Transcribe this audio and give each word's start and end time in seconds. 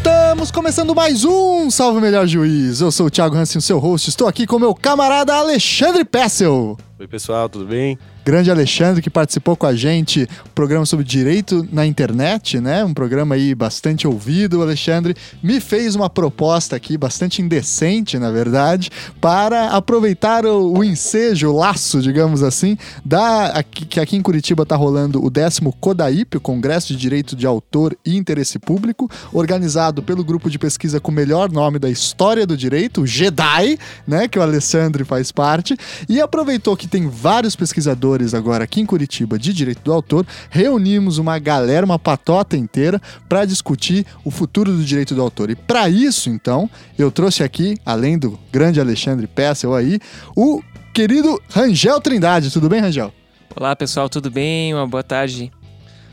Estamos 0.00 0.50
começando 0.50 0.94
mais 0.94 1.26
um 1.26 1.70
Salve 1.70 2.00
Melhor 2.00 2.26
Juiz. 2.26 2.80
Eu 2.80 2.90
sou 2.90 3.08
o 3.08 3.10
Thiago 3.10 3.36
Hansen, 3.36 3.60
seu 3.60 3.78
host. 3.78 4.08
Estou 4.08 4.26
aqui 4.26 4.46
com 4.46 4.58
meu 4.58 4.74
camarada 4.74 5.34
Alexandre 5.34 6.06
Pessel. 6.06 6.78
Oi, 7.00 7.08
pessoal, 7.08 7.48
tudo 7.48 7.64
bem? 7.64 7.98
grande 8.30 8.50
Alexandre 8.50 9.02
que 9.02 9.10
participou 9.10 9.56
com 9.56 9.66
a 9.66 9.74
gente, 9.74 10.28
um 10.46 10.54
programa 10.54 10.86
sobre 10.86 11.04
direito 11.04 11.66
na 11.72 11.86
internet, 11.86 12.60
né? 12.60 12.84
Um 12.84 12.94
programa 12.94 13.34
aí 13.34 13.54
bastante 13.54 14.06
ouvido. 14.06 14.58
O 14.58 14.62
Alexandre 14.62 15.16
me 15.42 15.58
fez 15.60 15.96
uma 15.96 16.08
proposta 16.08 16.76
aqui, 16.76 16.96
bastante 16.96 17.42
indecente, 17.42 18.18
na 18.18 18.30
verdade, 18.30 18.90
para 19.20 19.70
aproveitar 19.70 20.44
o, 20.46 20.78
o 20.78 20.84
ensejo, 20.84 21.48
o 21.48 21.56
laço, 21.56 22.00
digamos 22.00 22.42
assim, 22.42 22.76
da 23.04 23.46
aqui, 23.46 23.84
que 23.84 23.98
aqui 23.98 24.16
em 24.16 24.22
Curitiba 24.22 24.62
está 24.62 24.76
rolando 24.76 25.24
o 25.24 25.30
décimo 25.30 25.72
CODAIP, 25.72 26.36
o 26.36 26.40
Congresso 26.40 26.88
de 26.88 26.96
Direito 26.96 27.34
de 27.34 27.46
Autor 27.46 27.96
e 28.04 28.16
Interesse 28.16 28.58
Público, 28.58 29.10
organizado 29.32 30.02
pelo 30.02 30.22
grupo 30.22 30.48
de 30.48 30.58
pesquisa 30.58 31.00
com 31.00 31.10
o 31.10 31.14
melhor 31.14 31.50
nome 31.50 31.78
da 31.78 31.90
história 31.90 32.46
do 32.46 32.56
direito, 32.56 33.02
o 33.02 33.06
JEDAI, 33.06 33.76
né? 34.06 34.28
Que 34.28 34.38
o 34.38 34.42
Alexandre 34.42 35.04
faz 35.04 35.32
parte, 35.32 35.76
e 36.08 36.20
aproveitou 36.20 36.76
que 36.76 36.86
tem 36.90 37.08
vários 37.08 37.54
pesquisadores 37.54 38.34
agora 38.34 38.64
aqui 38.64 38.80
em 38.80 38.86
Curitiba 38.86 39.38
de 39.38 39.52
direito 39.52 39.82
do 39.82 39.92
autor, 39.92 40.26
reunimos 40.50 41.18
uma 41.18 41.38
galera, 41.38 41.86
uma 41.86 41.98
patota 41.98 42.56
inteira 42.56 43.00
para 43.28 43.44
discutir 43.44 44.04
o 44.24 44.30
futuro 44.30 44.72
do 44.72 44.84
direito 44.84 45.14
do 45.14 45.22
autor. 45.22 45.50
E 45.50 45.54
para 45.54 45.88
isso, 45.88 46.28
então, 46.28 46.68
eu 46.98 47.10
trouxe 47.10 47.42
aqui, 47.42 47.78
além 47.86 48.18
do 48.18 48.38
grande 48.52 48.80
Alexandre 48.80 49.26
Pessel 49.26 49.74
aí, 49.74 49.98
o 50.36 50.60
querido 50.92 51.40
Rangel 51.50 52.00
Trindade. 52.00 52.50
Tudo 52.50 52.68
bem, 52.68 52.80
Rangel? 52.80 53.12
Olá, 53.56 53.74
pessoal, 53.74 54.08
tudo 54.08 54.30
bem? 54.30 54.74
Uma 54.74 54.86
boa 54.86 55.02
tarde. 55.02 55.50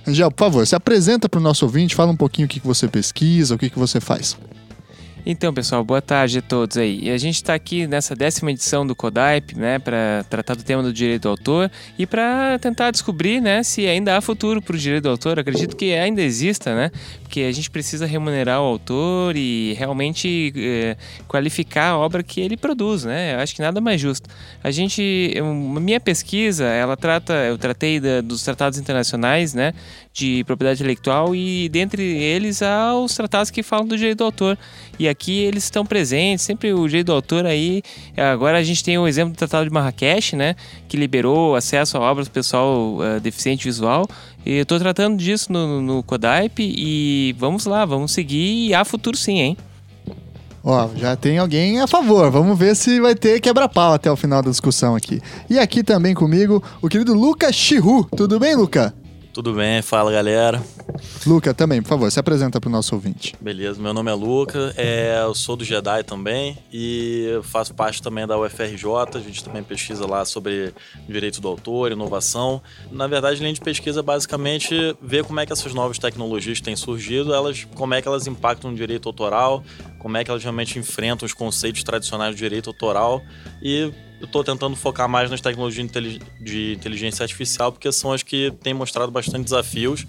Rangel, 0.05 0.31
por 0.31 0.45
favor, 0.45 0.65
se 0.65 0.75
apresenta 0.75 1.27
para 1.27 1.39
o 1.39 1.43
nosso 1.43 1.65
ouvinte, 1.65 1.95
fala 1.95 2.11
um 2.11 2.15
pouquinho 2.15 2.45
o 2.45 2.49
que, 2.49 2.59
que 2.59 2.67
você 2.67 2.87
pesquisa, 2.87 3.55
o 3.55 3.57
que, 3.57 3.69
que 3.69 3.77
você 3.77 3.99
faz. 3.99 4.37
Então, 5.29 5.53
pessoal, 5.53 5.83
boa 5.83 6.01
tarde 6.01 6.39
a 6.39 6.41
todos 6.41 6.77
aí. 6.77 7.01
E 7.03 7.09
a 7.09 7.17
gente 7.17 7.35
está 7.35 7.53
aqui 7.53 7.85
nessa 7.85 8.15
décima 8.15 8.49
edição 8.49 8.87
do 8.87 8.95
CODAIP, 8.95 9.57
né, 9.57 9.77
para 9.77 10.25
tratar 10.29 10.55
do 10.55 10.63
tema 10.63 10.81
do 10.81 10.93
direito 10.93 11.23
do 11.23 11.27
autor 11.27 11.69
e 11.99 12.05
para 12.05 12.57
tentar 12.59 12.91
descobrir, 12.91 13.41
né, 13.41 13.61
se 13.61 13.85
ainda 13.85 14.15
há 14.15 14.21
futuro 14.21 14.61
para 14.61 14.73
o 14.73 14.79
direito 14.79 15.03
do 15.03 15.09
autor. 15.09 15.37
Acredito 15.37 15.75
que 15.75 15.93
ainda 15.93 16.21
exista, 16.21 16.73
né, 16.73 16.91
porque 17.23 17.41
a 17.41 17.51
gente 17.51 17.69
precisa 17.69 18.05
remunerar 18.05 18.61
o 18.61 18.63
autor 18.63 19.35
e 19.35 19.73
realmente 19.73 20.53
é, 20.55 20.95
qualificar 21.27 21.89
a 21.89 21.97
obra 21.97 22.23
que 22.23 22.39
ele 22.39 22.55
produz, 22.55 23.03
né. 23.03 23.35
Eu 23.35 23.39
acho 23.41 23.53
que 23.53 23.61
nada 23.61 23.81
mais 23.81 23.99
justo. 23.99 24.29
A 24.63 24.71
gente, 24.71 25.33
eu, 25.35 25.45
minha 25.53 25.99
pesquisa, 25.99 26.63
ela 26.63 26.95
trata, 26.95 27.33
eu 27.33 27.57
tratei 27.57 27.99
da, 27.99 28.21
dos 28.21 28.43
tratados 28.43 28.79
internacionais, 28.79 29.53
né, 29.53 29.73
de 30.13 30.41
propriedade 30.45 30.79
intelectual 30.79 31.35
e 31.35 31.67
dentre 31.67 32.01
eles 32.01 32.61
há 32.61 32.95
os 32.95 33.13
tratados 33.13 33.51
que 33.51 33.61
falam 33.61 33.85
do 33.85 33.97
direito 33.97 34.19
do 34.19 34.23
autor. 34.23 34.57
E 34.97 35.16
eles 35.31 35.63
estão 35.63 35.85
presentes, 35.85 36.45
sempre 36.45 36.73
o 36.73 36.87
direito 36.87 37.07
do 37.07 37.13
autor 37.13 37.45
aí. 37.45 37.81
Agora 38.15 38.57
a 38.57 38.63
gente 38.63 38.83
tem 38.83 38.97
o 38.97 39.07
exemplo 39.07 39.33
do 39.33 39.37
Tratado 39.37 39.67
de 39.67 39.73
Marrakech, 39.73 40.35
né, 40.35 40.55
que 40.87 40.95
liberou 40.97 41.55
acesso 41.55 41.97
a 41.97 42.01
obras 42.01 42.27
do 42.27 42.31
pessoal 42.31 42.97
uh, 42.97 43.19
deficiente 43.19 43.65
visual. 43.65 44.07
E 44.45 44.57
eu 44.57 44.63
estou 44.63 44.79
tratando 44.79 45.17
disso 45.17 45.51
no, 45.51 45.81
no 45.81 46.05
e 46.59 47.35
vamos 47.37 47.65
lá, 47.65 47.85
vamos 47.85 48.11
seguir 48.11 48.67
e 48.67 48.73
há 48.73 48.85
futuro 48.85 49.17
sim, 49.17 49.39
hein? 49.39 49.57
Ó, 50.63 50.89
já 50.95 51.15
tem 51.15 51.37
alguém 51.37 51.79
a 51.79 51.87
favor. 51.87 52.29
Vamos 52.29 52.59
ver 52.59 52.75
se 52.75 52.99
vai 52.99 53.15
ter 53.15 53.39
quebra-pau 53.39 53.93
até 53.93 54.11
o 54.11 54.17
final 54.17 54.41
da 54.41 54.49
discussão 54.49 54.95
aqui. 54.95 55.21
E 55.49 55.57
aqui 55.57 55.81
também 55.81 56.13
comigo 56.13 56.61
o 56.81 56.89
querido 56.89 57.13
Luca 57.13 57.51
Chihu. 57.53 58.03
Tudo 58.15 58.37
bem, 58.37 58.53
Luca? 58.53 58.93
Tudo 59.37 59.53
bem, 59.53 59.83
fala 59.83 60.11
galera. 60.11 60.59
Luca, 61.23 61.53
também, 61.53 61.79
por 61.79 61.89
favor, 61.89 62.11
se 62.11 62.19
apresenta 62.19 62.59
para 62.59 62.69
o 62.69 62.71
nosso 62.71 62.95
ouvinte. 62.95 63.35
Beleza, 63.39 63.79
meu 63.79 63.93
nome 63.93 64.09
é 64.09 64.13
Luca, 64.15 64.73
é, 64.75 65.21
eu 65.21 65.35
sou 65.35 65.55
do 65.55 65.63
Jedi 65.63 66.03
também 66.03 66.57
e 66.73 67.39
faço 67.43 67.71
parte 67.75 68.01
também 68.01 68.25
da 68.25 68.35
UFRJ. 68.35 68.87
A 69.13 69.19
gente 69.19 69.43
também 69.43 69.61
pesquisa 69.61 70.07
lá 70.07 70.25
sobre 70.25 70.73
direito 71.07 71.39
do 71.39 71.47
autor, 71.47 71.91
inovação. 71.91 72.63
Na 72.91 73.05
verdade, 73.05 73.35
a 73.35 73.39
linha 73.41 73.53
de 73.53 73.61
pesquisa 73.61 74.01
basicamente 74.01 74.75
vê 74.99 75.21
como 75.23 75.39
é 75.39 75.45
que 75.45 75.53
essas 75.53 75.71
novas 75.71 75.99
tecnologias 75.99 76.59
têm 76.59 76.75
surgido, 76.75 77.31
elas, 77.31 77.63
como 77.75 77.93
é 77.93 78.01
que 78.01 78.07
elas 78.07 78.25
impactam 78.25 78.71
no 78.71 78.75
direito 78.75 79.07
autoral, 79.07 79.63
como 79.99 80.17
é 80.17 80.23
que 80.23 80.31
elas 80.31 80.41
realmente 80.41 80.79
enfrentam 80.79 81.27
os 81.27 81.33
conceitos 81.33 81.83
tradicionais 81.83 82.33
do 82.33 82.39
direito 82.39 82.71
autoral 82.71 83.21
e 83.61 83.93
eu 84.19 84.25
estou 84.25 84.43
tentando 84.43 84.75
focar 84.75 85.07
mais 85.07 85.29
nas 85.29 85.41
tecnologias 85.41 85.89
de 86.41 86.73
inteligência 86.73 87.23
artificial, 87.23 87.71
porque 87.71 87.91
são 87.91 88.11
as 88.11 88.23
que 88.23 88.51
têm 88.61 88.73
mostrado 88.73 89.11
bastante 89.11 89.43
desafios. 89.43 90.05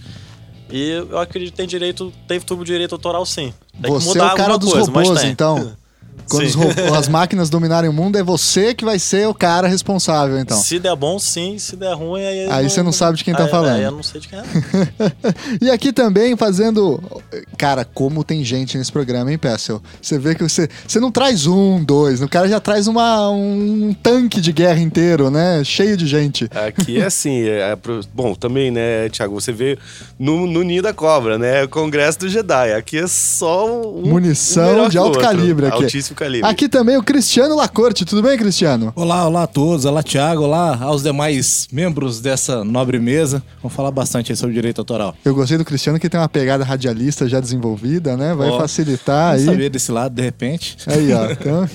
E 0.71 0.91
eu 0.91 1.19
acredito 1.19 1.53
que 1.53 1.57
tem 1.57 1.67
direito, 1.67 2.13
tem 2.27 2.39
futuro 2.39 2.65
direito 2.65 2.95
autoral 2.95 3.25
sim. 3.25 3.53
Tem 3.81 3.91
Você 3.91 4.07
que 4.07 4.15
mudar 4.15 4.31
é 4.31 4.35
o 4.35 4.37
cara 4.37 4.59
dos 4.59 4.73
coisa, 4.73 4.91
robôs, 4.91 5.25
então. 5.25 5.77
Quando 6.28 6.94
as 6.94 7.09
máquinas 7.09 7.49
dominarem 7.50 7.89
o 7.89 7.93
mundo, 7.93 8.19
é 8.19 8.22
você 8.22 8.75
que 8.75 8.84
vai 8.84 8.99
ser 8.99 9.27
o 9.27 9.34
cara 9.34 9.66
responsável, 9.66 10.39
então. 10.39 10.59
Se 10.59 10.78
der 10.78 10.94
bom, 10.94 11.19
sim. 11.19 11.59
Se 11.59 11.77
der 11.77 11.94
ruim, 11.94 12.22
aí. 12.22 12.49
Aí 12.50 12.62
não, 12.62 12.71
você 12.71 12.83
não 12.83 12.93
sabe 12.93 13.16
de 13.16 13.25
quem 13.25 13.34
tá 13.34 13.44
aí, 13.44 13.50
falando. 13.50 13.77
Aí 13.77 13.83
eu 13.83 13.93
não 13.93 14.03
sei 14.03 14.21
de 14.21 14.28
quem 14.28 14.38
é. 14.38 14.43
e 15.61 15.71
aqui 15.71 15.93
também 15.93 16.37
fazendo. 16.37 17.03
Cara, 17.56 17.84
como 17.84 18.22
tem 18.22 18.44
gente 18.44 18.77
nesse 18.77 18.93
programa, 18.93 19.31
hein, 19.31 19.38
Pessel? 19.38 19.83
Você 20.00 20.19
vê 20.19 20.34
que 20.34 20.43
você. 20.43 20.69
Você 20.87 21.00
não 21.00 21.11
traz 21.11 21.47
um, 21.47 21.83
dois. 21.83 22.21
O 22.21 22.28
cara 22.28 22.49
já 22.49 22.61
traz 22.61 22.87
uma, 22.87 23.31
um 23.31 23.94
tanque 24.03 24.41
de 24.41 24.53
guerra 24.53 24.81
inteiro, 24.81 25.31
né? 25.31 25.62
Cheio 25.65 25.97
de 25.97 26.06
gente. 26.06 26.49
Aqui 26.55 27.00
é 27.00 27.06
assim. 27.06 27.43
É, 27.43 27.72
é 27.72 27.77
pro... 27.77 28.00
Bom, 28.15 28.34
também, 28.34 28.71
né, 28.71 29.09
Thiago? 29.09 29.34
Você 29.34 29.53
vê 29.53 29.78
no, 30.19 30.47
no 30.47 30.62
Ninho 30.62 30.83
da 30.83 30.93
Cobra, 30.93 31.38
né? 31.38 31.67
Congresso 31.67 32.19
do 32.21 32.28
Jedi. 32.28 32.72
Aqui 32.72 32.99
é 32.99 33.06
só 33.06 33.67
um. 33.67 34.09
Munição 34.09 34.84
um 34.84 34.88
de 34.88 34.99
alto 34.99 35.19
calibre 35.19 35.67
aqui. 35.67 35.84
Altíssimo 35.84 36.17
calibre. 36.19 36.51
Aqui 36.51 36.69
também 36.69 36.97
o 36.97 37.03
Cristiano 37.03 37.55
Lacorte. 37.55 38.05
Tudo 38.05 38.23
bem, 38.23 38.37
Cristiano? 38.37 38.93
Olá, 38.97 39.27
olá 39.27 39.45
a 39.45 39.47
todos. 39.47 39.84
Olá, 39.84 40.03
Thiago. 40.03 40.43
Olá 40.43 40.77
aos 40.83 41.05
demais 41.05 41.69
membros 41.71 42.21
dessa 42.21 42.65
nobre 42.65 42.99
mesa. 42.99 43.41
Vamos 43.62 43.75
falar 43.75 43.93
bastante 43.93 44.34
sobre 44.34 44.55
direito 44.55 44.81
autoral. 44.81 45.15
Eu 45.25 45.33
gostei 45.33 45.56
do 45.56 45.65
Cristiano 45.65 45.99
que 46.01 46.09
tem 46.09 46.19
uma 46.19 46.29
pegada 46.29 46.65
radialista 46.65 47.29
já 47.29 47.39
desenvolvida, 47.39 48.17
né? 48.17 48.34
Vai 48.34 48.51
oh, 48.51 48.59
facilitar 48.59 49.34
aí. 49.34 49.45
saber 49.45 49.71
desse 49.71 49.93
lado, 49.93 50.15
de 50.15 50.23
repente. 50.23 50.77
Aí, 50.87 51.12
ó. 51.12 51.29
Então... 51.39 51.69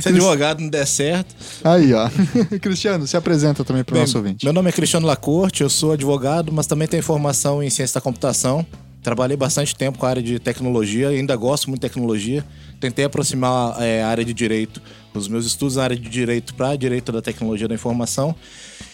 Se 0.00 0.08
advogado 0.08 0.60
não 0.60 0.68
der 0.68 0.86
certo. 0.86 1.34
Aí, 1.62 1.92
ó. 1.92 2.08
Cristiano, 2.60 3.06
se 3.06 3.16
apresenta 3.16 3.62
também 3.62 3.84
para 3.84 3.96
o 3.96 3.98
nosso 3.98 4.16
ouvinte. 4.16 4.44
Meu 4.44 4.54
nome 4.54 4.70
é 4.70 4.72
Cristiano 4.72 5.06
Lacorte, 5.06 5.62
eu 5.62 5.68
sou 5.68 5.92
advogado, 5.92 6.50
mas 6.52 6.66
também 6.66 6.88
tenho 6.88 7.02
formação 7.02 7.62
em 7.62 7.68
ciência 7.68 7.94
da 7.94 8.00
computação. 8.00 8.64
Trabalhei 9.02 9.36
bastante 9.36 9.74
tempo 9.76 9.98
com 9.98 10.06
a 10.06 10.08
área 10.08 10.22
de 10.22 10.38
tecnologia, 10.38 11.10
ainda 11.10 11.36
gosto 11.36 11.68
muito 11.68 11.80
de 11.80 11.88
tecnologia 11.88 12.44
tentei 12.80 13.04
aproximar 13.04 13.80
é, 13.82 14.02
a 14.02 14.08
área 14.08 14.24
de 14.24 14.34
direito, 14.34 14.80
os 15.14 15.28
meus 15.28 15.46
estudos 15.46 15.76
na 15.76 15.84
área 15.84 15.96
de 15.96 16.08
direito 16.08 16.54
para 16.54 16.76
direito 16.76 17.10
da 17.10 17.22
tecnologia 17.22 17.66
da 17.66 17.74
informação 17.74 18.34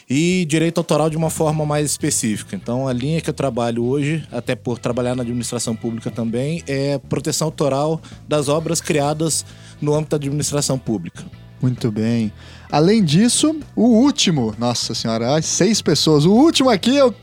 e 0.09 0.45
direito 0.45 0.79
autoral 0.79 1.09
de 1.09 1.17
uma 1.17 1.31
forma 1.31 1.65
mais 1.65 1.91
específica. 1.91 2.55
Então, 2.55 2.87
a 2.87 2.93
linha 2.93 3.21
que 3.21 3.31
eu 3.31 3.35
trabalho 3.35 3.85
hoje, 3.85 4.27
até 4.31 4.55
por 4.55 4.79
trabalhar 4.79 5.15
na 5.15 5.23
administração 5.23 5.75
pública 5.75 6.11
também, 6.11 6.63
é 6.67 6.99
proteção 6.99 7.49
autoral 7.49 8.01
das 8.29 8.49
obras 8.49 8.81
criadas 8.81 9.45
no 9.81 9.95
âmbito 9.95 10.11
da 10.11 10.17
administração 10.17 10.79
pública. 10.79 11.25
Muito 11.63 11.91
bem. 11.93 12.33
Além 12.71 13.05
disso, 13.05 13.57
o 13.77 13.85
último, 13.85 14.55
nossa 14.59 14.95
senhora, 14.95 15.41
seis 15.41 15.81
pessoas. 15.81 16.25
O 16.25 16.33
último 16.33 16.69
aqui 16.69 16.99
é 16.99 17.05
o 17.05 17.15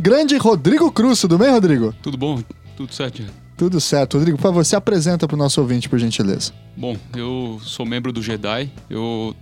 grande 0.00 0.36
Rodrigo 0.36 0.92
Cruz. 0.92 1.20
Tudo 1.20 1.38
bem, 1.38 1.50
Rodrigo? 1.50 1.94
Tudo 2.02 2.18
bom, 2.18 2.42
tudo 2.76 2.92
certo. 2.92 3.45
Tudo 3.56 3.80
certo. 3.80 4.18
Rodrigo, 4.18 4.36
por 4.36 4.42
favor, 4.42 4.64
se 4.64 4.76
apresenta 4.76 5.26
para 5.26 5.34
o 5.34 5.38
nosso 5.38 5.60
ouvinte, 5.60 5.88
por 5.88 5.98
gentileza. 5.98 6.52
Bom, 6.76 6.96
eu 7.16 7.58
sou 7.62 7.86
membro 7.86 8.12
do 8.12 8.22
JEDI, 8.22 8.70
eu 8.90 9.34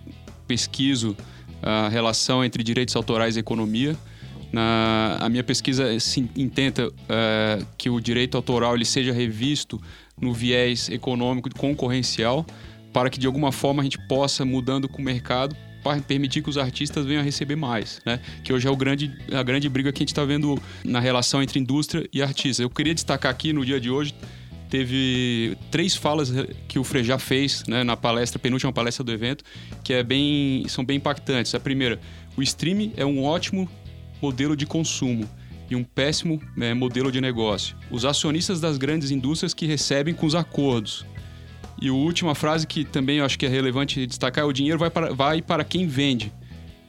pesquiso 0.47 1.17
a 1.61 1.89
relação 1.89 2.45
entre 2.45 2.63
direitos 2.63 2.95
autorais 2.95 3.37
e 3.37 3.41
economia. 3.41 3.97
Na, 4.53 5.17
a 5.21 5.29
minha 5.29 5.43
pesquisa 5.43 5.99
se 5.99 6.31
intenta 6.37 6.87
uh, 6.87 7.67
que 7.77 7.91
o 7.91 7.99
direito 8.01 8.37
autoral 8.37 8.77
ele 8.77 8.85
seja 8.85 9.13
revisto 9.13 9.81
no 10.21 10.33
viés 10.33 10.89
econômico 10.89 11.51
concorrencial, 11.59 12.47
para 12.93 13.11
que 13.11 13.19
de 13.19 13.27
alguma 13.27 13.51
forma 13.51 13.83
a 13.83 13.85
gente 13.85 13.99
possa, 14.07 14.45
mudando 14.45 14.89
com 14.89 15.03
o 15.03 15.05
mercado, 15.05 15.57
permitir 16.07 16.43
que 16.43 16.51
os 16.51 16.59
artistas 16.59 17.05
venham 17.05 17.21
a 17.21 17.25
receber 17.25 17.57
mais, 17.57 18.01
né? 18.05 18.21
Que 18.43 18.53
hoje 18.53 18.67
é 18.67 18.71
o 18.71 18.77
grande, 18.77 19.13
a 19.33 19.43
grande 19.43 19.69
briga 19.69 19.93
que 19.93 19.99
a 19.99 20.03
gente 20.03 20.09
está 20.09 20.25
vendo 20.25 20.61
na 20.85 21.01
relação 21.01 21.43
entre 21.43 21.59
indústria 21.59 22.09
e 22.13 22.23
artista. 22.23 22.63
Eu 22.63 22.71
queria 22.71 22.95
destacar 22.95 23.31
aqui 23.31 23.53
no 23.53 23.65
dia 23.65 23.81
de 23.81 23.91
hoje 23.91 24.15
teve 24.75 25.57
três 25.71 25.95
falas 25.95 26.33
que 26.67 26.81
o 26.81 26.83
Frejá 26.83 27.17
fez 27.17 27.63
né, 27.69 27.85
na 27.85 27.97
palestra, 27.97 28.41
penúltima 28.41 28.73
palestra 28.73 29.05
do 29.05 29.13
evento, 29.13 29.45
que 29.85 29.93
é 29.93 30.03
bem, 30.03 30.65
são 30.67 30.85
bem 30.85 30.97
impactantes. 30.97 31.55
A 31.55 31.61
primeira, 31.61 32.01
o 32.37 32.43
streaming 32.43 32.93
é 32.97 33.07
um 33.07 33.23
ótimo 33.23 33.71
modelo 34.21 34.57
de 34.57 34.67
consumo 34.67 35.31
e 35.71 35.77
um 35.77 35.85
péssimo 35.85 36.43
né, 36.57 36.75
modelo 36.75 37.13
de 37.13 37.21
negócio. 37.21 37.77
Os 37.89 38.05
acionistas 38.05 38.61
das 38.61 38.77
grandes 38.77 39.13
indústrias 39.13 39.55
que 39.55 39.65
recebem 39.65 40.13
com 40.13 40.27
os 40.27 40.35
acordos. 40.35 41.07
E 41.81 41.89
a 41.89 41.93
última 41.93 42.35
frase 42.35 42.67
que 42.67 42.85
também 42.85 43.19
eu 43.19 43.25
acho 43.25 43.39
que 43.39 43.47
é 43.47 43.49
relevante 43.49 44.07
destacar 44.07 44.45
é 44.45 44.47
o 44.47 44.53
dinheiro 44.53 44.79
vai 44.79 44.91
para, 44.91 45.13
vai 45.13 45.43
para 45.43 45.65
quem 45.65 45.87
vende. 45.87 46.33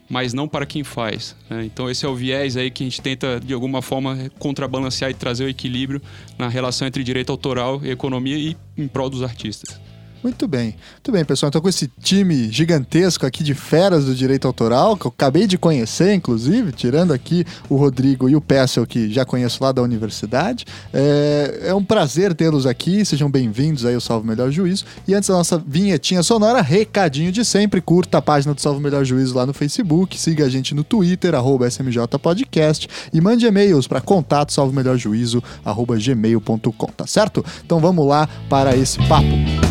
mas 0.09 0.33
não 0.33 0.47
para 0.47 0.65
quem 0.65 0.83
faz. 0.83 1.35
né? 1.49 1.65
Então 1.65 1.89
esse 1.89 2.05
é 2.05 2.09
o 2.09 2.15
viés 2.15 2.55
aí 2.55 2.69
que 2.69 2.83
a 2.83 2.85
gente 2.85 3.01
tenta 3.01 3.39
de 3.39 3.53
alguma 3.53 3.81
forma 3.81 4.29
contrabalancear 4.37 5.09
e 5.09 5.13
trazer 5.15 5.45
o 5.45 5.49
equilíbrio 5.49 6.01
na 6.37 6.47
relação 6.47 6.87
entre 6.87 7.03
direito 7.03 7.31
autoral 7.31 7.83
economia 7.83 8.37
e 8.37 8.55
em 8.77 8.87
prol 8.87 9.09
dos 9.09 9.23
artistas. 9.23 9.79
Muito 10.25 10.47
bem. 10.47 10.75
Muito 10.93 11.11
bem, 11.11 11.23
pessoal. 11.23 11.49
Então, 11.49 11.61
com 11.61 11.69
esse 11.69 11.87
time 12.01 12.51
gigantesco 12.51 13.27
aqui 13.27 13.43
de 13.43 13.53
feras 13.53 14.05
do 14.05 14.15
direito 14.15 14.47
autoral, 14.47 14.97
que 14.97 15.05
eu 15.05 15.13
acabei 15.15 15.45
de 15.45 15.55
conhecer, 15.55 16.15
inclusive, 16.15 16.71
tirando 16.71 17.13
aqui 17.13 17.45
o 17.69 17.75
Rodrigo 17.75 18.27
e 18.27 18.35
o 18.35 18.41
Pessel, 18.41 18.87
que 18.87 19.13
já 19.13 19.23
conheço 19.23 19.63
lá 19.63 19.71
da 19.71 19.83
universidade, 19.83 20.65
é, 20.91 21.65
é 21.65 21.75
um 21.75 21.83
prazer 21.83 22.33
tê-los 22.33 22.65
aqui. 22.65 23.05
Sejam 23.05 23.29
bem-vindos 23.29 23.85
aí 23.85 23.93
ao 23.93 24.01
Salvo 24.01 24.25
Melhor 24.25 24.49
Juízo. 24.49 24.85
E 25.07 25.13
antes 25.13 25.29
da 25.29 25.35
nossa 25.35 25.63
vinhetinha 25.63 26.23
sonora, 26.23 26.59
recadinho 26.59 27.31
de 27.31 27.45
sempre: 27.45 27.79
curta 27.79 28.17
a 28.17 28.21
página 28.21 28.55
do 28.55 28.59
Salvo 28.59 28.79
Melhor 28.79 29.05
Juízo 29.05 29.35
lá 29.35 29.45
no 29.45 29.53
Facebook, 29.53 30.19
siga 30.19 30.45
a 30.45 30.49
gente 30.49 30.73
no 30.73 30.83
Twitter, 30.83 31.35
arroba 31.35 31.67
SMJ 31.67 31.99
Podcast, 32.19 32.89
e 33.13 33.21
mande 33.21 33.45
e-mails 33.45 33.85
para 33.85 34.01
contato 34.01 34.51
salvomelhorjuízo, 34.51 35.43
arroba 35.63 35.95
gmail.com, 35.99 36.87
tá 36.97 37.05
certo? 37.05 37.45
Então 37.63 37.79
vamos 37.79 38.07
lá 38.07 38.27
para 38.49 38.75
esse 38.75 38.97
papo. 39.07 39.64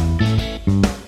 Thank 0.66 0.87
you. 0.87 1.03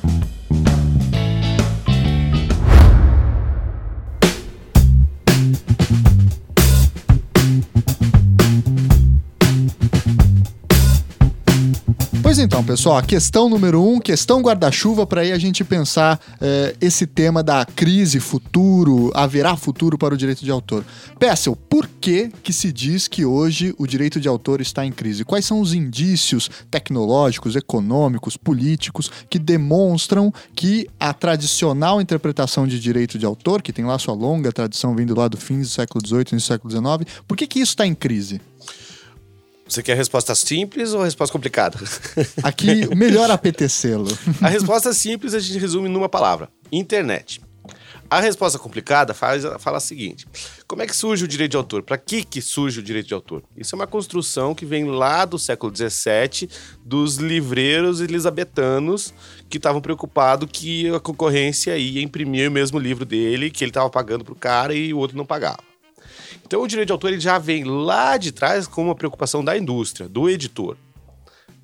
Pois 12.36 12.44
então, 12.44 12.62
pessoal, 12.62 13.02
questão 13.02 13.48
número 13.48 13.82
um, 13.82 13.98
questão 13.98 14.42
guarda-chuva, 14.42 15.06
para 15.06 15.22
aí 15.22 15.32
a 15.32 15.38
gente 15.38 15.64
pensar 15.64 16.20
eh, 16.38 16.76
esse 16.82 17.06
tema 17.06 17.42
da 17.42 17.64
crise 17.64 18.20
futuro, 18.20 19.10
haverá 19.14 19.56
futuro 19.56 19.96
para 19.96 20.12
o 20.12 20.18
direito 20.18 20.44
de 20.44 20.50
autor. 20.50 20.84
Pessel, 21.18 21.56
por 21.56 21.88
que, 21.88 22.30
que 22.42 22.52
se 22.52 22.70
diz 22.70 23.08
que 23.08 23.24
hoje 23.24 23.74
o 23.78 23.86
direito 23.86 24.20
de 24.20 24.28
autor 24.28 24.60
está 24.60 24.84
em 24.84 24.92
crise? 24.92 25.24
Quais 25.24 25.46
são 25.46 25.62
os 25.62 25.72
indícios 25.72 26.50
tecnológicos, 26.70 27.56
econômicos, 27.56 28.36
políticos 28.36 29.10
que 29.30 29.38
demonstram 29.38 30.30
que 30.54 30.86
a 31.00 31.14
tradicional 31.14 32.02
interpretação 32.02 32.66
de 32.66 32.78
direito 32.78 33.18
de 33.18 33.24
autor, 33.24 33.62
que 33.62 33.72
tem 33.72 33.86
lá 33.86 33.98
sua 33.98 34.12
longa 34.12 34.52
tradição 34.52 34.94
vindo 34.94 35.18
lá 35.18 35.26
do 35.26 35.38
fim 35.38 35.60
do 35.60 35.66
século 35.66 36.06
XVIII 36.06 36.26
e 36.32 36.36
do 36.36 36.40
século 36.42 36.70
XIX, 36.70 37.10
por 37.26 37.34
que, 37.34 37.46
que 37.46 37.60
isso 37.60 37.72
está 37.72 37.86
em 37.86 37.94
crise? 37.94 38.42
Você 39.68 39.82
quer 39.82 39.96
resposta 39.96 40.34
simples 40.34 40.92
ou 40.92 41.02
resposta 41.02 41.32
complicada? 41.32 41.78
Aqui, 42.42 42.94
melhor 42.94 43.30
apetecê-lo. 43.30 44.06
A 44.40 44.48
resposta 44.48 44.92
simples 44.92 45.34
a 45.34 45.40
gente 45.40 45.58
resume 45.58 45.88
numa 45.88 46.08
palavra: 46.08 46.48
internet. 46.70 47.40
A 48.08 48.20
resposta 48.20 48.56
complicada 48.58 49.12
faz, 49.12 49.42
fala 49.58 49.78
a 49.78 49.80
seguinte: 49.80 50.26
como 50.66 50.82
é 50.82 50.86
que 50.86 50.94
surge 50.94 51.24
o 51.24 51.28
direito 51.28 51.52
de 51.52 51.56
autor? 51.56 51.82
Para 51.82 51.98
que, 51.98 52.22
que 52.22 52.40
surge 52.40 52.78
o 52.78 52.82
direito 52.82 53.08
de 53.08 53.14
autor? 53.14 53.42
Isso 53.56 53.74
é 53.74 53.76
uma 53.76 53.86
construção 53.86 54.54
que 54.54 54.64
vem 54.64 54.84
lá 54.84 55.24
do 55.24 55.38
século 55.38 55.74
XVII, 55.74 56.48
dos 56.84 57.16
livreiros 57.16 58.00
elisabetanos 58.00 59.12
que 59.48 59.56
estavam 59.56 59.80
preocupados 59.80 60.48
que 60.52 60.88
a 60.94 61.00
concorrência 61.00 61.76
ia 61.76 62.02
imprimir 62.02 62.48
o 62.48 62.52
mesmo 62.52 62.78
livro 62.78 63.04
dele, 63.04 63.50
que 63.50 63.64
ele 63.64 63.70
estava 63.70 63.90
pagando 63.90 64.24
para 64.24 64.32
o 64.32 64.36
cara 64.36 64.74
e 64.74 64.94
o 64.94 64.98
outro 64.98 65.16
não 65.16 65.26
pagava. 65.26 65.58
Então 66.46 66.62
o 66.62 66.66
direito 66.68 66.86
de 66.86 66.92
autor 66.92 67.12
ele 67.12 67.20
já 67.20 67.38
vem 67.38 67.64
lá 67.64 68.16
de 68.16 68.30
trás 68.30 68.68
com 68.68 68.84
uma 68.84 68.94
preocupação 68.94 69.44
da 69.44 69.58
indústria, 69.58 70.08
do 70.08 70.30
editor. 70.30 70.76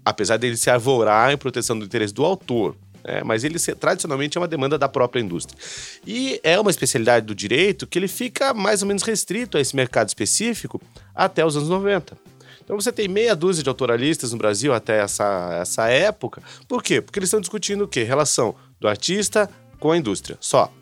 Apesar 0.04 0.36
dele 0.36 0.56
se 0.56 0.68
arvorar 0.68 1.32
em 1.32 1.36
proteção 1.36 1.78
do 1.78 1.84
interesse 1.84 2.12
do 2.12 2.24
autor. 2.24 2.76
né? 3.04 3.22
mas 3.24 3.44
ele 3.44 3.58
tradicionalmente 3.58 4.36
é 4.36 4.40
uma 4.40 4.48
demanda 4.48 4.76
da 4.76 4.88
própria 4.88 5.20
indústria. 5.20 5.56
E 6.04 6.40
é 6.42 6.58
uma 6.58 6.70
especialidade 6.70 7.24
do 7.24 7.34
direito 7.34 7.86
que 7.86 7.96
ele 7.96 8.08
fica 8.08 8.52
mais 8.52 8.82
ou 8.82 8.88
menos 8.88 9.04
restrito 9.04 9.56
a 9.56 9.60
esse 9.60 9.76
mercado 9.76 10.08
específico 10.08 10.82
até 11.14 11.46
os 11.46 11.56
anos 11.56 11.68
90. 11.68 12.18
Então 12.64 12.80
você 12.80 12.90
tem 12.90 13.06
meia 13.06 13.36
dúzia 13.36 13.62
de 13.62 13.68
autoralistas 13.68 14.32
no 14.32 14.38
Brasil 14.38 14.74
até 14.74 14.98
essa, 14.98 15.58
essa 15.60 15.88
época. 15.88 16.42
Por 16.66 16.82
quê? 16.82 17.00
Porque 17.00 17.20
eles 17.20 17.28
estão 17.28 17.40
discutindo 17.40 17.84
o 17.84 17.88
quê? 17.88 18.02
Relação 18.02 18.54
do 18.80 18.88
artista 18.88 19.48
com 19.78 19.92
a 19.92 19.96
indústria. 19.96 20.36
Só. 20.40 20.72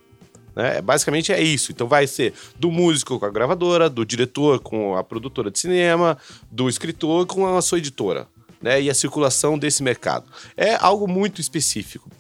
Né? 0.61 0.83
Basicamente 0.83 1.33
é 1.33 1.43
isso. 1.43 1.73
Então 1.73 1.89
vai 1.89 2.07
ser 2.07 2.35
do 2.59 2.71
músico 2.71 3.19
com 3.19 3.25
a 3.25 3.31
gravadora, 3.31 3.89
do 3.89 4.05
diretor 4.05 4.61
com 4.61 4.95
a 4.95 5.03
produtora 5.03 5.51
de 5.51 5.59
cinema, 5.59 6.19
do 6.51 6.69
escritor 6.69 7.25
com 7.25 7.57
a 7.57 7.63
sua 7.63 7.79
editora. 7.79 8.29
Né? 8.61 8.83
E 8.83 8.91
a 8.91 8.95
circulação 8.95 9.59
desse 9.59 9.83
mercado. 9.83 10.27
É 10.55 10.75
algo 10.75 11.09
muito 11.09 11.41
específico. 11.41 12.11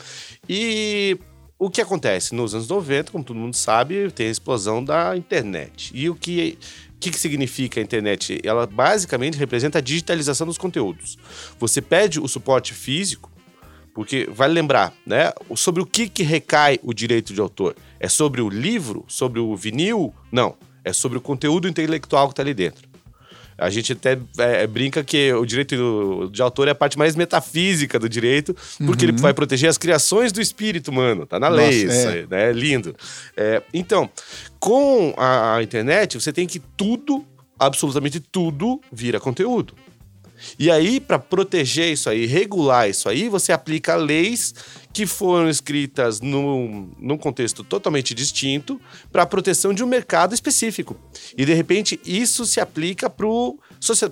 E 0.48 1.18
o 1.58 1.68
que 1.68 1.82
acontece? 1.82 2.34
Nos 2.34 2.54
anos 2.54 2.66
90, 2.66 3.12
como 3.12 3.22
todo 3.22 3.36
mundo 3.36 3.54
sabe, 3.54 4.10
tem 4.10 4.28
a 4.28 4.30
explosão 4.30 4.82
da 4.82 5.14
internet. 5.14 5.92
E 5.94 6.08
o 6.08 6.14
que, 6.14 6.58
o 6.96 6.98
que, 6.98 7.10
que 7.10 7.18
significa 7.18 7.78
a 7.78 7.82
internet? 7.82 8.40
Ela 8.42 8.66
basicamente 8.66 9.36
representa 9.36 9.76
a 9.76 9.82
digitalização 9.82 10.46
dos 10.46 10.56
conteúdos. 10.56 11.18
Você 11.58 11.82
pede 11.82 12.18
o 12.18 12.26
suporte 12.26 12.72
físico, 12.72 13.29
porque 14.00 14.26
vale 14.32 14.54
lembrar, 14.54 14.94
né? 15.04 15.30
Sobre 15.54 15.82
o 15.82 15.84
que, 15.84 16.08
que 16.08 16.22
recai 16.22 16.80
o 16.82 16.94
direito 16.94 17.34
de 17.34 17.40
autor? 17.42 17.76
É 18.00 18.08
sobre 18.08 18.40
o 18.40 18.48
livro? 18.48 19.04
Sobre 19.06 19.38
o 19.38 19.54
vinil? 19.54 20.14
Não. 20.32 20.56
É 20.82 20.90
sobre 20.90 21.18
o 21.18 21.20
conteúdo 21.20 21.68
intelectual 21.68 22.26
que 22.28 22.32
está 22.32 22.42
ali 22.42 22.54
dentro. 22.54 22.88
A 23.58 23.68
gente 23.68 23.92
até 23.92 24.18
é, 24.38 24.66
brinca 24.66 25.04
que 25.04 25.30
o 25.34 25.44
direito 25.44 26.30
de 26.32 26.40
autor 26.40 26.68
é 26.68 26.70
a 26.70 26.74
parte 26.74 26.96
mais 26.96 27.14
metafísica 27.14 27.98
do 27.98 28.08
direito, 28.08 28.56
porque 28.86 29.04
ele 29.04 29.12
vai 29.12 29.34
proteger 29.34 29.68
as 29.68 29.76
criações 29.76 30.32
do 30.32 30.40
espírito 30.40 30.90
humano. 30.90 31.26
Tá 31.26 31.38
na 31.38 31.50
lei 31.50 31.84
Nossa, 31.84 31.98
isso 31.98 32.08
é. 32.08 32.12
aí, 32.14 32.26
né? 32.26 32.52
Lindo. 32.54 32.96
É, 33.36 33.62
então, 33.74 34.08
com 34.58 35.12
a, 35.14 35.56
a 35.56 35.62
internet, 35.62 36.18
você 36.18 36.32
tem 36.32 36.46
que 36.46 36.58
tudo, 36.58 37.22
absolutamente 37.58 38.18
tudo, 38.18 38.80
vira 38.90 39.20
conteúdo. 39.20 39.74
E 40.58 40.70
aí, 40.70 41.00
para 41.00 41.18
proteger 41.18 41.92
isso 41.92 42.08
aí, 42.08 42.26
regular 42.26 42.88
isso 42.88 43.08
aí, 43.08 43.28
você 43.28 43.52
aplica 43.52 43.96
leis 43.96 44.54
que 44.92 45.06
foram 45.06 45.48
escritas 45.48 46.20
num, 46.20 46.90
num 46.98 47.16
contexto 47.16 47.62
totalmente 47.62 48.14
distinto 48.14 48.80
para 49.12 49.22
a 49.22 49.26
proteção 49.26 49.72
de 49.72 49.84
um 49.84 49.86
mercado 49.86 50.34
específico. 50.34 50.96
E, 51.36 51.44
de 51.44 51.54
repente, 51.54 52.00
isso 52.04 52.44
se 52.44 52.60
aplica 52.60 53.08
para 53.08 53.26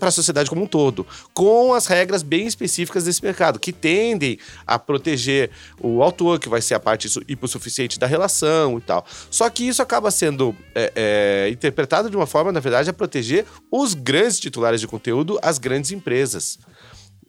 a 0.00 0.10
sociedade 0.10 0.48
como 0.48 0.62
um 0.62 0.66
todo, 0.66 1.06
com 1.34 1.74
as 1.74 1.86
regras 1.86 2.22
bem 2.22 2.46
específicas 2.46 3.04
desse 3.04 3.22
mercado, 3.22 3.58
que 3.58 3.72
tendem 3.72 4.38
a 4.66 4.78
proteger 4.78 5.50
o 5.80 6.02
autor, 6.02 6.38
que 6.38 6.48
vai 6.48 6.60
ser 6.62 6.74
a 6.74 6.80
parte 6.80 7.08
su- 7.08 7.22
hipossuficiente 7.28 7.98
da 7.98 8.06
relação 8.06 8.78
e 8.78 8.80
tal. 8.80 9.06
Só 9.30 9.48
que 9.50 9.68
isso 9.68 9.82
acaba 9.82 10.10
sendo 10.10 10.54
é, 10.74 10.92
é, 10.96 11.50
interpretado 11.50 12.08
de 12.10 12.16
uma 12.16 12.26
forma, 12.26 12.50
na 12.50 12.60
verdade, 12.60 12.90
a 12.90 12.92
proteger 12.92 13.44
os 13.70 13.94
grandes 13.94 14.40
titulares 14.40 14.80
de 14.80 14.86
conteúdo, 14.86 15.38
as 15.42 15.58
grandes 15.58 15.92
empresas. 15.92 16.58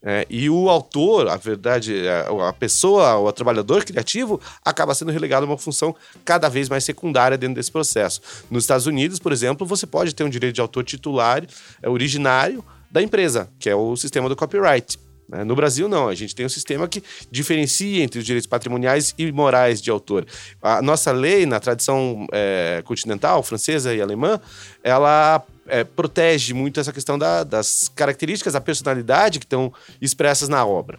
É, 0.02 0.26
e 0.30 0.48
o 0.48 0.70
autor, 0.70 1.28
a 1.28 1.36
verdade, 1.36 1.94
a, 2.08 2.48
a 2.48 2.52
pessoa, 2.52 3.18
o 3.18 3.30
trabalhador 3.32 3.84
criativo, 3.84 4.40
acaba 4.64 4.94
sendo 4.94 5.10
relegado 5.10 5.44
a 5.44 5.46
uma 5.46 5.58
função 5.58 5.94
cada 6.24 6.48
vez 6.48 6.68
mais 6.68 6.84
secundária 6.84 7.36
dentro 7.36 7.56
desse 7.56 7.70
processo. 7.70 8.20
Nos 8.50 8.64
Estados 8.64 8.86
Unidos, 8.86 9.18
por 9.18 9.32
exemplo, 9.32 9.66
você 9.66 9.86
pode 9.86 10.14
ter 10.14 10.24
um 10.24 10.30
direito 10.30 10.54
de 10.54 10.60
autor 10.60 10.84
titular, 10.84 11.44
é, 11.82 11.88
originário 11.88 12.64
da 12.90 13.02
empresa, 13.02 13.48
que 13.58 13.68
é 13.68 13.74
o 13.74 13.94
sistema 13.94 14.28
do 14.28 14.34
copyright. 14.34 14.98
né? 15.28 15.44
No 15.44 15.54
Brasil, 15.54 15.88
não. 15.88 16.08
A 16.08 16.14
gente 16.14 16.34
tem 16.34 16.44
um 16.44 16.50
sistema 16.50 16.88
que 16.88 17.02
diferencia 17.30 18.02
entre 18.02 18.18
os 18.18 18.24
direitos 18.24 18.48
patrimoniais 18.48 19.14
e 19.16 19.30
morais 19.30 19.80
de 19.80 19.90
autor. 19.90 20.26
A 20.60 20.82
nossa 20.82 21.12
lei, 21.12 21.46
na 21.46 21.60
tradição 21.60 22.26
é, 22.32 22.82
continental, 22.84 23.42
francesa 23.42 23.94
e 23.94 24.00
alemã, 24.00 24.40
ela 24.82 25.44
é, 25.70 25.84
protege 25.84 26.52
muito 26.52 26.80
essa 26.80 26.92
questão 26.92 27.18
da- 27.18 27.44
das 27.44 27.90
características, 27.94 28.52
da 28.52 28.60
personalidade 28.60 29.38
que 29.38 29.44
estão 29.44 29.72
expressas 30.00 30.48
na 30.48 30.64
obra. 30.64 30.98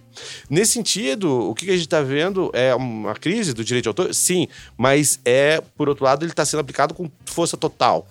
Nesse 0.50 0.74
sentido, 0.74 1.50
o 1.50 1.54
que 1.54 1.70
a 1.70 1.74
gente 1.74 1.82
está 1.82 2.02
vendo 2.02 2.50
é 2.54 2.74
uma 2.74 3.14
crise 3.14 3.54
do 3.54 3.64
direito 3.64 3.84
de 3.84 3.90
autor? 3.90 4.14
Sim, 4.16 4.48
mas 4.78 5.20
é, 5.26 5.62
por 5.78 5.90
outro 5.90 6.06
lado, 6.06 6.24
ele 6.24 6.32
está 6.32 6.46
sendo 6.46 6.62
aplicado 6.62 6.94
com 6.94 7.10
força 7.26 7.56
total. 7.58 8.08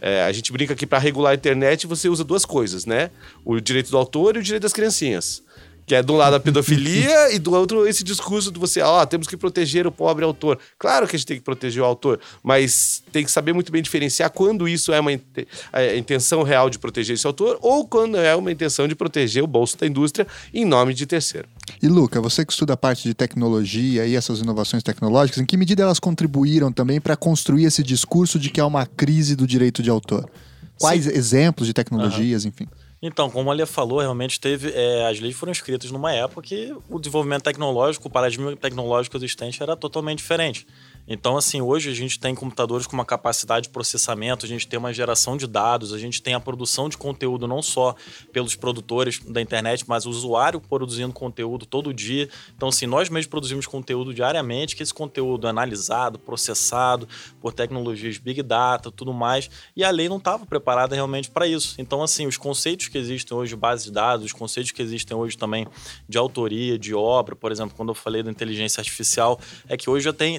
É, 0.00 0.22
a 0.24 0.32
gente 0.32 0.50
brinca 0.50 0.74
que 0.74 0.86
para 0.86 0.98
regular 0.98 1.32
a 1.32 1.34
internet 1.34 1.86
você 1.86 2.08
usa 2.08 2.24
duas 2.24 2.44
coisas, 2.44 2.86
né? 2.86 3.10
O 3.44 3.60
direito 3.60 3.90
do 3.90 3.98
autor 3.98 4.36
e 4.36 4.38
o 4.38 4.42
direito 4.42 4.62
das 4.62 4.72
criancinhas. 4.72 5.42
Que 5.90 5.96
é 5.96 6.04
de 6.04 6.12
um 6.12 6.16
lado 6.16 6.34
a 6.34 6.38
pedofilia 6.38 7.34
e 7.34 7.38
do 7.40 7.52
outro 7.52 7.84
esse 7.84 8.04
discurso 8.04 8.52
de 8.52 8.60
você, 8.60 8.80
ó, 8.80 9.04
temos 9.04 9.26
que 9.26 9.36
proteger 9.36 9.88
o 9.88 9.90
pobre 9.90 10.24
autor. 10.24 10.56
Claro 10.78 11.08
que 11.08 11.16
a 11.16 11.18
gente 11.18 11.26
tem 11.26 11.36
que 11.36 11.42
proteger 11.42 11.82
o 11.82 11.84
autor, 11.84 12.20
mas 12.44 13.02
tem 13.10 13.24
que 13.24 13.32
saber 13.32 13.52
muito 13.52 13.72
bem 13.72 13.82
diferenciar 13.82 14.30
quando 14.30 14.68
isso 14.68 14.92
é 14.92 15.00
uma 15.00 15.12
inte- 15.12 15.48
a 15.72 15.96
intenção 15.96 16.44
real 16.44 16.70
de 16.70 16.78
proteger 16.78 17.14
esse 17.14 17.26
autor 17.26 17.58
ou 17.60 17.88
quando 17.88 18.16
é 18.16 18.36
uma 18.36 18.52
intenção 18.52 18.86
de 18.86 18.94
proteger 18.94 19.42
o 19.42 19.48
bolso 19.48 19.76
da 19.76 19.84
indústria 19.84 20.28
em 20.54 20.64
nome 20.64 20.94
de 20.94 21.06
terceiro. 21.06 21.48
E 21.82 21.88
Luca, 21.88 22.20
você 22.20 22.46
que 22.46 22.52
estuda 22.52 22.74
a 22.74 22.76
parte 22.76 23.02
de 23.02 23.12
tecnologia 23.12 24.06
e 24.06 24.14
essas 24.14 24.38
inovações 24.38 24.84
tecnológicas, 24.84 25.42
em 25.42 25.44
que 25.44 25.56
medida 25.56 25.82
elas 25.82 25.98
contribuíram 25.98 26.70
também 26.70 27.00
para 27.00 27.16
construir 27.16 27.64
esse 27.64 27.82
discurso 27.82 28.38
de 28.38 28.48
que 28.48 28.60
há 28.60 28.66
uma 28.66 28.86
crise 28.86 29.34
do 29.34 29.44
direito 29.44 29.82
de 29.82 29.90
autor? 29.90 30.30
Quais 30.78 31.08
exemplos 31.08 31.66
de 31.66 31.74
tecnologias, 31.74 32.44
enfim? 32.44 32.68
Então, 33.02 33.30
como 33.30 33.50
a 33.50 33.54
Lê 33.54 33.64
falou, 33.64 34.00
realmente 34.00 34.38
teve. 34.38 34.70
é, 34.74 35.08
as 35.08 35.18
leis 35.20 35.34
foram 35.34 35.52
escritas 35.52 35.90
numa 35.90 36.12
época 36.12 36.42
que 36.42 36.76
o 36.88 36.98
desenvolvimento 36.98 37.42
tecnológico, 37.42 38.08
o 38.08 38.10
paradigma 38.10 38.54
tecnológico 38.56 39.16
existente 39.16 39.62
era 39.62 39.74
totalmente 39.74 40.18
diferente. 40.18 40.66
Então, 41.06 41.36
assim, 41.36 41.60
hoje 41.60 41.90
a 41.90 41.94
gente 41.94 42.18
tem 42.18 42.34
computadores 42.34 42.86
com 42.86 42.94
uma 42.94 43.04
capacidade 43.04 43.64
de 43.64 43.70
processamento, 43.70 44.46
a 44.46 44.48
gente 44.48 44.66
tem 44.66 44.78
uma 44.78 44.92
geração 44.92 45.36
de 45.36 45.46
dados, 45.46 45.92
a 45.92 45.98
gente 45.98 46.22
tem 46.22 46.34
a 46.34 46.40
produção 46.40 46.88
de 46.88 46.96
conteúdo 46.96 47.46
não 47.48 47.60
só 47.62 47.94
pelos 48.32 48.54
produtores 48.54 49.18
da 49.18 49.40
internet, 49.40 49.84
mas 49.88 50.06
o 50.06 50.10
usuário 50.10 50.60
produzindo 50.60 51.12
conteúdo 51.12 51.66
todo 51.66 51.92
dia. 51.92 52.28
Então, 52.56 52.68
assim, 52.68 52.86
nós 52.86 53.08
mesmos 53.08 53.26
produzimos 53.26 53.66
conteúdo 53.66 54.14
diariamente, 54.14 54.76
que 54.76 54.82
esse 54.82 54.94
conteúdo 54.94 55.46
é 55.46 55.50
analisado, 55.50 56.18
processado 56.18 57.08
por 57.40 57.52
tecnologias 57.52 58.18
Big 58.18 58.42
Data, 58.42 58.90
tudo 58.90 59.12
mais, 59.12 59.50
e 59.76 59.82
a 59.82 59.90
lei 59.90 60.08
não 60.08 60.18
estava 60.18 60.46
preparada 60.46 60.94
realmente 60.94 61.30
para 61.30 61.46
isso. 61.46 61.74
Então, 61.78 62.02
assim, 62.02 62.26
os 62.26 62.36
conceitos 62.36 62.88
que 62.88 62.98
existem 62.98 63.36
hoje 63.36 63.50
de 63.50 63.56
base 63.56 63.84
de 63.84 63.92
dados, 63.92 64.26
os 64.26 64.32
conceitos 64.32 64.70
que 64.70 64.82
existem 64.82 65.16
hoje 65.16 65.36
também 65.36 65.66
de 66.08 66.18
autoria, 66.18 66.78
de 66.78 66.94
obra, 66.94 67.34
por 67.34 67.50
exemplo, 67.50 67.74
quando 67.76 67.88
eu 67.90 67.94
falei 67.94 68.22
da 68.22 68.30
inteligência 68.30 68.80
artificial, 68.80 69.40
é 69.68 69.76
que 69.76 69.90
hoje 69.90 70.04
já 70.04 70.12
tem 70.12 70.36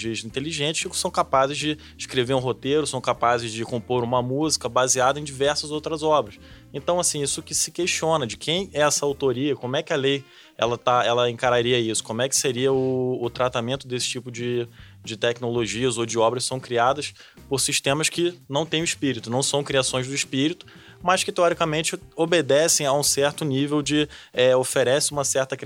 tecnologias 0.00 0.24
inteligentes 0.24 0.90
que 0.90 0.96
são 0.96 1.10
capazes 1.10 1.58
de 1.58 1.78
escrever 1.96 2.34
um 2.34 2.38
roteiro, 2.38 2.86
são 2.86 3.00
capazes 3.00 3.52
de 3.52 3.64
compor 3.64 4.02
uma 4.02 4.22
música 4.22 4.68
baseada 4.68 5.20
em 5.20 5.24
diversas 5.24 5.70
outras 5.70 6.02
obras. 6.02 6.38
Então, 6.72 6.98
assim, 6.98 7.22
isso 7.22 7.42
que 7.42 7.54
se 7.54 7.70
questiona 7.70 8.26
de 8.26 8.36
quem 8.36 8.70
é 8.72 8.80
essa 8.80 9.04
autoria, 9.04 9.54
como 9.54 9.76
é 9.76 9.82
que 9.82 9.92
a 9.92 9.96
lei 9.96 10.24
ela, 10.56 10.76
tá, 10.76 11.04
ela 11.04 11.30
encararia 11.30 11.78
isso, 11.78 12.02
como 12.02 12.22
é 12.22 12.28
que 12.28 12.36
seria 12.36 12.72
o, 12.72 13.18
o 13.22 13.30
tratamento 13.30 13.86
desse 13.86 14.08
tipo 14.08 14.30
de, 14.30 14.68
de 15.04 15.16
tecnologias 15.16 15.98
ou 15.98 16.06
de 16.06 16.18
obras 16.18 16.44
são 16.44 16.60
criadas 16.60 17.14
por 17.48 17.60
sistemas 17.60 18.08
que 18.08 18.38
não 18.48 18.66
têm 18.66 18.82
o 18.82 18.84
espírito, 18.84 19.30
não 19.30 19.42
são 19.42 19.64
criações 19.64 20.06
do 20.06 20.14
espírito, 20.14 20.66
mas 21.02 21.24
que 21.24 21.32
teoricamente 21.32 21.98
obedecem 22.14 22.86
a 22.86 22.92
um 22.92 23.02
certo 23.02 23.44
nível 23.44 23.82
de 23.82 24.08
é, 24.32 24.54
oferece 24.54 25.12
uma 25.12 25.24
certa 25.24 25.56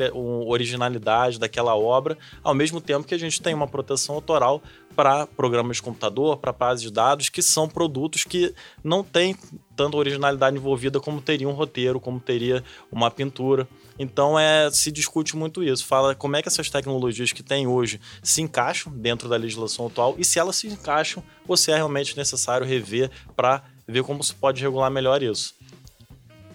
originalidade 0.46 1.38
daquela 1.38 1.76
obra, 1.76 2.16
ao 2.42 2.54
mesmo 2.54 2.80
tempo 2.80 3.06
que 3.06 3.14
a 3.14 3.18
gente 3.18 3.42
tem 3.42 3.54
uma 3.54 3.66
proteção 3.66 4.14
autoral 4.14 4.62
para 4.94 5.26
programas 5.26 5.76
de 5.76 5.82
computador, 5.82 6.36
para 6.38 6.52
bases 6.52 6.82
de 6.82 6.92
dados, 6.92 7.28
que 7.28 7.42
são 7.42 7.68
produtos 7.68 8.24
que 8.24 8.54
não 8.82 9.02
têm 9.02 9.36
tanta 9.76 9.96
originalidade 9.96 10.56
envolvida 10.56 11.00
como 11.00 11.20
teria 11.20 11.48
um 11.48 11.52
roteiro, 11.52 11.98
como 11.98 12.20
teria 12.20 12.62
uma 12.92 13.10
pintura. 13.10 13.68
Então 13.98 14.38
é, 14.38 14.70
se 14.70 14.90
discute 14.90 15.36
muito 15.36 15.62
isso. 15.62 15.84
Fala 15.84 16.14
como 16.14 16.36
é 16.36 16.42
que 16.42 16.48
essas 16.48 16.70
tecnologias 16.70 17.32
que 17.32 17.42
tem 17.42 17.66
hoje 17.66 18.00
se 18.22 18.40
encaixam 18.40 18.92
dentro 18.92 19.28
da 19.28 19.36
legislação 19.36 19.86
atual 19.86 20.14
e 20.16 20.24
se 20.24 20.38
elas 20.38 20.56
se 20.56 20.68
encaixam 20.68 21.22
ou 21.46 21.56
se 21.56 21.72
é 21.72 21.76
realmente 21.76 22.16
necessário 22.16 22.66
rever 22.66 23.10
para 23.36 23.62
ver 23.86 24.02
como 24.02 24.22
se 24.22 24.34
pode 24.34 24.62
regular 24.62 24.90
melhor 24.90 25.22
isso. 25.22 25.54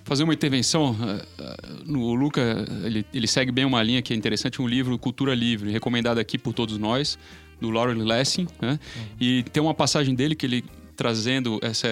fazer 0.04 0.24
uma 0.24 0.34
intervenção. 0.34 0.96
eh, 1.02 1.26
eh, 1.38 1.58
no 1.86 2.02
o 2.02 2.16
Luca, 2.16 2.42
ele, 2.84 3.06
ele 3.14 3.28
segue 3.28 3.52
bem 3.52 3.66
uma 3.66 3.82
linha 3.84 4.02
que 4.02 4.14
é 4.14 4.16
interessante, 4.16 4.62
um 4.62 4.68
livro 4.68 4.98
Cultura 4.98 5.36
Livre, 5.36 5.72
recomendado 5.72 6.18
aqui 6.18 6.38
por 6.38 6.54
todos 6.54 6.78
nós, 6.78 7.18
do 7.62 7.70
Lauren 7.70 8.02
Lessing, 8.04 8.48
né? 8.62 8.80
E 9.20 9.44
tem 9.44 9.62
uma 9.62 9.74
passagem 9.74 10.16
dele 10.16 10.36
que 10.36 10.46
ele 10.46 10.64
trazendo 11.00 11.58
essas 11.62 11.90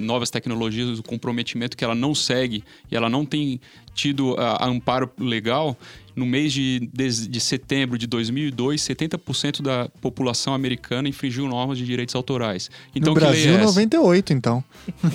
novas 0.00 0.28
tecnologias, 0.28 0.98
o 0.98 1.02
comprometimento 1.04 1.76
que 1.76 1.84
ela 1.84 1.94
não 1.94 2.16
segue 2.16 2.64
e 2.90 2.96
ela 2.96 3.08
não 3.08 3.24
tem 3.24 3.60
tido 3.94 4.34
a, 4.36 4.64
a 4.64 4.66
amparo 4.66 5.08
legal. 5.16 5.78
No 6.16 6.26
mês 6.26 6.52
de, 6.52 6.90
de, 6.92 7.28
de 7.28 7.40
setembro 7.40 7.96
de 7.96 8.06
2002, 8.08 8.82
70% 8.82 9.62
da 9.62 9.88
população 10.00 10.52
americana 10.52 11.08
infringiu 11.08 11.46
normas 11.46 11.78
de 11.78 11.84
direitos 11.86 12.14
autorais. 12.16 12.68
Então, 12.94 13.14
no 13.14 13.20
lei 13.20 13.28
Brasil, 13.30 13.52
é 13.52 13.54
essa? 13.54 13.64
98, 13.66 14.32
então. 14.32 14.62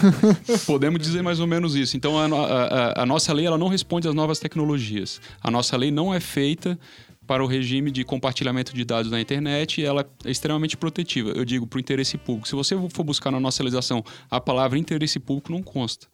Podemos 0.65 1.00
dizer 1.01 1.22
mais 1.22 1.39
ou 1.42 1.48
menos 1.48 1.75
isso. 1.75 1.98
Então, 1.98 2.18
a- 2.18 2.25
a- 2.25 3.04
a 3.04 3.06
nossa 3.06 3.34
lei 3.34 3.46
ela 3.46 3.58
não 3.58 3.68
responde 3.68 4.08
às 4.08 4.15
novas 4.15 4.39
tecnologias. 4.39 5.20
A 5.44 5.51
nossa 5.51 5.75
lei 5.75 5.92
não 5.92 6.13
é 6.13 6.20
feita 6.22 6.80
para 7.25 7.44
o 7.44 7.48
regime 7.48 7.91
de 7.91 8.03
compartilhamento 8.03 8.74
de 8.74 8.86
dados 8.86 9.12
na 9.12 9.20
internet 9.20 9.84
ela 9.84 10.05
é 10.24 10.32
extremamente 10.32 10.77
protetiva. 10.77 11.32
Eu 11.32 11.46
digo 11.46 11.65
para 11.67 11.77
o 11.77 11.79
interesse 11.79 12.17
público. 12.17 12.48
Se 12.48 12.55
você 12.55 12.75
for 12.89 13.03
buscar 13.03 13.32
na 13.32 13.39
nossa 13.39 13.63
legislação 13.63 14.03
a 14.29 14.39
palavra 14.39 14.77
interesse 14.77 15.20
público, 15.20 15.51
não 15.51 15.62
consta. 15.62 16.08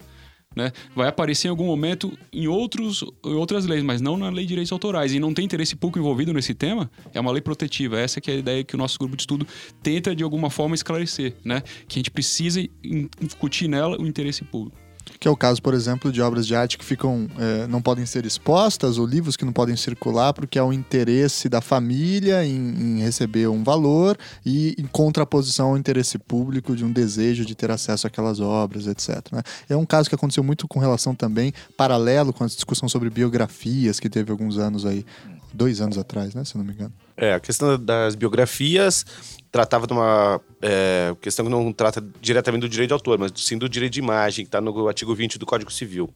Né? 0.53 0.69
Vai 0.93 1.07
aparecer 1.07 1.47
em 1.47 1.49
algum 1.49 1.65
momento 1.65 2.11
em, 2.33 2.45
outros, 2.45 3.05
em 3.25 3.33
outras 3.33 3.65
leis, 3.65 3.81
mas 3.83 4.01
não 4.01 4.17
na 4.17 4.29
lei 4.29 4.43
de 4.43 4.49
direitos 4.49 4.71
autorais. 4.73 5.13
E 5.13 5.19
não 5.19 5.33
tem 5.33 5.45
interesse 5.45 5.77
público 5.77 5.99
envolvido 5.99 6.33
nesse 6.33 6.53
tema, 6.53 6.91
é 7.13 7.19
uma 7.21 7.31
lei 7.31 7.41
protetiva. 7.41 7.97
Essa 7.97 8.19
que 8.19 8.29
é 8.29 8.33
a 8.33 8.37
ideia 8.37 8.63
que 8.63 8.75
o 8.75 8.77
nosso 8.77 8.99
grupo 8.99 9.15
de 9.15 9.21
estudo 9.21 9.47
tenta, 9.81 10.13
de 10.13 10.23
alguma 10.23 10.49
forma, 10.49 10.75
esclarecer. 10.75 11.35
Né? 11.45 11.61
Que 11.87 11.97
a 11.97 11.99
gente 11.99 12.11
precisa 12.11 12.59
in- 12.59 13.09
incutir 13.21 13.69
nela 13.69 13.97
o 13.97 14.05
interesse 14.05 14.43
público. 14.43 14.77
Que 15.21 15.27
é 15.27 15.31
o 15.31 15.37
caso, 15.37 15.61
por 15.61 15.75
exemplo, 15.75 16.11
de 16.11 16.19
obras 16.19 16.47
de 16.47 16.55
arte 16.55 16.79
que 16.79 16.83
ficam 16.83 17.27
eh, 17.37 17.67
não 17.67 17.79
podem 17.79 18.07
ser 18.07 18.25
expostas 18.25 18.97
ou 18.97 19.05
livros 19.05 19.37
que 19.37 19.45
não 19.45 19.53
podem 19.53 19.75
circular 19.75 20.33
porque 20.33 20.57
há 20.57 20.65
um 20.65 20.73
interesse 20.73 21.47
da 21.47 21.61
família 21.61 22.43
em, 22.43 22.57
em 22.57 23.01
receber 23.01 23.47
um 23.47 23.63
valor 23.63 24.17
e 24.43 24.73
em 24.79 24.87
contraposição 24.87 25.69
ao 25.69 25.77
interesse 25.77 26.17
público 26.17 26.75
de 26.75 26.83
um 26.83 26.91
desejo 26.91 27.45
de 27.45 27.53
ter 27.53 27.69
acesso 27.69 28.07
àquelas 28.07 28.39
obras, 28.39 28.87
etc. 28.87 29.31
né? 29.31 29.43
É 29.69 29.75
um 29.75 29.85
caso 29.85 30.09
que 30.09 30.15
aconteceu 30.15 30.43
muito 30.43 30.67
com 30.67 30.79
relação 30.79 31.13
também, 31.13 31.53
paralelo 31.77 32.33
com 32.33 32.43
a 32.43 32.47
discussão 32.47 32.89
sobre 32.89 33.11
biografias 33.11 33.99
que 33.99 34.09
teve 34.09 34.31
alguns 34.31 34.57
anos 34.57 34.87
aí, 34.87 35.05
dois 35.53 35.81
anos 35.81 35.97
atrás, 35.97 36.33
né? 36.33 36.43
Se 36.45 36.57
não 36.57 36.63
me 36.63 36.73
engano. 36.73 36.93
É, 37.17 37.33
a 37.33 37.39
questão 37.39 37.77
das 37.77 38.15
biografias 38.15 39.05
tratava 39.51 39.85
de 39.85 39.93
uma 39.93 40.39
é, 40.61 41.13
questão 41.21 41.45
que 41.45 41.51
não 41.51 41.71
trata 41.73 42.03
diretamente 42.21 42.61
do 42.61 42.69
direito 42.69 42.89
de 42.89 42.93
autor, 42.93 43.19
mas 43.19 43.31
sim 43.35 43.57
do 43.57 43.67
direito 43.67 43.93
de 43.93 43.99
imagem, 43.99 44.45
que 44.45 44.47
está 44.47 44.61
no 44.61 44.87
artigo 44.87 45.13
20 45.13 45.37
do 45.37 45.45
Código 45.45 45.71
Civil. 45.71 46.09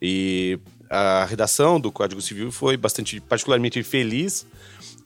E 0.00 0.58
a 0.90 1.24
redação 1.24 1.80
do 1.80 1.90
Código 1.90 2.20
Civil 2.20 2.52
foi 2.52 2.76
bastante, 2.76 3.20
particularmente 3.20 3.82
feliz 3.82 4.46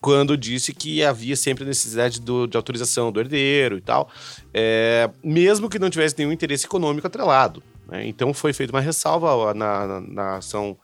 quando 0.01 0.37
disse 0.37 0.73
que 0.73 1.03
havia 1.03 1.35
sempre 1.37 1.65
necessidade 1.65 2.21
do- 2.21 2.47
de 2.47 2.57
autorização 2.57 3.11
do 3.11 3.19
herdeiro 3.21 3.79
e 3.79 3.81
tal, 3.81 4.09
é, 4.55 5.09
mesmo 5.25 5.69
que 5.69 5.79
não 5.79 5.91
tivesse 5.91 6.15
nenhum 6.19 6.33
interesse 6.33 6.67
econômico 6.67 7.07
atrelado. 7.07 7.63
né? 7.89 8.07
Então 8.07 8.35
foi 8.35 8.53
feita 8.53 8.73
uma 8.73 8.81
ressalva 8.83 9.55
na, 9.55 9.87
na- 9.87 10.01
na 10.01 10.37
ação 10.37 10.77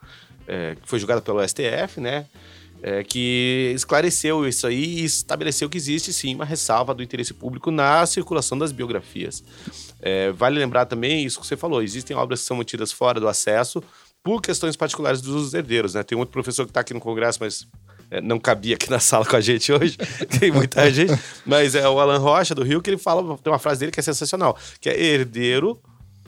é, 0.48 0.74
que 0.80 0.88
foi 0.88 0.98
julgada 0.98 1.20
pelo 1.22 1.40
STF, 1.46 2.00
né? 2.00 2.26
É, 2.86 3.02
que 3.02 3.72
esclareceu 3.74 4.46
isso 4.46 4.66
aí 4.66 5.00
e 5.00 5.04
estabeleceu 5.06 5.70
que 5.70 5.78
existe 5.78 6.12
sim 6.12 6.34
uma 6.34 6.44
ressalva 6.44 6.92
do 6.92 7.02
interesse 7.02 7.32
público 7.32 7.70
na 7.70 8.04
circulação 8.04 8.58
das 8.58 8.72
biografias. 8.72 9.42
É, 10.02 10.30
vale 10.32 10.58
lembrar 10.58 10.84
também 10.84 11.24
isso 11.24 11.40
que 11.40 11.46
você 11.46 11.56
falou: 11.56 11.82
existem 11.82 12.14
obras 12.14 12.40
que 12.40 12.46
são 12.46 12.58
mantidas 12.58 12.92
fora 12.92 13.18
do 13.18 13.26
acesso 13.26 13.82
por 14.22 14.42
questões 14.42 14.76
particulares 14.76 15.22
dos 15.22 15.54
herdeiros. 15.54 15.94
Né? 15.94 16.02
Tem 16.02 16.16
outro 16.18 16.32
professor 16.32 16.64
que 16.66 16.70
está 16.70 16.80
aqui 16.80 16.92
no 16.92 17.00
Congresso, 17.00 17.38
mas 17.40 17.66
é, 18.10 18.20
não 18.20 18.38
cabia 18.38 18.74
aqui 18.74 18.90
na 18.90 19.00
sala 19.00 19.24
com 19.24 19.36
a 19.36 19.40
gente 19.40 19.72
hoje, 19.72 19.96
tem 20.38 20.52
muita 20.52 20.90
gente, 20.90 21.18
mas 21.46 21.74
é 21.74 21.88
o 21.88 21.98
Alan 21.98 22.18
Rocha 22.18 22.54
do 22.54 22.62
Rio 22.62 22.82
que 22.82 22.90
ele 22.90 22.98
fala, 22.98 23.38
tem 23.38 23.50
uma 23.50 23.58
frase 23.58 23.80
dele 23.80 23.92
que 23.92 24.00
é 24.00 24.02
sensacional, 24.02 24.58
que 24.78 24.90
é 24.90 25.02
herdeiro 25.02 25.80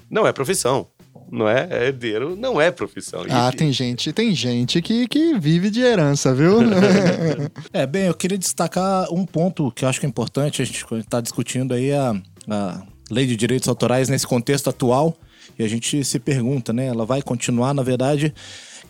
não 0.08 0.26
é 0.26 0.32
profissão. 0.32 0.88
Não 1.30 1.48
é? 1.48 1.66
É 1.70 1.86
herdeiro 1.86 2.36
não 2.36 2.60
é 2.60 2.70
profissão. 2.70 3.26
E- 3.26 3.30
Ah, 3.30 3.50
tem 3.52 3.72
gente, 3.72 4.12
tem 4.12 4.34
gente 4.34 4.80
que, 4.80 5.08
que 5.08 5.38
vive 5.38 5.70
de 5.70 5.80
herança, 5.80 6.34
viu? 6.34 6.58
É, 7.72 7.86
bem, 7.86 8.04
eu 8.06 8.14
queria 8.14 8.38
destacar 8.38 9.12
um 9.12 9.24
ponto 9.24 9.70
que 9.72 9.84
eu 9.84 9.88
acho 9.88 9.98
que 10.00 10.06
é 10.06 10.08
importante. 10.08 10.62
A 10.62 10.64
gente 10.64 10.84
está 10.98 11.20
discutindo 11.20 11.74
aí 11.74 11.92
a, 11.92 12.14
a 12.48 12.82
lei 13.10 13.26
de 13.26 13.36
direitos 13.36 13.68
autorais 13.68 14.08
nesse 14.08 14.26
contexto 14.26 14.70
atual. 14.70 15.16
E 15.58 15.62
a 15.64 15.68
gente 15.68 16.04
se 16.04 16.18
pergunta, 16.18 16.72
né? 16.72 16.86
Ela 16.86 17.06
vai 17.06 17.22
continuar, 17.22 17.72
na 17.72 17.82
verdade, 17.82 18.34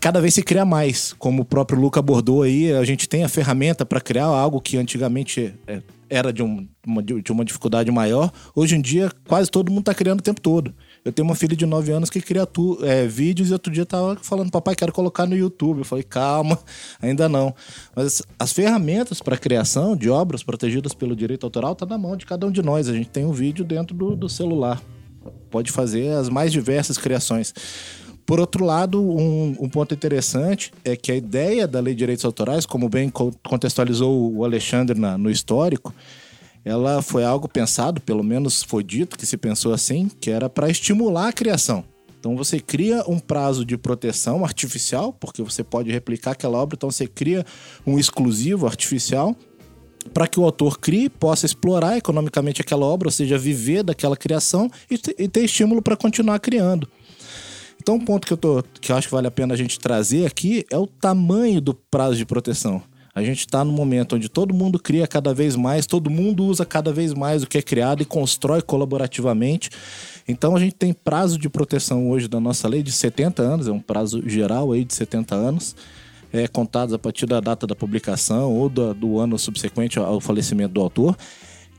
cada 0.01 0.21
vez 0.21 0.35
se 0.35 0.43
cria 0.43 0.65
mais. 0.65 1.15
Como 1.19 1.43
o 1.43 1.45
próprio 1.45 1.79
Luca 1.81 2.01
abordou 2.01 2.43
aí, 2.43 2.73
a 2.73 2.85
gente 2.85 3.09
tem 3.09 3.25
a 3.25 3.29
ferramenta 3.29 3.85
para 3.87 4.01
criar 4.01 4.25
algo 4.25 4.61
que 4.61 4.77
antigamente 4.77 5.55
é, 5.67 5.81
era 6.09 6.33
de, 6.33 6.43
um- 6.43 6.67
uma, 6.87 7.03
de 7.03 7.31
uma 7.31 7.45
dificuldade 7.45 7.91
maior. 7.91 8.33
Hoje 8.55 8.75
em 8.75 8.81
dia, 8.81 9.13
quase 9.29 9.51
todo 9.51 9.71
mundo 9.71 9.81
está 9.81 9.95
criando 9.95 10.21
o 10.21 10.23
tempo 10.23 10.41
todo. 10.41 10.75
Eu 11.07 11.13
tenho 11.13 11.27
uma 11.29 11.37
filha 11.37 11.57
de 11.57 11.65
9 11.65 11.93
anos 11.93 12.11
que 12.11 12.21
cria 12.21 12.45
tu, 12.45 12.79
é, 12.83 13.07
vídeos 13.07 13.51
e 13.51 13.53
outro 13.53 13.73
dia 13.73 13.87
tava 13.87 14.17
falando, 14.21 14.51
papai, 14.51 14.75
quero 14.75 14.93
colocar 14.93 15.25
no 15.25 15.37
YouTube. 15.37 15.79
Eu 15.79 15.85
falei, 15.85 16.03
calma, 16.03 16.59
ainda 17.01 17.29
não. 17.29 17.55
Mas 17.95 18.23
as 18.37 18.53
ferramentas 18.53 19.21
para 19.23 19.37
criação 19.37 19.95
de 19.97 20.11
obras 20.11 20.43
protegidas 20.43 20.93
pelo 20.95 21.15
direito 21.15 21.45
autoral 21.47 21.77
tá 21.77 21.87
na 21.87 21.97
mão 21.97 22.17
de 22.17 22.27
cada 22.27 22.45
um 22.45 22.51
de 22.51 22.61
nós. 22.61 22.89
A 22.89 22.93
gente 22.93 23.09
tem 23.09 23.25
um 23.25 23.31
vídeo 23.33 23.65
dentro 23.65 23.97
do, 23.97 24.17
do 24.17 24.29
celular. 24.29 24.83
Pode 25.49 25.71
fazer 25.71 26.09
as 26.11 26.29
mais 26.29 26.51
diversas 26.53 26.99
criações. 26.99 27.55
Por 28.27 28.41
outro 28.41 28.65
lado, 28.65 29.01
um, 29.01 29.57
um 29.61 29.69
ponto 29.69 29.95
interessante 29.95 30.73
é 30.85 30.97
que 30.97 31.13
a 31.13 31.15
ideia 31.15 31.69
da 31.69 31.79
Lei 31.79 31.95
de 31.95 31.99
Direitos 32.01 32.25
Autorais, 32.25 32.67
como 32.67 32.89
bem 32.89 33.09
co- 33.09 33.31
contextualizou 33.47 34.35
o 34.35 34.45
Alexandre 34.45 34.99
na- 34.99 35.17
no 35.17 35.31
histórico, 35.31 35.95
ela 36.67 37.01
foi 37.01 37.23
algo 37.23 37.49
pensado, 37.49 38.01
pelo 38.01 38.25
menos 38.25 38.65
foi 38.65 38.83
dito 38.83 39.17
que 39.17 39.25
se 39.25 39.37
pensou 39.37 39.73
assim, 39.73 40.11
que 40.21 40.33
era 40.33 40.51
para 40.51 40.69
estimular 40.69 41.29
a 41.29 41.33
criação. 41.33 41.85
Então 42.19 42.37
você 42.37 42.59
cria 42.59 43.05
um 43.07 43.21
prazo 43.21 43.65
de 43.65 43.79
proteção 43.79 44.45
artificial, 44.45 45.13
porque 45.13 45.41
você 45.45 45.63
pode 45.63 45.93
replicar 45.93 46.33
aquela 46.33 46.59
obra, 46.59 46.75
então 46.75 46.91
você 46.91 47.07
cria 47.07 47.47
um 47.87 48.01
exclusivo 48.01 48.67
artificial 48.67 49.37
para 50.13 50.27
que 50.27 50.41
o 50.41 50.45
autor 50.45 50.81
crie, 50.81 51.09
possa 51.09 51.47
explorar 51.47 51.99
economicamente 51.99 52.61
aquela 52.61 52.85
obra, 52.85 53.07
ou 53.07 53.13
seja, 53.13 53.39
viver 53.39 53.85
daquela 53.85 54.17
criação 54.17 54.69
e, 54.91 54.99
te- 54.99 55.15
ter 55.29 55.45
estímulo 55.45 55.81
para 55.81 55.97
continuar 55.97 56.41
criando. 56.41 56.89
Então, 57.81 57.95
um 57.95 58.05
ponto 58.05 58.27
que 58.27 58.33
eu, 58.33 58.37
tô, 58.37 58.65
que 58.81 58.91
eu 58.91 58.97
acho 58.97 59.07
que 59.07 59.15
vale 59.15 59.29
a 59.29 59.31
pena 59.31 59.55
a 59.55 59.57
gente 59.57 59.79
trazer 59.79 60.27
aqui 60.27 60.67
é 60.69 60.77
o 60.77 60.89
tamanho 60.89 61.61
do 61.61 61.75
prazo 61.75 62.17
de 62.17 62.27
proteção. 62.27 62.83
A 63.17 63.23
gente 63.23 63.39
está 63.39 63.65
no 63.65 63.73
momento 63.73 64.15
onde 64.15 64.29
todo 64.29 64.53
mundo 64.53 64.79
cria 64.79 65.07
cada 65.07 65.33
vez 65.33 65.57
mais, 65.57 65.87
todo 65.87 66.11
mundo 66.11 66.45
usa 66.45 66.67
cada 66.67 66.93
vez 66.93 67.15
mais 67.15 67.43
o 67.43 67.47
que 67.47 67.57
é 67.57 67.63
criado 67.63 68.03
e 68.03 68.05
constrói 68.05 68.61
colaborativamente. 68.61 69.71
Então 70.29 70.55
a 70.55 70.61
gente 70.61 70.75
tem 70.75 70.93
prazo 70.93 71.39
de 71.39 71.49
proteção 71.49 72.11
hoje 72.11 72.29
da 72.29 72.39
nossa 72.39 72.69
lei 72.69 72.83
de 72.83 72.93
70 72.93 73.41
anos, 73.43 73.69
é 73.69 73.73
um 73.73 73.81
prazo 73.81 74.23
geral 74.29 74.71
aí 74.71 74.85
de 74.85 74.93
70 74.93 75.35
anos, 75.35 75.75
é, 76.31 76.47
contados 76.47 76.93
a 76.93 76.99
partir 76.99 77.25
da 77.25 77.41
data 77.41 77.67
da 77.67 77.75
publicação 77.75 78.53
ou 78.53 78.69
do, 78.69 78.93
do 78.93 79.19
ano 79.19 79.39
subsequente 79.39 79.99
ao 79.99 80.21
falecimento 80.21 80.75
do 80.75 80.83
autor, 80.83 81.17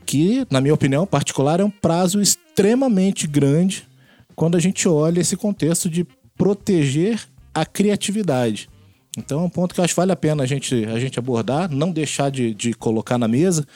que, 0.04 0.44
na 0.50 0.60
minha 0.60 0.74
opinião 0.74 1.06
particular, 1.06 1.60
é 1.60 1.64
um 1.64 1.70
prazo 1.70 2.20
extremamente 2.20 3.28
grande 3.28 3.86
quando 4.34 4.56
a 4.56 4.60
gente 4.60 4.88
olha 4.88 5.20
esse 5.20 5.36
contexto 5.36 5.88
de 5.88 6.04
proteger 6.36 7.20
a 7.54 7.64
criatividade. 7.64 8.68
Então 9.18 9.40
é 9.40 9.42
um 9.42 9.50
ponto 9.50 9.74
que 9.74 9.80
eu 9.80 9.84
acho 9.84 9.94
que 9.94 10.00
vale 10.00 10.12
a 10.12 10.16
pena 10.16 10.42
a 10.42 10.46
gente, 10.46 10.84
a 10.86 10.98
gente 10.98 11.18
abordar, 11.18 11.70
não 11.70 11.90
deixar 11.90 12.30
de, 12.30 12.54
de 12.54 12.72
colocar 12.72 13.18
na 13.18 13.28
mesa, 13.28 13.66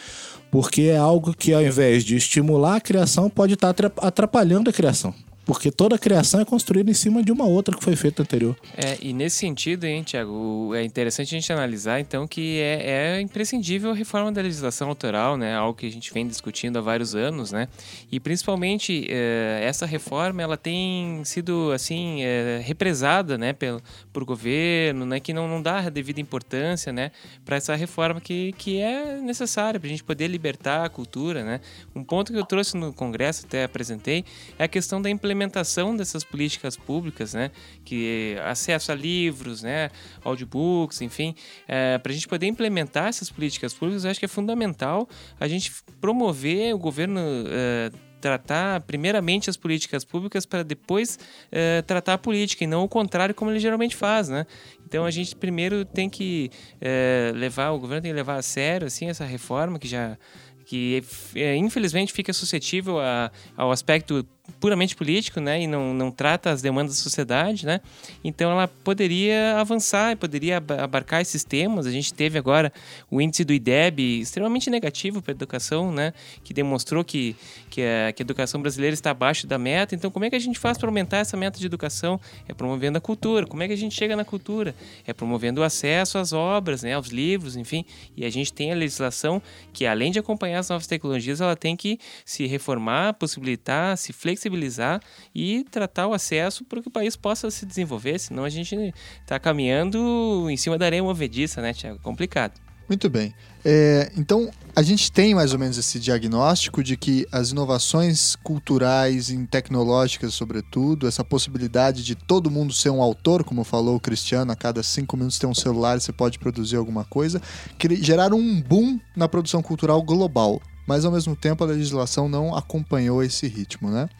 porque 0.50 0.82
é 0.82 0.96
algo 0.96 1.34
que 1.34 1.52
ao 1.52 1.62
invés 1.62 2.04
de 2.04 2.16
estimular 2.16 2.76
a 2.76 2.80
criação, 2.80 3.28
pode 3.28 3.54
estar 3.54 3.74
atrapalhando 3.98 4.70
a 4.70 4.72
criação. 4.72 5.14
Porque 5.44 5.72
toda 5.72 5.96
a 5.96 5.98
criação 5.98 6.40
é 6.40 6.44
construída 6.44 6.90
em 6.90 6.94
cima 6.94 7.22
de 7.22 7.32
uma 7.32 7.44
outra 7.44 7.76
que 7.76 7.82
foi 7.82 7.96
feita 7.96 8.22
anterior. 8.22 8.56
É, 8.76 8.96
e 9.00 9.12
nesse 9.12 9.36
sentido, 9.36 9.84
hein, 9.84 10.02
Tiago, 10.04 10.72
é 10.74 10.84
interessante 10.84 11.34
a 11.34 11.40
gente 11.40 11.52
analisar, 11.52 11.98
então, 11.98 12.28
que 12.28 12.60
é, 12.60 13.16
é, 13.16 13.20
imprescindível 13.20 13.90
a 13.90 13.94
reforma 13.94 14.30
da 14.30 14.40
legislação 14.40 14.88
autoral, 14.88 15.36
né? 15.36 15.54
Algo 15.54 15.76
que 15.76 15.86
a 15.86 15.90
gente 15.90 16.12
vem 16.12 16.26
discutindo 16.26 16.78
há 16.78 16.80
vários 16.80 17.14
anos, 17.16 17.50
né? 17.50 17.66
E 18.10 18.20
principalmente 18.20 19.06
é, 19.08 19.60
essa 19.64 19.84
reforma, 19.84 20.40
ela 20.40 20.56
tem 20.56 21.24
sido, 21.24 21.72
assim, 21.72 22.22
é, 22.22 22.62
represada, 22.64 23.36
né, 23.36 23.52
pelo, 23.52 23.82
por 24.12 24.24
governo, 24.24 25.04
né? 25.04 25.18
Que 25.18 25.32
não, 25.32 25.48
não 25.48 25.60
dá 25.60 25.80
a 25.80 25.88
devida 25.88 26.20
importância, 26.20 26.92
né? 26.92 27.10
Para 27.44 27.56
essa 27.56 27.74
reforma 27.74 28.20
que, 28.20 28.52
que 28.52 28.78
é 28.78 29.20
necessária 29.20 29.80
para 29.80 29.88
a 29.88 29.90
gente 29.90 30.04
poder 30.04 30.28
libertar 30.28 30.84
a 30.84 30.88
cultura, 30.88 31.42
né? 31.42 31.60
Um 31.96 32.04
ponto 32.04 32.32
que 32.32 32.38
eu 32.38 32.46
trouxe 32.46 32.76
no 32.76 32.92
Congresso, 32.92 33.44
até 33.44 33.64
apresentei, 33.64 34.24
é 34.56 34.64
a 34.64 34.68
questão 34.68 35.02
da 35.02 35.10
implementação 35.10 35.31
implementação 35.32 35.96
dessas 35.96 36.22
políticas 36.22 36.76
públicas, 36.76 37.34
né, 37.34 37.50
que 37.84 38.36
acesso 38.44 38.92
a 38.92 38.94
livros, 38.94 39.62
né, 39.62 39.90
audiobooks, 40.24 41.00
enfim, 41.00 41.34
é, 41.66 41.98
para 41.98 42.12
a 42.12 42.14
gente 42.14 42.28
poder 42.28 42.46
implementar 42.46 43.08
essas 43.08 43.30
políticas 43.30 43.72
públicas, 43.72 44.04
eu 44.04 44.10
acho 44.10 44.20
que 44.20 44.26
é 44.26 44.28
fundamental 44.28 45.08
a 45.40 45.48
gente 45.48 45.72
promover 46.00 46.74
o 46.74 46.78
governo 46.78 47.20
é, 47.48 47.90
tratar 48.22 48.80
primeiramente 48.82 49.50
as 49.50 49.56
políticas 49.56 50.04
públicas 50.04 50.46
para 50.46 50.62
depois 50.62 51.18
é, 51.50 51.82
tratar 51.82 52.14
a 52.14 52.18
política 52.18 52.62
e 52.62 52.66
não 52.68 52.84
o 52.84 52.88
contrário 52.88 53.34
como 53.34 53.50
ele 53.50 53.58
geralmente 53.58 53.96
faz, 53.96 54.28
né? 54.28 54.46
Então 54.86 55.04
a 55.04 55.10
gente 55.10 55.34
primeiro 55.34 55.84
tem 55.84 56.08
que 56.08 56.48
é, 56.80 57.32
levar 57.34 57.70
o 57.70 57.80
governo 57.80 58.02
tem 58.02 58.12
que 58.12 58.16
levar 58.16 58.36
a 58.36 58.42
sério 58.42 58.86
assim 58.86 59.08
essa 59.08 59.24
reforma 59.24 59.78
que 59.78 59.88
já 59.88 60.16
que 60.64 61.02
é, 61.34 61.56
infelizmente 61.56 62.12
fica 62.12 62.32
suscetível 62.32 63.00
a, 63.00 63.30
ao 63.56 63.72
aspecto 63.72 64.24
puramente 64.58 64.94
político, 64.96 65.40
né, 65.40 65.62
e 65.62 65.66
não, 65.66 65.94
não 65.94 66.10
trata 66.10 66.50
as 66.50 66.60
demandas 66.60 66.96
da 66.96 67.02
sociedade, 67.02 67.64
né, 67.64 67.80
então 68.24 68.50
ela 68.50 68.66
poderia 68.66 69.56
avançar, 69.58 70.16
poderia 70.16 70.56
abarcar 70.56 71.20
esses 71.20 71.44
temas. 71.44 71.86
A 71.86 71.90
gente 71.90 72.12
teve 72.12 72.38
agora 72.38 72.72
o 73.10 73.20
índice 73.20 73.44
do 73.44 73.52
IDEB 73.52 74.20
extremamente 74.20 74.68
negativo 74.68 75.22
para 75.22 75.32
a 75.32 75.34
educação, 75.34 75.92
né, 75.92 76.12
que 76.42 76.52
demonstrou 76.52 77.04
que, 77.04 77.36
que, 77.70 77.82
a, 77.82 78.12
que 78.12 78.22
a 78.22 78.24
educação 78.24 78.60
brasileira 78.60 78.94
está 78.94 79.10
abaixo 79.10 79.46
da 79.46 79.58
meta. 79.58 79.94
Então, 79.94 80.10
como 80.10 80.24
é 80.24 80.30
que 80.30 80.36
a 80.36 80.40
gente 80.40 80.58
faz 80.58 80.76
para 80.76 80.88
aumentar 80.88 81.18
essa 81.18 81.36
meta 81.36 81.58
de 81.58 81.66
educação? 81.66 82.20
É 82.48 82.52
promovendo 82.52 82.98
a 82.98 83.00
cultura. 83.00 83.46
Como 83.46 83.62
é 83.62 83.68
que 83.68 83.72
a 83.72 83.76
gente 83.76 83.94
chega 83.94 84.16
na 84.16 84.24
cultura? 84.24 84.74
É 85.06 85.12
promovendo 85.12 85.60
o 85.60 85.64
acesso 85.64 86.18
às 86.18 86.32
obras, 86.32 86.82
né, 86.82 86.94
aos 86.94 87.08
livros, 87.08 87.56
enfim. 87.56 87.84
E 88.16 88.24
a 88.24 88.30
gente 88.30 88.52
tem 88.52 88.72
a 88.72 88.74
legislação 88.74 89.40
que, 89.72 89.86
além 89.86 90.10
de 90.10 90.18
acompanhar 90.18 90.58
as 90.58 90.68
novas 90.68 90.86
tecnologias, 90.86 91.40
ela 91.40 91.56
tem 91.56 91.76
que 91.76 91.98
se 92.24 92.46
reformar, 92.46 93.14
possibilitar, 93.14 93.96
se 93.96 94.12
flexibilizar 94.12 94.31
flexibilizar 94.32 95.00
e 95.34 95.64
tratar 95.70 96.06
o 96.08 96.14
acesso 96.14 96.64
para 96.64 96.80
que 96.80 96.88
o 96.88 96.90
país 96.90 97.16
possa 97.16 97.50
se 97.50 97.66
desenvolver, 97.66 98.18
senão 98.18 98.44
a 98.44 98.48
gente 98.48 98.94
está 99.20 99.38
caminhando 99.38 100.48
em 100.50 100.56
cima 100.56 100.78
da 100.78 100.86
areia 100.86 101.02
movediça, 101.02 101.60
né, 101.60 101.72
Tiago? 101.72 101.98
Complicado. 102.00 102.60
Muito 102.88 103.08
bem. 103.08 103.32
É, 103.64 104.10
então, 104.16 104.50
a 104.74 104.82
gente 104.82 105.10
tem 105.10 105.34
mais 105.34 105.52
ou 105.52 105.58
menos 105.58 105.78
esse 105.78 106.00
diagnóstico 106.00 106.82
de 106.82 106.96
que 106.96 107.26
as 107.30 107.50
inovações 107.50 108.36
culturais 108.36 109.30
e 109.30 109.46
tecnológicas, 109.46 110.34
sobretudo, 110.34 111.06
essa 111.06 111.22
possibilidade 111.22 112.04
de 112.04 112.14
todo 112.14 112.50
mundo 112.50 112.74
ser 112.74 112.90
um 112.90 113.00
autor, 113.00 113.44
como 113.44 113.62
falou 113.62 113.96
o 113.96 114.00
Cristiano, 114.00 114.50
a 114.52 114.56
cada 114.56 114.82
cinco 114.82 115.16
minutos 115.16 115.38
ter 115.38 115.46
um 115.46 115.54
celular 115.54 116.00
você 116.00 116.12
pode 116.12 116.38
produzir 116.38 116.76
alguma 116.76 117.04
coisa, 117.04 117.40
que 117.78 117.96
geraram 117.96 118.36
um 118.36 118.60
boom 118.60 118.98
na 119.16 119.28
produção 119.28 119.62
cultural 119.62 120.02
global 120.02 120.60
mas 120.92 121.06
ao 121.06 121.10
mesmo 121.10 121.34
tempo 121.34 121.64
a 121.64 121.66
legislação 121.66 122.28
não 122.28 122.54
acompanhou 122.54 123.22
esse 123.22 123.48
ritmo, 123.48 123.90
né? 123.90 124.10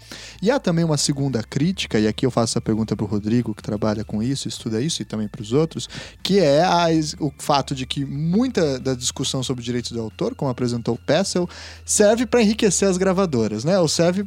E 0.41 0.51
há 0.51 0.59
também 0.59 0.83
uma 0.83 0.97
segunda 0.97 1.43
crítica, 1.43 2.01
e 2.01 2.09
aqui 2.09 2.25
eu 2.25 2.31
faço 2.31 2.53
essa 2.53 2.63
pergunta 2.63 2.97
para 2.97 3.05
o 3.05 3.07
Rodrigo, 3.07 3.55
que 3.55 3.63
trabalha 3.63 4.05
com 4.05 4.23
isso, 4.23 4.49
estuda 4.49 4.81
isso, 4.81 5.03
e 5.03 5.05
também 5.05 5.29
para 5.29 5.43
os 5.43 5.53
outros, 5.53 5.87
que 6.23 6.41
é 6.41 6.63
a, 6.63 6.87
o 7.21 7.31
fato 7.37 7.75
de 7.75 7.85
que 7.85 8.07
muita 8.07 8.81
da 8.81 8.95
discussão 8.95 9.43
sobre 9.43 9.63
direitos 9.63 9.93
do 9.93 10.01
autor, 10.01 10.35
como 10.35 10.51
apresentou 10.51 10.95
o 10.95 10.99
Pessel, 10.99 11.47
serve 11.85 12.25
para 12.25 12.41
enriquecer 12.41 12.89
as 12.89 12.97
gravadoras, 12.97 13.65
né? 13.65 13.79
Ou 13.79 13.87
serve 13.87 14.27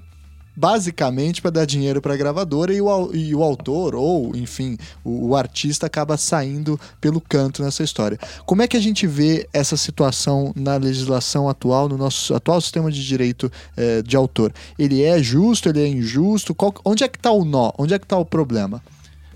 basicamente 0.55 1.41
para 1.41 1.51
dar 1.51 1.65
dinheiro 1.65 2.01
para 2.01 2.13
a 2.13 2.17
gravadora 2.17 2.73
e 2.73 2.81
o, 2.81 3.13
e 3.13 3.35
o 3.35 3.43
autor, 3.43 3.95
ou 3.95 4.35
enfim, 4.35 4.77
o, 5.03 5.29
o, 5.29 5.35
artista 5.35 5.85
acaba 5.85 6.17
saindo 6.17 6.79
pelo 7.01 7.19
canto 7.19 7.61
nessa 7.61 7.83
história. 7.83 8.17
Como 8.45 8.61
é 8.61 8.67
que 8.67 8.77
a 8.77 8.79
gente 8.79 9.05
vê 9.05 9.47
essa 9.51 9.75
situação 9.75 10.53
na 10.55 10.77
legislação 10.77 11.49
atual, 11.49 11.89
no 11.89 11.97
nosso 11.97 12.33
atual 12.33 12.61
sistema 12.61 12.91
de 12.91 13.05
direito 13.05 13.51
eh, 13.75 14.01
de 14.01 14.15
autor? 14.15 14.53
Ele 14.79 15.03
é 15.03 15.21
justo, 15.21 15.69
ele 15.69 15.81
é 15.81 15.87
injusto? 15.87 16.55
Qual, 16.55 16.73
onde 16.85 17.03
é 17.03 17.07
que 17.07 17.17
está 17.17 17.31
o 17.31 17.43
nó? 17.43 17.71
Onde 17.77 17.93
é 17.93 17.99
que 17.99 18.05
está 18.05 18.17
o 18.17 18.25
problema? 18.25 18.81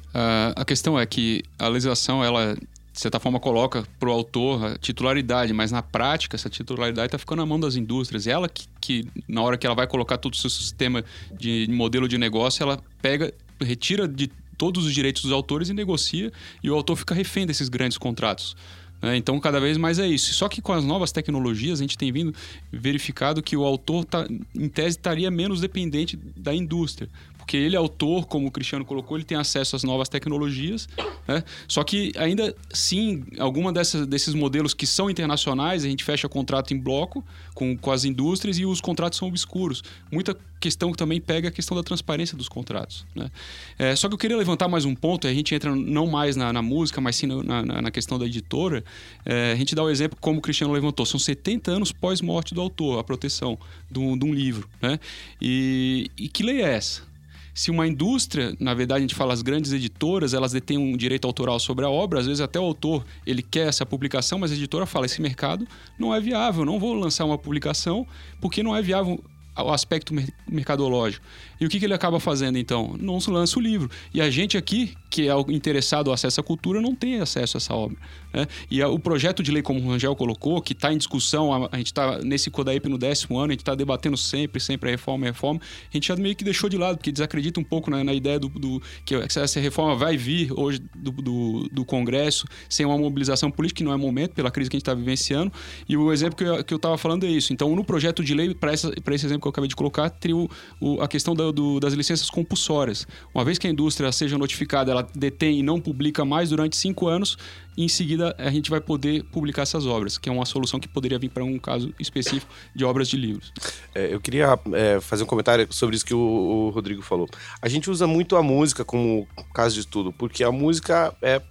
Uh, 0.09 0.53
a 0.55 0.65
questão 0.65 0.99
é 0.99 1.05
que 1.05 1.43
a 1.57 1.67
legislação 1.67 2.23
ela 2.23 2.57
de 2.99 3.03
certa 3.03 3.17
forma, 3.17 3.39
coloca 3.39 3.87
para 3.97 4.09
o 4.09 4.11
autor 4.11 4.65
a 4.65 4.77
titularidade, 4.77 5.53
mas 5.53 5.71
na 5.71 5.81
prática, 5.81 6.35
essa 6.35 6.49
titularidade 6.49 7.05
está 7.05 7.17
ficando 7.17 7.39
na 7.39 7.45
mão 7.45 7.57
das 7.57 7.77
indústrias. 7.77 8.27
Ela 8.27 8.49
que, 8.49 8.67
que, 8.81 9.07
na 9.25 9.41
hora 9.41 9.57
que 9.57 9.65
ela 9.65 9.73
vai 9.73 9.87
colocar 9.87 10.17
todo 10.17 10.33
o 10.33 10.35
seu 10.35 10.49
sistema 10.49 11.01
de 11.31 11.65
modelo 11.69 12.09
de 12.09 12.17
negócio, 12.17 12.61
ela 12.61 12.77
pega, 13.01 13.33
retira 13.61 14.05
de 14.05 14.29
todos 14.57 14.85
os 14.85 14.93
direitos 14.93 15.21
dos 15.21 15.31
autores 15.31 15.69
e 15.69 15.73
negocia, 15.73 16.29
e 16.61 16.69
o 16.69 16.75
autor 16.75 16.97
fica 16.97 17.15
refém 17.15 17.47
desses 17.47 17.69
grandes 17.69 17.97
contratos. 17.97 18.53
Né? 19.01 19.15
Então, 19.15 19.39
cada 19.39 19.61
vez 19.61 19.77
mais 19.77 19.97
é 19.97 20.05
isso. 20.05 20.33
Só 20.33 20.49
que 20.49 20.61
com 20.61 20.73
as 20.73 20.83
novas 20.83 21.13
tecnologias, 21.13 21.79
a 21.79 21.83
gente 21.83 21.97
tem 21.97 22.11
vindo 22.11 22.35
verificado 22.69 23.41
que 23.41 23.55
o 23.55 23.63
autor, 23.63 24.03
tá, 24.03 24.27
em 24.53 24.67
tese, 24.67 24.97
estaria 24.97 25.31
menos 25.31 25.61
dependente 25.61 26.19
da 26.35 26.53
indústria 26.53 27.07
porque 27.49 27.57
ele 27.57 27.75
é 27.75 27.79
autor, 27.79 28.27
como 28.27 28.47
o 28.47 28.51
Cristiano 28.51 28.85
colocou, 28.85 29.17
ele 29.17 29.23
tem 29.23 29.35
acesso 29.35 29.75
às 29.75 29.83
novas 29.83 30.07
tecnologias, 30.07 30.87
né? 31.27 31.43
Só 31.67 31.83
que 31.83 32.11
ainda 32.15 32.55
sim, 32.71 33.23
alguma 33.39 33.73
dessas, 33.73 34.05
desses 34.05 34.35
modelos 34.35 34.75
que 34.75 34.85
são 34.85 35.09
internacionais, 35.09 35.83
a 35.83 35.87
gente 35.87 36.03
fecha 36.03 36.29
contrato 36.29 36.75
em 36.75 36.77
bloco 36.77 37.25
com, 37.55 37.75
com 37.75 37.89
as 37.89 38.05
indústrias 38.05 38.59
e 38.59 38.67
os 38.67 38.79
contratos 38.79 39.17
são 39.17 39.27
obscuros. 39.27 39.81
Muita 40.11 40.37
questão 40.59 40.91
que 40.91 40.97
também 40.97 41.19
pega 41.19 41.47
a 41.47 41.51
questão 41.51 41.75
da 41.75 41.81
transparência 41.81 42.37
dos 42.37 42.47
contratos. 42.47 43.03
Né? 43.15 43.31
É, 43.79 43.95
só 43.95 44.07
que 44.07 44.13
eu 44.13 44.17
queria 44.19 44.37
levantar 44.37 44.67
mais 44.67 44.85
um 44.85 44.93
ponto, 44.93 45.25
a 45.27 45.33
gente 45.33 45.55
entra 45.55 45.75
não 45.75 46.05
mais 46.05 46.35
na, 46.35 46.53
na 46.53 46.61
música, 46.61 47.01
mas 47.01 47.15
sim 47.15 47.25
na, 47.25 47.63
na, 47.63 47.81
na 47.81 47.89
questão 47.89 48.19
da 48.19 48.27
editora. 48.27 48.83
É, 49.25 49.53
a 49.53 49.55
gente 49.55 49.73
dá 49.73 49.81
o 49.81 49.87
um 49.87 49.89
exemplo 49.89 50.19
como 50.21 50.37
o 50.37 50.41
Cristiano 50.41 50.71
levantou, 50.71 51.03
são 51.03 51.19
70 51.19 51.71
anos 51.71 51.91
pós-morte 51.91 52.53
do 52.53 52.61
autor, 52.61 52.99
a 52.99 53.03
proteção 53.03 53.57
de 53.89 53.97
um, 53.97 54.15
de 54.15 54.23
um 54.23 54.33
livro. 54.35 54.69
Né? 54.79 54.99
E, 55.41 56.11
e 56.15 56.29
que 56.29 56.43
lei 56.43 56.61
é 56.61 56.75
essa? 56.75 57.08
Se 57.53 57.71
uma 57.71 57.87
indústria, 57.87 58.55
na 58.59 58.73
verdade 58.73 58.99
a 58.99 59.01
gente 59.01 59.15
fala 59.15 59.33
as 59.33 59.41
grandes 59.41 59.71
editoras, 59.71 60.33
elas 60.33 60.51
detêm 60.51 60.77
um 60.77 60.95
direito 60.95 61.25
autoral 61.25 61.59
sobre 61.59 61.85
a 61.85 61.89
obra, 61.89 62.19
às 62.19 62.25
vezes 62.25 62.41
até 62.41 62.59
o 62.59 62.63
autor 62.63 63.05
ele 63.25 63.41
quer 63.41 63.67
essa 63.67 63.85
publicação, 63.85 64.39
mas 64.39 64.51
a 64.51 64.55
editora 64.55 64.85
fala 64.85 65.05
esse 65.05 65.21
mercado 65.21 65.67
não 65.97 66.13
é 66.13 66.19
viável, 66.19 66.65
não 66.65 66.79
vou 66.79 66.93
lançar 66.93 67.25
uma 67.25 67.37
publicação 67.37 68.05
porque 68.39 68.63
não 68.63 68.75
é 68.75 68.81
viável 68.81 69.23
o 69.63 69.71
aspecto 69.71 70.13
mercadológico. 70.47 71.25
E 71.59 71.65
o 71.65 71.69
que, 71.69 71.79
que 71.79 71.85
ele 71.85 71.93
acaba 71.93 72.19
fazendo 72.19 72.57
então? 72.57 72.95
Não 72.99 73.19
lança 73.27 73.59
o 73.59 73.61
livro. 73.61 73.89
E 74.13 74.21
a 74.21 74.29
gente 74.29 74.57
aqui, 74.57 74.95
que 75.09 75.27
é 75.27 75.33
interessado 75.49 76.07
ao 76.07 76.13
acesso 76.13 76.39
à 76.39 76.43
cultura, 76.43 76.81
não 76.81 76.95
tem 76.95 77.19
acesso 77.19 77.57
a 77.57 77.59
essa 77.59 77.73
obra. 77.73 77.97
Né? 78.33 78.47
E 78.69 78.81
o 78.83 78.99
projeto 78.99 79.41
de 79.41 79.51
lei, 79.51 79.61
como 79.61 79.79
o 79.79 79.89
Rangel 79.89 80.15
colocou, 80.15 80.61
que 80.61 80.73
está 80.73 80.93
em 80.93 80.97
discussão, 80.97 81.67
a, 81.71 81.77
gente 81.77 81.87
está 81.87 82.19
nesse 82.19 82.49
Codaip 82.49 82.87
no 82.87 82.97
décimo 82.97 83.37
ano, 83.37 83.47
a 83.47 83.53
gente 83.53 83.61
está 83.61 83.75
debatendo 83.75 84.17
sempre, 84.17 84.59
sempre 84.59 84.89
a 84.89 84.91
reforma, 84.91 85.25
a 85.25 85.29
reforma, 85.29 85.59
a 85.61 85.97
gente 85.97 86.07
já 86.07 86.15
meio 86.15 86.35
que 86.35 86.43
deixou 86.43 86.69
de 86.69 86.77
lado, 86.77 86.97
porque 86.97 87.11
desacredita 87.11 87.59
um 87.59 87.63
pouco 87.63 87.89
na, 87.89 88.03
na 88.03 88.13
ideia 88.13 88.39
do, 88.39 88.49
do, 88.49 88.81
que 89.05 89.15
essa 89.15 89.59
reforma 89.59 89.95
vai 89.95 90.17
vir 90.17 90.51
hoje 90.55 90.79
do, 90.95 91.11
do, 91.11 91.69
do, 91.71 91.85
Congresso 91.85 92.45
sem 92.69 92.85
uma 92.85 92.97
mobilização 92.97 93.49
política, 93.49 93.79
que 93.79 93.83
não 93.83 93.93
é 93.93 93.97
momento, 93.97 94.33
pela 94.33 94.51
crise 94.51 94.69
que 94.69 94.75
a 94.75 94.77
gente 94.77 94.83
está 94.83 94.93
vivenciando. 94.93 95.51
E 95.87 95.97
o 95.97 96.11
exemplo 96.11 96.35
que 96.63 96.73
eu 96.73 96.77
estava 96.77 96.97
falando 96.97 97.25
é 97.25 97.29
isso. 97.29 97.51
Então, 97.53 97.75
no 97.75 97.83
projeto 97.83 98.23
de 98.23 98.33
lei, 98.33 98.53
para 98.53 98.73
esse 98.73 99.25
exemplo 99.25 99.41
que 99.41 99.47
eu 99.47 99.51
acabei 99.51 99.67
de 99.67 99.75
colocar, 99.75 100.13
o, 100.33 100.49
o, 100.79 101.01
a 101.01 101.07
questão 101.07 101.33
da, 101.33 101.51
do, 101.51 101.79
das 101.79 101.93
licenças 101.93 102.29
compulsórias. 102.29 103.07
Uma 103.33 103.43
vez 103.43 103.57
que 103.57 103.67
a 103.67 103.69
indústria 103.69 104.11
seja 104.11 104.37
notificada, 104.37 104.91
ela 104.91 105.07
detém 105.15 105.59
e 105.59 105.63
não 105.63 105.79
publica 105.79 106.23
mais 106.25 106.49
durante 106.49 106.75
cinco 106.75 107.07
anos, 107.07 107.37
em 107.83 107.87
seguida 107.87 108.35
a 108.37 108.49
gente 108.49 108.69
vai 108.69 108.81
poder 108.81 109.23
publicar 109.23 109.61
essas 109.61 109.85
obras, 109.85 110.17
que 110.17 110.27
é 110.27 110.31
uma 110.31 110.45
solução 110.45 110.79
que 110.79 110.87
poderia 110.87 111.17
vir 111.17 111.29
para 111.29 111.43
um 111.43 111.57
caso 111.57 111.93
específico 111.99 112.51
de 112.75 112.83
obras 112.83 113.07
de 113.07 113.17
livros. 113.17 113.53
É, 113.95 114.13
eu 114.13 114.19
queria 114.19 114.59
é, 114.73 114.99
fazer 114.99 115.23
um 115.23 115.25
comentário 115.25 115.67
sobre 115.71 115.95
isso 115.95 116.05
que 116.05 116.13
o, 116.13 116.19
o 116.19 116.69
Rodrigo 116.71 117.01
falou. 117.01 117.27
A 117.61 117.69
gente 117.69 117.89
usa 117.89 118.05
muito 118.05 118.35
a 118.35 118.43
música 118.43 118.83
como 118.83 119.27
caso 119.53 119.75
de 119.75 119.81
estudo, 119.81 120.11
porque 120.11 120.43
a 120.43 120.51
música 120.51 121.15
é 121.21 121.41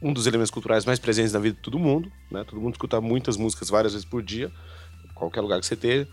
um 0.00 0.12
dos 0.12 0.26
elementos 0.26 0.50
culturais 0.50 0.84
mais 0.84 0.98
presentes 0.98 1.32
na 1.32 1.38
vida 1.38 1.56
de 1.56 1.62
todo 1.62 1.78
mundo, 1.78 2.10
né? 2.30 2.44
Todo 2.44 2.60
mundo 2.60 2.74
escuta 2.74 3.00
muitas 3.00 3.36
músicas 3.36 3.68
várias 3.68 3.92
vezes 3.92 4.04
por 4.04 4.22
dia, 4.22 4.52
qualquer 5.14 5.40
lugar 5.40 5.58
que 5.58 5.66
você 5.66 5.74
esteja. 5.74 6.06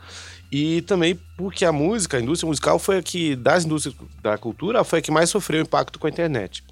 E 0.52 0.82
também 0.84 1.20
porque 1.38 1.66
a 1.66 1.72
música, 1.72 2.18
a 2.18 2.22
indústria 2.22 2.48
musical 2.48 2.80
foi 2.80 2.98
a 2.98 3.04
que, 3.04 3.36
das 3.36 3.66
indústrias 3.66 3.96
da 4.22 4.38
cultura, 4.38 4.84
foi 4.84 5.00
a 5.00 5.02
que 5.02 5.12
mais 5.12 5.30
sofreu 5.30 5.62
impacto 5.62 6.00
com 6.00 6.08
a 6.08 6.10
internet. 6.10 6.64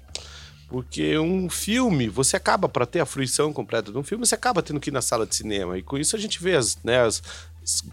Porque 0.72 1.18
um 1.18 1.50
filme, 1.50 2.08
você 2.08 2.34
acaba, 2.34 2.66
para 2.66 2.86
ter 2.86 3.00
a 3.00 3.06
fruição 3.06 3.52
completa 3.52 3.92
de 3.92 3.98
um 3.98 4.02
filme, 4.02 4.24
você 4.24 4.34
acaba 4.34 4.62
tendo 4.62 4.80
que 4.80 4.88
ir 4.88 4.92
na 4.92 5.02
sala 5.02 5.26
de 5.26 5.36
cinema. 5.36 5.76
E 5.76 5.82
com 5.82 5.98
isso 5.98 6.16
a 6.16 6.18
gente 6.18 6.42
vê 6.42 6.56
as, 6.56 6.78
né, 6.82 7.02
as 7.02 7.22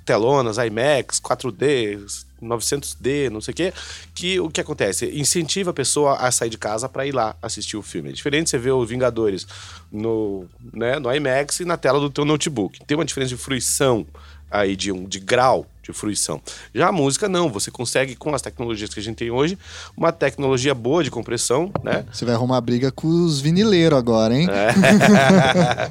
telonas, 0.06 0.58
IMAX, 0.58 1.20
4D, 1.20 2.26
900D, 2.42 3.30
não 3.30 3.42
sei 3.42 3.52
o 3.52 3.56
quê, 3.56 3.74
que 4.16 4.40
o 4.40 4.50
que 4.50 4.62
acontece? 4.62 5.06
Incentiva 5.08 5.72
a 5.72 5.74
pessoa 5.74 6.16
a 6.16 6.32
sair 6.32 6.50
de 6.50 6.58
casa 6.58 6.88
para 6.88 7.06
ir 7.06 7.12
lá 7.12 7.36
assistir 7.42 7.76
o 7.76 7.82
filme. 7.82 8.10
É 8.10 8.14
diferente 8.14 8.50
você 8.50 8.58
ver 8.58 8.72
os 8.72 8.90
Vingadores 8.90 9.46
no, 9.92 10.48
né, 10.74 11.00
no 11.00 11.14
IMAX 11.14 11.60
e 11.60 11.66
na 11.66 11.76
tela 11.76 12.00
do 12.00 12.10
teu 12.10 12.24
notebook. 12.24 12.80
Tem 12.86 12.98
uma 12.98 13.04
diferença 13.04 13.36
de 13.36 13.42
fruição 13.42 14.08
aí 14.50 14.76
de 14.78 14.90
um 14.90 15.04
de 15.04 15.20
grau 15.20 15.68
de 15.92 15.98
fruição. 15.98 16.42
Já 16.74 16.88
a 16.90 16.92
música 16.92 17.28
não, 17.28 17.50
você 17.50 17.72
consegue 17.72 18.16
com 18.16 18.34
as 18.34 18.42
tecnologias 18.42 18.94
que 18.94 19.00
a 19.00 19.04
gente 19.04 19.18
tem 19.18 19.32
hoje, 19.32 19.58
uma 19.96 20.12
tecnologia 20.12 20.74
boa 20.74 21.04
de 21.04 21.12
compressão, 21.12 21.72
né? 21.84 22.06
Você 22.12 22.26
vai 22.26 22.36
arrumar 22.36 22.62
briga 22.62 22.92
com 22.92 23.08
os 23.08 23.42
vinileiros 23.42 23.98
agora, 23.98 24.36
hein? 24.36 24.48
É. 24.50 25.90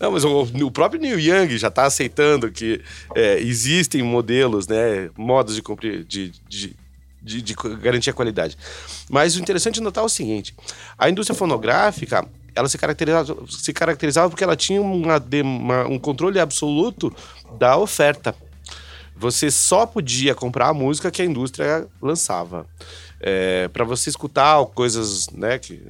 não, 0.00 0.12
mas 0.12 0.24
o, 0.24 0.42
o, 0.42 0.70
próprio 0.70 1.00
Neil 1.00 1.18
Young 1.18 1.56
já 1.56 1.68
está 1.68 1.84
aceitando 1.84 2.50
que 2.50 2.80
é, 3.14 3.38
existem 3.40 4.02
modelos, 4.02 4.66
né, 4.66 5.10
modos 5.16 5.56
de, 5.56 6.04
de, 6.04 6.32
de 6.48 6.84
de, 7.24 7.40
de, 7.40 7.54
garantir 7.80 8.10
a 8.10 8.12
qualidade. 8.12 8.54
Mas 9.08 9.34
o 9.34 9.40
interessante 9.40 9.80
é 9.80 9.82
notar 9.82 10.04
o 10.04 10.10
seguinte: 10.10 10.54
a 10.98 11.08
indústria 11.08 11.34
fonográfica 11.34 12.22
ela 12.54 12.68
se 12.68 12.78
caracterizava, 12.78 13.36
se 13.48 13.72
caracterizava 13.72 14.30
porque 14.30 14.44
ela 14.44 14.56
tinha 14.56 14.80
uma, 14.80 15.22
uma, 15.42 15.86
um 15.86 15.98
controle 15.98 16.38
absoluto 16.38 17.12
da 17.58 17.76
oferta. 17.76 18.34
Você 19.16 19.50
só 19.50 19.86
podia 19.86 20.34
comprar 20.34 20.68
a 20.68 20.74
música 20.74 21.10
que 21.10 21.22
a 21.22 21.24
indústria 21.24 21.86
lançava. 22.02 22.66
É, 23.20 23.68
para 23.68 23.84
você 23.84 24.10
escutar 24.10 24.62
coisas 24.66 25.30
né, 25.30 25.58
que 25.58 25.80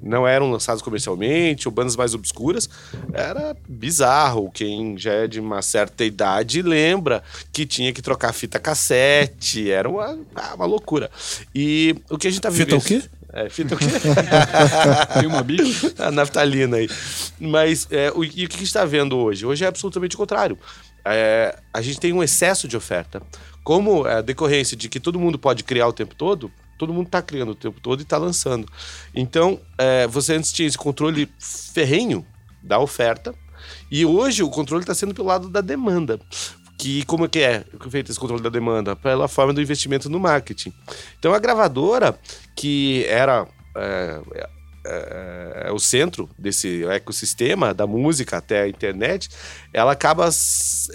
não 0.00 0.28
eram 0.28 0.50
lançadas 0.50 0.80
comercialmente, 0.80 1.66
ou 1.66 1.72
bandas 1.72 1.96
mais 1.96 2.14
obscuras, 2.14 2.68
era 3.12 3.56
bizarro. 3.68 4.50
Quem 4.52 4.96
já 4.96 5.12
é 5.12 5.26
de 5.26 5.40
uma 5.40 5.60
certa 5.60 6.04
idade 6.04 6.62
lembra 6.62 7.22
que 7.52 7.66
tinha 7.66 7.92
que 7.92 8.02
trocar 8.02 8.32
fita 8.32 8.58
cassete, 8.58 9.70
era 9.70 9.88
uma, 9.88 10.18
ah, 10.34 10.54
uma 10.54 10.66
loucura. 10.66 11.10
E 11.54 11.96
o 12.08 12.16
que 12.16 12.28
a 12.28 12.30
gente 12.30 12.42
tá 12.42 12.50
vivendo. 12.50 12.80
Fita 12.80 12.96
o 12.96 13.00
quê? 13.02 13.08
É, 13.32 13.48
fita 13.48 13.74
o 13.74 13.78
quê? 13.78 13.86
Tem 15.18 15.26
uma 15.26 15.42
bica? 15.42 15.64
A 15.98 16.10
naftalina 16.10 16.76
aí. 16.76 16.88
Mas 17.38 17.86
é, 17.90 18.10
o, 18.14 18.24
e 18.24 18.28
o 18.28 18.48
que 18.48 18.54
a 18.54 18.58
gente 18.58 18.62
está 18.62 18.84
vendo 18.84 19.16
hoje? 19.18 19.44
Hoje 19.44 19.64
é 19.64 19.68
absolutamente 19.68 20.14
o 20.14 20.18
contrário 20.18 20.58
é, 21.04 21.58
a 21.72 21.80
gente 21.80 22.00
tem 22.00 22.12
um 22.12 22.22
excesso 22.22 22.68
de 22.68 22.76
oferta. 22.76 23.22
Como 23.64 24.04
a 24.06 24.20
decorrência 24.20 24.76
de 24.76 24.88
que 24.88 24.98
todo 24.98 25.18
mundo 25.18 25.38
pode 25.38 25.62
criar 25.62 25.88
o 25.88 25.92
tempo 25.92 26.14
todo, 26.14 26.50
todo 26.78 26.92
mundo 26.92 27.06
está 27.06 27.20
criando 27.20 27.50
o 27.50 27.54
tempo 27.54 27.80
todo 27.80 28.00
e 28.00 28.02
está 28.02 28.16
lançando. 28.16 28.66
Então, 29.14 29.60
é, 29.76 30.06
você 30.06 30.34
antes 30.34 30.52
tinha 30.52 30.66
esse 30.66 30.78
controle 30.78 31.28
ferrenho 31.38 32.24
da 32.62 32.78
oferta, 32.78 33.34
e 33.90 34.04
hoje 34.04 34.42
o 34.42 34.50
controle 34.50 34.82
está 34.82 34.94
sendo 34.94 35.14
pelo 35.14 35.28
lado 35.28 35.48
da 35.48 35.60
demanda. 35.60 36.18
Que 36.78 37.04
como 37.06 37.24
é 37.24 37.28
que 37.28 37.40
é 37.40 37.64
feito 37.90 38.10
esse 38.10 38.20
controle 38.20 38.42
da 38.42 38.48
demanda? 38.48 38.94
Pela 38.94 39.26
forma 39.26 39.52
do 39.52 39.60
investimento 39.60 40.08
no 40.08 40.20
marketing. 40.20 40.72
Então 41.18 41.34
a 41.34 41.38
gravadora, 41.38 42.18
que 42.54 43.04
era 43.06 43.48
é, 43.76 44.20
é, 44.88 45.66
é, 45.66 45.72
o 45.72 45.78
centro 45.78 46.28
desse 46.38 46.84
ecossistema 46.86 47.74
da 47.74 47.86
música 47.86 48.38
até 48.38 48.62
a 48.62 48.68
internet, 48.68 49.28
ela 49.72 49.92
acaba 49.92 50.28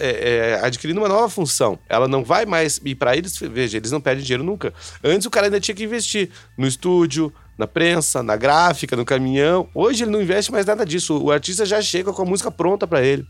é, 0.00 0.58
é, 0.58 0.60
adquirindo 0.62 1.00
uma 1.00 1.08
nova 1.08 1.28
função. 1.28 1.78
Ela 1.88 2.08
não 2.08 2.24
vai 2.24 2.44
mais. 2.44 2.80
E 2.84 2.94
para 2.94 3.16
eles, 3.16 3.38
veja, 3.38 3.76
eles 3.76 3.92
não 3.92 4.00
perdem 4.00 4.24
dinheiro 4.24 4.42
nunca. 4.42 4.74
Antes 5.02 5.26
o 5.26 5.30
cara 5.30 5.46
ainda 5.46 5.60
tinha 5.60 5.74
que 5.74 5.84
investir 5.84 6.30
no 6.58 6.66
estúdio, 6.66 7.32
na 7.56 7.66
prensa, 7.66 8.22
na 8.22 8.36
gráfica, 8.36 8.96
no 8.96 9.04
caminhão. 9.04 9.68
Hoje 9.74 10.04
ele 10.04 10.10
não 10.10 10.20
investe 10.20 10.50
mais 10.50 10.66
nada 10.66 10.84
disso. 10.84 11.16
O 11.22 11.30
artista 11.30 11.64
já 11.64 11.80
chega 11.80 12.12
com 12.12 12.22
a 12.22 12.26
música 12.26 12.50
pronta 12.50 12.86
para 12.86 13.02
ele. 13.02 13.24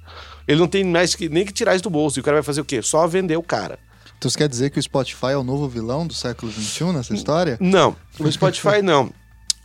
Ele 0.48 0.58
não 0.58 0.68
tem 0.68 0.84
mais 0.84 1.14
que, 1.14 1.28
nem 1.28 1.44
que 1.44 1.52
tirar 1.52 1.74
isso 1.74 1.84
do 1.84 1.90
bolso. 1.90 2.18
E 2.18 2.20
o 2.20 2.24
cara 2.24 2.36
vai 2.36 2.42
fazer 2.42 2.60
o 2.60 2.64
quê? 2.64 2.80
Só 2.80 3.06
vender 3.06 3.36
o 3.36 3.42
cara. 3.42 3.78
Então 4.18 4.30
você 4.30 4.38
quer 4.38 4.48
dizer 4.48 4.70
que 4.70 4.78
o 4.78 4.82
Spotify 4.82 5.32
é 5.32 5.36
o 5.36 5.44
novo 5.44 5.68
vilão 5.68 6.06
do 6.06 6.14
século 6.14 6.50
XXI 6.50 6.84
nessa 6.92 7.12
história? 7.12 7.58
Não, 7.60 7.94
o 8.18 8.30
Spotify 8.30 8.80
não. 8.82 9.12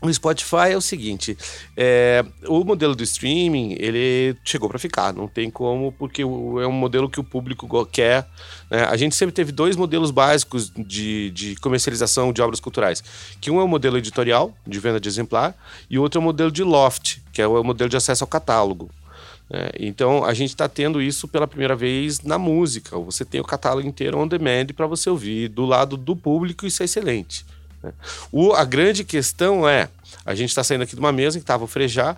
O 0.01 0.13
Spotify 0.13 0.71
é 0.71 0.77
o 0.77 0.81
seguinte, 0.81 1.37
é, 1.75 2.23
o 2.47 2.63
modelo 2.63 2.95
do 2.95 3.03
streaming, 3.03 3.75
ele 3.77 4.37
chegou 4.45 4.69
para 4.69 4.79
ficar, 4.79 5.13
não 5.13 5.27
tem 5.27 5.51
como, 5.51 5.91
porque 5.91 6.21
é 6.21 6.25
um 6.25 6.71
modelo 6.71 7.09
que 7.09 7.19
o 7.19 7.23
público 7.23 7.67
quer. 7.85 8.25
Né? 8.71 8.83
A 8.85 8.95
gente 8.95 9.13
sempre 9.13 9.33
teve 9.33 9.51
dois 9.51 9.75
modelos 9.75 10.09
básicos 10.09 10.71
de, 10.73 11.31
de 11.31 11.55
comercialização 11.57 12.31
de 12.31 12.41
obras 12.41 12.61
culturais, 12.61 13.03
que 13.41 13.51
um 13.51 13.59
é 13.59 13.63
o 13.63 13.67
modelo 13.67 13.97
editorial, 13.97 14.53
de 14.65 14.79
venda 14.79 15.01
de 15.01 15.09
exemplar, 15.09 15.53
e 15.89 15.99
outro 15.99 16.19
é 16.19 16.21
o 16.21 16.23
modelo 16.23 16.51
de 16.51 16.63
loft, 16.63 17.17
que 17.33 17.41
é 17.41 17.47
o 17.47 17.61
modelo 17.61 17.89
de 17.89 17.97
acesso 17.97 18.23
ao 18.23 18.27
catálogo. 18.27 18.89
É, 19.51 19.71
então 19.79 20.23
a 20.23 20.33
gente 20.33 20.49
está 20.49 20.69
tendo 20.69 21.01
isso 21.01 21.27
pela 21.27 21.47
primeira 21.47 21.75
vez 21.75 22.21
na 22.21 22.37
música. 22.37 22.97
Você 22.99 23.25
tem 23.25 23.41
o 23.41 23.43
catálogo 23.43 23.87
inteiro 23.87 24.17
on 24.17 24.27
demand 24.27 24.67
para 24.67 24.87
você 24.87 25.09
ouvir 25.09 25.49
do 25.49 25.65
lado 25.65 25.97
do 25.97 26.15
público, 26.15 26.65
isso 26.65 26.83
é 26.83 26.85
excelente. 26.85 27.45
Né? 27.81 27.93
O, 28.31 28.53
a 28.53 28.63
grande 28.65 29.03
questão 29.03 29.67
é: 29.67 29.89
a 30.25 30.35
gente 30.35 30.49
está 30.49 30.63
saindo 30.63 30.83
aqui 30.83 30.95
de 30.95 30.99
uma 30.99 31.11
mesa 31.11 31.37
que 31.37 31.43
estava 31.43 31.63
o 31.63 31.67
Frejá 31.67 32.15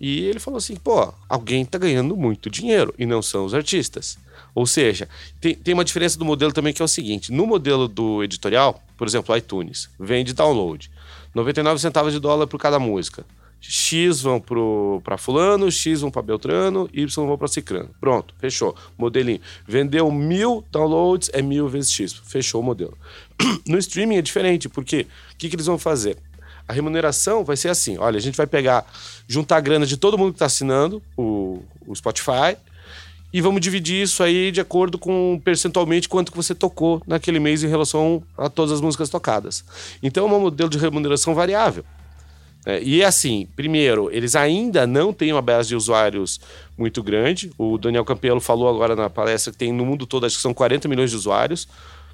e 0.00 0.24
ele 0.24 0.38
falou 0.38 0.58
assim: 0.58 0.76
pô, 0.76 1.12
alguém 1.28 1.62
está 1.62 1.78
ganhando 1.78 2.16
muito 2.16 2.50
dinheiro 2.50 2.94
e 2.98 3.06
não 3.06 3.22
são 3.22 3.44
os 3.44 3.54
artistas. 3.54 4.18
Ou 4.54 4.66
seja, 4.66 5.08
tem, 5.40 5.54
tem 5.54 5.72
uma 5.72 5.84
diferença 5.84 6.18
do 6.18 6.24
modelo 6.24 6.52
também 6.52 6.72
que 6.72 6.82
é 6.82 6.84
o 6.84 6.88
seguinte: 6.88 7.32
no 7.32 7.46
modelo 7.46 7.88
do 7.88 8.22
editorial, 8.22 8.82
por 8.96 9.06
exemplo, 9.06 9.36
iTunes, 9.36 9.88
vende 9.98 10.32
download, 10.32 10.90
99 11.34 11.80
centavos 11.80 12.12
de 12.12 12.18
dólar 12.18 12.46
por 12.46 12.58
cada 12.58 12.78
música. 12.78 13.24
X 13.64 14.20
vão 14.20 14.42
para 15.02 15.16
fulano, 15.16 15.70
X 15.70 16.00
vão 16.00 16.10
para 16.10 16.20
Beltrano, 16.20 16.90
Y 16.92 17.26
vão 17.26 17.38
para 17.38 17.46
Cicrano. 17.46 17.90
Pronto, 18.00 18.34
fechou. 18.38 18.74
Modelinho. 18.98 19.40
Vendeu 19.66 20.10
mil 20.10 20.64
downloads, 20.72 21.30
é 21.32 21.40
mil 21.40 21.68
vezes 21.68 21.92
X. 21.92 22.12
Fechou 22.24 22.60
o 22.60 22.64
modelo. 22.64 22.98
No 23.64 23.78
streaming 23.78 24.16
é 24.16 24.22
diferente, 24.22 24.68
porque 24.68 25.06
o 25.32 25.36
que, 25.38 25.48
que 25.48 25.54
eles 25.54 25.66
vão 25.66 25.78
fazer? 25.78 26.18
A 26.66 26.72
remuneração 26.72 27.44
vai 27.44 27.56
ser 27.56 27.68
assim: 27.68 27.96
olha, 27.98 28.18
a 28.18 28.20
gente 28.20 28.36
vai 28.36 28.46
pegar, 28.46 28.84
juntar 29.28 29.58
a 29.58 29.60
grana 29.60 29.86
de 29.86 29.96
todo 29.96 30.18
mundo 30.18 30.32
que 30.32 30.36
está 30.36 30.46
assinando 30.46 31.00
o, 31.16 31.62
o 31.86 31.94
Spotify 31.94 32.56
e 33.32 33.40
vamos 33.40 33.60
dividir 33.60 34.02
isso 34.02 34.22
aí 34.22 34.50
de 34.50 34.60
acordo 34.60 34.98
com 34.98 35.40
percentualmente 35.44 36.08
quanto 36.08 36.32
que 36.32 36.36
você 36.36 36.54
tocou 36.54 37.00
naquele 37.06 37.38
mês 37.38 37.62
em 37.62 37.68
relação 37.68 38.22
a 38.36 38.50
todas 38.50 38.72
as 38.72 38.80
músicas 38.80 39.08
tocadas. 39.08 39.64
Então 40.02 40.28
é 40.28 40.32
um 40.32 40.40
modelo 40.40 40.68
de 40.68 40.78
remuneração 40.78 41.34
variável. 41.34 41.84
É, 42.64 42.80
e 42.82 43.02
assim, 43.02 43.48
primeiro, 43.56 44.08
eles 44.12 44.36
ainda 44.36 44.86
não 44.86 45.12
têm 45.12 45.32
uma 45.32 45.42
base 45.42 45.70
de 45.70 45.76
usuários 45.76 46.40
muito 46.78 47.02
grande. 47.02 47.52
O 47.58 47.76
Daniel 47.76 48.04
Campelo 48.04 48.40
falou 48.40 48.68
agora 48.68 48.94
na 48.94 49.10
palestra 49.10 49.52
que 49.52 49.58
tem 49.58 49.72
no 49.72 49.84
mundo 49.84 50.06
todo, 50.06 50.26
acho 50.26 50.36
que 50.36 50.42
são 50.42 50.54
40 50.54 50.88
milhões 50.88 51.10
de 51.10 51.16
usuários, 51.16 51.66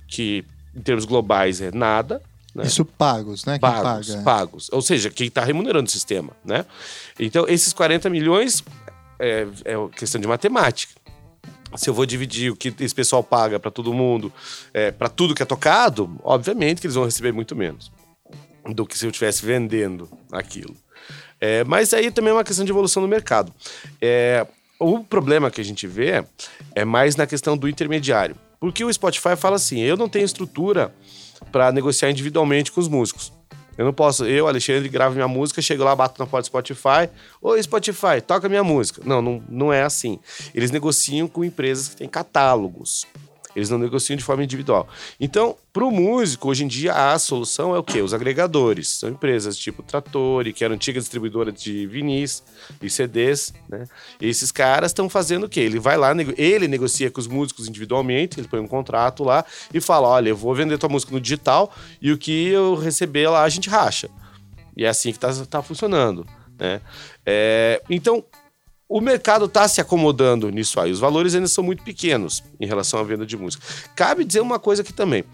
que 0.07 0.45
em 0.75 0.81
termos 0.81 1.05
globais 1.05 1.61
é 1.61 1.71
nada. 1.71 2.23
Né? 2.55 2.65
Isso 2.65 2.85
pagos, 2.85 3.45
né? 3.45 3.59
Pagos, 3.59 4.09
paga. 4.09 4.23
pagos. 4.23 4.71
Ou 4.73 4.81
seja, 4.81 5.11
quem 5.11 5.27
está 5.29 5.45
remunerando 5.45 5.87
o 5.87 5.91
sistema, 5.91 6.31
né? 6.43 6.65
Então, 7.21 7.47
esses 7.47 7.75
40 7.75 8.09
milhões 8.09 8.65
é, 9.19 9.47
é 9.65 9.75
questão 9.97 10.19
de 10.19 10.27
matemática. 10.27 10.95
Se 11.77 11.91
eu 11.91 11.93
vou 11.93 12.07
dividir 12.07 12.51
o 12.51 12.57
que 12.57 12.75
esse 12.81 12.95
pessoal 12.95 13.23
paga 13.23 13.61
para 13.61 13.71
todo 13.71 13.93
mundo, 13.93 14.33
é, 14.73 14.91
para 14.91 15.11
tudo 15.11 15.35
que 15.35 15.43
é 15.43 15.47
tocado, 15.47 16.19
obviamente 16.25 16.81
que 16.81 16.87
eles 16.87 16.95
vão 16.95 17.05
receber 17.05 17.31
muito 17.31 17.55
menos 17.55 17.93
do 18.69 18.87
que 18.87 18.97
se 18.99 19.07
eu 19.07 19.11
estivesse 19.11 19.45
vendendo 19.45 20.09
aquilo. 20.31 20.77
É, 21.41 21.65
mas 21.65 21.95
aí 21.95 22.11
também 22.11 22.31
é 22.31 22.35
uma 22.35 22.45
questão 22.45 22.65
de 22.65 22.71
evolução 22.71 23.03
do 23.03 23.09
mercado. 23.09 23.53
É, 24.01 24.47
o 24.79 25.03
problema 25.03 25.51
que 25.51 25.61
a 25.61 25.65
gente 25.65 25.87
vê 25.87 26.25
é 26.75 26.85
mais 26.85 27.17
na 27.17 27.27
questão 27.27 27.57
do 27.57 27.69
intermediário. 27.69 28.37
Porque 28.61 28.85
o 28.85 28.93
Spotify 28.93 29.37
fala 29.37 29.57
assim: 29.57 29.81
eu 29.81 29.97
não 29.97 30.09
tenho 30.09 30.25
estrutura 30.25 30.93
para 31.53 31.71
negociar 31.73 32.11
individualmente 32.11 32.73
com 32.73 32.81
os 32.81 32.89
músicos. 32.89 33.33
Eu 33.77 33.85
não 33.85 33.93
posso, 33.93 34.25
eu, 34.25 34.49
Alexandre, 34.49 34.89
gravo 34.89 35.15
minha 35.15 35.29
música, 35.29 35.63
chego 35.63 35.85
lá, 35.85 35.95
bato 35.95 36.21
na 36.21 36.27
porta 36.27 36.43
do 36.43 36.47
Spotify. 36.47 37.09
Oi, 37.41 37.63
Spotify, 37.63 38.21
toca 38.27 38.49
minha 38.49 38.65
música. 38.65 39.01
Não, 39.05 39.23
não, 39.23 39.41
não 39.49 39.73
é 39.73 39.85
assim. 39.85 40.19
Eles 40.53 40.73
negociam 40.73 41.29
com 41.29 41.45
empresas 41.45 41.89
que 41.89 41.95
têm 41.95 42.09
catálogos. 42.09 43.07
Eles 43.59 43.69
não 43.69 43.77
negociam 43.77 44.17
de 44.17 44.23
forma 44.23 44.45
individual. 44.45 44.87
Então, 45.19 45.57
para 45.73 45.85
o 45.85 45.91
músico, 45.91 46.49
hoje 46.49 46.63
em 46.63 46.69
dia, 46.69 46.93
a 46.93 47.19
solução 47.19 47.75
é 47.75 47.79
o 47.79 47.83
quê? 47.83 48.01
Os 48.01 48.15
agregadores. 48.15 48.89
São 48.89 49.09
empresas 49.09 49.59
tipo 49.59 49.83
Trattori, 49.83 50.53
que 50.53 50.65
era 50.65 50.73
antiga 50.73 51.01
distribuidora 51.01 51.51
de 51.51 51.85
vinis 51.89 52.45
e 52.81 52.89
CDs, 52.89 53.53
né? 53.69 53.87
E 54.21 54.29
esses 54.29 54.53
caras 54.53 54.91
estão 54.93 55.11
fazendo 55.11 55.47
o 55.47 55.49
quê? 55.49 55.59
Ele 55.59 55.81
vai 55.81 55.97
lá, 55.97 56.13
ele 56.37 56.69
negocia 56.69 57.11
com 57.11 57.21
os 57.21 57.27
músicos 57.27 57.67
individualmente, 57.67 58.39
ele 58.39 58.47
põe 58.47 58.61
um 58.61 58.69
contrato 58.69 59.25
lá 59.25 59.45
e 59.75 59.81
fala: 59.81 60.07
olha, 60.07 60.29
eu 60.29 60.37
vou 60.37 60.55
vender 60.55 60.79
tua 60.79 60.89
música 60.89 61.13
no 61.13 61.21
digital 61.21 61.75
e 62.01 62.13
o 62.13 62.19
que 62.19 62.47
eu 62.47 62.77
receber 62.77 63.29
lá 63.29 63.43
a 63.43 63.49
gente 63.49 63.69
racha. 63.69 64.09
E 64.77 64.85
é 64.85 64.89
assim 64.89 65.13
que 65.13 65.19
tá, 65.19 65.33
tá 65.51 65.63
funcionando, 65.65 66.25
né? 66.57 66.81
É, 67.27 67.83
então, 67.91 68.25
o 68.89 69.01
mercado 69.01 69.45
está 69.45 69.69
se 69.69 69.81
acomodando 69.81 70.49
nisso 70.49 70.81
aí. 70.81 70.91
Os 70.91 70.99
valores 70.99 71.35
ainda 71.35 71.47
são 71.47 71.63
muito 71.63 71.83
pequenos 71.83 72.43
em 72.59 72.67
relação 72.67 72.99
à 72.99 73.03
venda 73.03 73.27
de 73.27 73.37
música. 73.37 73.63
Cabe 73.95 74.25
dizer 74.25 74.41
uma 74.41 74.59
coisa 74.59 74.81
aqui 74.81 74.93
também. 74.93 75.25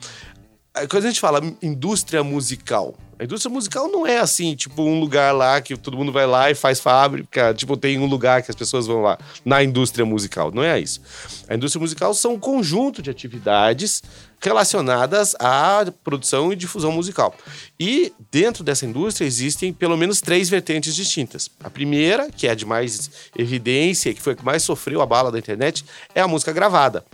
É, 0.76 0.86
Quando 0.86 1.04
a 1.04 1.06
gente 1.06 1.20
fala 1.20 1.40
indústria 1.62 2.24
musical, 2.24 2.96
a 3.16 3.22
indústria 3.22 3.52
musical 3.52 3.88
não 3.88 4.04
é 4.04 4.18
assim, 4.18 4.56
tipo, 4.56 4.82
um 4.82 4.98
lugar 4.98 5.32
lá 5.32 5.60
que 5.60 5.76
todo 5.76 5.96
mundo 5.96 6.10
vai 6.10 6.26
lá 6.26 6.50
e 6.50 6.54
faz 6.54 6.80
fábrica, 6.80 7.54
tipo, 7.54 7.76
tem 7.76 7.96
um 7.96 8.06
lugar 8.06 8.42
que 8.42 8.50
as 8.50 8.56
pessoas 8.56 8.88
vão 8.88 9.02
lá 9.02 9.16
na 9.44 9.62
indústria 9.62 10.04
musical. 10.04 10.50
Não 10.52 10.64
é 10.64 10.80
isso. 10.80 11.00
A 11.48 11.54
indústria 11.54 11.80
musical 11.80 12.12
são 12.12 12.34
um 12.34 12.40
conjunto 12.40 13.00
de 13.00 13.08
atividades 13.08 14.02
relacionadas 14.40 15.36
à 15.38 15.86
produção 16.02 16.52
e 16.52 16.56
difusão 16.56 16.90
musical. 16.90 17.34
E 17.78 18.12
dentro 18.32 18.64
dessa 18.64 18.84
indústria 18.84 19.26
existem 19.26 19.72
pelo 19.72 19.96
menos 19.96 20.20
três 20.20 20.48
vertentes 20.48 20.94
distintas. 20.94 21.48
A 21.62 21.70
primeira, 21.70 22.28
que 22.30 22.48
é 22.48 22.50
a 22.50 22.54
de 22.54 22.66
mais 22.66 23.10
evidência, 23.38 24.12
que 24.12 24.20
foi 24.20 24.32
a 24.32 24.36
que 24.36 24.44
mais 24.44 24.64
sofreu 24.64 25.00
a 25.00 25.06
bala 25.06 25.30
da 25.30 25.38
internet, 25.38 25.84
é 26.16 26.20
a 26.20 26.26
música 26.26 26.52
gravada. 26.52 27.04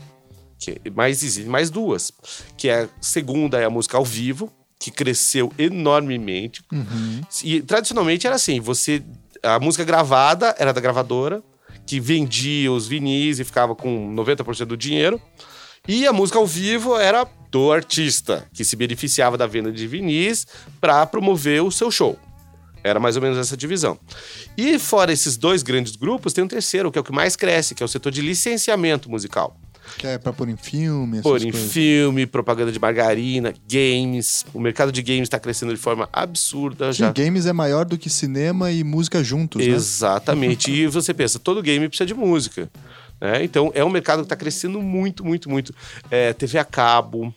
Que, 0.61 0.81
mas 0.95 1.23
existem 1.23 1.47
mais 1.47 1.71
duas. 1.71 2.13
Que 2.57 2.69
é 2.69 2.83
a 2.83 2.89
segunda 3.01 3.59
é 3.59 3.65
a 3.65 3.71
música 3.71 3.97
ao 3.97 4.05
vivo, 4.05 4.53
que 4.79 4.91
cresceu 4.91 5.53
enormemente. 5.59 6.63
E 7.43 7.63
tradicionalmente 7.63 8.27
era 8.27 8.37
assim: 8.37 8.61
você. 8.61 9.03
A 9.43 9.59
música 9.59 9.85
gravada 9.85 10.55
era 10.59 10.71
da 10.71 10.83
gravadora, 10.83 11.43
que 11.87 11.99
vendia 11.99 12.71
os 12.71 12.87
vinis 12.87 13.41
e 13.41 13.45
ficava 13.45 13.75
com 13.75 14.15
90% 14.15 14.67
do 14.67 14.77
dinheiro. 14.77 15.21
E 15.89 16.07
a 16.07 16.13
música 16.13 16.39
ao 16.39 16.47
vivo 16.47 16.99
era 16.99 17.27
do 17.51 17.73
artista, 17.73 18.47
que 18.53 18.65
se 18.65 18.77
beneficiava 18.77 19.39
da 19.39 19.47
venda 19.47 19.73
de 19.73 19.87
vinis 19.87 20.47
para 20.79 21.07
promover 21.07 21.63
o 21.63 21.71
seu 21.71 21.91
show. 21.91 22.19
Era 22.83 23.01
mais 23.01 23.17
ou 23.17 23.23
menos 23.23 23.39
essa 23.39 23.57
divisão. 23.57 23.99
E 24.57 24.79
fora 24.79 25.13
esses 25.13 25.37
dois 25.37 25.63
grandes 25.63 25.97
grupos, 25.97 26.33
tem 26.33 26.45
um 26.45 26.49
terceiro, 26.49 26.91
que 26.91 26.99
é 26.99 27.01
o 27.01 27.05
que 27.05 27.13
mais 27.13 27.37
cresce, 27.37 27.75
que 27.75 27.83
é 27.83 27.87
o 27.87 27.89
setor 27.89 28.13
de 28.13 28.23
licenciamento 28.23 29.11
musical. 29.11 29.60
Que 29.99 30.07
é 30.07 30.19
pra 30.19 30.33
pôr 30.33 30.49
em 30.49 30.57
filme, 30.57 31.21
Pôr 31.23 31.43
em 31.43 31.51
coisas. 31.51 31.73
filme, 31.73 32.27
propaganda 32.27 32.73
de 32.73 32.79
margarina, 32.79 33.53
games. 33.71 34.45
O 34.55 34.61
mercado 34.61 34.91
de 34.93 35.03
games 35.03 35.23
está 35.23 35.39
crescendo 35.39 35.73
de 35.75 35.81
forma 35.81 36.09
absurda 36.13 36.93
Sim, 36.93 37.01
já. 37.01 37.13
games 37.13 37.47
é 37.47 37.53
maior 37.53 37.85
do 37.85 37.99
que 37.99 38.09
cinema 38.11 38.71
e 38.71 38.83
música 38.85 39.23
juntos, 39.23 39.65
né? 39.67 39.73
Exatamente. 39.73 40.71
e 40.71 40.87
você 40.89 41.13
pensa, 41.15 41.39
todo 41.39 41.63
game 41.63 41.87
precisa 41.89 42.07
de 42.07 42.15
música. 42.15 42.71
né? 43.21 43.45
Então, 43.45 43.71
é 43.75 43.85
um 43.85 43.91
mercado 43.91 44.19
que 44.21 44.25
está 44.25 44.37
crescendo 44.37 44.81
muito, 44.81 45.25
muito, 45.25 45.49
muito. 45.51 45.75
É, 46.11 46.33
TV 46.33 46.59
a 46.59 46.65
cabo. 46.65 47.35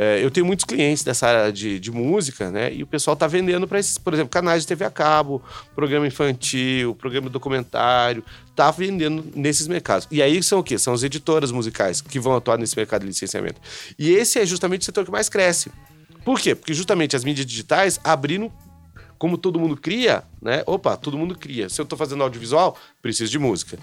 É, 0.00 0.22
eu 0.24 0.30
tenho 0.30 0.46
muitos 0.46 0.64
clientes 0.64 1.02
dessa 1.02 1.26
área 1.26 1.52
de, 1.52 1.80
de 1.80 1.90
música, 1.90 2.52
né? 2.52 2.72
E 2.72 2.84
o 2.84 2.86
pessoal 2.86 3.14
está 3.14 3.26
vendendo 3.26 3.66
para 3.66 3.80
esses, 3.80 3.98
por 3.98 4.14
exemplo, 4.14 4.30
canais 4.30 4.62
de 4.62 4.68
TV 4.68 4.84
a 4.84 4.90
cabo, 4.90 5.42
programa 5.74 6.06
infantil, 6.06 6.94
programa 6.94 7.28
documentário. 7.28 8.22
Tá 8.58 8.72
vendendo 8.72 9.24
nesses 9.36 9.68
mercados. 9.68 10.08
E 10.10 10.20
aí 10.20 10.42
são 10.42 10.58
o 10.58 10.64
quê? 10.64 10.76
São 10.80 10.92
as 10.92 11.04
editoras 11.04 11.52
musicais 11.52 12.00
que 12.00 12.18
vão 12.18 12.34
atuar 12.34 12.58
nesse 12.58 12.76
mercado 12.76 13.02
de 13.02 13.06
licenciamento. 13.06 13.60
E 13.96 14.10
esse 14.10 14.40
é 14.40 14.44
justamente 14.44 14.80
o 14.80 14.84
setor 14.84 15.04
que 15.04 15.12
mais 15.12 15.28
cresce. 15.28 15.70
Por 16.24 16.40
quê? 16.40 16.56
Porque 16.56 16.74
justamente 16.74 17.14
as 17.14 17.22
mídias 17.22 17.46
digitais 17.46 18.00
abriram 18.02 18.50
como 19.16 19.38
todo 19.38 19.60
mundo 19.60 19.76
cria, 19.76 20.24
né? 20.42 20.64
Opa, 20.66 20.96
todo 20.96 21.16
mundo 21.16 21.38
cria. 21.38 21.68
Se 21.68 21.80
eu 21.80 21.86
tô 21.86 21.96
fazendo 21.96 22.20
audiovisual, 22.24 22.76
preciso 23.00 23.30
de 23.30 23.38
música. 23.38 23.78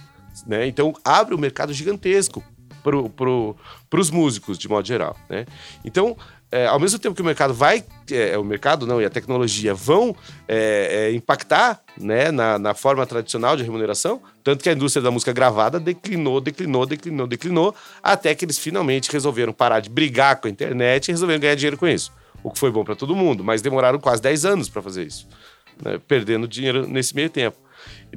Né? 0.45 0.67
Então 0.67 0.93
abre 1.05 1.33
um 1.33 1.37
mercado 1.37 1.71
gigantesco 1.71 2.43
pro, 2.83 3.09
pro, 3.09 3.55
pros 3.89 4.11
músicos, 4.11 4.57
de 4.57 4.67
modo 4.67 4.85
geral. 4.85 5.15
Né? 5.29 5.45
Então, 5.85 6.17
é, 6.51 6.67
ao 6.67 6.79
mesmo 6.79 6.99
tempo 6.99 7.15
que 7.15 7.21
o 7.21 7.25
mercado 7.25 7.53
vai. 7.53 7.83
é, 8.11 8.37
o 8.37 8.43
mercado 8.43 8.85
não, 8.85 9.01
e 9.01 9.05
a 9.05 9.09
tecnologia 9.09 9.73
vão 9.73 10.15
é, 10.47 11.07
é, 11.09 11.11
impactar 11.13 11.81
né, 11.97 12.31
na, 12.31 12.59
na 12.59 12.73
forma 12.73 13.05
tradicional 13.05 13.57
de 13.57 13.63
remuneração, 13.63 14.21
tanto 14.43 14.63
que 14.63 14.69
a 14.69 14.73
indústria 14.73 15.01
da 15.01 15.11
música 15.11 15.33
gravada 15.33 15.79
declinou, 15.79 16.39
declinou, 16.39 16.85
declinou, 16.85 17.27
declinou, 17.27 17.75
até 18.01 18.33
que 18.35 18.45
eles 18.45 18.57
finalmente 18.57 19.11
resolveram 19.11 19.51
parar 19.51 19.79
de 19.79 19.89
brigar 19.89 20.37
com 20.37 20.47
a 20.47 20.51
internet 20.51 21.07
e 21.07 21.11
resolveram 21.11 21.39
ganhar 21.39 21.55
dinheiro 21.55 21.77
com 21.77 21.87
isso. 21.87 22.11
O 22.43 22.51
que 22.51 22.59
foi 22.59 22.71
bom 22.71 22.83
para 22.83 22.95
todo 22.95 23.15
mundo, 23.15 23.43
mas 23.43 23.61
demoraram 23.61 23.99
quase 23.99 24.21
10 24.21 24.45
anos 24.45 24.69
para 24.69 24.81
fazer 24.81 25.03
isso, 25.03 25.27
né, 25.83 25.99
perdendo 26.07 26.47
dinheiro 26.47 26.87
nesse 26.87 27.15
meio 27.15 27.29
tempo. 27.29 27.57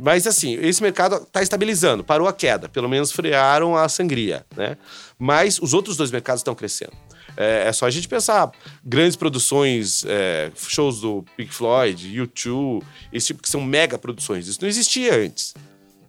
Mas 0.01 0.27
assim, 0.27 0.55
esse 0.61 0.83
mercado 0.83 1.17
está 1.17 1.43
estabilizando, 1.43 2.05
parou 2.05 2.29
a 2.29 2.33
queda, 2.33 2.69
pelo 2.69 2.88
menos 2.88 3.11
frearam 3.11 3.77
a 3.77 3.88
sangria, 3.88 4.45
né? 4.57 4.77
Mas 5.19 5.59
os 5.59 5.75
outros 5.75 5.97
dois 5.97 6.11
mercados 6.11 6.41
estão 6.41 6.55
crescendo. 6.55 6.93
É, 7.40 7.68
é 7.68 7.72
só 7.72 7.87
a 7.87 7.90
gente 7.90 8.09
pensar, 8.09 8.51
grandes 8.85 9.14
produções, 9.14 10.05
é, 10.09 10.51
shows 10.57 11.01
do 11.01 11.24
Pink 11.37 11.55
Floyd, 11.55 12.20
U2, 12.20 12.83
esse 13.12 13.29
tipo 13.29 13.40
que 13.40 13.48
são 13.48 13.61
mega 13.61 13.96
produções. 13.96 14.48
Isso 14.48 14.59
não 14.61 14.68
existia 14.68 15.14
antes. 15.14 15.55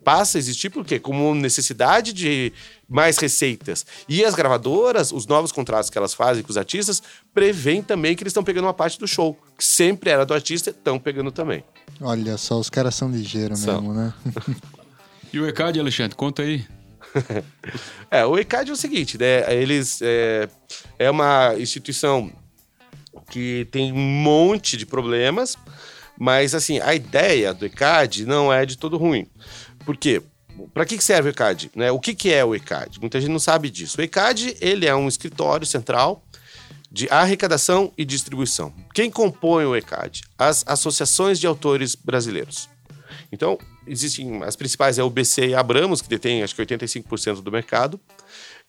Passa 0.03 0.37
a 0.37 0.39
existir 0.39 0.71
por 0.71 0.83
quê? 0.83 0.97
Como 0.97 1.35
necessidade 1.35 2.13
de 2.13 2.51
mais 2.89 3.19
receitas. 3.19 3.85
E 4.07 4.25
as 4.25 4.33
gravadoras, 4.33 5.11
os 5.11 5.27
novos 5.27 5.51
contratos 5.51 5.91
que 5.91 5.97
elas 5.99 6.15
fazem 6.15 6.41
com 6.41 6.49
os 6.49 6.57
artistas, 6.57 7.03
prevêem 7.31 7.83
também 7.83 8.15
que 8.15 8.23
eles 8.23 8.31
estão 8.31 8.43
pegando 8.43 8.65
uma 8.65 8.73
parte 8.73 8.97
do 8.97 9.07
show, 9.07 9.37
que 9.55 9.63
sempre 9.63 10.09
era 10.09 10.25
do 10.25 10.33
artista, 10.33 10.71
estão 10.71 10.97
pegando 10.97 11.31
também. 11.31 11.63
Olha 12.01 12.37
só, 12.39 12.57
os 12.57 12.71
caras 12.71 12.95
são 12.95 13.11
ligeiros 13.11 13.59
São. 13.59 13.81
mesmo, 13.81 13.93
né? 13.93 14.13
E 15.31 15.39
o 15.39 15.47
ECAD, 15.47 15.79
Alexandre, 15.79 16.15
conta 16.15 16.41
aí. 16.41 16.65
É, 18.11 18.25
o 18.25 18.39
ECAD 18.39 18.71
é 18.71 18.73
o 18.73 18.75
seguinte, 18.75 19.19
né? 19.19 19.53
Eles 19.53 20.01
é, 20.01 20.49
é 20.97 21.11
uma 21.11 21.53
instituição 21.59 22.31
que 23.29 23.67
tem 23.71 23.91
um 23.91 23.97
monte 23.97 24.75
de 24.75 24.85
problemas, 24.85 25.55
mas 26.17 26.55
assim, 26.55 26.79
a 26.79 26.95
ideia 26.95 27.53
do 27.53 27.65
ECAD 27.65 28.25
não 28.25 28.51
é 28.51 28.65
de 28.65 28.77
todo 28.77 28.97
ruim. 28.97 29.27
Por 29.85 29.95
quê? 29.95 30.21
Para 30.73 30.85
que 30.85 30.99
serve 31.01 31.29
o 31.29 31.31
ECAD? 31.31 31.71
Né? 31.75 31.91
O 31.91 31.99
que, 31.99 32.13
que 32.13 32.33
é 32.33 32.43
o 32.43 32.55
ECAD? 32.55 32.99
Muita 32.99 33.21
gente 33.21 33.31
não 33.31 33.39
sabe 33.39 33.69
disso. 33.69 33.99
O 33.99 34.03
ECAD 34.03 34.57
ele 34.59 34.85
é 34.85 34.95
um 34.95 35.07
escritório 35.07 35.65
central 35.65 36.23
de 36.91 37.07
arrecadação 37.09 37.93
e 37.97 38.03
distribuição. 38.03 38.73
Quem 38.93 39.11
compõe 39.11 39.65
o 39.65 39.75
ECAD? 39.75 40.23
As 40.37 40.63
associações 40.67 41.39
de 41.39 41.45
autores 41.45 41.95
brasileiros. 41.95 42.67
Então, 43.31 43.57
existem 43.89 44.43
as 44.43 44.55
principais 44.55 44.97
é 44.99 45.03
o 45.03 45.09
BC 45.09 45.49
e 45.49 45.55
a 45.55 45.59
Abramos, 45.59 46.01
que 46.01 46.07
detém 46.07 46.43
acho 46.43 46.55
que 46.55 46.61
85% 46.61 47.41
do 47.41 47.51
mercado. 47.51 47.99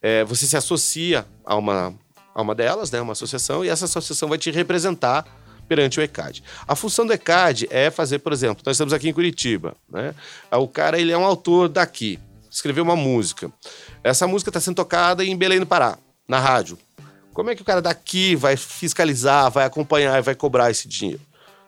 É, 0.02 0.24
você 0.24 0.46
se 0.46 0.56
associa 0.56 1.26
a 1.44 1.54
uma, 1.56 1.94
a 2.34 2.42
uma 2.42 2.54
delas, 2.54 2.90
né, 2.90 3.00
uma 3.00 3.12
associação, 3.12 3.64
e 3.64 3.68
essa 3.68 3.84
associação 3.84 4.28
vai 4.28 4.38
te 4.38 4.50
representar 4.50 5.26
perante 5.68 6.00
o 6.00 6.02
ECAD. 6.02 6.42
A 6.66 6.74
função 6.74 7.06
do 7.06 7.12
ECAD 7.12 7.68
é 7.70 7.90
fazer, 7.90 8.18
por 8.18 8.32
exemplo, 8.32 8.62
nós 8.66 8.74
estamos 8.74 8.92
aqui 8.92 9.08
em 9.08 9.12
Curitiba, 9.12 9.76
né? 9.88 10.14
O 10.50 10.66
cara 10.66 10.98
ele 10.98 11.12
é 11.12 11.16
um 11.16 11.24
autor 11.24 11.68
daqui, 11.68 12.18
escreveu 12.50 12.82
uma 12.82 12.96
música. 12.96 13.52
Essa 14.02 14.26
música 14.26 14.50
está 14.50 14.58
sendo 14.58 14.74
tocada 14.74 15.24
em 15.24 15.36
Belém 15.36 15.60
do 15.60 15.66
Pará, 15.66 15.96
na 16.26 16.40
rádio. 16.40 16.76
Como 17.32 17.50
é 17.50 17.54
que 17.54 17.62
o 17.62 17.64
cara 17.64 17.80
daqui 17.80 18.34
vai 18.34 18.56
fiscalizar, 18.56 19.48
vai 19.50 19.64
acompanhar 19.64 20.18
e 20.18 20.22
vai 20.22 20.34
cobrar 20.34 20.70
esse 20.70 20.88
dinheiro? 20.88 21.20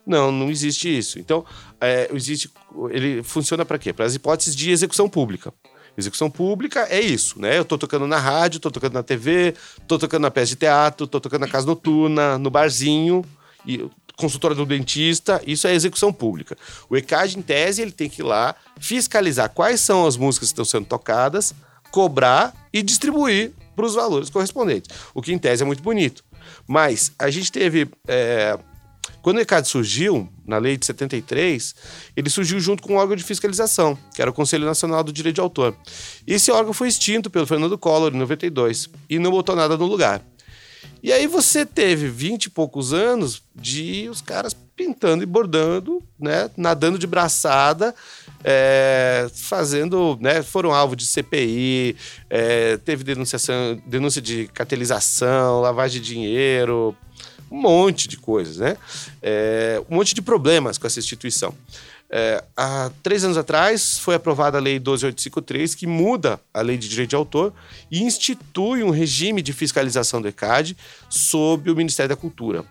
Não, 0.07 0.33
não 0.33 0.51
existe 0.51 0.97
isso. 0.97 1.19
Então, 1.19 1.45
é, 1.81 2.11
existe, 2.13 2.51
ele 2.91 3.23
funciona 3.23 3.65
para 3.65 3.79
quê? 3.79 3.93
Para 3.93 4.05
as 4.05 4.15
hipóteses 4.15 4.55
de 4.55 4.71
execução 4.71 5.09
pública. 5.09 5.53
Execução 5.97 6.31
pública 6.31 6.87
é 6.89 7.01
isso, 7.01 7.39
né? 7.39 7.59
Eu 7.59 7.65
tô 7.65 7.77
tocando 7.77 8.07
na 8.07 8.19
rádio, 8.19 8.59
tô 8.59 8.71
tocando 8.71 8.95
na 8.95 9.03
TV, 9.03 9.55
tô 9.87 9.99
tocando 9.99 10.23
na 10.23 10.31
peça 10.31 10.49
de 10.49 10.57
teatro, 10.57 11.07
tô 11.07 11.21
tocando 11.21 11.43
na 11.43 11.49
casa 11.49 11.67
noturna, 11.67 12.39
no 12.39 12.51
barzinho, 12.51 13.23
e 13.67 13.89
do 14.55 14.67
dentista, 14.67 15.43
isso 15.47 15.67
é 15.67 15.75
execução 15.75 16.13
pública. 16.13 16.57
O 16.89 16.97
ECAD, 16.97 17.39
em 17.39 17.43
tese, 17.43 17.83
ele 17.83 17.91
tem 17.91 18.09
que 18.09 18.23
ir 18.23 18.25
lá 18.25 18.55
fiscalizar 18.79 19.51
quais 19.51 19.81
são 19.81 20.07
as 20.07 20.17
músicas 20.17 20.49
que 20.49 20.53
estão 20.53 20.65
sendo 20.65 20.87
tocadas, 20.87 21.55
cobrar 21.91 22.55
e 22.73 22.83
distribuir 22.83 23.53
para 23.75 23.85
os 23.85 23.95
valores 23.95 24.31
correspondentes. 24.31 24.91
O 25.15 25.21
que, 25.21 25.33
em 25.33 25.39
tese, 25.39 25.63
é 25.63 25.67
muito 25.67 25.83
bonito. 25.83 26.25
Mas 26.67 27.13
a 27.19 27.31
gente 27.31 27.51
teve. 27.51 27.89
é, 28.07 28.59
quando 29.23 29.37
o 29.37 29.41
ECAD 29.41 29.69
surgiu, 29.69 30.29
na 30.47 30.59
lei 30.59 30.77
de 30.77 30.85
73, 30.85 31.75
ele 32.17 32.29
surgiu 32.29 32.59
junto 32.59 32.83
com 32.83 32.95
um 32.95 32.97
órgão 32.97 33.17
de 33.17 33.23
fiscalização, 33.23 33.97
que 34.15 34.21
era 34.21 34.31
o 34.31 34.35
Conselho 34.35 34.67
Nacional 34.67 35.05
do 35.05 35.13
Direito 35.13 35.37
de 35.37 35.41
Autor. 35.41 35.77
Esse 36.27 36.51
órgão 36.51 36.73
foi 36.73 36.89
extinto 36.89 37.31
pelo 37.31 37.47
Fernando 37.47 37.79
Collor 37.79 38.13
em 38.13 38.19
92 38.19 38.89
e 39.09 39.19
não 39.19 39.31
botou 39.31 39.55
nada 39.55 39.77
no 39.77 39.87
lugar. 39.87 40.23
E 41.03 41.13
aí 41.13 41.27
você 41.27 41.67
teve 41.67 42.09
20 42.09 42.45
e 42.45 42.51
poucos 42.51 42.93
anos 42.93 43.43
de 43.55 44.09
os 44.09 44.21
caras 44.21 44.55
pintando 44.77 45.23
e 45.23 45.27
bordando, 45.27 46.03
né? 46.19 46.49
Nadando 46.57 46.99
de 46.99 47.07
braçada, 47.07 47.95
é, 48.43 49.29
fazendo, 49.35 50.17
né? 50.21 50.43
Foram 50.43 50.73
alvo 50.73 50.97
de 50.97 51.07
CPI, 51.07 51.97
é, 52.31 52.77
teve 52.79 53.05
denunciação, 53.05 53.81
denúncia 53.87 54.23
de 54.23 54.49
cartelização, 54.49 55.61
lavagem 55.61 56.01
de 56.01 56.09
dinheiro, 56.15 56.97
um 57.53 57.61
monte 57.61 58.09
de 58.09 58.17
coisas, 58.17 58.57
né? 58.57 58.77
É, 59.21 59.83
um 59.91 59.97
monte 59.97 60.15
de 60.15 60.23
problemas 60.23 60.79
com 60.79 60.87
essa 60.87 60.99
instituição. 60.99 61.55
É, 62.11 62.43
há 62.57 62.91
três 63.03 63.25
anos 63.25 63.37
atrás 63.37 63.99
foi 63.99 64.15
aprovada 64.15 64.59
a 64.59 64.61
Lei 64.61 64.79
12853, 64.79 65.75
que 65.75 65.87
muda 65.87 66.41
a 66.53 66.61
Lei 66.61 66.77
de 66.77 66.89
Direito 66.89 67.11
de 67.11 67.17
Autor 67.17 67.53
e 67.91 68.03
institui 68.03 68.83
um 68.83 68.91
regime 68.91 69.41
de 69.43 69.53
fiscalização 69.53 70.21
do 70.21 70.29
ECAD 70.29 70.77
sob 71.09 71.71
o 71.71 71.77
Ministério 71.77 72.11
da 72.11 72.17
Cultura. 72.17 72.65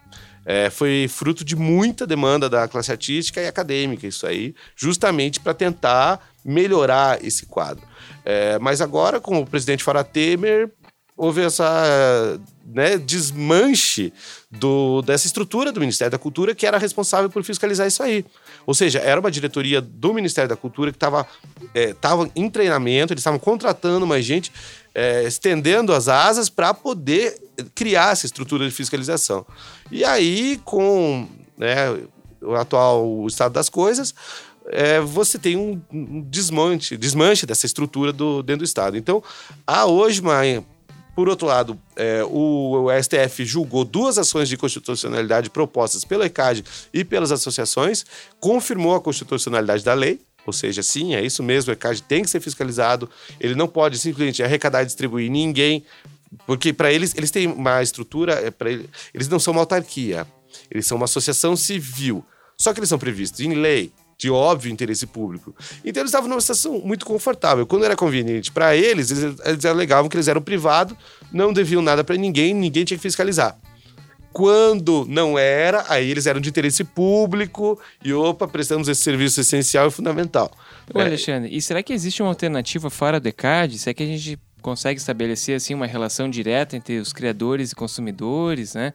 É, 0.45 0.69
foi 0.71 1.07
fruto 1.07 1.45
de 1.45 1.55
muita 1.55 2.07
demanda 2.07 2.49
da 2.49 2.67
classe 2.67 2.91
artística 2.91 3.39
e 3.39 3.47
acadêmica, 3.47 4.07
isso 4.07 4.25
aí, 4.25 4.55
justamente 4.75 5.39
para 5.39 5.53
tentar 5.53 6.19
melhorar 6.43 7.23
esse 7.23 7.45
quadro. 7.45 7.83
É, 8.25 8.57
mas 8.59 8.81
agora, 8.81 9.19
com 9.19 9.39
o 9.39 9.45
presidente 9.45 9.83
Fara 9.83 10.03
Temer, 10.03 10.71
houve 11.15 11.41
essa 11.41 12.39
né, 12.65 12.97
desmanche 12.97 14.13
do, 14.49 15.01
dessa 15.01 15.27
estrutura 15.27 15.71
do 15.71 15.79
Ministério 15.79 16.11
da 16.11 16.17
Cultura 16.17 16.53
que 16.53 16.65
era 16.65 16.77
responsável 16.77 17.29
por 17.29 17.43
fiscalizar 17.43 17.87
isso 17.87 18.03
aí. 18.03 18.25
Ou 18.65 18.73
seja, 18.73 18.99
era 18.99 19.19
uma 19.19 19.31
diretoria 19.31 19.81
do 19.81 20.13
Ministério 20.13 20.49
da 20.49 20.55
Cultura 20.55 20.91
que 20.91 20.97
estava 20.97 21.27
é, 21.73 21.93
tava 21.93 22.29
em 22.35 22.49
treinamento, 22.49 23.13
eles 23.13 23.21
estavam 23.21 23.39
contratando 23.39 24.05
mais 24.05 24.25
gente, 24.25 24.51
é, 24.93 25.23
estendendo 25.23 25.93
as 25.93 26.07
asas 26.07 26.49
para 26.49 26.73
poder 26.73 27.41
criar 27.73 28.11
essa 28.11 28.25
estrutura 28.25 28.65
de 28.65 28.71
fiscalização. 28.71 29.45
E 29.89 30.03
aí, 30.03 30.59
com 30.63 31.27
né, 31.57 31.97
o 32.41 32.55
atual 32.55 33.25
estado 33.27 33.53
das 33.53 33.69
coisas, 33.69 34.13
é, 34.67 34.99
você 34.99 35.39
tem 35.39 35.57
um, 35.57 35.81
desmanche, 36.29 36.97
desmanche 36.97 37.45
dessa 37.45 37.65
estrutura 37.65 38.13
do, 38.13 38.43
dentro 38.43 38.59
do 38.59 38.65
Estado. 38.65 38.97
Então, 38.97 39.23
há 39.65 39.85
hoje 39.85 40.21
uma 40.21 40.41
por 41.15 41.27
outro 41.27 41.47
lado, 41.47 41.79
é, 41.95 42.23
o, 42.23 42.85
o, 42.85 43.03
STF 43.03 43.43
julgou 43.43 43.83
duas 43.83 44.17
ações 44.17 44.47
de 44.47 44.55
constitucionalidade 44.55 45.49
propostas 45.49 46.05
pela 46.05 46.25
ECAD 46.25 46.63
e 46.93 47.03
pelas 47.03 47.31
associações, 47.31 48.05
confirmou 48.39 48.95
a 48.95 49.01
constitucionalidade 49.01 49.83
da 49.83 49.93
lei, 49.93 50.21
ou 50.45 50.53
seja, 50.53 50.81
sim, 50.81 51.13
é 51.13 51.23
isso 51.23 51.43
mesmo, 51.43 51.71
o 51.71 51.73
ECAD 51.73 52.01
tem 52.03 52.23
que 52.23 52.29
ser 52.29 52.39
fiscalizado, 52.39 53.09
ele 53.39 53.55
não 53.55 53.67
pode 53.67 53.99
simplesmente 53.99 54.41
arrecadar 54.41 54.83
e 54.83 54.85
distribuir 54.85 55.29
ninguém, 55.29 55.83
porque 56.47 56.71
para 56.71 56.91
eles, 56.91 57.13
eles 57.15 57.29
têm 57.29 57.47
uma 57.47 57.83
estrutura, 57.83 58.33
é, 58.33 58.53
eles, 58.65 58.85
eles 59.13 59.27
não 59.27 59.39
são 59.39 59.51
uma 59.51 59.61
autarquia, 59.61 60.25
eles 60.69 60.85
são 60.85 60.95
uma 60.95 61.05
associação 61.05 61.55
civil, 61.57 62.25
só 62.57 62.73
que 62.73 62.79
eles 62.79 62.89
são 62.89 62.97
previstos 62.97 63.41
em 63.41 63.53
lei, 63.53 63.91
de 64.21 64.29
óbvio 64.29 64.71
interesse 64.71 65.07
público. 65.07 65.55
Então 65.83 66.03
eles 66.03 66.11
estavam 66.11 66.29
numa 66.29 66.39
situação 66.39 66.79
muito 66.85 67.03
confortável. 67.07 67.65
Quando 67.65 67.85
era 67.85 67.95
conveniente 67.95 68.51
para 68.51 68.75
eles, 68.75 69.09
eles, 69.09 69.39
eles 69.43 69.65
alegavam 69.65 70.07
que 70.07 70.15
eles 70.15 70.27
eram 70.27 70.43
privado, 70.43 70.95
não 71.33 71.51
deviam 71.51 71.81
nada 71.81 72.03
para 72.03 72.15
ninguém, 72.15 72.53
ninguém 72.53 72.85
tinha 72.85 72.95
que 72.95 73.01
fiscalizar. 73.01 73.57
Quando 74.31 75.07
não 75.09 75.39
era, 75.39 75.85
aí 75.89 76.07
eles 76.07 76.27
eram 76.27 76.39
de 76.39 76.49
interesse 76.49 76.83
público 76.83 77.81
e 78.05 78.13
opa, 78.13 78.47
prestamos 78.47 78.87
esse 78.87 79.01
serviço 79.01 79.41
essencial 79.41 79.87
e 79.87 79.91
fundamental. 79.91 80.51
Ô, 80.93 81.01
é. 81.01 81.05
Alexandre, 81.05 81.49
e 81.51 81.59
será 81.59 81.81
que 81.81 81.91
existe 81.91 82.21
uma 82.21 82.29
alternativa 82.29 82.91
fora 82.91 83.19
do 83.19 83.27
ECAD? 83.27 83.79
Será 83.79 83.95
que 83.95 84.03
a 84.03 84.05
gente 84.05 84.39
consegue 84.61 84.99
estabelecer 84.99 85.55
assim 85.55 85.73
uma 85.73 85.87
relação 85.87 86.29
direta 86.29 86.77
entre 86.77 86.99
os 86.99 87.11
criadores 87.11 87.71
e 87.71 87.75
consumidores, 87.75 88.75
né? 88.75 88.93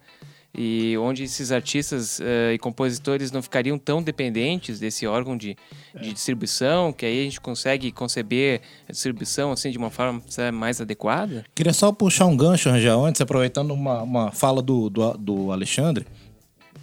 E 0.56 0.96
onde 0.96 1.24
esses 1.24 1.52
artistas 1.52 2.18
uh, 2.18 2.52
e 2.54 2.58
compositores 2.58 3.30
não 3.30 3.42
ficariam 3.42 3.78
tão 3.78 4.02
dependentes 4.02 4.80
desse 4.80 5.06
órgão 5.06 5.36
de, 5.36 5.54
de 6.00 6.12
distribuição, 6.14 6.94
que 6.94 7.04
aí 7.04 7.20
a 7.20 7.24
gente 7.24 7.40
consegue 7.40 7.92
conceber 7.92 8.62
a 8.88 8.92
distribuição 8.92 9.52
assim 9.52 9.70
de 9.70 9.76
uma 9.76 9.90
forma 9.90 10.22
mais 10.54 10.80
adequada? 10.80 11.44
Queria 11.54 11.74
só 11.74 11.92
puxar 11.92 12.24
um 12.24 12.36
gancho, 12.36 12.70
Rangel, 12.70 13.04
antes, 13.04 13.20
aproveitando 13.20 13.72
uma, 13.72 14.02
uma 14.02 14.32
fala 14.32 14.62
do, 14.62 14.88
do, 14.88 15.12
do 15.18 15.52
Alexandre, 15.52 16.06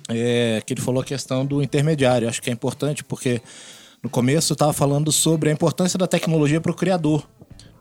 é, 0.07 0.61
que 0.63 0.73
ele 0.73 0.81
falou 0.81 1.01
a 1.01 1.05
questão 1.05 1.43
do 1.43 1.63
intermediário. 1.63 2.29
Acho 2.29 2.43
que 2.43 2.51
é 2.51 2.53
importante 2.53 3.03
porque 3.03 3.41
no 4.03 4.09
começo 4.09 4.51
eu 4.51 4.55
estava 4.55 4.73
falando 4.73 5.11
sobre 5.11 5.49
a 5.49 5.53
importância 5.53 5.97
da 5.97 6.05
tecnologia 6.05 6.61
para 6.61 6.71
o 6.71 6.75
criador 6.75 7.27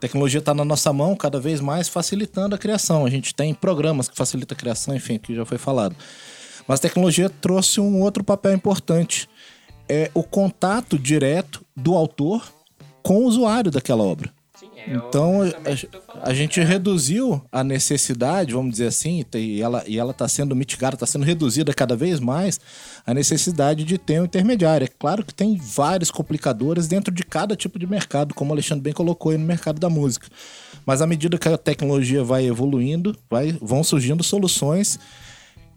tecnologia 0.03 0.41
está 0.41 0.53
na 0.53 0.65
nossa 0.65 0.93
mão 0.93 1.15
cada 1.15 1.39
vez 1.39 1.61
mais 1.61 1.89
facilitando 1.89 2.57
a 2.57 2.59
criação. 2.59 3.07
A 3.07 3.11
gente 3.11 3.33
tem 3.33 3.55
programas 3.55 4.09
que 4.09 4.17
facilitam 4.17 4.57
a 4.57 4.59
criação, 4.59 4.97
enfim, 4.97 5.17
que 5.17 5.33
já 5.33 5.45
foi 5.45 5.59
falado. 5.59 5.95
Mas 6.67 6.81
a 6.81 6.83
tecnologia 6.83 7.31
trouxe 7.31 7.81
um 7.81 8.01
outro 8.01 8.25
papel 8.25 8.53
importante. 8.53 9.29
É 9.89 10.11
o 10.13 10.25
contato 10.25 10.99
direto 10.99 11.65
do 11.77 11.95
autor 11.95 12.53
com 13.01 13.19
o 13.19 13.27
usuário 13.27 13.71
daquela 13.71 14.03
obra. 14.03 14.33
É, 14.87 14.95
então, 14.95 15.43
a, 15.43 16.31
a, 16.31 16.35
gente 16.35 16.61
reduziu 16.61 17.43
a 17.51 17.63
necessidade, 17.63 18.53
vamos 18.53 18.73
dizer 18.73 18.87
assim, 18.87 19.25
e 19.35 19.61
ela 19.61 19.85
e 19.87 19.99
está 19.99 20.27
sendo 20.27 20.57
mitigada, 20.57 20.95
está 20.95 21.07
sendo 21.07 21.25
reduzida 21.25 21.73
cada 21.73 21.95
vez 21.95 22.19
mais 22.19 22.61
a 23.07 23.15
necessidade 23.15 23.85
de 23.85 23.99
ter 23.99 24.21
um 24.21 24.25
intermediário. 24.25 24.85
É 24.85 24.89
claro 24.89 25.25
que 25.25 25.35
tem 25.35 25.57
vários 25.57 26.11
complicadores 26.11 26.89
dentro 26.89 27.13
de 27.13 27.23
cada 27.23 27.55
tipo 27.55 27.79
de 27.79 27.87
mercado, 27.87 28.35
como 28.35 28.51
o 28.51 28.55
Alexandre 28.55 28.83
bem 28.83 28.93
colocou 28.93 29.33
aí 29.33 29.39
no 29.39 29.47
mercado 29.47 29.79
da 29.79 29.89
música. 29.89 30.27
Mas 30.85 31.01
à 31.01 31.07
medida 31.07 31.39
que 31.39 31.49
a 31.49 31.57
tecnologia 31.57 32.25
vai 32.25 32.45
evoluindo, 32.47 33.17
vai, 33.31 33.57
vão 33.61 33.85
surgindo 33.85 34.23
soluções 34.23 34.99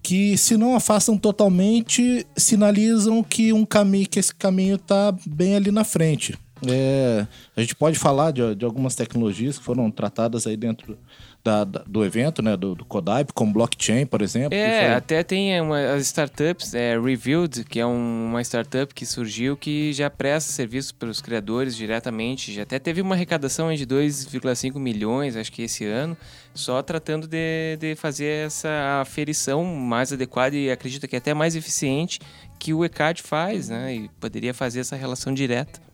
que, 0.02 0.36
se 0.36 0.56
não 0.56 0.76
afastam 0.76 1.18
totalmente, 1.18 2.24
sinalizam 2.36 3.22
que 3.24 3.52
um 3.52 3.64
caminho, 3.64 4.08
que 4.08 4.20
esse 4.20 4.34
caminho 4.34 4.76
está 4.76 5.12
bem 5.26 5.56
ali 5.56 5.70
na 5.70 5.82
frente. 5.82 6.38
É, 6.66 7.26
a 7.54 7.60
gente 7.60 7.74
pode 7.74 7.98
falar 7.98 8.30
de, 8.30 8.54
de, 8.54 8.64
algumas 8.64 8.94
tecnologias 8.94 9.58
que 9.58 9.64
foram 9.64 9.90
tratadas 9.90 10.46
aí 10.46 10.56
dentro 10.56 10.98
da, 11.44 11.64
da, 11.64 11.84
do 11.86 12.02
evento, 12.02 12.40
né, 12.40 12.56
do, 12.56 12.74
do 12.74 12.84
Codaipe, 12.84 13.32
como 13.34 13.52
blockchain, 13.52 14.06
por 14.06 14.22
exemplo. 14.22 14.56
É, 14.56 14.94
até 14.94 15.22
tem 15.22 15.60
uma, 15.60 15.78
as 15.94 16.02
startups, 16.04 16.74
é, 16.74 16.98
Revealed, 16.98 17.62
que 17.64 17.78
é 17.78 17.86
um, 17.86 18.30
uma 18.30 18.40
startup 18.42 18.92
que 18.94 19.04
surgiu 19.04 19.54
que 19.56 19.92
já 19.92 20.08
presta 20.08 20.50
serviço 20.50 20.94
para 20.94 21.10
os 21.10 21.20
criadores 21.20 21.76
diretamente. 21.76 22.52
Já 22.52 22.62
até 22.62 22.78
teve 22.78 23.02
uma 23.02 23.14
arrecadação 23.14 23.72
de 23.74 23.86
2,5 23.86 24.78
milhões, 24.78 25.36
acho 25.36 25.52
que 25.52 25.62
esse 25.62 25.84
ano, 25.84 26.16
só 26.54 26.82
tratando 26.82 27.28
de, 27.28 27.76
de 27.78 27.94
fazer 27.96 28.46
essa 28.46 29.00
aferição 29.02 29.62
mais 29.62 30.10
adequada 30.10 30.56
e 30.56 30.70
acredito 30.70 31.06
que 31.06 31.16
é 31.16 31.18
até 31.18 31.34
mais 31.34 31.54
eficiente 31.54 32.18
que 32.58 32.72
o 32.72 32.82
ECAD 32.82 33.22
faz, 33.22 33.68
né? 33.68 33.94
E 33.94 34.08
poderia 34.18 34.54
fazer 34.54 34.80
essa 34.80 34.96
relação 34.96 35.34
direta. 35.34 35.86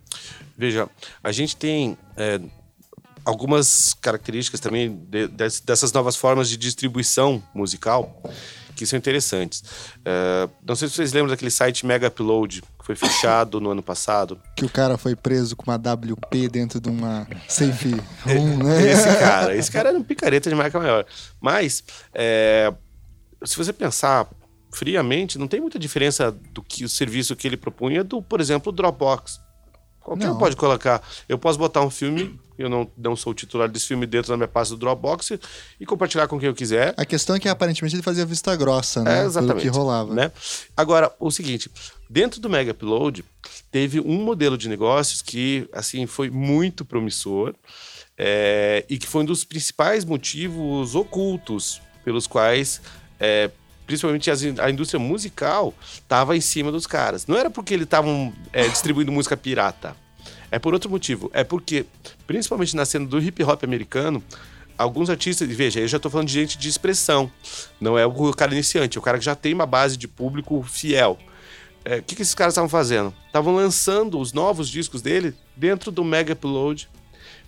Veja, 0.56 0.88
a 1.22 1.32
gente 1.32 1.56
tem 1.56 1.96
é, 2.16 2.40
algumas 3.24 3.94
características 3.94 4.60
também 4.60 4.94
de, 5.08 5.28
dessas 5.28 5.92
novas 5.92 6.16
formas 6.16 6.48
de 6.48 6.56
distribuição 6.56 7.42
musical 7.54 8.22
que 8.74 8.86
são 8.86 8.98
interessantes. 8.98 9.62
É, 10.04 10.48
não 10.66 10.74
sei 10.74 10.88
se 10.88 10.94
vocês 10.94 11.12
lembram 11.12 11.30
daquele 11.30 11.50
site 11.50 11.86
Mega 11.86 12.08
Upload 12.08 12.62
que 12.62 12.86
foi 12.86 12.96
fechado 12.96 13.60
no 13.60 13.70
ano 13.70 13.82
passado. 13.82 14.40
Que 14.56 14.64
o 14.64 14.68
cara 14.68 14.98
foi 14.98 15.14
preso 15.14 15.54
com 15.54 15.70
uma 15.70 15.76
WP 15.76 16.48
dentro 16.48 16.80
de 16.80 16.88
uma 16.88 17.26
safe 17.48 17.94
room, 18.24 18.56
né? 18.58 18.90
Esse 18.90 19.04
cara, 19.18 19.56
esse 19.56 19.70
cara 19.70 19.88
era 19.90 19.98
um 19.98 20.02
picareta 20.02 20.50
de 20.50 20.56
marca 20.56 20.78
maior. 20.78 21.06
Mas, 21.40 21.84
é, 22.12 22.72
se 23.44 23.56
você 23.56 23.72
pensar 23.72 24.28
friamente, 24.74 25.38
não 25.38 25.46
tem 25.46 25.60
muita 25.60 25.78
diferença 25.78 26.32
do 26.32 26.62
que 26.62 26.84
o 26.84 26.88
serviço 26.88 27.36
que 27.36 27.46
ele 27.46 27.56
propunha 27.56 28.02
do, 28.02 28.20
por 28.20 28.40
exemplo, 28.40 28.72
o 28.72 28.74
Dropbox. 28.74 29.38
Qualquer 30.02 30.26
não. 30.26 30.34
um 30.34 30.38
pode 30.38 30.56
colocar. 30.56 31.02
Eu 31.28 31.38
posso 31.38 31.58
botar 31.58 31.80
um 31.82 31.90
filme, 31.90 32.38
eu 32.58 32.68
não, 32.68 32.90
não 32.96 33.14
sou 33.14 33.32
o 33.32 33.34
titular 33.34 33.68
desse 33.68 33.86
filme 33.86 34.06
dentro 34.06 34.30
da 34.30 34.36
minha 34.36 34.48
pasta 34.48 34.74
do 34.74 34.80
Dropbox 34.80 35.32
e 35.80 35.86
compartilhar 35.86 36.26
com 36.26 36.38
quem 36.38 36.48
eu 36.48 36.54
quiser. 36.54 36.94
A 36.96 37.04
questão 37.04 37.36
é 37.36 37.40
que 37.40 37.48
aparentemente 37.48 37.94
ele 37.94 38.02
fazia 38.02 38.26
vista 38.26 38.54
grossa, 38.56 39.02
né? 39.02 39.22
É, 39.22 39.24
exatamente. 39.24 39.62
Que 39.62 39.68
rolava. 39.68 40.12
Né? 40.12 40.32
Agora, 40.76 41.12
o 41.20 41.30
seguinte, 41.30 41.70
dentro 42.10 42.40
do 42.40 42.50
Mega 42.50 42.72
Upload, 42.72 43.24
teve 43.70 44.00
um 44.00 44.22
modelo 44.24 44.58
de 44.58 44.68
negócios 44.68 45.22
que, 45.22 45.68
assim, 45.72 46.06
foi 46.06 46.30
muito 46.30 46.84
promissor 46.84 47.54
é, 48.18 48.84
e 48.88 48.98
que 48.98 49.06
foi 49.06 49.22
um 49.22 49.26
dos 49.26 49.44
principais 49.44 50.04
motivos 50.04 50.94
ocultos 50.94 51.80
pelos 52.04 52.26
quais 52.26 52.80
é, 53.18 53.50
principalmente 53.86 54.30
as, 54.30 54.42
a 54.58 54.70
indústria 54.70 54.98
musical, 54.98 55.74
estava 55.92 56.36
em 56.36 56.40
cima 56.40 56.70
dos 56.70 56.86
caras. 56.86 57.26
Não 57.26 57.36
era 57.36 57.50
porque 57.50 57.74
eles 57.74 57.84
estavam 57.84 58.32
é, 58.52 58.66
distribuindo 58.68 59.12
música 59.12 59.36
pirata. 59.36 59.96
É 60.50 60.58
por 60.58 60.74
outro 60.74 60.90
motivo. 60.90 61.30
É 61.32 61.42
porque, 61.42 61.86
principalmente 62.26 62.76
na 62.76 62.84
cena 62.84 63.06
do 63.06 63.18
hip 63.18 63.42
hop 63.42 63.64
americano, 63.64 64.22
alguns 64.76 65.08
artistas, 65.08 65.48
veja, 65.48 65.80
eu 65.80 65.88
já 65.88 65.96
estou 65.96 66.10
falando 66.10 66.28
de 66.28 66.34
gente 66.34 66.58
de 66.58 66.68
expressão, 66.68 67.30
não 67.80 67.98
é 67.98 68.06
o 68.06 68.32
cara 68.32 68.52
iniciante, 68.52 68.98
é 68.98 69.00
o 69.00 69.02
cara 69.02 69.18
que 69.18 69.24
já 69.24 69.34
tem 69.34 69.54
uma 69.54 69.66
base 69.66 69.96
de 69.96 70.06
público 70.06 70.62
fiel. 70.62 71.18
É, 71.84 71.94
o 71.94 71.98
é, 71.98 72.00
que, 72.02 72.14
que 72.14 72.22
esses 72.22 72.34
caras 72.34 72.52
estavam 72.52 72.68
fazendo? 72.68 73.14
Estavam 73.26 73.54
lançando 73.54 74.18
os 74.18 74.32
novos 74.32 74.68
discos 74.68 75.02
dele 75.02 75.34
dentro 75.56 75.90
do 75.90 76.04
Mega 76.04 76.32
Upload 76.32 76.88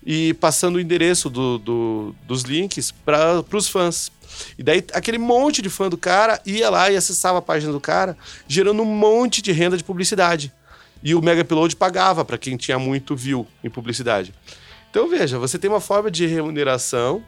e 0.04 0.34
passando 0.34 0.76
o 0.76 0.80
endereço 0.80 1.30
do, 1.30 1.58
do, 1.58 2.14
dos 2.26 2.42
links 2.42 2.90
para 2.90 3.44
os 3.52 3.68
fãs. 3.68 4.12
E 4.58 4.62
daí 4.62 4.84
aquele 4.92 5.18
monte 5.18 5.62
de 5.62 5.70
fã 5.70 5.88
do 5.88 5.96
cara 5.96 6.40
ia 6.44 6.68
lá 6.68 6.90
e 6.90 6.96
acessava 6.96 7.38
a 7.38 7.42
página 7.42 7.72
do 7.72 7.80
cara, 7.80 8.16
gerando 8.46 8.82
um 8.82 8.86
monte 8.86 9.40
de 9.40 9.52
renda 9.52 9.76
de 9.76 9.84
publicidade. 9.84 10.52
E 11.02 11.14
o 11.14 11.22
Mega 11.22 11.42
Upload 11.42 11.76
pagava 11.76 12.24
para 12.24 12.38
quem 12.38 12.56
tinha 12.56 12.78
muito 12.78 13.14
view 13.14 13.46
em 13.62 13.70
publicidade. 13.70 14.34
Então 14.90 15.08
veja, 15.08 15.38
você 15.38 15.58
tem 15.58 15.70
uma 15.70 15.80
forma 15.80 16.10
de 16.10 16.26
remuneração, 16.26 17.22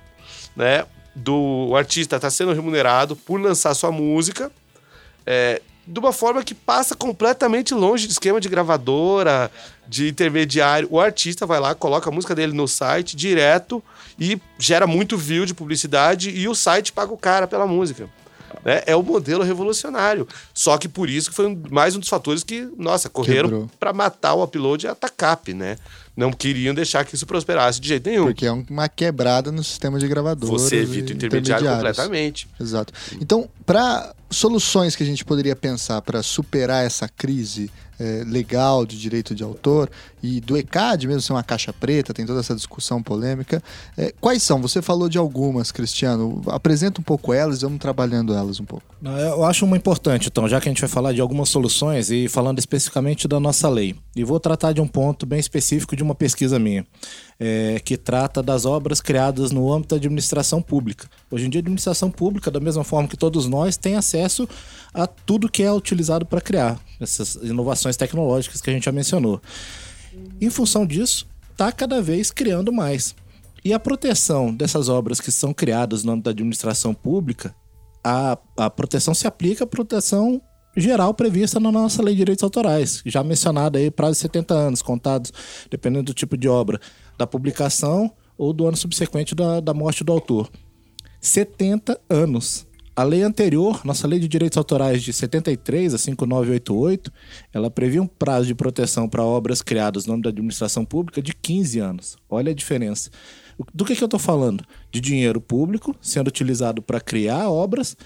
né? 0.55 0.85
Do 1.15 1.69
o 1.71 1.77
artista 1.77 2.17
está 2.17 2.31
sendo 2.31 2.53
remunerado 2.53 3.17
por 3.17 3.41
lançar 3.41 3.75
sua 3.75 3.91
música, 3.91 4.53
é, 5.25 5.63
de 5.87 5.99
uma 6.01 6.13
forma 6.13 6.43
que 6.43 6.55
passa 6.55 6.95
completamente 6.97 7.73
longe 7.73 8.07
de 8.07 8.13
esquema 8.13 8.41
de 8.41 8.49
gravadora, 8.49 9.51
de 9.87 10.09
intermediário. 10.09 10.89
O 10.91 11.01
artista 11.01 11.47
vai 11.47 11.61
lá, 11.61 11.75
coloca 11.75 12.11
a 12.11 12.13
música 12.13 12.35
dele 12.35 12.53
no 12.53 12.67
site 12.67 13.15
direto 13.17 13.83
e 14.19 14.41
gera 14.59 14.87
muito 14.87 15.17
view 15.17 15.47
de 15.47 15.55
publicidade 15.55 16.31
e 16.31 16.49
o 16.49 16.55
site 16.55 16.93
paga 16.93 17.13
o 17.13 17.19
cara 17.19 17.47
pela 17.47 17.67
música. 17.67 18.09
Né? 18.65 18.83
É 18.87 18.97
o 18.97 19.03
modelo 19.03 19.43
revolucionário. 19.43 20.27
Só 20.53 20.77
que 20.79 20.89
por 20.89 21.09
isso 21.09 21.31
que 21.31 21.37
foi 21.37 21.57
mais 21.71 21.95
um 21.97 22.01
dos 22.01 22.09
fatores 22.09 22.43
que, 22.43 22.69
nossa, 22.77 23.09
correram 23.09 23.69
para 23.79 23.93
matar 23.93 24.35
o 24.35 24.43
upload 24.43 24.87
e 24.87 24.89
a 24.89 24.95
TACAP, 24.95 25.55
né? 25.55 25.77
Não 26.17 26.33
queriam 26.33 26.75
deixar 26.75 27.05
que 27.05 27.15
isso 27.15 27.27
prosperasse 27.27 27.79
de 27.79 27.89
jeito 27.89 28.09
nenhum. 28.09 28.25
Porque 28.25 28.47
é 28.47 28.53
uma 28.53 28.89
quebrada 28.89 29.53
no 29.53 29.63
sistema 29.63 29.99
de 29.99 30.09
gravadores. 30.09 30.49
Você 30.49 30.77
evita 30.77 31.13
o 31.13 31.17
intermediário 31.17 31.69
completamente. 31.69 32.49
Exato. 32.59 32.93
Então, 33.21 33.49
para 33.67 34.15
soluções 34.31 34.97
que 34.97 35.03
a 35.03 35.07
gente 35.07 35.25
poderia 35.25 35.55
pensar 35.55 36.01
para 36.01 36.23
superar 36.23 36.85
essa 36.85 37.09
crise 37.09 37.71
é, 37.99 38.25
legal 38.27 38.85
de 38.85 38.99
direito 38.99 39.35
de 39.35 39.43
autor 39.43 39.91
e 40.23 40.41
do 40.41 40.57
ECAD 40.57 41.07
mesmo 41.07 41.23
ser 41.23 41.33
uma 41.33 41.43
caixa 41.43 41.73
preta, 41.73 42.13
tem 42.13 42.27
toda 42.27 42.41
essa 42.41 42.55
discussão 42.55 43.03
polêmica. 43.03 43.63
É, 43.97 44.13
quais 44.21 44.43
são? 44.43 44.61
Você 44.61 44.83
falou 44.83 45.09
de 45.09 45.19
algumas, 45.19 45.71
Cristiano. 45.71 46.43
Apresenta 46.49 47.01
um 47.01 47.05
pouco 47.05 47.33
elas 47.33 47.63
vamos 47.63 47.79
trabalhando 47.79 48.35
elas 48.35 48.61
um 48.61 48.65
pouco. 48.65 48.85
Eu 49.03 49.45
acho 49.45 49.65
uma 49.65 49.77
importante, 49.77 50.29
então, 50.29 50.49
já 50.49 50.61
que 50.61 50.69
a 50.69 50.71
gente 50.71 50.81
vai 50.81 50.89
falar 50.89 51.13
de 51.13 51.21
algumas 51.21 51.49
soluções 51.49 52.11
e 52.11 52.29
falando 52.29 52.59
especificamente 52.59 53.29
da 53.29 53.39
nossa 53.39 53.69
lei. 53.69 53.95
E 54.15 54.25
vou 54.25 54.41
tratar 54.41 54.73
de 54.73 54.81
um 54.81 54.87
ponto 54.87 55.27
bem 55.27 55.39
específico 55.39 55.95
de 55.95 56.03
uma 56.03 56.15
pesquisa 56.15 56.59
minha, 56.59 56.87
é, 57.39 57.81
que 57.85 57.97
trata 57.97 58.43
das 58.43 58.65
obras 58.65 59.01
criadas 59.01 59.51
no 59.51 59.73
âmbito 59.73 59.95
da 59.95 59.99
administração 59.99 60.63
pública. 60.63 61.09
Hoje 61.31 61.47
em 61.47 61.51
dia, 61.51 61.61
a 61.61 61.63
administração 61.63 62.11
pública, 62.11 62.51
da 62.51 62.61
mesma 62.61 62.85
forma 62.85 63.09
que 63.09 63.17
todos 63.17 63.47
nós, 63.47 63.77
tem 63.77 63.95
acesso 63.95 64.49
a 64.93 65.07
tudo 65.07 65.51
que 65.51 65.63
é 65.63 65.73
utilizado 65.73 66.25
para 66.25 66.41
criar 66.41 66.81
essas 67.01 67.35
inovações 67.37 67.97
tecnológicas 67.97 68.61
que 68.61 68.71
a 68.71 68.73
gente 68.73 68.85
já 68.85 68.93
mencionou. 68.93 69.41
Em 70.41 70.49
função 70.49 70.87
disso, 70.87 71.27
está 71.53 71.71
cada 71.71 72.01
vez 72.01 72.31
criando 72.31 72.73
mais. 72.73 73.15
E 73.65 73.73
a 73.73 73.81
proteção 73.81 74.55
dessas 74.55 74.89
obras 74.89 75.21
que 75.21 75.33
são 75.33 75.53
criadas 75.53 76.05
no 76.05 76.13
âmbito 76.13 76.25
da 76.25 76.31
administração 76.31 76.95
pública, 76.95 77.55
a, 78.03 78.39
a 78.57 78.71
proteção 78.71 79.13
se 79.13 79.27
aplica 79.27 79.65
à 79.65 79.67
proteção 79.67 80.41
geral 80.77 81.15
prevista 81.15 81.59
na 81.59 81.73
nossa 81.73 82.03
lei 82.03 82.15
de 82.15 82.19
direitos 82.19 82.45
autorais, 82.45 83.03
já 83.07 83.25
mencionada 83.25 83.79
aí 83.79 83.91
prazo 83.91 84.13
de 84.13 84.19
70 84.19 84.55
anos, 84.55 84.83
contados, 84.83 85.33
dependendo 85.71 86.05
do 86.05 86.15
tipo 86.15 86.37
de 86.37 86.49
obra, 86.49 86.79
da 87.19 87.27
publicação 87.27 88.13
ou 88.37 88.53
do 88.53 88.67
ano 88.67 88.77
subsequente 88.77 89.35
da, 89.35 89.61
da 89.61 89.73
morte 89.73 90.05
do 90.05 90.13
autor. 90.13 90.51
70 91.21 91.99
anos. 92.09 92.67
A 92.95 93.03
lei 93.03 93.23
anterior, 93.23 93.85
nossa 93.85 94.07
lei 94.07 94.19
de 94.19 94.27
direitos 94.27 94.57
autorais 94.57 95.03
de 95.03 95.13
73, 95.13 95.93
a 95.93 95.99
5988, 95.99 97.13
ela 97.53 97.71
previa 97.71 98.01
um 98.03 98.07
prazo 98.07 98.47
de 98.47 98.55
proteção 98.55 99.07
para 99.07 99.23
obras 99.23 99.61
criadas 99.61 100.07
no 100.07 100.13
nome 100.13 100.23
da 100.23 100.31
administração 100.31 100.83
pública 100.83 101.21
de 101.21 101.35
15 101.35 101.79
anos. 101.79 102.17
Olha 102.29 102.53
a 102.53 102.55
diferença. 102.55 103.11
Do 103.75 103.85
que, 103.85 103.95
que 103.95 104.03
eu 104.03 104.07
estou 104.07 104.21
falando? 104.21 104.65
De 104.91 104.99
dinheiro 104.99 105.43
público 105.43 105.95
sendo 106.01 106.29
utilizado 106.29 106.81
para 106.81 106.99
criar 106.99 107.51
obras 107.51 107.97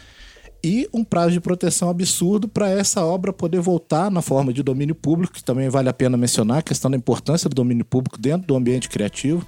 e 0.62 0.88
um 0.92 1.02
prazo 1.02 1.32
de 1.32 1.40
proteção 1.40 1.88
absurdo 1.88 2.48
para 2.48 2.68
essa 2.68 3.04
obra 3.04 3.32
poder 3.32 3.60
voltar 3.60 4.10
na 4.10 4.20
forma 4.20 4.52
de 4.52 4.62
domínio 4.62 4.94
público, 4.94 5.34
que 5.34 5.44
também 5.44 5.68
vale 5.68 5.88
a 5.88 5.92
pena 5.92 6.16
mencionar 6.16 6.58
a 6.58 6.62
questão 6.62 6.90
da 6.90 6.96
importância 6.96 7.48
do 7.48 7.54
domínio 7.54 7.84
público 7.84 8.18
dentro 8.18 8.46
do 8.46 8.56
ambiente 8.56 8.88
criativo. 8.88 9.46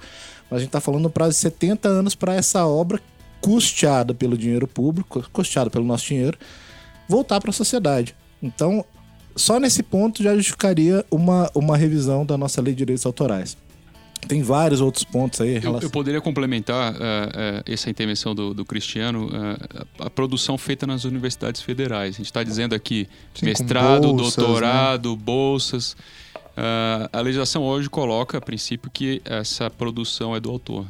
Mas 0.51 0.59
a 0.59 0.61
gente 0.61 0.69
está 0.69 0.81
falando 0.81 1.07
um 1.07 1.11
prazo 1.11 1.33
de 1.33 1.37
70 1.39 1.89
anos 1.89 2.15
para 2.15 2.35
essa 2.35 2.67
obra 2.67 3.01
custeada 3.41 4.15
pelo 4.15 4.39
dinheiro 4.39 4.67
público, 4.67 5.25
custeada 5.33 5.69
pelo 5.69 5.85
nosso 5.85 6.07
dinheiro, 6.07 6.39
voltar 7.09 7.41
para 7.41 7.51
a 7.51 7.53
sociedade. 7.53 8.15
Então, 8.43 8.85
só 9.35 9.59
nesse 9.59 9.83
ponto 9.83 10.23
já 10.23 10.35
justificaria 10.35 11.05
uma, 11.11 11.51
uma 11.55 11.77
revisão 11.77 12.25
da 12.25 12.39
nossa 12.39 12.61
lei 12.61 12.73
de 12.73 12.79
direitos 12.79 13.05
autorais. 13.05 13.57
Tem 14.27 14.43
vários 14.43 14.81
outros 14.81 15.05
pontos 15.05 15.41
aí. 15.41 15.61
Eu, 15.63 15.81
eu 15.81 15.91
poderia 15.91 16.21
complementar 16.21 16.93
uh, 16.93 16.97
uh, 16.97 16.99
essa 17.67 17.91
intervenção 17.91 18.35
do, 18.35 18.55
do 18.55 18.65
Cristiano, 18.65 19.27
uh, 19.27 19.87
a 19.99 20.09
produção 20.09 20.57
feita 20.57 20.87
nas 20.87 21.05
universidades 21.05 21.61
federais. 21.61 22.15
A 22.15 22.19
gente 22.19 22.27
está 22.27 22.43
dizendo 22.43 22.75
aqui 22.75 23.09
Sim, 23.35 23.47
mestrado, 23.47 24.13
bolsas, 24.13 24.37
né? 24.37 24.45
doutorado, 24.45 25.11
né? 25.11 25.23
bolsas. 25.23 25.97
a 27.13 27.21
legislação 27.21 27.63
hoje 27.63 27.91
coloca, 27.91 28.39
a 28.39 28.41
princípio, 28.41 28.91
que 28.91 29.21
essa 29.25 29.69
produção 29.69 30.37
é 30.37 30.41
do 30.41 30.51
autor. 30.51 30.87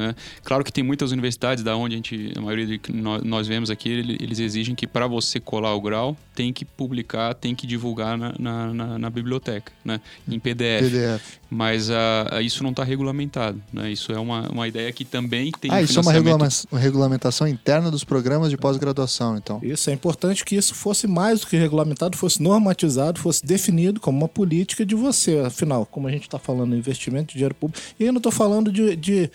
Né? 0.00 0.14
Claro 0.42 0.64
que 0.64 0.72
tem 0.72 0.82
muitas 0.82 1.12
universidades, 1.12 1.62
da 1.62 1.76
onde 1.76 1.94
a 1.94 1.96
gente, 1.96 2.32
a 2.34 2.40
maioria 2.40 2.78
que 2.78 2.90
nós 2.90 3.46
vemos 3.46 3.68
aqui, 3.68 3.90
eles 3.90 4.38
exigem 4.38 4.74
que 4.74 4.86
para 4.86 5.06
você 5.06 5.38
colar 5.38 5.74
o 5.74 5.80
grau, 5.80 6.16
tem 6.34 6.54
que 6.54 6.64
publicar, 6.64 7.34
tem 7.34 7.54
que 7.54 7.66
divulgar 7.66 8.16
na, 8.16 8.34
na, 8.38 8.72
na, 8.72 8.98
na 8.98 9.10
biblioteca, 9.10 9.70
né? 9.84 10.00
em 10.26 10.38
PDF. 10.38 10.90
PDF. 10.90 11.22
Mas 11.50 11.90
uh, 11.90 12.40
isso 12.40 12.62
não 12.62 12.70
está 12.70 12.82
regulamentado. 12.82 13.60
Né? 13.70 13.92
Isso 13.92 14.10
é 14.10 14.18
uma, 14.18 14.48
uma 14.48 14.66
ideia 14.66 14.90
que 14.90 15.04
também 15.04 15.52
tem. 15.52 15.70
Ah, 15.70 15.82
isso 15.82 15.98
é 15.98 16.02
uma, 16.02 16.12
regulama 16.12 16.48
uma 16.72 16.80
regulamentação 16.80 17.46
interna 17.46 17.90
dos 17.90 18.04
programas 18.04 18.48
de 18.48 18.56
pós-graduação, 18.56 19.36
então. 19.36 19.60
Isso 19.62 19.90
é 19.90 19.92
importante 19.92 20.46
que 20.46 20.56
isso 20.56 20.74
fosse 20.74 21.06
mais 21.06 21.40
do 21.40 21.46
que 21.46 21.58
regulamentado, 21.58 22.16
fosse 22.16 22.42
normatizado, 22.42 23.20
fosse 23.20 23.44
definido 23.44 24.00
como 24.00 24.16
uma 24.16 24.28
política 24.28 24.86
de 24.86 24.94
você. 24.94 25.40
Afinal, 25.40 25.84
como 25.84 26.08
a 26.08 26.10
gente 26.10 26.22
está 26.22 26.38
falando, 26.38 26.74
investimento 26.74 27.32
de 27.32 27.34
dinheiro 27.34 27.54
público. 27.54 27.82
E 27.98 28.04
eu 28.04 28.12
não 28.12 28.18
estou 28.18 28.32
falando 28.32 28.72
de, 28.72 28.96
de 28.96 29.30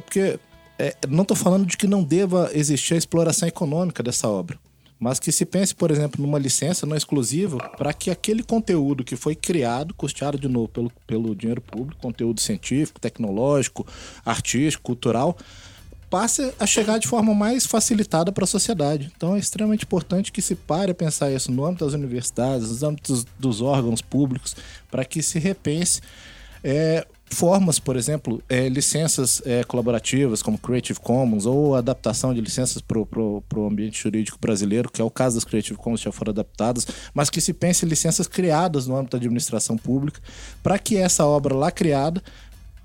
é 0.00 0.02
porque 0.02 0.40
é, 0.78 0.96
não 1.08 1.22
estou 1.22 1.36
falando 1.36 1.66
de 1.66 1.76
que 1.76 1.86
não 1.86 2.02
deva 2.02 2.50
existir 2.54 2.94
a 2.94 2.96
exploração 2.96 3.46
econômica 3.46 4.02
dessa 4.02 4.28
obra, 4.28 4.58
mas 4.98 5.20
que 5.20 5.30
se 5.30 5.44
pense, 5.44 5.74
por 5.74 5.90
exemplo, 5.90 6.20
numa 6.22 6.38
licença 6.38 6.86
não 6.86 6.96
exclusiva 6.96 7.58
para 7.76 7.92
que 7.92 8.10
aquele 8.10 8.42
conteúdo 8.42 9.04
que 9.04 9.14
foi 9.14 9.34
criado, 9.34 9.94
custeado 9.94 10.38
de 10.38 10.48
novo 10.48 10.68
pelo, 10.68 10.90
pelo 11.06 11.36
dinheiro 11.36 11.60
público, 11.60 12.00
conteúdo 12.00 12.40
científico, 12.40 12.98
tecnológico, 12.98 13.86
artístico, 14.24 14.82
cultural, 14.84 15.36
passe 16.08 16.52
a 16.58 16.66
chegar 16.66 16.98
de 16.98 17.06
forma 17.06 17.32
mais 17.34 17.66
facilitada 17.66 18.32
para 18.32 18.44
a 18.44 18.46
sociedade. 18.46 19.12
Então 19.14 19.36
é 19.36 19.38
extremamente 19.38 19.84
importante 19.84 20.32
que 20.32 20.42
se 20.42 20.54
pare 20.54 20.92
a 20.92 20.94
pensar 20.94 21.30
isso 21.30 21.52
no 21.52 21.64
âmbito 21.64 21.84
das 21.84 21.94
universidades, 21.94 22.68
nos 22.68 22.82
âmbitos 22.82 23.24
dos 23.38 23.60
órgãos 23.60 24.02
públicos, 24.02 24.56
para 24.90 25.04
que 25.04 25.22
se 25.22 25.38
repense 25.38 26.00
é, 26.64 27.06
formas, 27.30 27.78
por 27.78 27.96
exemplo, 27.96 28.42
é, 28.48 28.68
licenças 28.68 29.40
é, 29.46 29.62
colaborativas 29.64 30.42
como 30.42 30.58
Creative 30.58 30.98
Commons 30.98 31.46
ou 31.46 31.76
adaptação 31.76 32.34
de 32.34 32.40
licenças 32.40 32.82
para 32.82 32.98
o 32.98 33.66
ambiente 33.66 34.02
jurídico 34.02 34.38
brasileiro, 34.40 34.90
que 34.90 35.00
é 35.00 35.04
o 35.04 35.10
caso 35.10 35.36
das 35.36 35.44
Creative 35.44 35.78
Commons 35.78 36.00
já 36.00 36.12
foram 36.12 36.32
adaptadas, 36.32 36.86
mas 37.14 37.30
que 37.30 37.40
se 37.40 37.52
pense 37.52 37.86
em 37.86 37.88
licenças 37.88 38.26
criadas 38.26 38.86
no 38.86 38.96
âmbito 38.96 39.16
da 39.16 39.18
administração 39.18 39.76
pública 39.76 40.20
para 40.62 40.78
que 40.78 40.96
essa 40.96 41.24
obra 41.24 41.54
lá 41.54 41.70
criada 41.70 42.22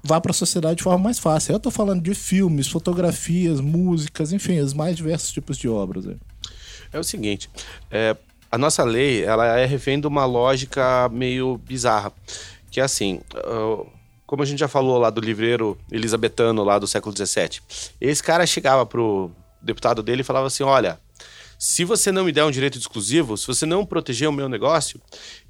vá 0.04 0.22
para 0.22 0.32
a 0.32 0.34
sociedade 0.34 0.78
de 0.78 0.84
forma 0.84 1.04
mais 1.04 1.18
fácil. 1.18 1.54
Eu 1.54 1.58
estou 1.58 1.72
falando 1.72 2.02
de 2.02 2.14
filmes, 2.14 2.68
fotografias, 2.68 3.60
músicas, 3.60 4.32
enfim, 4.32 4.60
os 4.60 4.74
mais 4.74 4.96
diversos 4.96 5.32
tipos 5.32 5.58
de 5.58 5.68
obras. 5.68 6.06
Né? 6.06 6.16
É 6.94 7.00
o 7.00 7.04
seguinte, 7.04 7.50
é, 7.90 8.16
a 8.52 8.58
nossa 8.58 8.84
lei 8.84 9.24
ela 9.24 9.60
é 9.60 9.66
de 9.66 10.08
uma 10.08 10.26
lógica 10.26 11.10
meio 11.10 11.58
bizarra, 11.58 12.14
que 12.70 12.80
é 12.80 12.84
assim, 12.84 13.20
uh, 13.34 13.95
como 14.26 14.44
a 14.44 14.46
gente 14.46 14.60
já 14.60 14.68
falou 14.68 14.98
lá 14.98 15.10
do 15.10 15.22
livreiro 15.22 15.78
elisabetano 15.92 16.64
lá 16.64 16.80
do 16.80 16.88
século 16.88 17.16
XVII, 17.16 17.62
esse 18.02 18.24
cara 18.24 18.46
chegava 18.46 18.86
pro 18.86 19.32
deputado 19.62 20.02
dele 20.02 20.22
e 20.22 20.24
falava 20.24 20.48
assim: 20.48 20.64
olha, 20.64 21.00
se 21.58 21.86
você 21.86 22.12
não 22.12 22.26
me 22.26 22.32
der 22.32 22.44
um 22.44 22.52
direito 22.52 22.78
exclusivo, 22.78 23.38
se 23.38 23.48
você 23.48 23.66
não 23.66 23.86
proteger 23.86 24.28
o 24.28 24.32
meu 24.32 24.50
negócio, 24.50 25.00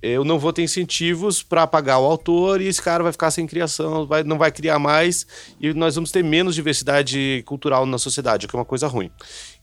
eu 0.01 0.23
não 0.23 0.37
vou 0.37 0.53
ter 0.53 0.61
incentivos 0.61 1.41
para 1.41 1.65
pagar 1.65 1.99
o 1.99 2.05
autor 2.05 2.61
e 2.61 2.67
esse 2.67 2.81
cara 2.81 3.03
vai 3.03 3.11
ficar 3.11 3.31
sem 3.31 3.47
criação, 3.47 4.05
vai, 4.05 4.23
não 4.23 4.37
vai 4.37 4.51
criar 4.51 4.79
mais 4.79 5.25
e 5.59 5.73
nós 5.73 5.95
vamos 5.95 6.11
ter 6.11 6.23
menos 6.23 6.55
diversidade 6.55 7.43
cultural 7.45 7.85
na 7.85 7.97
sociedade, 7.97 8.45
o 8.45 8.49
que 8.49 8.55
é 8.55 8.59
uma 8.59 8.65
coisa 8.65 8.87
ruim. 8.87 9.11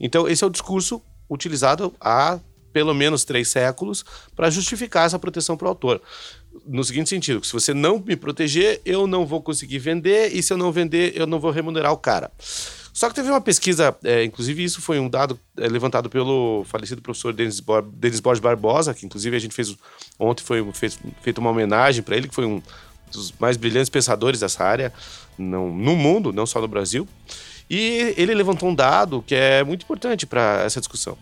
Então, 0.00 0.28
esse 0.28 0.42
é 0.42 0.46
o 0.46 0.50
discurso 0.50 1.00
utilizado 1.30 1.94
há 2.00 2.38
pelo 2.72 2.94
menos 2.94 3.24
três 3.24 3.48
séculos 3.48 4.04
para 4.34 4.50
justificar 4.50 5.06
essa 5.06 5.18
proteção 5.18 5.56
para 5.56 5.66
o 5.66 5.68
autor 5.68 6.00
no 6.66 6.84
seguinte 6.84 7.08
sentido, 7.08 7.44
se 7.44 7.52
você 7.52 7.72
não 7.72 7.98
me 7.98 8.14
proteger, 8.14 8.80
eu 8.84 9.06
não 9.06 9.26
vou 9.26 9.42
conseguir 9.42 9.78
vender, 9.78 10.34
e 10.34 10.42
se 10.42 10.52
eu 10.52 10.56
não 10.56 10.70
vender, 10.70 11.12
eu 11.16 11.26
não 11.26 11.40
vou 11.40 11.50
remunerar 11.50 11.92
o 11.92 11.96
cara. 11.96 12.30
Só 12.92 13.08
que 13.08 13.14
teve 13.14 13.30
uma 13.30 13.40
pesquisa, 13.40 13.96
é, 14.04 14.22
inclusive 14.22 14.62
isso 14.62 14.82
foi 14.82 14.98
um 14.98 15.08
dado 15.08 15.38
é, 15.56 15.66
levantado 15.66 16.10
pelo 16.10 16.62
falecido 16.66 17.00
professor 17.00 17.32
Denis, 17.32 17.58
Bor 17.58 17.82
Denis 17.82 18.20
Borges 18.20 18.40
Barbosa, 18.40 18.92
que 18.92 19.06
inclusive 19.06 19.34
a 19.34 19.38
gente 19.38 19.54
fez 19.54 19.74
ontem 20.18 20.44
foi 20.44 20.62
fez, 20.72 20.98
feito 21.22 21.38
uma 21.38 21.50
homenagem 21.50 22.02
para 22.02 22.16
ele, 22.16 22.28
que 22.28 22.34
foi 22.34 22.44
um 22.44 22.62
dos 23.10 23.32
mais 23.38 23.56
brilhantes 23.56 23.88
pensadores 23.88 24.40
dessa 24.40 24.62
área 24.62 24.92
não, 25.38 25.70
no 25.70 25.96
mundo, 25.96 26.32
não 26.32 26.44
só 26.44 26.60
no 26.60 26.68
Brasil. 26.68 27.08
E 27.70 28.14
ele 28.18 28.34
levantou 28.34 28.68
um 28.68 28.74
dado 28.74 29.24
que 29.26 29.34
é 29.34 29.64
muito 29.64 29.84
importante 29.84 30.26
para 30.26 30.62
essa 30.62 30.78
discussão, 30.78 31.16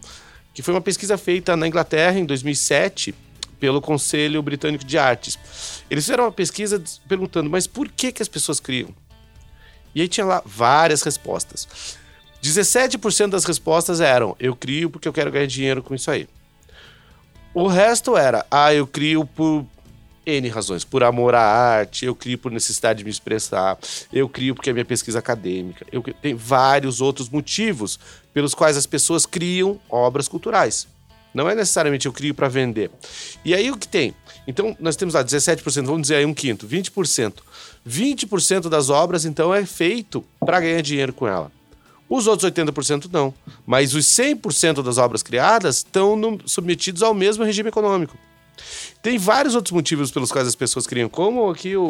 que 0.53 0.63
foi 0.63 0.75
uma 0.75 0.81
pesquisa 0.81 1.17
feita 1.17 1.57
na 1.57 1.67
Inglaterra 1.67 2.19
em 2.19 2.25
2007 2.25 3.15
pelo 3.59 3.81
Conselho 3.81 4.43
Britânico 4.43 4.85
de 4.85 4.99
Artes. 4.99 5.39
Eles 5.91 6.05
fizeram 6.05 6.25
uma 6.25 6.33
pesquisa 6.33 6.83
perguntando, 7.09 7.51
mas 7.51 7.67
por 7.67 7.89
que, 7.89 8.11
que 8.11 8.23
as 8.23 8.29
pessoas 8.29 8.59
criam? 8.59 8.89
E 9.95 10.01
aí 10.01 10.09
tinha 10.09 10.25
lá 10.25 10.43
várias 10.45 11.03
respostas. 11.03 11.99
17% 12.43 13.29
das 13.29 13.45
respostas 13.45 14.01
eram: 14.01 14.35
eu 14.41 14.57
crio 14.57 14.89
porque 14.89 15.07
eu 15.07 15.13
quero 15.13 15.31
ganhar 15.31 15.47
dinheiro 15.47 15.83
com 15.83 15.95
isso 15.95 16.11
aí. 16.11 16.29
O 17.53 17.67
resto 17.67 18.17
era: 18.17 18.47
ah, 18.51 18.73
eu 18.73 18.87
crio 18.87 19.25
por 19.27 19.67
N 20.39 20.49
razões, 20.49 20.85
por 20.85 21.03
amor 21.03 21.35
à 21.35 21.43
arte, 21.43 22.05
eu 22.05 22.14
crio 22.14 22.39
por 22.39 22.51
necessidade 22.51 22.99
de 22.99 23.05
me 23.05 23.11
expressar, 23.11 23.78
eu 24.12 24.28
crio 24.28 24.55
porque 24.55 24.70
é 24.70 24.72
minha 24.72 24.85
pesquisa 24.85 25.18
acadêmica. 25.18 25.87
Eu, 25.91 26.03
tem 26.03 26.35
vários 26.35 27.01
outros 27.01 27.28
motivos 27.28 27.99
pelos 28.33 28.55
quais 28.55 28.76
as 28.76 28.87
pessoas 28.87 29.26
criam 29.26 29.81
obras 29.89 30.28
culturais. 30.28 30.87
Não 31.33 31.49
é 31.49 31.55
necessariamente 31.55 32.07
eu 32.07 32.12
crio 32.12 32.35
para 32.35 32.49
vender. 32.49 32.91
E 33.45 33.55
aí 33.55 33.70
o 33.70 33.76
que 33.76 33.87
tem? 33.87 34.14
Então, 34.47 34.76
nós 34.81 34.97
temos 34.97 35.14
lá 35.14 35.24
17%, 35.24 35.85
vamos 35.85 36.03
dizer 36.03 36.16
aí 36.16 36.24
um 36.26 36.35
quinto, 36.35 36.66
20%. 36.66 37.35
20% 37.87 38.68
das 38.68 38.91
obras, 38.91 39.24
então, 39.24 39.55
é 39.55 39.64
feito 39.64 40.24
para 40.41 40.61
ganhar 40.61 40.81
dinheiro 40.83 41.12
com 41.12 41.26
ela. 41.28 41.53
Os 42.09 42.26
outros 42.26 42.51
80% 42.51 43.09
não. 43.12 43.33
Mas 43.64 43.95
os 43.95 44.07
100% 44.07 44.83
das 44.83 44.99
obras 44.99 45.22
criadas 45.22 45.76
estão 45.76 46.41
submetidos 46.45 47.03
ao 47.03 47.14
mesmo 47.14 47.45
regime 47.45 47.68
econômico. 47.68 48.18
Tem 49.03 49.19
vários 49.19 49.55
outros 49.55 49.73
motivos 49.73 50.11
pelos 50.11 50.31
quais 50.31 50.47
as 50.47 50.55
pessoas 50.55 50.87
criam, 50.87 51.09
como 51.09 51.51
aqui 51.51 51.77
o, 51.77 51.83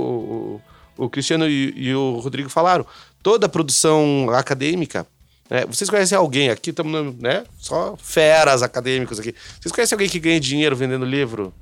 o, 0.96 1.04
o 1.04 1.10
Cristiano 1.10 1.46
e, 1.46 1.72
e, 1.76 1.94
o 1.94 2.18
Rodrigo 2.18 2.48
falaram. 2.48 2.86
Toda 3.22 3.46
a 3.46 3.48
produção 3.48 4.28
acadêmica. 4.32 5.06
Né? 5.48 5.66
Vocês 5.66 5.90
conhecem 5.90 6.16
alguém 6.16 6.48
aqui? 6.48 6.70
Estamos 6.70 7.14
né? 7.16 7.44
só 7.58 7.96
feras 7.98 8.62
acadêmicos 8.62 9.18
aqui. 9.18 9.34
Vocês 9.60 9.72
conhecem 9.72 9.94
alguém 9.94 10.08
que 10.08 10.18
ganha 10.18 10.40
dinheiro 10.40 10.74
vendendo 10.76 11.04
livro? 11.04 11.52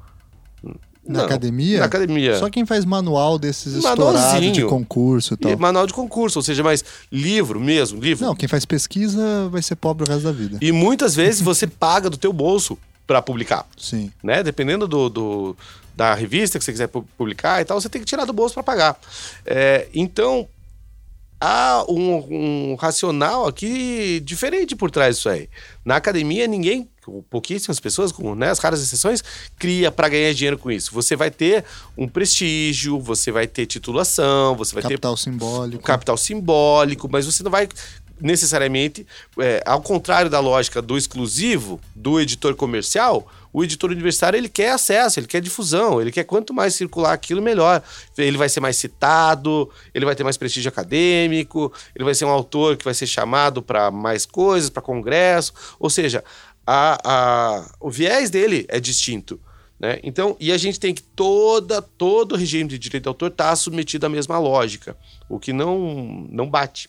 Na 1.08 1.20
Não, 1.20 1.24
academia? 1.24 1.78
Na 1.78 1.86
academia. 1.86 2.38
Só 2.38 2.50
quem 2.50 2.66
faz 2.66 2.84
manual 2.84 3.38
desses 3.38 3.72
estourados 3.72 4.52
de 4.52 4.62
concurso 4.64 5.34
e 5.34 5.36
tal. 5.38 5.50
E 5.50 5.56
manual 5.56 5.86
de 5.86 5.94
concurso, 5.94 6.38
ou 6.38 6.42
seja, 6.42 6.62
mais 6.62 6.84
livro 7.10 7.58
mesmo, 7.58 7.98
livro. 7.98 8.26
Não, 8.26 8.36
quem 8.36 8.46
faz 8.46 8.66
pesquisa 8.66 9.48
vai 9.48 9.62
ser 9.62 9.76
pobre 9.76 10.04
o 10.04 10.06
resto 10.06 10.24
da 10.24 10.32
vida. 10.32 10.58
E 10.60 10.70
muitas 10.70 11.14
vezes 11.14 11.40
você 11.40 11.66
paga 11.80 12.10
do 12.10 12.18
teu 12.18 12.30
bolso 12.30 12.76
para 13.08 13.22
publicar. 13.22 13.66
Sim. 13.78 14.12
Né? 14.22 14.42
Dependendo 14.42 14.86
do, 14.86 15.08
do, 15.08 15.56
da 15.96 16.14
revista 16.14 16.58
que 16.58 16.64
você 16.64 16.70
quiser 16.70 16.88
publicar 16.88 17.60
e 17.62 17.64
tal, 17.64 17.80
você 17.80 17.88
tem 17.88 18.02
que 18.02 18.06
tirar 18.06 18.26
do 18.26 18.34
bolso 18.34 18.52
para 18.52 18.62
pagar. 18.62 19.00
É, 19.46 19.88
então, 19.94 20.46
há 21.40 21.86
um, 21.88 22.72
um, 22.72 22.74
racional 22.74 23.46
aqui 23.46 24.20
diferente 24.20 24.76
por 24.76 24.90
trás 24.90 25.16
disso 25.16 25.30
aí. 25.30 25.48
Na 25.82 25.96
academia, 25.96 26.46
ninguém, 26.46 26.86
pouquíssimas 27.30 27.80
pessoas, 27.80 28.12
com 28.12 28.34
né, 28.34 28.50
as 28.50 28.58
raras 28.58 28.82
exceções, 28.82 29.24
cria 29.58 29.90
para 29.90 30.10
ganhar 30.10 30.34
dinheiro 30.34 30.58
com 30.58 30.70
isso. 30.70 30.92
Você 30.92 31.16
vai 31.16 31.30
ter 31.30 31.64
um 31.96 32.06
prestígio, 32.06 33.00
você 33.00 33.32
vai 33.32 33.46
ter 33.46 33.64
titulação, 33.64 34.54
você 34.54 34.74
vai 34.74 34.82
capital 34.82 35.14
ter. 35.14 35.22
simbólico. 35.22 35.82
Capital 35.82 36.16
simbólico, 36.18 37.08
mas 37.10 37.24
você 37.24 37.42
não 37.42 37.50
vai 37.50 37.66
necessariamente, 38.20 39.06
é, 39.38 39.62
ao 39.64 39.80
contrário 39.80 40.30
da 40.30 40.40
lógica 40.40 40.80
do 40.82 40.96
exclusivo, 40.96 41.80
do 41.94 42.20
editor 42.20 42.54
comercial, 42.54 43.30
o 43.52 43.64
editor 43.64 43.90
universitário 43.90 44.36
ele 44.36 44.48
quer 44.48 44.70
acesso, 44.70 45.18
ele 45.18 45.26
quer 45.26 45.40
difusão, 45.40 46.00
ele 46.00 46.12
quer 46.12 46.24
quanto 46.24 46.52
mais 46.52 46.74
circular 46.74 47.12
aquilo, 47.12 47.40
melhor. 47.40 47.82
Ele 48.16 48.36
vai 48.36 48.48
ser 48.48 48.60
mais 48.60 48.76
citado, 48.76 49.70
ele 49.94 50.04
vai 50.04 50.14
ter 50.14 50.22
mais 50.22 50.36
prestígio 50.36 50.68
acadêmico, 50.68 51.72
ele 51.94 52.04
vai 52.04 52.14
ser 52.14 52.24
um 52.24 52.30
autor 52.30 52.76
que 52.76 52.84
vai 52.84 52.94
ser 52.94 53.06
chamado 53.06 53.62
para 53.62 53.90
mais 53.90 54.26
coisas, 54.26 54.70
para 54.70 54.82
congresso. 54.82 55.52
Ou 55.78 55.88
seja, 55.88 56.22
a, 56.66 56.98
a, 57.02 57.74
o 57.80 57.90
viés 57.90 58.30
dele 58.30 58.66
é 58.68 58.78
distinto. 58.78 59.40
Né? 59.80 60.00
Então, 60.02 60.36
e 60.40 60.52
a 60.52 60.58
gente 60.58 60.78
tem 60.78 60.92
que 60.92 61.02
toda, 61.02 61.80
todo 61.80 62.32
o 62.32 62.36
regime 62.36 62.68
de 62.68 62.78
direito 62.78 63.04
de 63.04 63.08
autor 63.08 63.30
estar 63.30 63.50
tá 63.50 63.56
submetido 63.56 64.04
à 64.06 64.08
mesma 64.08 64.38
lógica, 64.38 64.96
o 65.28 65.38
que 65.38 65.52
não, 65.52 66.26
não 66.30 66.48
bate. 66.50 66.88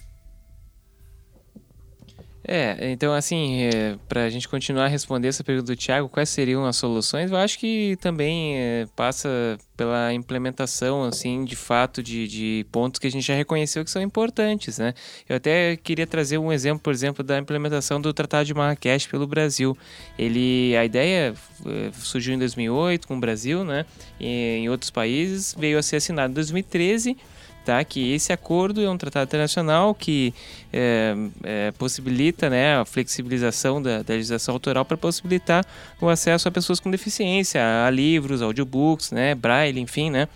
É, 2.52 2.90
então 2.90 3.14
assim, 3.14 3.62
é, 3.62 3.96
para 4.08 4.24
a 4.24 4.30
gente 4.30 4.50
continuar 4.50 4.86
a 4.86 4.88
responder 4.88 5.28
essa 5.28 5.44
pergunta 5.44 5.72
do 5.72 5.78
Thiago, 5.78 6.10
quais 6.10 6.30
seriam 6.30 6.66
as 6.66 6.78
soluções? 6.78 7.30
Eu 7.30 7.38
acho 7.38 7.60
que 7.60 7.96
também 8.02 8.58
é, 8.58 8.88
passa 8.96 9.30
pela 9.78 10.12
implementação, 10.16 11.04
assim, 11.04 11.46
de 11.46 11.56
fato, 11.56 12.02
de, 12.02 12.28
de 12.28 12.66
pontos 12.72 12.98
que 12.98 13.06
a 13.06 13.12
gente 13.12 13.24
já 13.24 13.36
reconheceu 13.36 13.86
que 13.86 13.92
são 13.92 14.02
importantes, 14.02 14.80
né? 14.80 14.96
Eu 15.30 15.36
até 15.36 15.78
queria 15.78 16.08
trazer 16.08 16.40
um 16.40 16.52
exemplo, 16.52 16.82
por 16.82 16.92
exemplo, 16.92 17.24
da 17.24 17.38
implementação 17.38 18.02
do 18.02 18.12
Tratado 18.12 18.46
de 18.46 18.54
Marrakech 18.56 19.08
pelo 19.10 19.28
Brasil. 19.28 19.78
Ele, 20.18 20.76
a 20.76 20.84
ideia 20.84 21.36
é, 21.68 21.92
surgiu 21.94 22.34
em 22.34 22.40
2008 22.40 23.08
com 23.08 23.16
o 23.16 23.20
Brasil, 23.20 23.64
né? 23.64 23.86
E 24.20 24.58
em 24.58 24.70
outros 24.70 24.90
países 24.90 25.56
veio 25.56 25.78
a 25.78 25.84
ser 25.84 25.98
assinado 25.98 26.32
em 26.32 26.34
2013 26.34 27.16
tá? 27.66 27.84
Que 27.84 28.14
esse 28.14 28.34
acordo 28.34 28.82
é 28.82 28.90
um 28.90 28.98
tratado 28.98 29.28
internacional 29.28 29.94
que 29.94 30.34
é, 30.72 31.16
é, 31.44 31.72
possibilita 31.72 32.50
né, 32.50 32.78
a 32.78 32.86
flexibilização 32.86 33.82
da, 33.82 34.02
da 34.02 34.14
legislação 34.14 34.54
autoral 34.54 34.86
para 34.86 34.98
possibilitar 34.98 35.66
o 36.02 36.10
acesso 36.10 36.48
a 36.48 36.52
pessoas 36.52 36.80
com 36.80 36.90
deficiência, 36.90 37.62
a 37.86 37.90
livros, 37.90 38.42
audiobooks, 38.42 39.12
né, 39.12 39.36
braille, 39.36 39.80
enfim, 39.80 40.10
né? 40.10 40.28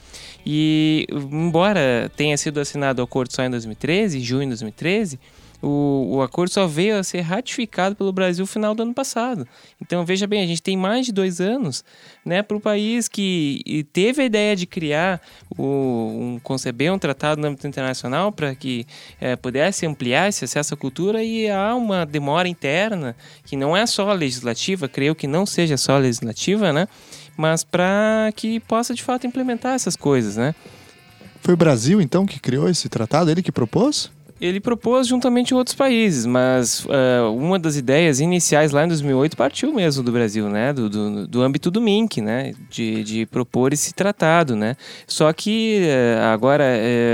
E 0.45 1.07
embora 1.11 2.11
tenha 2.15 2.37
sido 2.37 2.59
assinado 2.59 3.01
o 3.01 3.05
acordo 3.05 3.33
só 3.33 3.43
em 3.43 3.49
2013, 3.49 4.19
junho 4.19 4.43
de 4.43 4.49
2013, 4.49 5.19
o, 5.63 6.17
o 6.17 6.21
acordo 6.21 6.51
só 6.51 6.67
veio 6.67 6.97
a 6.97 7.03
ser 7.03 7.21
ratificado 7.21 7.95
pelo 7.95 8.11
Brasil 8.11 8.43
no 8.43 8.47
final 8.47 8.75
do 8.75 8.83
ano 8.83 8.93
passado. 8.93 9.47
Então, 9.81 10.05
veja 10.05 10.27
bem, 10.27 10.43
a 10.43 10.45
gente 10.45 10.61
tem 10.61 10.75
mais 10.75 11.05
de 11.05 11.13
dois 11.13 11.39
anos 11.39 11.85
né, 12.25 12.43
para 12.43 12.57
o 12.57 12.59
país 12.59 13.07
que 13.07 13.87
teve 13.93 14.23
a 14.23 14.25
ideia 14.25 14.57
de 14.57 14.65
criar, 14.65 15.21
o, 15.57 15.63
um, 15.63 16.39
conceber 16.43 16.91
um 16.91 16.99
tratado 16.99 17.39
no 17.39 17.47
âmbito 17.47 17.65
internacional 17.65 18.29
para 18.29 18.53
que 18.53 18.85
é, 19.21 19.37
pudesse 19.37 19.85
ampliar 19.85 20.27
esse 20.27 20.43
acesso 20.43 20.73
à 20.73 20.77
cultura 20.77 21.23
e 21.23 21.49
há 21.49 21.73
uma 21.73 22.05
demora 22.05 22.49
interna 22.49 23.15
que 23.45 23.55
não 23.55 23.75
é 23.75 23.85
só 23.85 24.11
legislativa, 24.11 24.89
creio 24.89 25.15
que 25.15 25.27
não 25.27 25.45
seja 25.45 25.77
só 25.77 25.97
legislativa, 25.97 26.73
né? 26.73 26.89
Mas 27.37 27.63
para 27.63 28.31
que 28.35 28.59
possa 28.59 28.93
de 28.93 29.01
fato 29.01 29.25
implementar 29.25 29.75
essas 29.75 29.95
coisas, 29.95 30.35
né? 30.35 30.53
Foi 31.41 31.53
o 31.53 31.57
Brasil, 31.57 32.01
então, 32.01 32.25
que 32.25 32.39
criou 32.39 32.69
esse 32.69 32.89
tratado? 32.89 33.31
Ele 33.31 33.41
que 33.41 33.51
propôs? 33.51 34.11
Ele 34.43 34.59
propôs 34.59 35.07
juntamente 35.07 35.55
outros 35.55 35.73
países, 35.73 36.25
mas 36.25 36.85
uh, 36.85 37.33
uma 37.33 37.57
das 37.57 37.77
ideias 37.77 38.19
iniciais 38.19 38.73
lá 38.73 38.83
em 38.83 38.89
2008 38.89 39.37
partiu 39.37 39.73
mesmo 39.73 40.03
do 40.03 40.11
Brasil, 40.11 40.49
né? 40.49 40.73
Do, 40.73 40.89
do, 40.89 41.27
do 41.27 41.41
âmbito 41.41 41.71
do 41.71 41.79
MINC, 41.79 42.17
né? 42.17 42.53
De, 42.69 43.05
de, 43.05 43.25
propor 43.25 43.71
esse 43.71 43.93
tratado, 43.93 44.53
né? 44.53 44.75
Só 45.07 45.31
que 45.31 45.83
uh, 45.85 46.23
agora, 46.33 46.65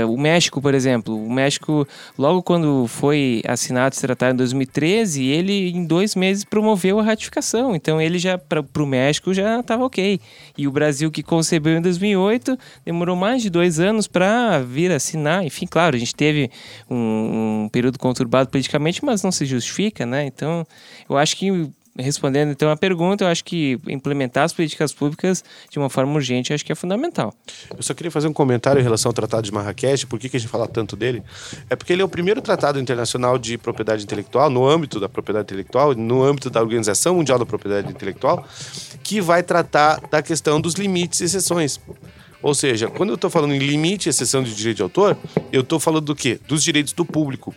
uh, 0.04 0.12
o 0.12 0.18
México, 0.18 0.60
por 0.60 0.74
exemplo, 0.74 1.24
o 1.24 1.32
México, 1.32 1.86
logo 2.18 2.42
quando 2.42 2.88
foi 2.88 3.42
assinado 3.46 3.92
esse 3.92 4.00
tratado 4.00 4.34
em 4.34 4.36
2013, 4.36 5.24
ele 5.24 5.70
em 5.70 5.84
dois 5.84 6.16
meses 6.16 6.44
promoveu 6.44 6.98
a 6.98 7.02
ratificação. 7.04 7.76
Então 7.76 8.00
ele 8.00 8.18
já, 8.18 8.38
para 8.38 8.82
o 8.82 8.86
México, 8.86 9.32
já 9.32 9.60
estava 9.60 9.84
ok. 9.84 10.20
E 10.58 10.66
o 10.66 10.72
Brasil, 10.72 11.12
que 11.12 11.22
concebeu 11.22 11.76
em 11.76 11.80
2008, 11.80 12.58
demorou 12.84 13.14
mais 13.14 13.40
de 13.40 13.50
dois 13.50 13.78
anos 13.78 14.08
para 14.08 14.58
vir 14.58 14.90
assinar. 14.90 15.44
Enfim, 15.44 15.66
claro, 15.66 15.94
a 15.94 15.98
gente 15.98 16.14
teve 16.14 16.50
um 16.90 17.19
um, 17.20 17.68
período 17.68 17.98
conturbado 17.98 18.50
politicamente, 18.50 19.04
mas 19.04 19.22
não 19.22 19.32
se 19.32 19.44
justifica, 19.44 20.04
né? 20.06 20.26
Então, 20.26 20.66
eu 21.08 21.16
acho 21.16 21.36
que 21.36 21.70
respondendo 21.96 22.50
então 22.50 22.70
a 22.70 22.76
pergunta, 22.76 23.24
eu 23.24 23.28
acho 23.28 23.44
que 23.44 23.78
implementar 23.88 24.44
as 24.44 24.52
políticas 24.52 24.92
públicas 24.92 25.44
de 25.70 25.78
uma 25.78 25.90
forma 25.90 26.14
urgente, 26.14 26.52
acho 26.52 26.64
que 26.64 26.72
é 26.72 26.74
fundamental. 26.74 27.34
Eu 27.76 27.82
só 27.82 27.94
queria 27.94 28.10
fazer 28.10 28.28
um 28.28 28.32
comentário 28.32 28.80
em 28.80 28.82
relação 28.82 29.10
ao 29.10 29.12
Tratado 29.12 29.42
de 29.42 29.52
Marrakech, 29.52 30.06
por 30.06 30.18
que, 30.18 30.34
a 30.34 30.40
gente 30.40 30.48
fala 30.48 30.66
tanto 30.66 30.96
dele? 30.96 31.22
É 31.68 31.76
porque 31.76 31.92
ele 31.92 32.02
é 32.02 32.04
o 32.04 32.08
primeiro 32.08 32.40
tratado 32.40 32.78
internacional 32.78 33.38
de 33.38 33.58
propriedade 33.58 34.04
intelectual, 34.04 34.50
no 34.50 34.66
âmbito 34.66 34.98
da 35.00 35.08
propriedade 35.08 35.46
intelectual, 35.46 35.94
no 35.94 36.22
âmbito 36.22 36.50
da 36.50 36.60
Organização 36.60 37.16
Mundial 37.16 37.38
da 37.38 37.46
Propriedade 37.46 37.90
Intelectual, 37.90 38.46
que 39.02 39.20
vai 39.20 39.42
tratar 39.42 40.00
da 40.10 40.22
questão 40.22 40.60
dos 40.60 40.74
limites 40.74 41.20
e 41.20 41.24
exceções. 41.24 41.80
Ou 42.42 42.54
seja, 42.54 42.88
quando 42.88 43.10
eu 43.10 43.14
estou 43.16 43.28
falando 43.28 43.52
em 43.52 43.58
limite 43.58 44.08
e 44.08 44.10
exceção 44.10 44.42
de 44.42 44.54
direito 44.54 44.76
de 44.76 44.82
autor, 44.82 45.16
eu 45.52 45.60
estou 45.60 45.78
falando 45.78 46.06
do 46.06 46.16
quê? 46.16 46.40
Dos 46.48 46.62
direitos 46.62 46.92
do 46.92 47.04
público. 47.04 47.54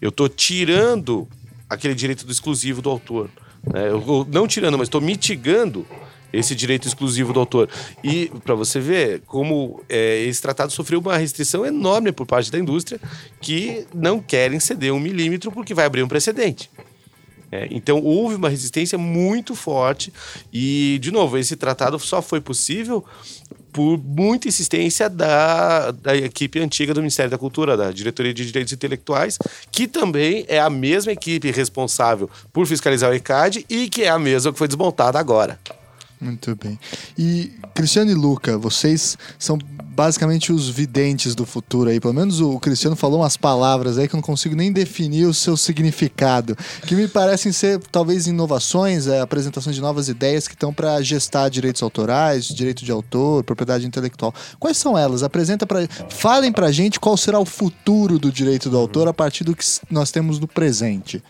Eu 0.00 0.10
estou 0.10 0.28
tirando 0.28 1.28
aquele 1.68 1.94
direito 1.94 2.24
do 2.24 2.32
exclusivo 2.32 2.80
do 2.80 2.90
autor. 2.90 3.28
Né? 3.72 3.88
Eu, 3.88 4.26
não 4.30 4.46
tirando, 4.46 4.78
mas 4.78 4.88
estou 4.88 5.00
mitigando 5.00 5.86
esse 6.32 6.54
direito 6.54 6.86
exclusivo 6.86 7.32
do 7.32 7.40
autor. 7.40 7.68
E 8.04 8.30
para 8.44 8.54
você 8.54 8.78
ver 8.78 9.22
como 9.26 9.82
é, 9.88 10.22
esse 10.22 10.40
tratado 10.40 10.72
sofreu 10.72 11.00
uma 11.00 11.16
restrição 11.16 11.66
enorme 11.66 12.12
por 12.12 12.26
parte 12.26 12.50
da 12.50 12.58
indústria, 12.58 13.00
que 13.40 13.86
não 13.94 14.20
querem 14.20 14.60
ceder 14.60 14.92
um 14.92 15.00
milímetro 15.00 15.50
porque 15.50 15.74
vai 15.74 15.86
abrir 15.86 16.02
um 16.02 16.08
precedente. 16.08 16.70
É, 17.52 17.66
então 17.70 18.00
houve 18.00 18.36
uma 18.36 18.48
resistência 18.48 18.96
muito 18.96 19.56
forte 19.56 20.12
e, 20.52 20.98
de 21.02 21.10
novo, 21.10 21.36
esse 21.36 21.56
tratado 21.56 21.98
só 21.98 22.22
foi 22.22 22.40
possível 22.40 23.04
por 23.72 23.98
muita 23.98 24.48
insistência 24.48 25.08
da, 25.08 25.90
da 25.90 26.16
equipe 26.16 26.60
antiga 26.60 26.94
do 26.94 27.00
Ministério 27.00 27.30
da 27.30 27.38
Cultura, 27.38 27.76
da 27.76 27.90
Diretoria 27.90 28.34
de 28.34 28.46
Direitos 28.46 28.72
Intelectuais, 28.72 29.38
que 29.70 29.86
também 29.86 30.44
é 30.48 30.58
a 30.58 30.70
mesma 30.70 31.12
equipe 31.12 31.50
responsável 31.50 32.28
por 32.52 32.66
fiscalizar 32.66 33.10
o 33.10 33.14
ECAD 33.14 33.64
e 33.68 33.88
que 33.88 34.02
é 34.02 34.08
a 34.08 34.18
mesma 34.18 34.52
que 34.52 34.58
foi 34.58 34.68
desmontada 34.68 35.18
agora. 35.18 35.58
Muito 36.20 36.54
bem. 36.54 36.78
E 37.16 37.50
Cristiano 37.74 38.10
e 38.10 38.14
Luca, 38.14 38.58
vocês 38.58 39.16
são 39.38 39.58
basicamente 40.00 40.52
os 40.52 40.68
videntes 40.68 41.34
do 41.34 41.46
futuro 41.46 41.90
aí. 41.90 41.98
Pelo 41.98 42.14
menos 42.14 42.40
o 42.40 42.58
Cristiano 42.58 42.94
falou 42.94 43.20
umas 43.20 43.36
palavras 43.36 43.98
aí 43.98 44.06
que 44.06 44.14
eu 44.14 44.18
não 44.18 44.22
consigo 44.22 44.54
nem 44.54 44.70
definir 44.72 45.26
o 45.26 45.34
seu 45.34 45.56
significado, 45.56 46.56
que 46.86 46.94
me 46.94 47.08
parecem 47.08 47.52
ser 47.52 47.78
talvez 47.90 48.26
inovações, 48.26 49.06
é, 49.06 49.20
apresentações 49.20 49.76
de 49.76 49.82
novas 49.82 50.08
ideias 50.08 50.46
que 50.46 50.54
estão 50.54 50.72
para 50.72 51.00
gestar 51.02 51.48
direitos 51.48 51.82
autorais, 51.82 52.46
direito 52.46 52.84
de 52.84 52.92
autor, 52.92 53.42
propriedade 53.42 53.86
intelectual. 53.86 54.34
Quais 54.58 54.76
são 54.76 54.96
elas? 54.96 55.22
Apresenta 55.22 55.66
para, 55.66 55.88
falem 56.10 56.52
para 56.52 56.70
gente 56.70 57.00
qual 57.00 57.16
será 57.16 57.38
o 57.38 57.46
futuro 57.46 58.18
do 58.18 58.30
direito 58.30 58.68
do 58.68 58.76
autor 58.76 59.08
a 59.08 59.14
partir 59.14 59.44
do 59.44 59.56
que 59.56 59.64
nós 59.90 60.10
temos 60.10 60.38
no 60.38 60.46
presente. 60.46 61.22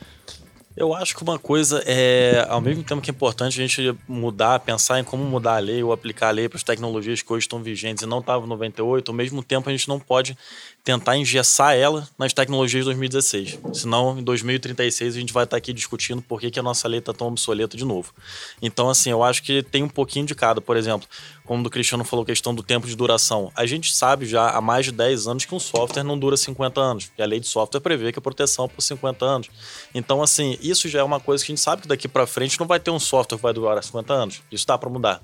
Eu 0.81 0.95
acho 0.95 1.15
que 1.15 1.23
uma 1.23 1.39
coisa 1.39 1.85
é, 1.85 2.47
ao 2.49 2.59
mesmo 2.59 2.83
tempo 2.83 3.03
que 3.03 3.11
é 3.11 3.13
importante 3.13 3.61
a 3.61 3.67
gente 3.67 3.95
mudar, 4.09 4.59
pensar 4.61 4.99
em 4.99 5.05
como 5.05 5.23
mudar 5.23 5.57
a 5.57 5.59
lei 5.59 5.83
ou 5.83 5.93
aplicar 5.93 6.29
a 6.29 6.31
lei 6.31 6.49
para 6.49 6.57
as 6.57 6.63
tecnologias 6.63 7.21
que 7.21 7.31
hoje 7.31 7.45
estão 7.45 7.63
vigentes 7.63 8.03
e 8.03 8.07
não 8.07 8.21
estavam 8.21 8.47
em 8.47 8.49
98, 8.49 9.11
ao 9.11 9.15
mesmo 9.15 9.43
tempo 9.43 9.69
a 9.69 9.73
gente 9.73 9.87
não 9.87 10.01
pode 10.01 10.35
tentar 10.83 11.17
engessar 11.17 11.75
ela 11.75 12.09
nas 12.19 12.33
tecnologias 12.33 12.83
de 12.83 12.87
2016. 12.87 13.59
Senão, 13.73 14.19
em 14.19 14.23
2036, 14.23 15.15
a 15.15 15.21
gente 15.21 15.33
vai 15.33 15.45
estar 15.45 15.57
aqui 15.57 15.73
discutindo 15.73 16.23
por 16.23 16.41
que, 16.41 16.51
que 16.51 16.59
a 16.59 16.63
nossa 16.63 16.89
lei 16.89 16.99
está 17.01 17.13
tão 17.13 17.29
obsoleta 17.29 17.77
de 17.77 17.85
novo. 17.85 18.13
Então, 18.63 18.89
assim, 18.89 19.11
eu 19.11 19.23
acho 19.23 19.43
que 19.43 19.63
tem 19.63 19.83
um 19.83 19.89
pouquinho 19.89 20.27
de 20.27 20.35
cada. 20.35 20.61
Por 20.61 20.77
exemplo, 20.77 21.07
como 21.45 21.67
o 21.67 21.71
Cristiano 21.71 22.05
falou, 22.05 22.25
questão 22.25 22.55
do 22.55 22.63
tempo 22.63 22.87
de 22.87 22.97
duração. 22.97 23.53
A 23.55 23.67
gente 23.67 23.93
sabe 23.93 24.27
já 24.27 24.51
há 24.51 24.61
mais 24.61 24.87
de 24.87 24.93
10 24.93 25.27
anos 25.27 25.45
que 25.45 25.55
um 25.55 25.61
software 25.61 26.03
não 26.03 26.19
dura 26.19 26.37
50 26.37 26.81
anos. 26.81 27.11
E 27.17 27.23
a 27.23 27.27
lei 27.27 27.41
de 27.41 27.47
software 27.47 27.81
prevê 27.81 28.13
que 28.13 28.19
a 28.19 28.23
proteção 28.23 28.65
é 28.65 28.69
por 28.69 28.81
50 28.81 29.25
anos. 29.25 29.51
Então, 29.95 30.23
assim, 30.23 30.59
isso 30.63 30.89
já 30.89 31.01
é 31.01 31.03
uma 31.03 31.21
coisa 31.21 31.45
que 31.45 31.53
a 31.53 31.55
gente 31.55 31.63
sabe 31.63 31.83
que 31.83 31.89
daqui 31.89 32.09
para 32.09 32.27
frente 32.27 32.59
não 32.59 32.67
vai 32.67 32.81
ter 32.81 32.91
um 32.91 32.99
software 32.99 33.37
que 33.37 33.43
vai 33.43 33.53
durar 33.53 33.83
50 33.83 34.13
anos. 34.13 34.43
Isso 34.51 34.67
dá 34.67 34.79
para 34.79 34.89
mudar 34.89 35.21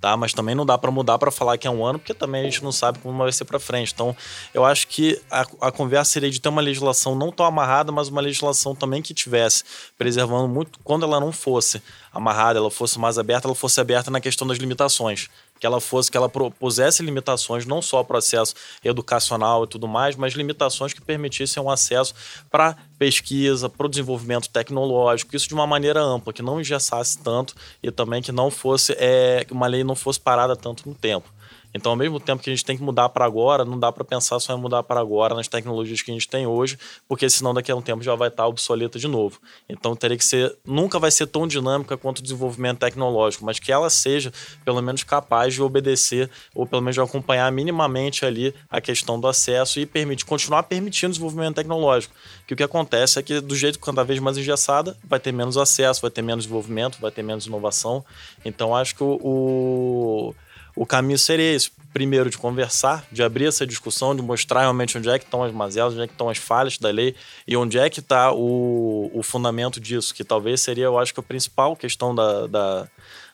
tá? 0.00 0.16
Mas 0.16 0.32
também 0.32 0.54
não 0.54 0.66
dá 0.66 0.76
para 0.76 0.90
mudar 0.90 1.18
para 1.18 1.30
falar 1.30 1.58
que 1.58 1.66
é 1.66 1.70
um 1.70 1.84
ano, 1.84 1.98
porque 1.98 2.14
também 2.14 2.42
a 2.42 2.44
gente 2.44 2.62
não 2.62 2.72
sabe 2.72 2.98
como 2.98 3.16
vai 3.18 3.32
ser 3.32 3.44
para 3.44 3.58
frente. 3.58 3.92
Então, 3.92 4.16
eu 4.52 4.64
acho 4.64 4.88
que 4.88 5.20
a, 5.30 5.46
a 5.60 5.72
conversa 5.72 6.12
seria 6.12 6.30
de 6.30 6.40
ter 6.40 6.48
uma 6.48 6.62
legislação 6.62 7.14
não 7.14 7.30
tão 7.32 7.46
amarrada, 7.46 7.90
mas 7.90 8.08
uma 8.08 8.20
legislação 8.20 8.74
também 8.74 9.02
que 9.02 9.14
tivesse 9.14 9.64
preservando 9.98 10.48
muito 10.48 10.78
quando 10.84 11.04
ela 11.04 11.20
não 11.20 11.32
fosse 11.32 11.82
amarrada, 12.12 12.58
ela 12.58 12.70
fosse 12.70 12.98
mais 12.98 13.18
aberta, 13.18 13.46
ela 13.46 13.54
fosse 13.54 13.80
aberta 13.80 14.10
na 14.10 14.20
questão 14.20 14.46
das 14.46 14.58
limitações 14.58 15.28
que 15.58 15.66
ela 15.66 15.80
fosse, 15.80 16.10
que 16.10 16.16
ela 16.16 16.28
propusesse 16.28 17.02
limitações 17.02 17.66
não 17.66 17.80
só 17.80 18.06
o 18.06 18.16
acesso 18.16 18.54
educacional 18.84 19.64
e 19.64 19.66
tudo 19.66 19.88
mais, 19.88 20.16
mas 20.16 20.34
limitações 20.34 20.92
que 20.92 21.00
permitissem 21.00 21.62
um 21.62 21.70
acesso 21.70 22.14
para 22.50 22.76
pesquisa, 22.98 23.68
para 23.68 23.86
o 23.86 23.88
desenvolvimento 23.88 24.48
tecnológico, 24.48 25.36
isso 25.36 25.48
de 25.48 25.54
uma 25.54 25.66
maneira 25.66 26.00
ampla, 26.00 26.32
que 26.32 26.42
não 26.42 26.60
engessasse 26.60 27.18
tanto 27.18 27.54
e 27.82 27.90
também 27.90 28.22
que 28.22 28.32
não 28.32 28.50
fosse, 28.50 28.96
é, 28.98 29.46
uma 29.50 29.66
lei 29.66 29.84
não 29.84 29.94
fosse 29.94 30.20
parada 30.20 30.56
tanto 30.56 30.88
no 30.88 30.94
tempo. 30.94 31.35
Então, 31.76 31.92
ao 31.92 31.96
mesmo 31.96 32.18
tempo 32.18 32.42
que 32.42 32.48
a 32.48 32.54
gente 32.54 32.64
tem 32.64 32.74
que 32.74 32.82
mudar 32.82 33.10
para 33.10 33.26
agora, 33.26 33.62
não 33.62 33.78
dá 33.78 33.92
para 33.92 34.02
pensar 34.02 34.40
só 34.40 34.56
em 34.56 34.58
mudar 34.58 34.82
para 34.82 34.98
agora 34.98 35.34
nas 35.34 35.46
tecnologias 35.46 36.00
que 36.00 36.10
a 36.10 36.14
gente 36.14 36.26
tem 36.26 36.46
hoje, 36.46 36.78
porque 37.06 37.28
senão 37.28 37.52
daqui 37.52 37.70
a 37.70 37.76
um 37.76 37.82
tempo 37.82 38.02
já 38.02 38.14
vai 38.14 38.28
estar 38.28 38.46
obsoleta 38.46 38.98
de 38.98 39.06
novo. 39.06 39.38
Então, 39.68 39.94
teria 39.94 40.16
que 40.16 40.24
ser, 40.24 40.56
nunca 40.64 40.98
vai 40.98 41.10
ser 41.10 41.26
tão 41.26 41.46
dinâmica 41.46 41.94
quanto 41.94 42.20
o 42.20 42.22
desenvolvimento 42.22 42.78
tecnológico, 42.78 43.44
mas 43.44 43.58
que 43.58 43.70
ela 43.70 43.90
seja 43.90 44.32
pelo 44.64 44.80
menos 44.80 45.04
capaz 45.04 45.52
de 45.52 45.62
obedecer 45.62 46.30
ou 46.54 46.66
pelo 46.66 46.80
menos 46.80 46.94
de 46.94 47.00
acompanhar 47.02 47.52
minimamente 47.52 48.24
ali 48.24 48.54
a 48.70 48.80
questão 48.80 49.20
do 49.20 49.28
acesso 49.28 49.78
e 49.78 49.84
permitir 49.84 50.24
continuar 50.24 50.62
permitindo 50.62 51.10
o 51.10 51.12
desenvolvimento 51.12 51.56
tecnológico. 51.56 52.14
Que 52.46 52.54
o 52.54 52.56
que 52.56 52.62
acontece 52.62 53.18
é 53.18 53.22
que 53.22 53.38
do 53.38 53.54
jeito 53.54 53.78
cada 53.78 54.02
vez 54.02 54.18
mais 54.18 54.38
engessada, 54.38 54.96
vai 55.04 55.20
ter 55.20 55.30
menos 55.30 55.58
acesso, 55.58 56.00
vai 56.00 56.10
ter 56.10 56.22
menos 56.22 56.44
desenvolvimento, 56.44 56.98
vai 56.98 57.10
ter 57.10 57.22
menos 57.22 57.46
inovação. 57.46 58.02
Então, 58.46 58.74
acho 58.74 58.94
que 58.94 59.04
o, 59.04 59.20
o 59.22 60.34
o 60.76 60.84
caminho 60.84 61.18
seria 61.18 61.54
esse. 61.54 61.70
Primeiro, 61.92 62.28
de 62.28 62.36
conversar, 62.36 63.06
de 63.10 63.22
abrir 63.22 63.46
essa 63.46 63.66
discussão, 63.66 64.14
de 64.14 64.20
mostrar 64.20 64.60
realmente 64.60 64.98
onde 64.98 65.08
é 65.08 65.18
que 65.18 65.24
estão 65.24 65.42
as 65.42 65.50
mazelas, 65.50 65.94
onde 65.94 66.02
é 66.02 66.06
que 66.06 66.12
estão 66.12 66.28
as 66.28 66.36
falhas 66.36 66.76
da 66.76 66.90
lei 66.90 67.14
e 67.48 67.56
onde 67.56 67.78
é 67.78 67.88
que 67.88 68.00
está 68.00 68.34
o, 68.34 69.10
o 69.14 69.22
fundamento 69.22 69.80
disso, 69.80 70.14
que 70.14 70.22
talvez 70.22 70.60
seria, 70.60 70.84
eu 70.84 70.98
acho 70.98 71.14
que 71.14 71.20
a 71.20 71.22
principal 71.22 71.74
questão 71.74 72.14
da, 72.14 72.46
da, 72.46 72.88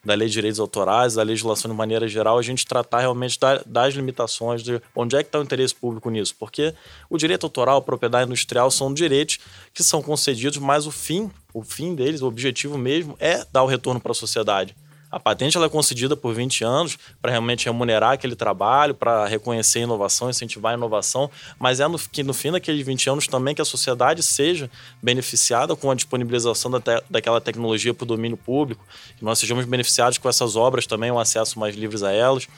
da 0.04 0.14
lei 0.14 0.28
de 0.28 0.34
direitos 0.34 0.60
autorais, 0.60 1.14
da 1.14 1.24
legislação 1.24 1.68
de 1.68 1.76
maneira 1.76 2.06
geral, 2.06 2.38
a 2.38 2.42
gente 2.42 2.64
tratar 2.64 3.00
realmente 3.00 3.36
da, 3.40 3.60
das 3.66 3.94
limitações, 3.94 4.62
de 4.62 4.80
onde 4.94 5.16
é 5.16 5.24
que 5.24 5.28
está 5.28 5.40
o 5.40 5.42
interesse 5.42 5.74
público 5.74 6.08
nisso. 6.08 6.36
Porque 6.38 6.72
o 7.10 7.18
direito 7.18 7.44
autoral, 7.44 7.78
a 7.78 7.82
propriedade 7.82 8.26
industrial 8.26 8.70
são 8.70 8.94
direitos 8.94 9.40
que 9.74 9.82
são 9.82 10.00
concedidos, 10.00 10.58
mas 10.58 10.86
o 10.86 10.92
fim, 10.92 11.28
o 11.52 11.64
fim 11.64 11.96
deles, 11.96 12.22
o 12.22 12.28
objetivo 12.28 12.78
mesmo 12.78 13.16
é 13.18 13.44
dar 13.50 13.64
o 13.64 13.66
retorno 13.66 14.00
para 14.00 14.12
a 14.12 14.14
sociedade. 14.14 14.76
A 15.12 15.20
patente 15.20 15.58
ela 15.58 15.66
é 15.66 15.68
concedida 15.68 16.16
por 16.16 16.34
20 16.34 16.64
anos 16.64 16.98
para 17.20 17.30
realmente 17.30 17.66
remunerar 17.66 18.12
aquele 18.12 18.34
trabalho, 18.34 18.94
para 18.94 19.26
reconhecer 19.26 19.80
a 19.80 19.82
inovação, 19.82 20.30
incentivar 20.30 20.72
a 20.72 20.74
inovação, 20.74 21.30
mas 21.58 21.80
é 21.80 21.86
no, 21.86 21.98
que 21.98 22.22
no 22.22 22.32
fim 22.32 22.50
daqueles 22.50 22.86
20 22.86 23.10
anos 23.10 23.26
também 23.26 23.54
que 23.54 23.60
a 23.60 23.64
sociedade 23.64 24.22
seja 24.22 24.70
beneficiada 25.02 25.76
com 25.76 25.90
a 25.90 25.94
disponibilização 25.94 26.70
da 26.70 26.80
te, 26.80 27.02
daquela 27.10 27.42
tecnologia 27.42 27.92
para 27.92 28.04
o 28.04 28.06
domínio 28.06 28.38
público, 28.38 28.82
que 29.18 29.22
nós 29.22 29.38
sejamos 29.38 29.66
beneficiados 29.66 30.16
com 30.16 30.30
essas 30.30 30.56
obras 30.56 30.86
também, 30.86 31.10
um 31.10 31.18
acesso 31.18 31.58
mais 31.58 31.76
livres 31.76 32.02
a 32.02 32.10
elas. 32.10 32.48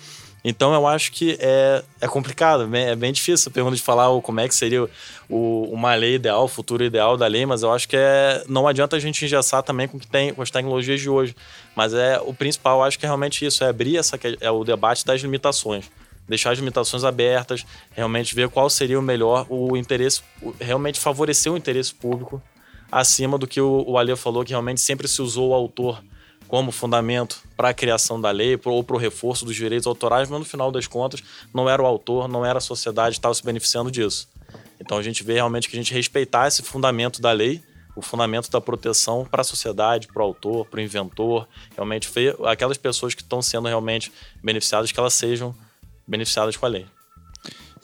Então 0.45 0.75
eu 0.75 0.87
acho 0.87 1.11
que 1.11 1.39
é, 1.41 1.83
é 2.03 2.07
complicado, 2.07 2.69
é 2.77 2.95
bem 2.95 3.11
difícil 3.13 3.49
a 3.49 3.53
pergunta 3.53 3.75
de 3.75 3.81
falar 3.81 4.21
como 4.21 4.41
é 4.41 4.47
que 4.47 4.55
seria 4.55 4.87
o, 5.27 5.63
uma 5.73 5.95
lei 5.95 6.17
ideal, 6.17 6.45
o 6.45 6.49
futuro 6.49 6.85
ideal 6.85 7.17
da 7.17 7.27
lei, 7.27 7.47
mas 7.47 7.63
eu 7.63 7.73
acho 7.73 7.89
que 7.89 7.97
é, 7.97 8.45
não 8.47 8.69
adianta 8.69 8.95
a 8.95 8.99
gente 9.01 9.25
engessar 9.25 9.63
também 9.63 9.89
com, 9.89 9.99
que 9.99 10.07
tem, 10.07 10.35
com 10.35 10.43
as 10.43 10.51
tecnologias 10.51 11.01
de 11.01 11.09
hoje. 11.09 11.35
Mas 11.75 11.95
é 11.95 12.21
o 12.21 12.35
principal, 12.35 12.81
eu 12.81 12.85
acho 12.85 12.99
que 12.99 13.07
é 13.07 13.09
realmente 13.09 13.47
isso, 13.47 13.65
é 13.65 13.69
abrir 13.69 13.97
essa, 13.97 14.21
é 14.39 14.51
o 14.51 14.63
debate 14.65 15.07
das 15.07 15.23
limitações. 15.23 15.91
Deixar 16.29 16.51
as 16.51 16.59
limitações 16.59 17.05
abertas, 17.05 17.65
realmente 17.93 18.35
ver 18.35 18.51
qual 18.51 18.69
seria 18.69 18.99
o 18.99 19.03
melhor, 19.03 19.47
o 19.49 19.79
interesse, 19.79 20.21
realmente 20.61 21.01
favorecer 21.01 21.51
o 21.51 21.57
interesse 21.57 21.95
público 21.95 22.43
acima 22.93 23.39
do 23.39 23.47
que 23.47 23.63
o, 23.63 23.83
o 23.87 23.97
Alê 23.97 24.15
falou, 24.15 24.45
que 24.45 24.51
realmente 24.51 24.83
sempre 24.83 25.09
se 25.09 25.23
usou 25.23 25.51
o 25.51 25.55
autor 25.55 26.03
como 26.55 26.71
fundamento 26.71 27.43
para 27.57 27.71
a 27.71 27.75
criação 27.75 28.21
da 28.21 28.31
lei 28.31 28.57
ou 28.65 28.85
para 28.85 28.95
o 28.95 28.97
reforço 28.97 29.45
dos 29.45 29.57
direitos 29.57 29.89
autorais, 29.89 30.31
mas 30.31 30.39
no 30.39 30.45
final 30.45 30.71
das 30.71 30.87
contas 30.87 31.21
não 31.53 31.69
era 31.69 31.83
o 31.83 31.85
autor, 31.85 32.29
não 32.29 32.47
era 32.47 32.59
a 32.59 32.61
sociedade 32.61 33.15
que 33.15 33.19
estava 33.19 33.35
se 33.35 33.43
beneficiando 33.43 33.91
disso. 33.91 34.29
Então 34.79 34.97
a 34.97 35.03
gente 35.03 35.25
vê 35.25 35.33
realmente 35.33 35.69
que 35.69 35.75
a 35.75 35.81
gente 35.83 35.93
respeitar 35.93 36.47
esse 36.47 36.63
fundamento 36.63 37.21
da 37.21 37.33
lei, 37.33 37.61
o 37.97 38.01
fundamento 38.01 38.49
da 38.53 38.61
proteção 38.61 39.27
para 39.29 39.41
a 39.41 39.45
sociedade, 39.45 40.07
para 40.07 40.23
o 40.23 40.27
autor, 40.27 40.65
para 40.67 40.79
o 40.79 40.81
inventor, 40.81 41.49
realmente 41.75 42.09
aquelas 42.47 42.79
pessoas 42.79 43.17
que 43.17 43.23
estão 43.23 43.43
sendo 43.43 43.67
realmente 43.67 44.13
beneficiadas, 44.41 44.93
que 44.93 45.01
elas 45.01 45.15
sejam 45.15 45.57
beneficiadas 46.07 46.57
com 46.57 46.67
a 46.67 46.69
lei. 46.69 46.87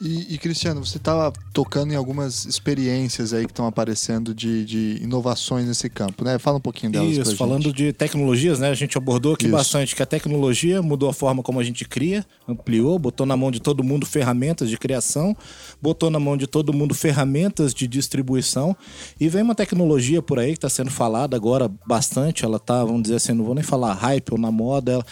E, 0.00 0.34
e, 0.34 0.38
Cristiano, 0.38 0.82
você 0.82 0.96
estava 0.96 1.30
tocando 1.52 1.92
em 1.92 1.96
algumas 1.96 2.46
experiências 2.46 3.34
aí 3.34 3.44
que 3.44 3.52
estão 3.52 3.66
aparecendo 3.66 4.34
de, 4.34 4.64
de, 4.64 4.98
inovações 5.02 5.66
nesse 5.66 5.90
campo, 5.90 6.24
né? 6.24 6.38
Fala 6.38 6.56
um 6.56 6.60
pouquinho 6.60 6.90
delas 6.90 7.18
Isso, 7.18 7.36
falando 7.36 7.64
gente. 7.64 7.76
de 7.76 7.92
tecnologias, 7.92 8.58
né? 8.58 8.70
A 8.70 8.74
gente 8.74 8.96
abordou 8.96 9.34
aqui 9.34 9.44
Isso. 9.44 9.52
bastante 9.52 9.94
que 9.94 10.02
a 10.02 10.06
tecnologia 10.06 10.80
mudou 10.80 11.10
a 11.10 11.12
forma 11.12 11.42
como 11.42 11.60
a 11.60 11.62
gente 11.62 11.84
cria, 11.84 12.24
ampliou, 12.48 12.98
botou 12.98 13.26
na 13.26 13.36
mão 13.36 13.50
de 13.50 13.60
todo 13.60 13.84
mundo 13.84 14.06
ferramentas 14.06 14.70
de 14.70 14.78
criação, 14.78 15.36
botou 15.82 16.08
na 16.08 16.18
mão 16.18 16.34
de 16.34 16.46
todo 16.46 16.72
mundo 16.72 16.94
ferramentas 16.94 17.74
de 17.74 17.86
distribuição 17.86 18.74
e 19.20 19.28
vem 19.28 19.42
uma 19.42 19.54
tecnologia 19.54 20.22
por 20.22 20.38
aí 20.38 20.52
que 20.52 20.58
está 20.58 20.70
sendo 20.70 20.90
falada 20.90 21.36
agora 21.36 21.70
bastante, 21.86 22.42
ela 22.42 22.58
tá, 22.58 22.82
vamos 22.82 23.02
dizer 23.02 23.16
assim, 23.16 23.34
não 23.34 23.44
vou 23.44 23.54
nem 23.54 23.64
falar 23.64 23.92
hype 23.92 24.30
ou 24.32 24.38
na 24.38 24.50
moda, 24.50 24.92
ela... 24.92 25.06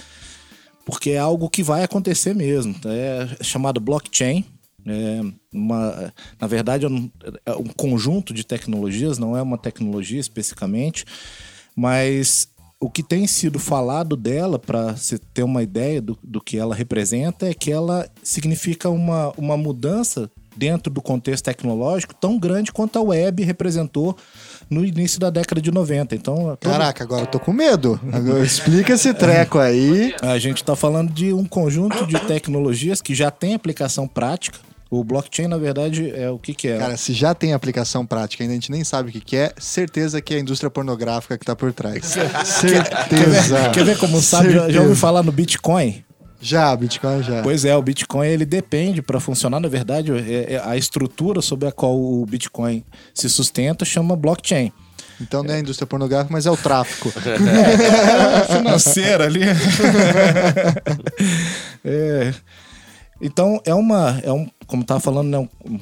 porque 0.86 1.10
é 1.10 1.18
algo 1.18 1.50
que 1.50 1.62
vai 1.62 1.84
acontecer 1.84 2.34
mesmo. 2.34 2.74
É 2.86 3.44
chamado 3.44 3.80
blockchain, 3.80 4.46
é 4.92 5.20
uma, 5.52 6.12
na 6.40 6.46
verdade, 6.46 6.86
é 6.86 6.88
um, 6.88 7.10
é 7.44 7.52
um 7.52 7.68
conjunto 7.68 8.32
de 8.32 8.44
tecnologias, 8.44 9.18
não 9.18 9.36
é 9.36 9.42
uma 9.42 9.58
tecnologia 9.58 10.20
especificamente, 10.20 11.04
mas 11.74 12.48
o 12.80 12.88
que 12.88 13.02
tem 13.02 13.26
sido 13.26 13.58
falado 13.58 14.16
dela, 14.16 14.58
para 14.58 14.96
você 14.96 15.18
ter 15.18 15.42
uma 15.42 15.62
ideia 15.62 16.00
do, 16.00 16.16
do 16.22 16.40
que 16.40 16.56
ela 16.56 16.74
representa, 16.74 17.48
é 17.48 17.54
que 17.54 17.72
ela 17.72 18.08
significa 18.22 18.88
uma, 18.88 19.32
uma 19.36 19.56
mudança 19.56 20.30
dentro 20.56 20.92
do 20.92 21.00
contexto 21.00 21.44
tecnológico 21.44 22.14
tão 22.14 22.36
grande 22.38 22.72
quanto 22.72 22.98
a 22.98 23.02
web 23.02 23.44
representou 23.44 24.16
no 24.68 24.84
início 24.84 25.20
da 25.20 25.30
década 25.30 25.60
de 25.60 25.70
90. 25.70 26.14
Então, 26.14 26.56
todo... 26.60 26.70
Caraca, 26.70 27.04
agora 27.04 27.22
eu 27.22 27.26
tô 27.26 27.38
com 27.38 27.52
medo. 27.52 27.98
Agora, 28.12 28.44
explica 28.44 28.92
esse 28.94 29.14
treco 29.14 29.58
aí. 29.58 30.14
A 30.20 30.38
gente 30.38 30.58
está 30.58 30.74
falando 30.74 31.12
de 31.12 31.32
um 31.32 31.44
conjunto 31.44 32.06
de 32.06 32.18
tecnologias 32.26 33.00
que 33.00 33.14
já 33.14 33.30
tem 33.30 33.54
aplicação 33.54 34.06
prática 34.08 34.58
o 34.90 35.04
blockchain, 35.04 35.48
na 35.48 35.58
verdade, 35.58 36.10
é 36.14 36.30
o 36.30 36.38
que, 36.38 36.54
que 36.54 36.68
é? 36.68 36.78
Cara, 36.78 36.96
se 36.96 37.12
já 37.12 37.34
tem 37.34 37.52
aplicação 37.52 38.06
prática, 38.06 38.42
ainda 38.42 38.52
a 38.52 38.56
gente 38.56 38.70
nem 38.70 38.84
sabe 38.84 39.10
o 39.10 39.12
que, 39.12 39.20
que 39.20 39.36
é, 39.36 39.52
certeza 39.58 40.20
que 40.20 40.34
é 40.34 40.38
a 40.38 40.40
indústria 40.40 40.70
pornográfica 40.70 41.36
que 41.36 41.44
tá 41.44 41.54
por 41.54 41.72
trás. 41.72 42.16
certeza. 42.44 43.06
Quer 43.08 43.26
ver, 43.26 43.70
quer 43.72 43.84
ver 43.84 43.98
como 43.98 44.20
sabe? 44.22 44.52
Já, 44.52 44.70
já 44.70 44.80
ouviu 44.80 44.96
falar 44.96 45.22
no 45.22 45.32
Bitcoin? 45.32 46.04
Já, 46.40 46.74
Bitcoin 46.76 47.22
já. 47.22 47.42
Pois 47.42 47.64
é, 47.64 47.76
o 47.76 47.82
Bitcoin 47.82 48.28
ele 48.28 48.46
depende 48.46 49.02
para 49.02 49.18
funcionar, 49.18 49.58
na 49.60 49.68
verdade, 49.68 50.12
é- 50.12 50.54
é 50.54 50.62
a 50.64 50.76
estrutura 50.76 51.42
sobre 51.42 51.68
a 51.68 51.72
qual 51.72 51.98
o 52.00 52.24
Bitcoin 52.24 52.84
se 53.12 53.28
sustenta 53.28 53.84
chama 53.84 54.14
blockchain. 54.16 54.72
Então 55.20 55.42
não 55.42 55.52
é 55.52 55.56
a 55.56 55.58
indústria 55.58 55.84
pornográfica, 55.84 56.32
mas 56.32 56.46
é 56.46 56.50
o 56.50 56.56
tráfico. 56.56 57.12
financeira 58.56 59.24
ali. 59.24 59.40
É. 61.84 62.34
Então, 63.20 63.60
é 63.64 63.74
uma. 63.74 64.20
É 64.22 64.32
um, 64.32 64.48
como 64.68 64.82
estava 64.82 65.00
falando, 65.00 65.28
né, 65.28 65.38
um, 65.38 65.80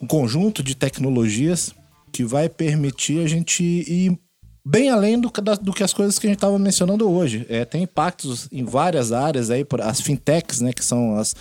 um 0.00 0.06
conjunto 0.06 0.62
de 0.62 0.74
tecnologias 0.74 1.74
que 2.10 2.24
vai 2.24 2.48
permitir 2.48 3.22
a 3.22 3.28
gente 3.28 3.62
ir 3.62 4.18
bem 4.64 4.88
além 4.88 5.20
do, 5.20 5.30
do 5.60 5.72
que 5.74 5.82
as 5.84 5.92
coisas 5.92 6.18
que 6.18 6.26
a 6.26 6.30
gente 6.30 6.38
estava 6.38 6.58
mencionando 6.58 7.10
hoje. 7.10 7.44
É, 7.50 7.66
tem 7.66 7.82
impactos 7.82 8.48
em 8.50 8.64
várias 8.64 9.12
áreas 9.12 9.50
aí, 9.50 9.62
por- 9.62 9.82
as 9.82 10.00
fintechs, 10.00 10.62
né, 10.62 10.72
que 10.72 10.82
são 10.82 11.18
as, 11.18 11.36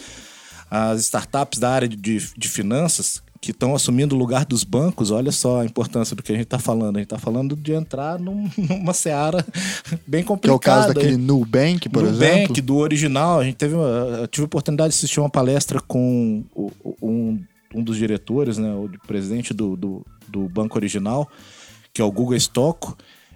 as 0.70 1.00
startups 1.02 1.58
da 1.60 1.70
área 1.70 1.88
de, 1.88 1.96
de 2.36 2.50
finanças 2.50 3.23
que 3.44 3.52
estão 3.52 3.76
assumindo 3.76 4.16
o 4.16 4.18
lugar 4.18 4.46
dos 4.46 4.64
bancos. 4.64 5.12
Olha 5.12 5.30
só 5.30 5.60
a 5.60 5.66
importância 5.66 6.16
do 6.16 6.24
que 6.24 6.32
a 6.32 6.36
gente 6.36 6.46
está 6.46 6.58
falando. 6.58 6.96
A 6.96 7.00
gente 7.00 7.08
está 7.08 7.18
falando 7.20 7.58
de 7.58 7.74
entrar 7.74 8.18
num- 8.18 8.50
numa 8.58 8.94
seara 8.94 9.46
bem 10.08 10.22
Que 10.22 10.26
é 10.26 10.28
complicada. 10.30 10.56
o 10.56 10.60
caso 10.60 10.94
daquele 10.94 11.18
Nubank, 11.18 11.90
por 11.90 12.04
Nubank, 12.04 12.24
exemplo. 12.26 12.62
do 12.62 12.78
original. 12.78 13.42
A 13.42 13.44
gente 13.44 13.56
teve, 13.58 13.76
eu 13.76 14.26
tive 14.30 14.44
a 14.44 14.46
oportunidade 14.46 14.94
de 14.94 14.98
assistir 14.98 15.20
uma 15.20 15.30
palestra 15.30 15.82
com 15.82 16.46
um, 17.02 17.44
um 17.76 17.84
dos 17.84 17.98
diretores, 17.98 18.58
né, 18.58 18.74
o 18.74 18.90
presidente 19.06 19.54
do, 19.54 19.76
do, 19.76 20.06
do 20.30 20.48
banco 20.48 20.78
original, 20.78 21.30
que 21.94 22.02
é 22.02 22.06
o 22.06 22.12
Google 22.12 22.40
Stocco, 22.40 22.96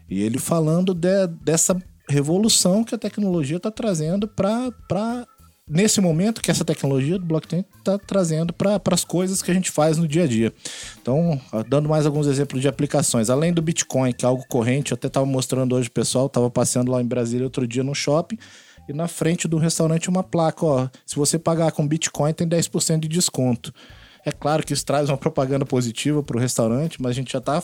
e 0.10 0.22
ele 0.22 0.40
falando 0.40 0.94
de- 0.94 1.28
dessa 1.44 1.76
revolução 2.10 2.82
que 2.84 2.96
a 2.96 2.98
tecnologia 2.98 3.58
está 3.58 3.70
trazendo 3.70 4.26
para 4.26 5.28
nesse 5.68 6.00
momento 6.00 6.42
que 6.42 6.50
essa 6.50 6.64
tecnologia 6.64 7.20
do 7.20 7.26
blockchain 7.26 7.66
está 7.78 7.98
trazendo 7.98 8.54
para 8.54 8.82
as 8.92 9.04
coisas 9.04 9.42
que 9.42 9.52
a 9.52 9.54
gente 9.54 9.70
faz 9.70 9.98
no 9.98 10.08
dia 10.08 10.24
a 10.24 10.28
dia. 10.28 10.54
Então, 11.02 11.40
ó, 11.52 11.64
dando 11.64 11.90
mais 11.90 12.06
alguns 12.06 12.28
exemplos 12.28 12.62
de 12.62 12.68
aplicações, 12.68 13.30
além 13.30 13.52
do 13.52 13.62
Bitcoin, 13.62 14.14
que 14.14 14.26
é 14.26 14.28
algo 14.28 14.46
corrente, 14.48 14.92
eu 14.92 14.96
até 14.96 15.08
estava 15.08 15.26
mostrando 15.26 15.76
hoje, 15.76 15.90
pessoal, 15.90 16.28
estava 16.28 16.50
passeando 16.50 16.92
lá 16.92 17.02
em 17.02 17.06
Brasília 17.06 17.46
outro 17.46 17.68
dia 17.68 17.84
no 17.84 17.94
shopping, 17.94 18.38
e 18.88 18.94
na 18.94 19.08
frente 19.08 19.48
do 19.48 19.58
restaurante 19.58 20.10
uma 20.10 20.24
placa, 20.24 20.66
ó, 20.66 20.88
se 21.06 21.16
você 21.16 21.38
pagar 21.38 21.72
com 21.74 21.86
Bitcoin 21.86 22.34
tem 22.34 22.48
10% 22.48 23.00
de 23.00 23.08
desconto. 23.08 23.74
É 24.26 24.32
claro 24.32 24.66
que 24.66 24.74
isso 24.74 24.86
traz 24.86 25.10
uma 25.10 25.18
propaganda 25.18 25.66
positiva 25.66 26.22
para 26.22 26.38
o 26.38 26.40
restaurante, 26.40 27.02
mas 27.02 27.12
a 27.12 27.14
gente 27.14 27.32
já 27.32 27.40
está 27.40 27.62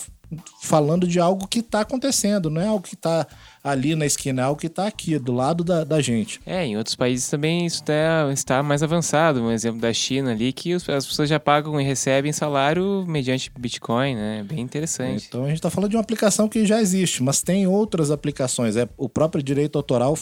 falando 0.61 1.07
de 1.07 1.19
algo 1.19 1.47
que 1.47 1.59
está 1.59 1.81
acontecendo, 1.81 2.49
não 2.49 2.61
é 2.61 2.67
algo 2.67 2.81
que 2.85 2.95
está 2.95 3.27
ali 3.63 3.95
na 3.95 4.05
esquina, 4.05 4.41
é 4.41 4.45
algo 4.45 4.59
que 4.59 4.67
está 4.67 4.85
aqui, 4.85 5.17
do 5.17 5.31
lado 5.31 5.63
da, 5.63 5.85
da 5.85 6.01
gente. 6.01 6.41
É, 6.45 6.65
em 6.65 6.75
outros 6.75 6.95
países 6.95 7.29
também 7.29 7.65
isso 7.65 7.81
tá- 7.83 8.29
está 8.33 8.61
mais 8.61 8.83
avançado. 8.83 9.41
Um 9.41 9.51
exemplo 9.51 9.79
da 9.79 9.93
China 9.93 10.31
ali, 10.31 10.51
que 10.51 10.73
as 10.73 10.85
pessoas 10.85 11.29
já 11.29 11.39
pagam 11.39 11.79
e 11.79 11.83
recebem 11.83 12.33
salário 12.33 13.05
mediante 13.07 13.49
Bitcoin, 13.57 14.15
né? 14.15 14.45
Bem 14.47 14.59
interessante. 14.59 15.25
Então 15.29 15.45
a 15.45 15.47
gente 15.47 15.57
está 15.57 15.69
falando 15.69 15.91
de 15.91 15.95
uma 15.95 16.01
aplicação 16.01 16.49
que 16.49 16.65
já 16.65 16.81
existe, 16.81 17.23
mas 17.23 17.41
tem 17.41 17.65
outras 17.65 18.11
aplicações. 18.11 18.75
É, 18.75 18.87
o 18.97 19.07
próprio 19.07 19.41
direito 19.41 19.77
autoral 19.77 20.17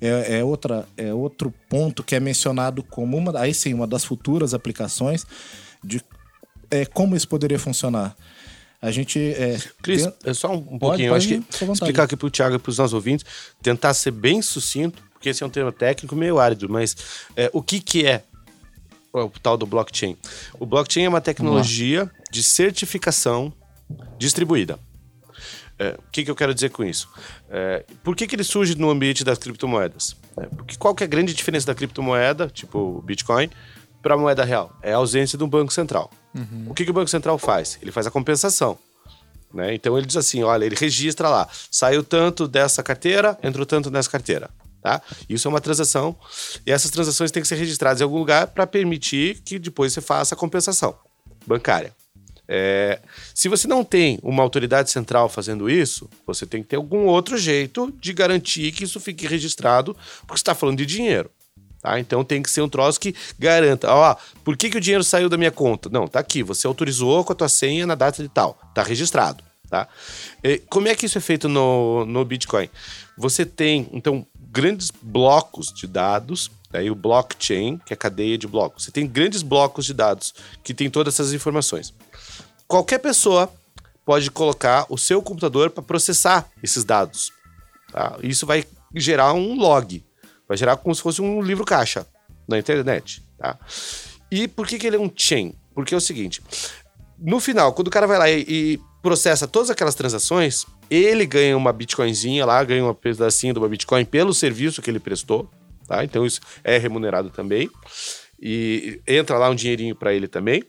é, 0.00 0.38
é 0.38 0.44
outra, 0.44 0.84
é 0.96 1.14
outro 1.14 1.54
ponto 1.68 2.02
que 2.02 2.16
é 2.16 2.20
mencionado 2.20 2.82
como 2.82 3.16
uma, 3.16 3.38
aí 3.38 3.54
sim, 3.54 3.72
uma 3.72 3.86
das 3.86 4.04
futuras 4.04 4.52
aplicações 4.52 5.24
de 5.82 6.02
é, 6.70 6.86
como 6.86 7.16
isso 7.16 7.28
poderia 7.28 7.58
funcionar. 7.58 8.16
A 8.82 8.90
gente. 8.90 9.18
É, 9.18 9.58
Cris, 9.82 10.04
dentro- 10.04 10.30
é 10.30 10.34
só 10.34 10.52
um 10.54 10.60
Pode, 10.62 10.78
pouquinho. 10.78 11.06
eu 11.08 11.12
pode 11.12 11.34
acho 11.34 11.42
que 11.66 11.72
explicar 11.72 12.04
aqui 12.04 12.16
pro 12.16 12.30
Thiago 12.30 12.56
e 12.56 12.58
pros 12.58 12.78
nossos 12.78 12.94
ouvintes, 12.94 13.26
tentar 13.62 13.92
ser 13.94 14.10
bem 14.10 14.40
sucinto, 14.40 15.02
porque 15.12 15.28
esse 15.28 15.42
é 15.42 15.46
um 15.46 15.50
termo 15.50 15.70
técnico 15.70 16.16
meio 16.16 16.38
árido, 16.38 16.68
mas 16.68 16.96
é, 17.36 17.50
o 17.52 17.62
que 17.62 17.78
que 17.80 18.06
é 18.06 18.22
o 19.12 19.28
tal 19.42 19.56
do 19.58 19.66
blockchain? 19.66 20.16
O 20.58 20.64
blockchain 20.64 21.04
é 21.04 21.08
uma 21.08 21.20
tecnologia 21.20 22.10
de 22.30 22.42
certificação 22.42 23.52
distribuída. 24.18 24.78
É, 25.78 25.96
o 25.98 26.10
que, 26.12 26.24
que 26.24 26.30
eu 26.30 26.36
quero 26.36 26.54
dizer 26.54 26.70
com 26.70 26.84
isso? 26.84 27.08
É, 27.48 27.84
por 28.04 28.14
que, 28.14 28.26
que 28.26 28.34
ele 28.36 28.44
surge 28.44 28.74
no 28.76 28.90
ambiente 28.90 29.24
das 29.24 29.38
criptomoedas? 29.38 30.14
É, 30.38 30.46
porque 30.46 30.76
qual 30.76 30.94
que 30.94 31.02
é 31.02 31.06
a 31.06 31.08
grande 31.08 31.32
diferença 31.34 31.66
da 31.66 31.74
criptomoeda, 31.74 32.48
tipo 32.48 32.78
o 32.78 33.02
Bitcoin, 33.02 33.50
para 34.02 34.14
a 34.14 34.18
moeda 34.18 34.44
real? 34.44 34.74
É 34.82 34.92
a 34.92 34.96
ausência 34.96 35.36
de 35.36 35.44
um 35.44 35.48
banco 35.48 35.72
central. 35.72 36.10
O 36.68 36.74
que, 36.74 36.84
que 36.84 36.90
o 36.90 36.94
Banco 36.94 37.10
Central 37.10 37.38
faz? 37.38 37.78
Ele 37.82 37.90
faz 37.92 38.06
a 38.06 38.10
compensação. 38.10 38.78
né? 39.52 39.74
Então 39.74 39.96
ele 39.96 40.06
diz 40.06 40.16
assim: 40.16 40.42
olha, 40.42 40.64
ele 40.64 40.76
registra 40.76 41.28
lá, 41.28 41.48
saiu 41.70 42.02
tanto 42.04 42.46
dessa 42.46 42.82
carteira, 42.82 43.36
entrou 43.42 43.66
tanto 43.66 43.90
nessa 43.90 44.08
carteira. 44.08 44.48
Tá? 44.82 45.02
Isso 45.28 45.46
é 45.46 45.50
uma 45.50 45.60
transação, 45.60 46.16
e 46.66 46.72
essas 46.72 46.90
transações 46.90 47.30
têm 47.30 47.42
que 47.42 47.48
ser 47.48 47.56
registradas 47.56 48.00
em 48.00 48.04
algum 48.04 48.18
lugar 48.18 48.46
para 48.46 48.66
permitir 48.66 49.40
que 49.44 49.58
depois 49.58 49.92
você 49.92 50.00
faça 50.00 50.34
a 50.34 50.38
compensação 50.38 50.94
bancária. 51.46 51.94
É, 52.48 52.98
se 53.34 53.48
você 53.48 53.68
não 53.68 53.84
tem 53.84 54.18
uma 54.22 54.42
autoridade 54.42 54.90
central 54.90 55.28
fazendo 55.28 55.68
isso, 55.68 56.08
você 56.26 56.46
tem 56.46 56.62
que 56.62 56.68
ter 56.68 56.76
algum 56.76 57.04
outro 57.04 57.36
jeito 57.36 57.92
de 58.00 58.12
garantir 58.12 58.72
que 58.72 58.84
isso 58.84 58.98
fique 58.98 59.26
registrado, 59.26 59.94
porque 60.20 60.38
você 60.38 60.42
está 60.42 60.54
falando 60.54 60.78
de 60.78 60.86
dinheiro. 60.86 61.30
Tá? 61.82 61.98
Então 61.98 62.22
tem 62.22 62.42
que 62.42 62.50
ser 62.50 62.60
um 62.62 62.68
troço 62.68 63.00
que 63.00 63.14
garanta. 63.38 63.92
Ó, 63.92 64.16
por 64.44 64.56
que, 64.56 64.70
que 64.70 64.76
o 64.76 64.80
dinheiro 64.80 65.02
saiu 65.02 65.28
da 65.28 65.36
minha 65.36 65.50
conta? 65.50 65.88
Não, 65.88 66.06
tá 66.06 66.20
aqui. 66.20 66.42
Você 66.42 66.66
autorizou 66.66 67.24
com 67.24 67.32
a 67.32 67.36
tua 67.36 67.48
senha 67.48 67.86
na 67.86 67.94
data 67.94 68.22
de 68.22 68.28
tal. 68.28 68.58
Tá 68.74 68.82
registrado. 68.82 69.42
Tá? 69.68 69.86
E 70.42 70.58
como 70.68 70.88
é 70.88 70.94
que 70.94 71.06
isso 71.06 71.16
é 71.16 71.20
feito 71.20 71.48
no, 71.48 72.04
no 72.04 72.24
Bitcoin? 72.24 72.68
Você 73.16 73.46
tem, 73.46 73.88
então, 73.92 74.26
grandes 74.34 74.90
blocos 74.90 75.72
de 75.72 75.86
dados, 75.86 76.50
aí 76.72 76.90
o 76.90 76.94
blockchain, 76.94 77.78
que 77.86 77.92
é 77.92 77.94
a 77.94 77.96
cadeia 77.96 78.36
de 78.36 78.48
blocos. 78.48 78.84
Você 78.84 78.90
tem 78.90 79.06
grandes 79.06 79.42
blocos 79.42 79.86
de 79.86 79.94
dados 79.94 80.34
que 80.64 80.74
tem 80.74 80.90
todas 80.90 81.14
essas 81.14 81.32
informações. 81.32 81.94
Qualquer 82.66 82.98
pessoa 82.98 83.50
pode 84.04 84.30
colocar 84.30 84.86
o 84.88 84.98
seu 84.98 85.22
computador 85.22 85.70
para 85.70 85.82
processar 85.82 86.50
esses 86.62 86.82
dados. 86.82 87.32
tá? 87.92 88.18
Isso 88.22 88.44
vai 88.44 88.64
gerar 88.94 89.32
um 89.34 89.54
log. 89.54 90.04
Vai 90.50 90.56
gerar 90.56 90.76
como 90.78 90.92
se 90.92 91.00
fosse 91.00 91.22
um 91.22 91.40
livro 91.40 91.64
caixa 91.64 92.04
na 92.48 92.58
internet. 92.58 93.22
Tá? 93.38 93.56
E 94.32 94.48
por 94.48 94.66
que, 94.66 94.80
que 94.80 94.86
ele 94.88 94.96
é 94.96 94.98
um 94.98 95.08
chain? 95.14 95.54
Porque 95.72 95.94
é 95.94 95.96
o 95.96 96.00
seguinte: 96.00 96.42
no 97.16 97.38
final, 97.38 97.72
quando 97.72 97.86
o 97.86 97.90
cara 97.90 98.04
vai 98.04 98.18
lá 98.18 98.28
e, 98.28 98.44
e 98.48 98.80
processa 99.00 99.46
todas 99.46 99.70
aquelas 99.70 99.94
transações, 99.94 100.66
ele 100.90 101.24
ganha 101.24 101.56
uma 101.56 101.72
bitcoinzinha 101.72 102.44
lá, 102.44 102.64
ganha 102.64 102.84
um 102.84 102.92
pedacinho 102.92 103.54
de 103.54 103.60
uma 103.60 103.68
bitcoin 103.68 104.04
pelo 104.04 104.34
serviço 104.34 104.82
que 104.82 104.90
ele 104.90 104.98
prestou. 104.98 105.48
Tá? 105.86 106.02
Então 106.02 106.26
isso 106.26 106.40
é 106.64 106.76
remunerado 106.78 107.30
também. 107.30 107.70
E 108.42 109.00
entra 109.06 109.38
lá 109.38 109.48
um 109.50 109.54
dinheirinho 109.54 109.94
para 109.94 110.12
ele 110.12 110.26
também. 110.26 110.64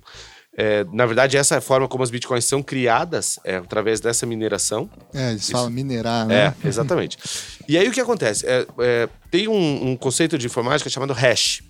É, 0.64 0.86
na 0.94 1.08
verdade, 1.08 1.38
essa 1.38 1.56
é 1.56 1.58
a 1.58 1.62
forma 1.62 1.88
como 1.88 2.04
as 2.04 2.12
bitcoins 2.12 2.46
são 2.46 2.62
criadas, 2.62 3.40
é 3.44 3.56
através 3.56 4.00
dessa 4.00 4.28
mineração. 4.28 4.88
É, 5.12 5.32
eles 5.32 5.50
falam 5.50 5.72
minerar, 5.72 6.28
né? 6.28 6.54
É, 6.64 6.68
exatamente. 6.68 7.18
e 7.68 7.76
aí 7.76 7.88
o 7.90 7.92
que 7.92 8.00
acontece? 8.00 8.46
É, 8.46 8.68
é, 8.78 9.10
tem 9.32 9.48
um, 9.48 9.90
um 9.90 9.98
conceito 9.98 10.38
de 10.38 10.46
informática 10.46 10.88
chamado 10.88 11.14
hash. 11.14 11.64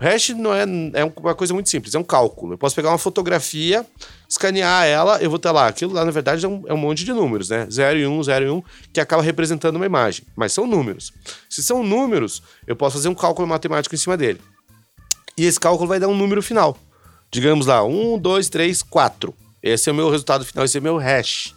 O 0.00 0.02
hash 0.02 0.30
não 0.30 0.54
é, 0.54 0.62
é 0.94 1.04
uma 1.04 1.34
coisa 1.34 1.52
muito 1.52 1.68
simples, 1.68 1.94
é 1.94 1.98
um 1.98 2.02
cálculo. 2.02 2.54
Eu 2.54 2.56
posso 2.56 2.74
pegar 2.74 2.88
uma 2.88 2.96
fotografia, 2.96 3.84
escanear 4.26 4.86
ela, 4.86 5.18
eu 5.20 5.28
vou 5.28 5.38
ter 5.38 5.50
lá. 5.50 5.66
Aquilo 5.66 5.92
lá, 5.92 6.02
na 6.02 6.10
verdade, 6.10 6.46
é 6.46 6.48
um, 6.48 6.62
é 6.66 6.72
um 6.72 6.78
monte 6.78 7.04
de 7.04 7.12
números, 7.12 7.50
né? 7.50 7.66
0 7.70 7.98
e 7.98 8.06
1, 8.06 8.10
um, 8.10 8.22
0 8.22 8.46
e 8.46 8.48
1, 8.48 8.56
um, 8.56 8.62
que 8.90 9.02
acaba 9.02 9.22
representando 9.22 9.76
uma 9.76 9.84
imagem. 9.84 10.24
Mas 10.34 10.54
são 10.54 10.66
números. 10.66 11.12
Se 11.46 11.62
são 11.62 11.82
números, 11.82 12.42
eu 12.66 12.74
posso 12.74 12.96
fazer 12.96 13.10
um 13.10 13.14
cálculo 13.14 13.46
matemático 13.46 13.94
em 13.94 13.98
cima 13.98 14.16
dele. 14.16 14.40
E 15.36 15.44
esse 15.44 15.60
cálculo 15.60 15.86
vai 15.86 16.00
dar 16.00 16.08
um 16.08 16.16
número 16.16 16.42
final. 16.42 16.74
Digamos 17.30 17.66
lá, 17.66 17.84
1, 17.84 18.18
2, 18.18 18.48
3, 18.48 18.82
4. 18.82 19.34
Esse 19.62 19.88
é 19.88 19.92
o 19.92 19.94
meu 19.94 20.10
resultado 20.10 20.44
final, 20.44 20.64
esse 20.64 20.76
é 20.76 20.80
o 20.80 20.82
meu 20.82 20.96
hash. 20.96 21.54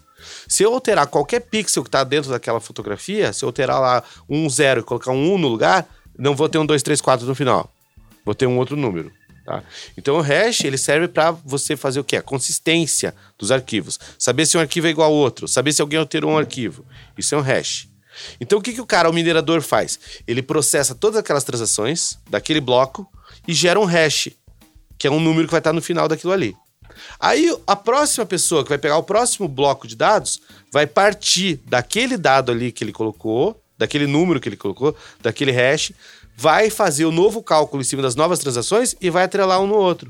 Se 0.47 0.63
eu 0.63 0.73
alterar 0.73 1.07
qualquer 1.07 1.39
pixel 1.41 1.83
que 1.83 1.89
está 1.89 2.03
dentro 2.03 2.29
daquela 2.29 2.59
fotografia, 2.59 3.33
se 3.33 3.43
eu 3.43 3.49
alterar 3.49 3.79
lá 3.79 4.03
um 4.29 4.49
zero 4.49 4.81
e 4.81 4.83
colocar 4.83 5.11
um 5.11 5.33
1 5.33 5.37
no 5.37 5.47
lugar, 5.47 5.87
não 6.17 6.35
vou 6.35 6.47
ter 6.47 6.57
um 6.57 6.65
2, 6.65 6.81
3, 6.81 7.01
4 7.01 7.25
no 7.25 7.35
final. 7.35 7.69
Vou 8.23 8.35
ter 8.35 8.45
um 8.45 8.57
outro 8.57 8.75
número. 8.75 9.11
Tá? 9.45 9.61
Então 9.97 10.15
o 10.15 10.21
hash 10.21 10.63
ele 10.63 10.77
serve 10.77 11.07
para 11.07 11.31
você 11.31 11.75
fazer 11.75 11.99
o 11.99 12.03
quê? 12.03 12.17
A 12.17 12.21
consistência 12.21 13.13
dos 13.37 13.51
arquivos. 13.51 13.99
Saber 14.17 14.45
se 14.45 14.57
um 14.57 14.61
arquivo 14.61 14.87
é 14.87 14.89
igual 14.89 15.11
ao 15.11 15.17
outro. 15.17 15.47
Saber 15.47 15.73
se 15.73 15.81
alguém 15.81 15.99
alterou 15.99 16.31
um 16.31 16.37
arquivo. 16.37 16.85
Isso 17.17 17.35
é 17.35 17.37
um 17.37 17.41
hash. 17.41 17.87
Então 18.39 18.59
o 18.59 18.61
que, 18.61 18.73
que 18.73 18.81
o 18.81 18.85
cara, 18.85 19.09
o 19.09 19.13
minerador, 19.13 19.61
faz? 19.61 19.99
Ele 20.27 20.41
processa 20.41 20.95
todas 20.95 21.17
aquelas 21.17 21.43
transações 21.43 22.17
daquele 22.29 22.61
bloco 22.61 23.07
e 23.47 23.53
gera 23.53 23.79
um 23.79 23.85
hash, 23.85 24.29
que 25.03 25.07
é 25.07 25.11
um 25.11 25.19
número 25.19 25.45
que 25.45 25.51
vai 25.51 25.59
estar 25.59 25.73
no 25.73 25.81
final 25.81 26.07
daquilo 26.07 26.31
ali. 26.31 26.55
Aí 27.19 27.53
a 27.67 27.75
próxima 27.75 28.25
pessoa 28.25 28.63
que 28.63 28.69
vai 28.69 28.77
pegar 28.77 28.95
o 28.95 29.03
próximo 29.03 29.49
bloco 29.49 29.85
de 29.85 29.97
dados 29.97 30.39
vai 30.71 30.87
partir 30.87 31.59
daquele 31.65 32.15
dado 32.15 32.53
ali 32.53 32.71
que 32.71 32.85
ele 32.85 32.93
colocou, 32.93 33.61
daquele 33.77 34.07
número 34.07 34.39
que 34.39 34.47
ele 34.47 34.55
colocou, 34.55 34.95
daquele 35.19 35.51
hash, 35.51 35.91
vai 36.37 36.69
fazer 36.69 37.03
o 37.03 37.11
novo 37.11 37.43
cálculo 37.43 37.81
em 37.81 37.83
cima 37.83 38.01
das 38.01 38.15
novas 38.15 38.39
transações 38.39 38.95
e 39.01 39.09
vai 39.09 39.25
atrelar 39.25 39.59
um 39.59 39.67
no 39.67 39.75
outro. 39.75 40.09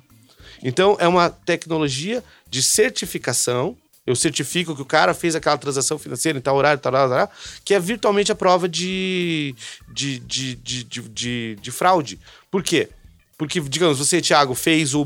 Então 0.61 0.95
é 0.99 1.07
uma 1.07 1.27
tecnologia 1.27 2.23
de 2.47 2.61
certificação 2.61 3.75
eu 4.05 4.15
certifico 4.15 4.75
que 4.75 4.81
o 4.81 4.85
cara 4.85 5.13
fez 5.15 5.33
aquela 5.33 5.57
transação 5.57 5.97
financeira 5.97 6.37
em 6.37 6.41
tal 6.41 6.57
horário, 6.57 6.79
tal, 6.79 6.91
tal, 6.91 7.09
tal, 7.09 7.31
que 7.63 7.73
é 7.73 7.79
virtualmente 7.79 8.31
a 8.31 8.35
prova 8.35 8.67
de, 8.69 9.55
de, 9.91 10.19
de, 10.19 10.55
de, 10.55 10.83
de, 10.83 11.01
de, 11.09 11.57
de 11.59 11.71
fraude. 11.71 12.19
Por 12.51 12.61
quê? 12.61 12.89
Porque, 13.37 13.59
digamos, 13.59 13.99
você, 13.99 14.21
Thiago, 14.21 14.53
fez 14.53 14.93
o. 14.93 15.05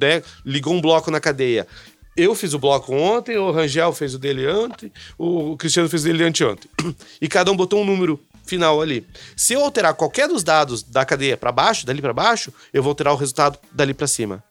Né, 0.00 0.22
ligou 0.44 0.74
um 0.74 0.80
bloco 0.80 1.10
na 1.10 1.20
cadeia. 1.20 1.66
Eu 2.16 2.34
fiz 2.34 2.54
o 2.54 2.58
bloco 2.58 2.94
ontem, 2.94 3.36
o 3.36 3.50
Rangel 3.50 3.92
fez 3.92 4.14
o 4.14 4.18
dele 4.18 4.46
ontem, 4.46 4.92
o 5.18 5.56
Cristiano 5.56 5.88
fez 5.88 6.02
o 6.02 6.06
dele 6.06 6.24
anteontem. 6.24 6.70
E 7.20 7.26
cada 7.26 7.50
um 7.50 7.56
botou 7.56 7.80
um 7.80 7.84
número 7.84 8.20
final 8.44 8.80
ali. 8.80 9.04
Se 9.36 9.54
eu 9.54 9.64
alterar 9.64 9.94
qualquer 9.94 10.28
dos 10.28 10.44
dados 10.44 10.82
da 10.82 11.04
cadeia 11.04 11.36
para 11.36 11.50
baixo, 11.50 11.84
dali 11.84 12.00
para 12.00 12.12
baixo, 12.12 12.52
eu 12.72 12.82
vou 12.82 12.90
alterar 12.90 13.14
o 13.14 13.16
resultado 13.16 13.58
dali 13.72 13.92
para 13.92 14.06
cima. 14.06 14.44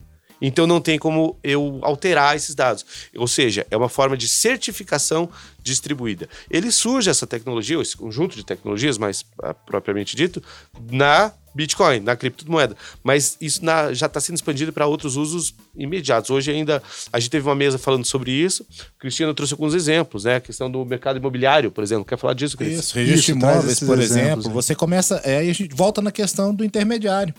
Então 0.43 0.67
não 0.67 0.81
tem 0.81 0.99
como 0.99 1.39
eu 1.41 1.79
alterar 1.81 2.35
esses 2.35 2.53
dados. 2.53 2.85
Ou 3.15 3.27
seja, 3.27 3.65
é 3.71 3.77
uma 3.77 3.87
forma 3.87 4.17
de 4.17 4.27
certificação 4.27 5.29
distribuída. 5.61 6.27
Ele 6.51 6.69
surge 6.69 7.09
essa 7.09 7.25
tecnologia, 7.25 7.81
esse 7.81 7.95
conjunto 7.95 8.35
de 8.35 8.45
tecnologias, 8.45 8.97
mais 8.97 9.25
ah, 9.41 9.53
propriamente 9.53 10.17
dito, 10.17 10.43
na 10.91 11.31
Bitcoin, 11.55 12.01
na 12.01 12.15
criptomoeda. 12.17 12.75
Mas 13.01 13.37
isso 13.39 13.63
na, 13.63 13.93
já 13.93 14.07
está 14.07 14.19
sendo 14.19 14.35
expandido 14.35 14.73
para 14.73 14.85
outros 14.85 15.15
usos 15.15 15.55
imediatos. 15.75 16.29
Hoje 16.29 16.51
ainda 16.51 16.83
a 17.11 17.19
gente 17.19 17.29
teve 17.29 17.47
uma 17.47 17.55
mesa 17.55 17.77
falando 17.77 18.05
sobre 18.05 18.31
isso. 18.31 18.63
O 18.97 18.99
Cristiano 18.99 19.33
trouxe 19.33 19.53
alguns 19.53 19.73
exemplos, 19.73 20.25
né? 20.25 20.35
A 20.35 20.41
questão 20.41 20.69
do 20.69 20.83
mercado 20.83 21.17
imobiliário, 21.17 21.71
por 21.71 21.83
exemplo. 21.83 22.03
Quer 22.03 22.17
falar 22.17 22.33
disso, 22.33 22.57
Cristiano? 22.57 22.81
Isso, 22.81 22.95
registro 22.95 23.33
de 23.33 23.39
imóveis, 23.39 23.65
esses 23.65 23.87
por 23.87 23.97
exemplos, 23.97 24.45
exemplo. 24.45 24.49
né? 24.49 24.53
Você 24.53 24.75
começa. 24.75 25.21
É, 25.23 25.37
aí 25.37 25.49
a 25.49 25.53
gente 25.53 25.73
volta 25.73 26.01
na 26.01 26.11
questão 26.11 26.53
do 26.53 26.65
intermediário. 26.65 27.33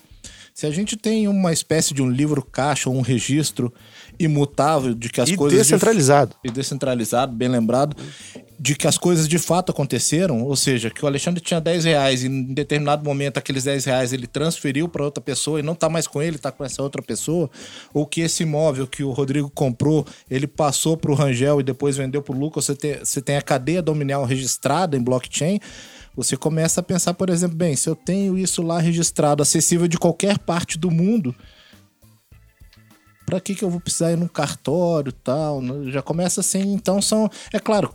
Se 0.54 0.66
a 0.66 0.70
gente 0.70 0.96
tem 0.96 1.26
uma 1.26 1.52
espécie 1.52 1.92
de 1.92 2.00
um 2.00 2.08
livro 2.08 2.40
caixa 2.40 2.88
ou 2.88 2.94
um 2.96 3.00
registro 3.00 3.74
imutável 4.20 4.94
de 4.94 5.08
que 5.08 5.20
as 5.20 5.28
E 5.30 5.36
coisas. 5.36 5.58
de- 5.58 5.64
descentralizado. 5.64 6.36
e 6.44 6.48
descentralizado, 6.50 7.34
bem 7.34 7.48
lembrado, 7.48 7.96
de 8.56 8.76
que 8.76 8.86
as 8.86 8.96
coisas 8.96 9.26
de 9.26 9.36
fato 9.36 9.72
aconteceram, 9.72 10.42
ou 10.44 10.54
seja, 10.54 10.90
que 10.90 11.04
o 11.04 11.08
Alexandre 11.08 11.40
tinha 11.42 11.60
10 11.60 11.82
reais 11.84 12.22
e 12.22 12.28
em 12.28 12.54
determinado 12.54 13.04
momento 13.04 13.36
aqueles 13.36 13.64
10 13.64 13.84
reais 13.84 14.12
ele 14.12 14.28
transferiu 14.28 14.88
para 14.88 15.02
outra 15.04 15.20
pessoa 15.20 15.58
e 15.58 15.62
não 15.62 15.74
tá 15.74 15.88
mais 15.88 16.06
com 16.06 16.22
ele, 16.22 16.38
tá 16.38 16.52
com 16.52 16.64
essa 16.64 16.80
outra 16.80 17.02
pessoa, 17.02 17.50
ou 17.92 18.06
que 18.06 18.20
esse 18.20 18.44
imóvel 18.44 18.86
que 18.86 19.02
o 19.02 19.10
Rodrigo 19.10 19.50
comprou, 19.50 20.06
ele 20.30 20.46
passou 20.46 20.96
para 20.96 21.10
o 21.10 21.14
Rangel 21.16 21.58
e 21.58 21.64
depois 21.64 21.96
vendeu 21.96 22.22
para 22.22 22.32
o 22.32 22.38
Lucas, 22.38 22.66
você 22.66 22.76
tem, 22.76 22.98
você 23.00 23.20
tem 23.20 23.36
a 23.36 23.42
cadeia 23.42 23.82
dominial 23.82 24.24
registrada 24.24 24.96
em 24.96 25.02
blockchain, 25.02 25.58
você 26.16 26.36
começa 26.36 26.80
a 26.80 26.82
pensar, 26.82 27.14
por 27.14 27.30
exemplo, 27.30 27.56
bem, 27.56 27.74
se 27.76 27.88
eu 27.88 27.96
tenho 27.96 28.38
isso 28.38 28.62
lá 28.62 28.78
registrado, 28.78 29.42
acessível 29.42 29.88
de 29.88 29.98
qualquer 29.98 30.38
parte 30.38 30.78
do 30.78 30.90
mundo, 30.90 31.34
Pra 33.26 33.40
que, 33.40 33.54
que 33.54 33.64
eu 33.64 33.70
vou 33.70 33.80
precisar 33.80 34.12
ir 34.12 34.16
num 34.16 34.28
cartório 34.28 35.10
tal? 35.10 35.60
né? 35.60 35.90
Já 35.90 36.02
começa 36.02 36.40
assim, 36.40 36.74
então 36.74 37.00
são. 37.00 37.30
É 37.52 37.58
claro, 37.58 37.94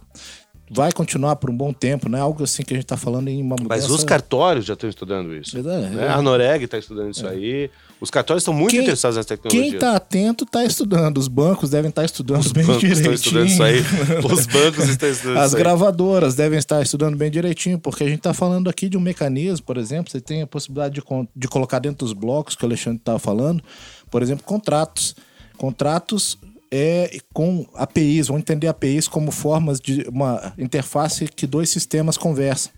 vai 0.71 0.91
continuar 0.91 1.35
por 1.37 1.49
um 1.49 1.55
bom 1.57 1.73
tempo, 1.73 2.07
não 2.07 2.17
é 2.17 2.21
algo 2.21 2.43
assim 2.43 2.63
que 2.63 2.73
a 2.73 2.77
gente 2.77 2.85
tá 2.85 2.95
falando 2.97 3.27
em 3.27 3.41
uma 3.41 3.55
mudança. 3.59 3.67
Mas 3.81 3.89
os 3.89 4.03
cartórios 4.03 4.65
já 4.65 4.73
estão 4.73 4.89
estudando 4.89 5.33
isso. 5.35 5.51
Verdade, 5.53 5.95
né? 5.95 6.05
é. 6.05 6.09
A 6.09 6.21
Noreg 6.21 6.63
está 6.65 6.77
estudando 6.77 7.09
isso 7.11 7.25
aí. 7.27 7.69
Os 7.99 8.09
cartórios 8.09 8.43
estão 8.43 8.53
muito 8.53 8.71
Quem- 8.71 8.81
interessados 8.81 9.17
nessa 9.17 9.27
tecnologia. 9.35 9.71
Quem 9.71 9.79
tá 9.79 9.95
atento 9.95 10.45
tá 10.45 10.63
estudando. 10.63 11.17
Os 11.17 11.27
bancos 11.27 11.69
devem 11.71 11.89
estar 11.89 12.05
estudando 12.05 12.41
Os 12.41 12.51
bem 12.51 12.63
bancos 12.65 12.81
direitinho. 12.81 13.13
estão 13.13 13.13
estudando 13.13 13.47
isso 13.47 13.61
aí. 13.63 13.79
Os 14.23 14.45
bancos 14.47 14.87
estão 14.87 15.09
estudando 15.09 15.37
As 15.37 15.47
isso 15.47 15.55
aí. 15.57 15.61
gravadoras 15.61 16.35
devem 16.35 16.57
estar 16.59 16.81
estudando 16.81 17.17
bem 17.17 17.29
direitinho, 17.31 17.77
porque 17.77 18.03
a 18.03 18.07
gente 18.07 18.19
está 18.19 18.33
falando 18.33 18.69
aqui 18.69 18.87
de 18.87 18.95
um 18.97 19.01
mecanismo, 19.01 19.65
por 19.65 19.75
exemplo, 19.77 20.11
você 20.11 20.21
tem 20.21 20.41
a 20.43 20.47
possibilidade 20.47 20.95
de, 20.95 21.03
de 21.35 21.47
colocar 21.47 21.79
dentro 21.79 22.05
dos 22.05 22.13
blocos 22.13 22.55
que 22.55 22.63
o 22.63 22.67
Alexandre 22.67 22.99
estava 22.99 23.19
falando, 23.19 23.61
por 24.09 24.21
exemplo, 24.21 24.45
contratos. 24.45 25.13
Contratos 25.57 26.37
é 26.71 27.17
com 27.33 27.65
APIs, 27.75 28.27
vamos 28.27 28.41
entender 28.41 28.67
APIs 28.67 29.07
como 29.07 29.31
formas 29.31 29.79
de 29.79 30.05
uma 30.09 30.53
interface 30.57 31.27
que 31.27 31.47
dois 31.47 31.69
sistemas 31.69 32.17
conversam. 32.17 32.71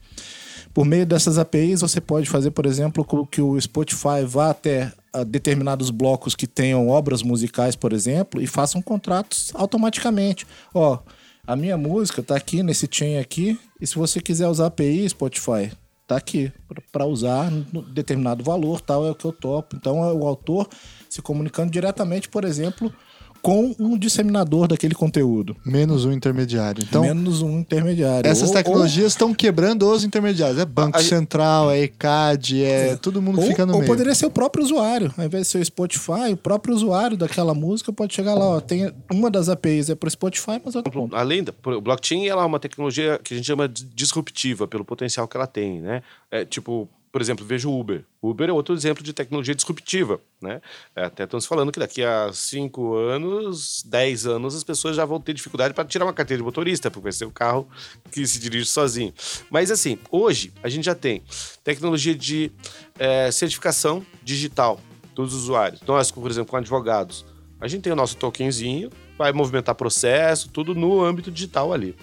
Por 0.73 0.85
meio 0.85 1.05
dessas 1.05 1.37
APIs, 1.37 1.81
você 1.81 1.99
pode 1.99 2.29
fazer, 2.29 2.51
por 2.51 2.65
exemplo, 2.65 3.03
com 3.03 3.25
que 3.25 3.41
o 3.41 3.59
Spotify 3.59 4.23
vá 4.25 4.51
até 4.51 4.91
ah, 5.11 5.23
determinados 5.23 5.89
blocos 5.89 6.33
que 6.33 6.47
tenham 6.47 6.87
obras 6.87 7.21
musicais, 7.21 7.75
por 7.75 7.91
exemplo, 7.91 8.41
e 8.41 8.47
façam 8.47 8.81
contratos 8.81 9.51
automaticamente. 9.53 10.47
Ó, 10.73 10.99
a 11.45 11.55
minha 11.55 11.77
música 11.77 12.23
tá 12.23 12.35
aqui 12.35 12.63
nesse 12.63 12.87
chain 12.89 13.17
aqui, 13.17 13.59
e 13.79 13.85
se 13.85 13.95
você 13.95 14.21
quiser 14.21 14.47
usar 14.47 14.67
API 14.67 15.09
Spotify, 15.09 15.71
tá 16.07 16.15
aqui 16.15 16.51
para 16.91 17.05
usar 17.05 17.49
determinado 17.93 18.43
valor, 18.43 18.79
tal 18.79 19.05
é 19.05 19.11
o 19.11 19.15
que 19.15 19.25
eu 19.25 19.33
topo. 19.33 19.75
Então 19.75 20.03
é 20.03 20.13
o 20.13 20.25
autor 20.25 20.69
se 21.09 21.21
comunicando 21.21 21.71
diretamente, 21.71 22.29
por 22.29 22.45
exemplo, 22.45 22.93
com 23.41 23.75
um 23.79 23.97
disseminador 23.97 24.67
daquele 24.67 24.93
conteúdo, 24.93 25.55
Menos 25.65 26.05
um 26.05 26.11
intermediário. 26.11 26.83
Então, 26.87 27.01
menos 27.01 27.41
um 27.41 27.59
intermediário. 27.59 28.29
essas 28.29 28.49
Ou- 28.49 28.55
tecnologias 28.55 29.13
estão 29.13 29.33
quebrando 29.33 29.89
os 29.91 30.03
intermediários. 30.03 30.59
É 30.59 30.65
Banco 30.65 30.97
A- 30.97 31.01
Central, 31.03 31.71
é 31.71 31.79
ECAD, 31.79 32.63
é 32.63 32.95
todo 32.95 33.21
mundo 33.21 33.41
Ou, 33.41 33.47
fica 33.47 33.65
no 33.65 33.73
ou 33.73 33.79
meio. 33.79 33.89
poderia 33.91 34.13
ser 34.13 34.25
o 34.27 34.31
próprio 34.31 34.63
usuário. 34.63 35.13
Ao 35.17 35.25
invés 35.25 35.43
de 35.47 35.49
ser 35.49 35.57
o 35.59 35.65
Spotify, 35.65 36.31
o 36.33 36.37
próprio 36.37 36.75
usuário 36.75 37.17
daquela 37.17 37.53
música 37.53 37.91
pode 37.91 38.13
chegar 38.13 38.33
lá. 38.35 38.45
Ó, 38.57 38.59
tem 38.61 38.91
uma 39.11 39.29
das 39.31 39.49
APIs 39.49 39.89
é 39.89 39.95
para 39.95 40.07
o 40.07 40.11
Spotify, 40.11 40.61
mas 40.63 40.75
outra. 40.75 40.91
Além 41.13 41.43
da 41.43 41.51
o 41.65 41.81
blockchain, 41.81 42.27
ela 42.27 42.43
é 42.43 42.45
uma 42.45 42.59
tecnologia 42.59 43.19
que 43.23 43.33
a 43.33 43.37
gente 43.37 43.45
chama 43.47 43.67
de 43.67 43.83
disruptiva 43.85 44.67
pelo 44.67 44.85
potencial 44.85 45.27
que 45.27 45.35
ela 45.35 45.47
tem, 45.47 45.79
né? 45.81 46.01
É, 46.29 46.45
tipo, 46.45 46.87
por 47.11 47.21
exemplo, 47.21 47.45
veja 47.45 47.67
o 47.67 47.77
Uber. 47.77 48.05
Uber 48.21 48.49
é 48.49 48.53
outro 48.53 48.73
exemplo 48.73 49.03
de 49.03 49.11
tecnologia 49.11 49.53
disruptiva, 49.53 50.21
né? 50.41 50.61
É, 50.95 51.03
até 51.03 51.25
estamos 51.25 51.45
falando 51.45 51.71
que 51.71 51.79
daqui 51.79 52.03
a 52.03 52.31
5 52.31 52.95
anos, 52.95 53.83
10 53.85 54.27
anos, 54.27 54.55
as 54.55 54.63
pessoas 54.63 54.95
já 54.95 55.03
vão 55.03 55.19
ter 55.19 55.33
dificuldade 55.33 55.73
para 55.73 55.83
tirar 55.83 56.05
uma 56.05 56.13
carteira 56.13 56.39
de 56.39 56.43
motorista, 56.43 56.89
porque 56.89 57.03
vai 57.03 57.11
ser 57.11 57.25
o 57.25 57.31
carro 57.31 57.67
que 58.11 58.25
se 58.25 58.39
dirige 58.39 58.65
sozinho. 58.65 59.13
Mas 59.49 59.69
assim, 59.69 59.99
hoje 60.09 60.53
a 60.63 60.69
gente 60.69 60.85
já 60.85 60.95
tem 60.95 61.21
tecnologia 61.63 62.15
de 62.15 62.51
é, 62.97 63.29
certificação 63.29 64.05
digital 64.23 64.79
dos 65.13 65.33
usuários. 65.33 65.81
Nós, 65.81 66.11
por 66.11 66.31
exemplo, 66.31 66.51
com 66.51 66.57
advogados, 66.57 67.25
a 67.59 67.67
gente 67.67 67.81
tem 67.83 67.91
o 67.91 67.95
nosso 67.95 68.15
tokenzinho, 68.15 68.89
vai 69.17 69.33
movimentar 69.33 69.75
processo, 69.75 70.49
tudo 70.49 70.73
no 70.73 71.03
âmbito 71.03 71.29
digital 71.29 71.73
ali. 71.73 71.95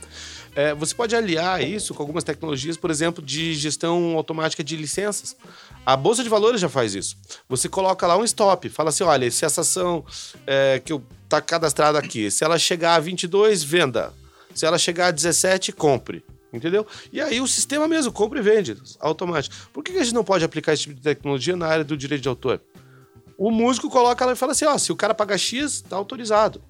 É, 0.58 0.74
você 0.74 0.92
pode 0.92 1.14
aliar 1.14 1.62
isso 1.62 1.94
com 1.94 2.02
algumas 2.02 2.24
tecnologias, 2.24 2.76
por 2.76 2.90
exemplo, 2.90 3.24
de 3.24 3.54
gestão 3.54 4.16
automática 4.16 4.64
de 4.64 4.76
licenças. 4.76 5.36
A 5.86 5.96
Bolsa 5.96 6.24
de 6.24 6.28
Valores 6.28 6.60
já 6.60 6.68
faz 6.68 6.96
isso. 6.96 7.16
Você 7.48 7.68
coloca 7.68 8.04
lá 8.08 8.16
um 8.16 8.24
stop, 8.24 8.68
fala 8.68 8.88
assim, 8.88 9.04
olha, 9.04 9.30
se 9.30 9.44
essa 9.44 9.60
ação 9.60 10.04
é, 10.44 10.82
que 10.84 10.92
está 11.22 11.40
cadastrada 11.40 11.96
aqui, 11.96 12.28
se 12.28 12.42
ela 12.42 12.58
chegar 12.58 12.96
a 12.96 12.98
22, 12.98 13.62
venda. 13.62 14.12
Se 14.52 14.66
ela 14.66 14.78
chegar 14.78 15.06
a 15.06 15.10
17, 15.12 15.70
compre. 15.70 16.24
Entendeu? 16.52 16.84
E 17.12 17.20
aí 17.20 17.40
o 17.40 17.46
sistema 17.46 17.86
mesmo 17.86 18.10
compra 18.10 18.40
e 18.40 18.42
vende, 18.42 18.76
automático. 18.98 19.54
Por 19.72 19.84
que 19.84 19.92
a 19.92 20.02
gente 20.02 20.12
não 20.12 20.24
pode 20.24 20.44
aplicar 20.44 20.72
esse 20.72 20.82
tipo 20.82 20.96
de 20.96 21.02
tecnologia 21.02 21.54
na 21.54 21.68
área 21.68 21.84
do 21.84 21.96
direito 21.96 22.22
de 22.22 22.28
autor? 22.28 22.60
O 23.38 23.52
músico 23.52 23.88
coloca 23.88 24.26
lá 24.26 24.32
e 24.32 24.34
fala 24.34 24.50
assim: 24.50 24.64
ó, 24.64 24.76
se 24.76 24.90
o 24.90 24.96
cara 24.96 25.14
pagar 25.14 25.38
X, 25.38 25.82
tá 25.82 25.94
autorizado. 25.94 26.60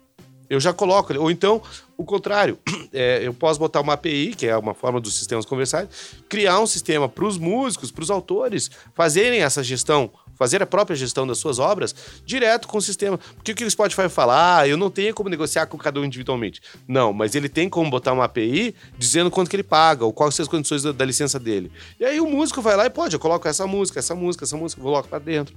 Eu 0.48 0.58
já 0.60 0.72
coloco. 0.72 1.16
Ou 1.18 1.30
então, 1.30 1.60
o 1.96 2.04
contrário, 2.04 2.58
é, 2.92 3.20
eu 3.22 3.34
posso 3.34 3.58
botar 3.58 3.80
uma 3.80 3.94
API, 3.94 4.34
que 4.34 4.46
é 4.46 4.56
uma 4.56 4.74
forma 4.74 5.00
dos 5.00 5.14
sistemas 5.16 5.44
conversados, 5.44 6.14
criar 6.28 6.60
um 6.60 6.66
sistema 6.66 7.08
para 7.08 7.24
os 7.24 7.36
músicos, 7.36 7.90
para 7.90 8.02
os 8.02 8.10
autores, 8.10 8.70
fazerem 8.94 9.40
essa 9.40 9.62
gestão, 9.62 10.10
fazer 10.38 10.62
a 10.62 10.66
própria 10.66 10.96
gestão 10.96 11.26
das 11.26 11.38
suas 11.38 11.58
obras 11.58 11.94
direto 12.24 12.68
com 12.68 12.78
o 12.78 12.82
sistema. 12.82 13.18
Porque 13.18 13.52
o 13.52 13.54
que 13.54 13.64
o 13.64 13.70
Spotify 13.70 14.08
fala? 14.08 14.60
Ah, 14.60 14.68
eu 14.68 14.76
não 14.76 14.90
tenho 14.90 15.12
como 15.12 15.28
negociar 15.28 15.66
com 15.66 15.76
cada 15.76 16.00
um 16.00 16.04
individualmente. 16.04 16.62
Não, 16.86 17.12
mas 17.12 17.34
ele 17.34 17.48
tem 17.48 17.68
como 17.68 17.90
botar 17.90 18.12
uma 18.12 18.24
API 18.24 18.74
dizendo 18.96 19.30
quanto 19.30 19.50
que 19.50 19.56
ele 19.56 19.62
paga, 19.62 20.04
ou 20.04 20.12
quais 20.12 20.34
são 20.34 20.42
as 20.44 20.48
condições 20.48 20.82
da, 20.82 20.92
da 20.92 21.04
licença 21.04 21.38
dele. 21.38 21.70
E 21.98 22.04
aí 22.04 22.20
o 22.20 22.26
músico 22.26 22.62
vai 22.62 22.76
lá 22.76 22.86
e 22.86 22.90
pode, 22.90 23.14
eu 23.14 23.20
coloco 23.20 23.48
essa 23.48 23.66
música, 23.66 23.98
essa 23.98 24.14
música, 24.14 24.44
essa 24.44 24.56
música, 24.56 24.80
coloco 24.80 25.08
para 25.08 25.18
dentro. 25.18 25.54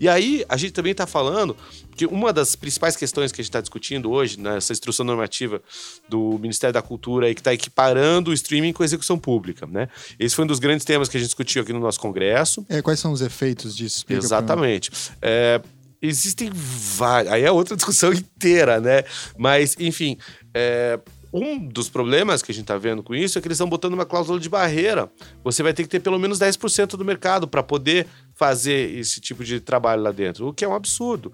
E 0.00 0.08
aí 0.08 0.44
a 0.48 0.56
gente 0.56 0.72
também 0.72 0.92
está 0.92 1.06
falando 1.06 1.56
que 1.96 2.06
uma 2.06 2.32
das 2.32 2.56
principais 2.56 2.96
questões 2.96 3.30
que 3.30 3.40
a 3.40 3.42
gente 3.42 3.50
está 3.50 3.60
discutindo 3.60 4.10
hoje, 4.10 4.38
nessa 4.38 4.72
instrução 4.72 5.06
normativa 5.06 5.62
do 6.08 6.38
Ministério 6.40 6.72
da 6.72 6.82
Cultura, 6.82 7.26
aí, 7.26 7.34
que 7.34 7.40
está 7.40 7.54
equiparando 7.54 8.30
o 8.30 8.34
streaming 8.34 8.72
com 8.72 8.82
a 8.82 8.86
execução 8.86 9.18
pública, 9.18 9.66
né? 9.66 9.88
Esse 10.18 10.34
foi 10.34 10.44
um 10.44 10.48
dos 10.48 10.58
grandes 10.58 10.84
temas 10.84 11.08
que 11.08 11.16
a 11.16 11.20
gente 11.20 11.28
discutiu 11.28 11.62
aqui 11.62 11.72
no 11.72 11.80
nosso 11.80 12.00
congresso. 12.00 12.64
É, 12.68 12.82
quais 12.82 12.98
são 12.98 13.12
os 13.12 13.20
efeitos 13.20 13.76
disso? 13.76 14.04
Exatamente. 14.24 14.90
É, 15.20 15.60
existem 16.00 16.50
vários. 16.52 17.32
Aí 17.32 17.42
é 17.42 17.50
outra 17.50 17.74
discussão 17.76 18.12
inteira, 18.12 18.80
né? 18.80 19.04
Mas, 19.38 19.76
enfim. 19.78 20.16
é, 20.54 20.98
um 21.36 21.58
dos 21.58 21.88
problemas 21.88 22.42
que 22.42 22.52
a 22.52 22.54
gente 22.54 22.62
está 22.62 22.78
vendo 22.78 23.02
com 23.02 23.12
isso 23.12 23.36
é 23.36 23.40
que 23.40 23.48
eles 23.48 23.56
estão 23.56 23.68
botando 23.68 23.94
uma 23.94 24.06
cláusula 24.06 24.38
de 24.38 24.48
barreira. 24.48 25.10
Você 25.42 25.64
vai 25.64 25.74
ter 25.74 25.82
que 25.82 25.88
ter 25.88 25.98
pelo 25.98 26.16
menos 26.16 26.38
10% 26.38 26.90
do 26.90 27.04
mercado 27.04 27.48
para 27.48 27.60
poder 27.60 28.06
fazer 28.36 28.96
esse 28.96 29.20
tipo 29.20 29.42
de 29.42 29.58
trabalho 29.58 30.00
lá 30.00 30.12
dentro, 30.12 30.46
o 30.46 30.54
que 30.54 30.64
é 30.64 30.68
um 30.68 30.74
absurdo. 30.74 31.32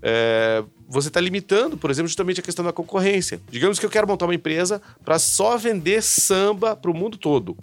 É, 0.00 0.64
você 0.88 1.08
está 1.08 1.20
limitando, 1.20 1.76
por 1.76 1.90
exemplo, 1.90 2.08
justamente 2.08 2.40
a 2.40 2.42
questão 2.42 2.64
da 2.64 2.72
concorrência. 2.72 3.42
Digamos 3.50 3.78
que 3.78 3.84
eu 3.84 3.90
quero 3.90 4.08
montar 4.08 4.24
uma 4.24 4.34
empresa 4.34 4.80
para 5.04 5.18
só 5.18 5.58
vender 5.58 6.02
samba 6.02 6.74
para 6.74 6.90
o 6.90 6.94
mundo 6.94 7.18
todo. 7.18 7.54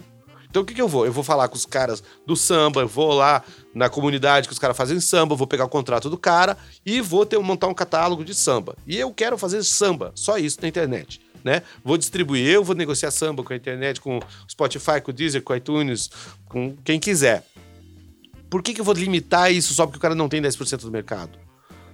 Então 0.49 0.63
o 0.63 0.65
que, 0.65 0.73
que 0.73 0.81
eu 0.81 0.87
vou? 0.87 1.05
Eu 1.05 1.13
vou 1.13 1.23
falar 1.23 1.47
com 1.47 1.55
os 1.55 1.65
caras 1.65 2.03
do 2.25 2.35
samba, 2.35 2.81
eu 2.81 2.87
vou 2.87 3.13
lá 3.13 3.43
na 3.73 3.87
comunidade 3.87 4.47
que 4.47 4.53
os 4.53 4.59
caras 4.59 4.75
fazem 4.75 4.99
samba, 4.99 5.35
vou 5.35 5.45
pegar 5.45 5.65
o 5.65 5.69
contrato 5.69 6.09
do 6.09 6.17
cara 6.17 6.57
e 6.85 6.99
vou 7.01 7.25
ter, 7.25 7.37
montar 7.37 7.67
um 7.67 7.73
catálogo 7.73 8.25
de 8.25 8.33
samba. 8.33 8.75
E 8.87 8.97
eu 8.97 9.13
quero 9.13 9.37
fazer 9.37 9.63
samba, 9.63 10.11
só 10.15 10.37
isso 10.37 10.57
na 10.61 10.67
internet. 10.67 11.21
né? 11.43 11.61
Vou 11.83 11.97
distribuir, 11.97 12.47
eu 12.47 12.63
vou 12.63 12.75
negociar 12.75 13.11
samba 13.11 13.43
com 13.43 13.53
a 13.53 13.55
internet, 13.55 14.01
com 14.01 14.17
o 14.17 14.21
Spotify, 14.49 14.99
com 15.01 15.11
o 15.11 15.13
Deezer, 15.13 15.41
com 15.41 15.53
o 15.53 15.55
iTunes, 15.55 16.09
com 16.45 16.75
quem 16.83 16.99
quiser. 16.99 17.45
Por 18.49 18.63
que, 18.63 18.73
que 18.73 18.81
eu 18.81 18.85
vou 18.85 18.95
limitar 18.95 19.51
isso 19.51 19.73
só 19.73 19.85
porque 19.85 19.99
o 19.99 20.01
cara 20.01 20.15
não 20.15 20.27
tem 20.27 20.41
10% 20.41 20.81
do 20.81 20.91
mercado? 20.91 21.37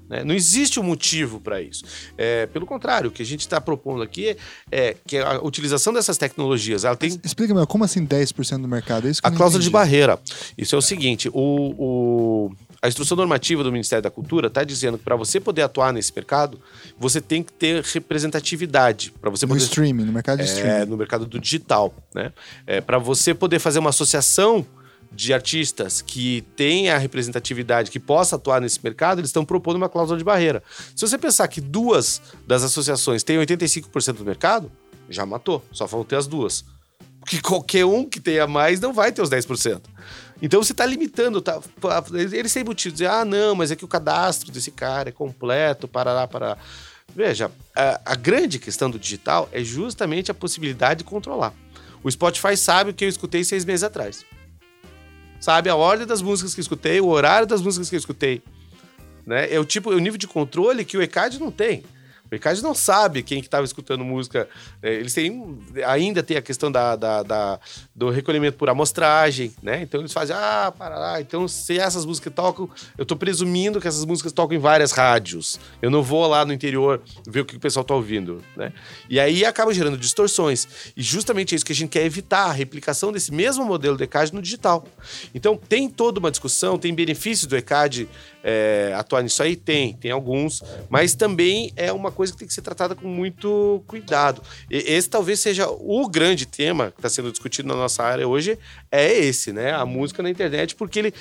Né? 0.10 0.24
Não 0.24 0.36
existe 0.36 0.80
um 0.80 0.84
motivo 0.84 1.40
para 1.40 1.62
isso. 1.62 1.84
É, 2.18 2.46
pelo 2.48 2.66
contrário, 2.66 3.10
o 3.10 3.12
que 3.12 3.22
a 3.22 3.26
gente 3.26 3.40
está 3.42 3.60
propondo 3.60 4.04
aqui 4.04 4.38
é 4.72 4.96
que 5.08 5.18
a 5.18 5.42
utilização 5.42 5.92
dessas 5.92 6.18
tecnologias 6.18 6.84
ela 6.86 6.96
tem 6.96 7.20
Explica, 7.24 7.54
meu, 7.54 7.66
como 7.66 7.84
assim 7.84 8.06
10% 8.06 8.62
do 8.62 8.68
mercado? 8.68 9.08
É 9.08 9.12
isso 9.12 9.22
a 9.24 9.32
cláusula 9.32 9.60
de 9.62 9.68
entendi. 9.68 9.74
barreira. 9.74 10.20
Isso 10.58 10.76
é 10.76 10.78
o 10.78 10.82
seguinte: 10.82 11.30
o, 11.30 11.34
o- 11.78 12.52
a 12.82 12.88
instrução 12.88 13.18
normativa 13.18 13.64
do 13.64 13.72
Ministério 13.72 14.04
da 14.04 14.12
Cultura 14.12 14.46
está 14.48 14.64
dizendo 14.64 14.98
que 15.00 15.04
para 15.04 15.16
você 15.16 15.40
poder 15.40 15.64
atuar 15.64 15.92
nesse 15.92 16.14
mercado, 16.16 16.60
você 17.00 17.20
tem 17.20 17.42
que 17.42 17.52
ter 17.52 17.84
representatividade. 17.84 19.12
Para 19.20 19.30
você 19.30 19.46
No 19.46 19.54
poder 19.54 19.64
streaming, 19.64 20.04
no 20.06 20.12
mercado 20.14 20.38
de 20.38 20.44
é, 20.44 20.54
streaming. 20.54 20.86
no 20.90 20.98
mercado 20.98 21.26
do 21.26 21.40
digital, 21.40 21.94
né? 22.14 22.32
É, 22.68 22.82
para 22.82 22.98
você 23.00 23.34
poder 23.34 23.60
fazer 23.60 23.80
uma 23.80 23.90
associação 23.90 24.66
de 25.12 25.34
artistas 25.34 26.02
que 26.02 26.42
tenha 26.56 26.98
representatividade, 26.98 27.90
que 27.90 28.00
possa 28.00 28.36
atuar 28.36 28.60
nesse 28.60 28.80
mercado, 28.84 29.20
eles 29.20 29.30
estão 29.30 29.46
propondo 29.46 29.78
uma 29.78 29.90
cláusula 29.90 30.18
de 30.18 30.24
barreira. 30.24 30.62
Se 30.96 31.08
você 31.08 31.18
pensar 31.18 31.48
que 31.48 31.62
duas 31.62 32.22
das 32.46 32.64
associações 32.64 33.24
têm 33.24 33.38
85% 33.38 34.14
do 34.14 34.26
mercado, 34.26 34.72
já 35.10 35.26
matou. 35.26 35.64
Só 35.72 35.86
vão 35.86 36.04
ter 36.04 36.16
as 36.16 36.28
duas. 36.28 36.66
Porque 37.20 37.42
qualquer 37.42 37.86
um 37.86 38.08
que 38.08 38.20
tenha 38.20 38.46
mais 38.46 38.80
não 38.80 38.94
vai 38.94 39.12
ter 39.12 39.22
os 39.22 39.30
10%. 39.30 39.82
Então 40.42 40.62
você 40.62 40.74
está 40.74 40.86
limitando, 40.86 41.42
tá? 41.42 41.60
Eles 42.14 42.54
têm 42.54 42.64
motivo 42.64 42.92
de 42.94 42.98
dizer, 43.04 43.10
ah, 43.10 43.26
não, 43.26 43.56
mas 43.56 43.72
é 43.72 43.76
que 43.76 43.86
o 43.86 43.88
cadastro 43.88 44.52
desse 44.52 44.70
cara 44.70 45.10
é 45.10 45.12
completo, 45.12 45.88
parará, 45.88 46.28
parará. 46.28 46.58
Veja, 47.16 47.50
a, 47.76 48.02
a 48.06 48.16
grande 48.16 48.60
questão 48.60 48.90
do 48.90 49.00
digital 49.00 49.50
é 49.52 49.64
justamente 49.64 50.30
a 50.30 50.34
possibilidade 50.34 51.00
de 51.00 51.04
controlar. 51.06 51.54
O 52.04 52.12
Spotify 52.12 52.56
sabe 52.56 52.92
o 52.92 52.94
que 52.94 53.06
eu 53.06 53.10
escutei 53.10 53.44
seis 53.44 53.66
meses 53.66 53.84
atrás. 53.84 54.26
Sabe 55.46 55.70
a 55.70 55.76
ordem 55.76 56.08
das 56.08 56.24
músicas 56.24 56.56
que 56.56 56.60
escutei, 56.60 57.00
o 57.00 57.06
horário 57.06 57.46
das 57.46 57.62
músicas 57.62 57.88
que 57.88 57.96
escutei. 57.96 58.42
Né? 59.24 59.54
É 59.54 59.60
o 59.60 59.64
tipo, 59.64 59.94
é 59.94 59.96
o 59.96 60.00
nível 60.00 60.18
de 60.18 60.26
controle 60.26 60.84
que 60.84 60.98
o 60.98 61.04
ECAD 61.04 61.40
não 61.40 61.52
tem. 61.52 61.84
O 62.32 62.36
ECAD 62.36 62.62
não 62.62 62.74
sabe 62.74 63.22
quem 63.24 63.40
que 63.42 63.48
estava 63.48 63.66
escutando 63.66 64.04
música. 64.04 64.48
É, 64.82 64.94
Eles 64.96 65.14
têm, 65.14 65.60
ainda 65.86 66.24
tem 66.24 66.38
a 66.38 66.42
questão 66.42 66.72
da, 66.72 66.96
da- 66.96 67.24
da- 67.24 67.60
do 67.96 68.10
recolhimento 68.10 68.58
por 68.58 68.70
amostragem, 68.70 69.54
né? 69.62 69.82
Então 69.82 70.02
eles 70.02 70.12
fazem, 70.12 70.36
ah, 70.36 70.74
para 70.78 70.98
lá. 70.98 71.22
Então, 71.22 71.48
se 71.48 71.78
essas 71.80 72.06
músicas 72.06 72.34
tocam, 72.34 72.70
eu 72.98 73.04
estou 73.04 73.16
presumindo 73.18 73.80
que 73.80 73.88
essas 73.88 74.04
músicas 74.06 74.32
tocam 74.32 74.58
em 74.58 74.60
várias 74.60 74.92
rádios. 74.92 75.60
Eu 75.82 75.90
não 75.90 76.02
vou 76.04 76.26
lá 76.28 76.44
no 76.46 76.52
interior 76.54 77.02
ver 77.28 77.42
o 77.42 77.46
que 77.46 77.56
o 77.58 77.60
pessoal 77.60 77.82
está 77.84 77.94
ouvindo, 77.94 78.44
né? 78.56 78.74
E 79.10 79.20
aí 79.20 79.46
acaba 79.46 79.74
gerando 79.74 79.98
distorções. 79.98 80.68
E 80.98 81.02
justamente 81.04 81.54
é 81.54 81.56
isso 81.56 81.66
que 81.66 81.72
a 81.72 81.76
gente 81.76 81.90
quer 81.90 82.04
evitar, 82.06 82.46
a 82.46 82.52
replicação 82.52 83.12
desse 83.12 83.32
mesmo 83.32 83.64
modelo 83.66 83.96
do 83.98 84.04
ECAD 84.04 84.34
no 84.34 84.42
digital. 84.42 84.86
Então, 85.34 85.56
tem 85.56 85.90
toda 85.90 86.20
uma 86.20 86.32
discussão, 86.32 86.78
tem 86.78 86.94
benefícios 86.94 87.48
do 87.48 87.56
ECAD 87.56 88.08
é, 88.48 88.94
atuar 88.96 89.24
nisso 89.24 89.42
aí? 89.42 89.56
Tem, 89.56 89.94
tem 89.94 90.12
alguns, 90.12 90.62
mas 90.88 91.16
também 91.16 91.74
é 91.76 91.92
uma 91.92 92.12
coisa 92.12 92.32
que 92.32 92.38
tem 92.38 92.48
que 92.48 92.54
ser 92.54 92.62
tratada 92.62 92.94
com 92.94 93.08
muito 93.08 93.84
cuidado. 93.88 94.44
E 94.70 94.78
esse 94.78 95.10
talvez 95.10 95.40
seja 95.40 95.68
o 95.68 96.08
grande 96.08 96.46
tema 96.46 96.92
que 96.92 97.00
está 97.00 97.10
sendo 97.10 97.32
discutido 97.32 97.68
na 97.68 97.74
nossa 97.74 98.04
área 98.04 98.28
hoje, 98.28 98.60
é 98.92 99.12
esse, 99.12 99.52
né? 99.52 99.74
A 99.74 99.84
música 99.84 100.22
na 100.22 100.30
internet, 100.30 100.76
porque 100.76 101.00
ele 101.00 101.14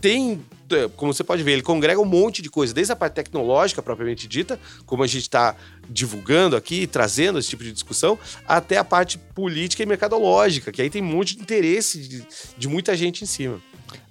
tem, 0.00 0.40
é, 0.70 0.88
como 0.96 1.12
você 1.12 1.24
pode 1.24 1.42
ver, 1.42 1.52
ele 1.52 1.62
congrega 1.62 2.00
um 2.00 2.04
monte 2.04 2.40
de 2.40 2.48
coisa, 2.48 2.72
desde 2.72 2.92
a 2.92 2.96
parte 2.96 3.14
tecnológica 3.14 3.82
propriamente 3.82 4.28
dita, 4.28 4.60
como 4.86 5.02
a 5.02 5.06
gente 5.08 5.22
está 5.22 5.56
divulgando 5.88 6.54
aqui, 6.54 6.86
trazendo 6.86 7.38
esse 7.38 7.48
tipo 7.48 7.64
de 7.64 7.72
discussão, 7.72 8.16
até 8.46 8.76
a 8.76 8.84
parte 8.84 9.18
política 9.18 9.82
e 9.82 9.86
mercadológica, 9.86 10.70
que 10.70 10.80
aí 10.80 10.88
tem 10.88 11.02
um 11.02 11.06
monte 11.06 11.34
de 11.34 11.42
interesse 11.42 11.98
de, 12.06 12.24
de 12.56 12.68
muita 12.68 12.96
gente 12.96 13.24
em 13.24 13.26
cima. 13.26 13.60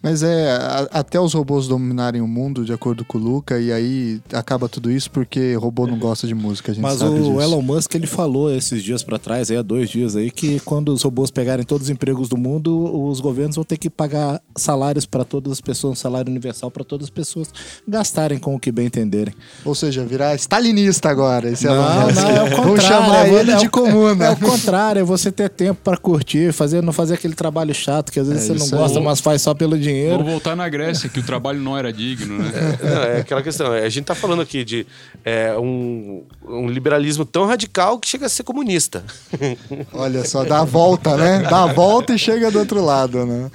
Mas 0.01 0.21
é 0.21 0.51
a- 0.51 0.89
até 0.99 1.17
os 1.17 1.33
robôs 1.33 1.65
dominarem 1.65 2.19
o 2.21 2.27
mundo, 2.27 2.65
de 2.65 2.73
acordo 2.73 3.05
com 3.05 3.17
o 3.17 3.21
Luca, 3.21 3.57
e 3.57 3.71
aí 3.71 4.19
acaba 4.33 4.67
tudo 4.67 4.91
isso 4.91 5.09
porque 5.09 5.55
robô 5.55 5.87
não 5.87 5.97
gosta 5.97 6.27
de 6.27 6.35
música, 6.35 6.73
a 6.73 6.75
gente 6.75 6.83
Mas 6.83 6.99
sabe 6.99 7.11
o 7.11 7.23
disso. 7.23 7.39
Elon 7.41 7.61
Musk 7.61 7.95
ele 7.95 8.05
falou 8.05 8.53
esses 8.53 8.83
dias 8.83 9.01
pra 9.01 9.17
trás, 9.17 9.49
aí 9.49 9.55
há 9.55 9.61
dois 9.61 9.89
dias 9.89 10.17
aí, 10.17 10.29
que 10.29 10.59
quando 10.59 10.89
os 10.89 11.01
robôs 11.03 11.31
pegarem 11.31 11.63
todos 11.65 11.87
os 11.87 11.89
empregos 11.89 12.27
do 12.27 12.35
mundo, 12.35 12.83
os 13.07 13.21
governos 13.21 13.55
vão 13.55 13.63
ter 13.63 13.77
que 13.77 13.89
pagar 13.89 14.41
salários 14.57 15.05
pra 15.05 15.23
todas 15.23 15.53
as 15.53 15.61
pessoas, 15.61 15.93
um 15.93 15.95
salário 15.95 16.29
universal 16.29 16.69
pra 16.69 16.83
todas 16.83 17.05
as 17.05 17.09
pessoas 17.09 17.47
gastarem 17.87 18.37
com 18.39 18.53
o 18.55 18.59
que 18.59 18.73
bem 18.73 18.87
entenderem. 18.87 19.33
Ou 19.63 19.73
seja, 19.73 20.03
virar 20.03 20.35
stalinista 20.35 21.09
agora, 21.09 21.49
esse 21.49 21.65
Elon 21.65 21.75
Não, 21.77 22.05
Musk. 22.07 22.15
não, 22.21 22.29
é 22.29 22.43
o 22.43 22.49
contrário. 22.61 22.81
chamar 22.81 23.27
é 23.29 23.33
ele 23.39 23.51
é 23.51 23.55
de 23.55 23.69
comuna. 23.69 24.25
É 24.25 24.29
o 24.31 24.37
contrário, 24.37 24.99
é 24.99 25.03
você 25.03 25.31
ter 25.31 25.49
tempo 25.49 25.79
pra 25.81 25.95
curtir, 25.95 26.51
fazer, 26.51 26.83
não 26.83 26.91
fazer 26.91 27.13
aquele 27.13 27.35
trabalho 27.35 27.73
chato 27.73 28.11
que 28.11 28.19
às 28.19 28.27
vezes 28.27 28.49
É 28.49 28.53
você 28.53 28.59
não 28.59 28.79
gosta, 28.79 28.99
mas 28.99 29.21
faz 29.21 29.41
só 29.41 29.53
pelo 29.63 29.79
dinheiro. 29.79 30.17
Vamos 30.17 30.31
voltar 30.31 30.55
na 30.57 30.67
Grécia, 30.67 31.07
que 31.07 31.19
o 31.19 31.23
trabalho 31.23 31.59
não 31.59 31.77
era 31.77 31.91
digno, 31.93 32.37
né? 32.37 32.51
Não, 32.83 33.03
é 33.03 33.19
aquela 33.21 33.41
questão. 33.41 33.71
A 33.71 33.87
gente 33.87 34.03
tá 34.03 34.13
falando 34.13 34.41
aqui 34.41 34.65
de 34.65 34.85
é, 35.23 35.57
um, 35.57 36.23
um 36.45 36.67
liberalismo 36.67 37.25
tão 37.25 37.45
radical 37.45 37.97
que 37.97 38.09
chega 38.09 38.25
a 38.25 38.29
ser 38.29 38.43
comunista. 38.43 39.05
Olha 39.93 40.25
só, 40.25 40.43
dá 40.43 40.59
a 40.59 40.65
volta, 40.65 41.15
né? 41.15 41.43
Dá 41.49 41.63
a 41.63 41.67
volta 41.67 42.13
e 42.13 42.19
chega 42.19 42.51
do 42.51 42.59
outro 42.59 42.83
lado, 42.83 43.25
né? 43.25 43.49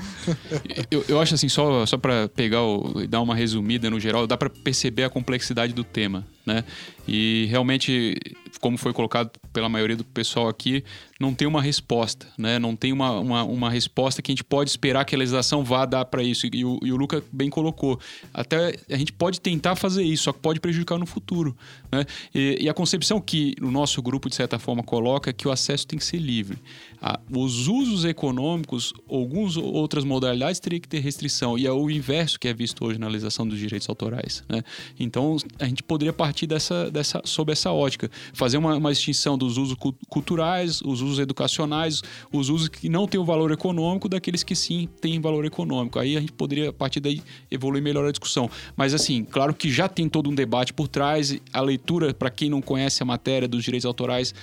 Eu, 0.91 1.05
eu 1.09 1.21
acho 1.21 1.35
assim, 1.35 1.49
só, 1.49 1.85
só 1.85 1.99
para 1.99 2.29
pegar 2.29 2.63
o, 2.63 3.03
e 3.03 3.07
dar 3.07 3.21
uma 3.21 3.35
resumida 3.35 3.91
no 3.91 4.01
geral, 4.01 4.27
dá 4.27 4.37
para 4.37 4.49
perceber 4.49 5.05
a 5.05 5.11
complexidade 5.11 5.75
do 5.75 5.85
tema, 5.85 6.25
né? 6.47 6.65
E 7.07 7.47
realmente, 7.51 8.17
como 8.61 8.79
foi 8.79 8.95
colocado 8.95 9.31
pela 9.53 9.69
maioria 9.69 9.97
do 9.97 10.05
pessoal 10.05 10.49
aqui, 10.49 10.83
não 11.21 11.35
tem 11.35 11.49
uma 11.49 11.61
resposta, 11.61 12.29
né? 12.39 12.59
Não 12.61 12.77
tem 12.77 12.93
uma, 12.93 13.19
uma, 13.19 13.43
uma 13.43 13.71
resposta 13.71 14.23
que 14.23 14.31
a 14.31 14.35
gente 14.35 14.45
pode 14.45 14.71
esperar 14.71 15.05
que 15.05 15.17
a 15.17 15.19
legislação 15.19 15.65
vá 15.65 15.85
dar 15.85 16.05
para 16.05 16.23
isso. 16.23 16.47
E 16.53 16.65
o, 16.65 16.79
e 16.83 16.93
o 16.93 16.97
Luca 16.97 17.25
bem 17.33 17.51
colocou. 17.51 17.99
Até 18.33 18.79
a 18.89 18.97
gente 18.97 19.13
pode 19.13 19.41
tentar 19.41 19.75
fazer 19.75 20.05
isso, 20.05 20.25
só 20.25 20.33
que 20.33 20.39
pode 20.39 20.61
prejudicar 20.61 20.97
no 20.97 21.07
futuro, 21.07 21.57
né? 21.91 22.05
E, 22.33 22.59
e 22.61 22.69
a 22.69 22.75
concepção 22.75 23.21
que 23.21 23.55
o 23.61 23.71
nosso 23.71 24.01
grupo, 24.01 24.29
de 24.29 24.37
certa 24.37 24.61
forma, 24.61 24.83
coloca 24.83 25.31
é 25.31 25.33
que 25.33 25.49
o 25.49 25.51
acesso 25.51 25.87
tem 25.87 25.99
que 25.99 26.05
ser 26.05 26.19
livre. 26.19 26.59
Ah, 27.03 27.19
os 27.31 27.67
usos 27.67 28.05
econômicos, 28.05 28.93
algumas 29.09 29.57
outras 29.57 30.05
modalidades 30.05 30.61
teriam 30.61 30.81
que 30.81 30.89
ter 30.89 31.01
restrição. 31.01 31.59
E 31.59 31.67
é 31.67 31.73
o 31.73 31.91
inverso 31.91 32.39
que 32.39 32.47
é 32.47 32.55
visto 32.55 32.85
hoje 32.85 32.99
na 32.99 33.09
legislação 33.09 33.47
dos 33.47 33.59
direitos 33.59 33.89
autorais. 33.89 34.45
Né? 34.49 34.63
Então, 35.01 35.37
a 35.59 35.65
gente 35.65 35.83
poderia 35.83 36.13
partir 36.13 36.47
dessa, 36.47 36.91
dessa, 36.91 37.21
sob 37.25 37.51
essa 37.51 37.73
ótica. 37.73 38.09
Fazer 38.33 38.57
uma, 38.57 38.77
uma 38.77 38.93
distinção 38.93 39.37
dos 39.37 39.57
usos 39.57 39.75
cu- 39.75 39.97
culturais, 40.09 40.81
os 40.83 41.01
usos 41.01 41.08
educacionais, 41.17 42.03
os 42.33 42.49
usos 42.49 42.69
que 42.69 42.89
não 42.89 43.07
têm 43.07 43.21
o 43.21 43.25
valor 43.25 43.53
econômico 43.53 44.09
daqueles 44.09 44.43
que 44.43 44.57
sim 44.57 44.89
têm 45.01 45.21
valor 45.21 45.45
econômico. 45.45 46.01
Aí 46.01 46.17
a 46.17 46.21
gente 46.21 46.33
poderia, 46.33 46.71
a 46.71 46.73
partir 46.73 46.99
daí, 46.99 47.23
evoluir 47.49 47.83
melhor 47.83 48.05
a 48.05 48.11
discussão. 48.11 48.51
Mas, 48.77 48.95
assim, 48.95 49.23
claro 49.23 49.55
que 49.55 49.71
já 49.71 49.89
tem 49.89 50.09
todo 50.09 50.29
um 50.29 50.35
debate 50.35 50.73
por 50.73 50.89
trás. 50.89 51.39
A 51.53 51.61
leitura, 51.61 52.13
para 52.13 52.31
quem 52.31 52.51
não 52.51 52.61
conhece 52.61 53.01
a 53.03 53.07
matéria 53.07 53.47
dos 53.47 53.63
direitos 53.63 53.87
autorais, 53.87 54.35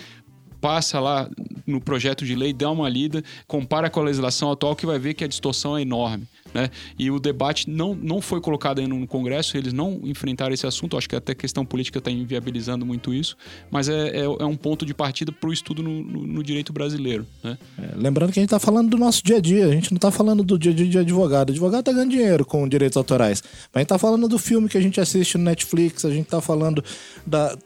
passa 0.61 0.99
lá 0.99 1.30
no 1.68 1.82
projeto 1.82 2.26
de 2.26 2.36
lei, 2.36 2.53
dá 2.53 2.72
uma 2.72 2.88
lida, 2.88 3.24
compara 3.47 3.89
com 3.89 3.99
a 3.99 4.03
legislação 4.03 4.51
atual 4.51 4.76
que 4.76 4.86
vai 4.86 4.97
ver 4.97 5.13
que 5.13 5.24
a 5.24 5.28
distorção 5.28 5.78
é 5.78 5.82
enorme. 5.82 6.28
Né? 6.56 6.70
E 6.97 7.12
o 7.12 7.20
debate 7.20 7.70
não, 7.70 7.93
não 7.93 8.22
foi 8.22 8.39
colocado 8.39 8.80
ainda 8.80 8.95
no 8.95 9.06
Congresso, 9.06 9.58
eles 9.58 9.74
não 9.74 9.99
enfrentaram 10.06 10.53
esse 10.53 10.66
assunto, 10.66 10.97
acho 10.97 11.10
que 11.10 11.14
até 11.18 11.34
a 11.34 11.36
questão 11.36 11.66
política 11.66 11.97
está 11.99 12.10
inviabilizando 12.10 12.86
muito 12.86 13.14
isso, 13.14 13.36
mas 13.70 13.89
é, 13.89 14.20
é, 14.20 14.24
é 14.24 14.45
um 14.45 14.56
ponto 14.56 14.86
de 14.86 14.93
partida 14.93 15.34
para 15.34 15.49
o 15.49 15.51
estudo 15.51 15.84
no, 15.84 16.01
no- 16.01 16.26
no 16.26 16.41
direito 16.41 16.72
brasileiro. 16.72 17.28
Né? 17.43 17.58
É, 17.78 17.89
lembrando 17.97 18.32
que 18.32 18.39
a 18.39 18.41
gente 18.41 18.51
tá 18.51 18.58
falando 18.60 18.89
do 18.89 18.97
nosso 18.97 19.22
dia 19.22 19.36
a 19.36 19.41
dia, 19.41 19.66
a 19.68 19.72
gente 19.74 19.91
não 19.91 19.99
tá 19.99 20.12
falando 20.12 20.45
do 20.45 20.58
dia 20.58 20.72
a 20.72 20.76
dia 20.76 20.88
de 20.88 20.97
advogado. 20.97 21.49
O 21.49 21.51
advogado 21.51 21.84
tá 21.84 21.91
ganhando 21.91 22.12
dinheiro 22.12 22.45
com 22.45 22.66
direitos 22.70 22.95
autorais. 22.95 23.43
Mas 23.43 23.76
a 23.76 23.80
gente 23.80 23.89
tá 23.89 23.97
falando 23.97 24.26
do 24.30 24.39
filme 24.39 24.70
que 24.70 24.78
a 24.78 24.82
gente 24.82 25.01
assiste 25.01 25.38
no 25.38 25.43
Netflix, 25.43 26.06
a 26.06 26.10
gente 26.10 26.28
tá 26.28 26.39
falando 26.39 26.82
da, 27.28 27.58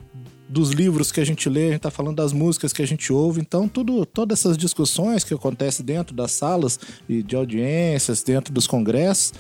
dos 0.49 0.71
livros 0.71 1.11
que 1.11 1.21
a 1.21 1.25
gente 1.25 1.47
lê, 1.47 1.67
a 1.67 1.71
gente 1.73 1.81
tá 1.81 1.91
falando 1.91 2.15
das 2.15 2.33
músicas 2.33 2.73
que 2.73 2.81
a 2.81 2.87
gente 2.87 3.13
ouve. 3.13 3.39
Então, 3.39 3.67
tudo, 3.67 4.05
todas 4.05 4.39
essas 4.39 4.57
discussões 4.57 5.23
que 5.23 5.33
acontecem 5.33 5.85
dentro 5.85 6.15
das 6.15 6.31
salas 6.31 6.79
e 7.07 7.21
de 7.21 7.35
audiências, 7.35 8.23
dentro 8.23 8.51
dos 8.51 8.65
congressos, 8.65 9.33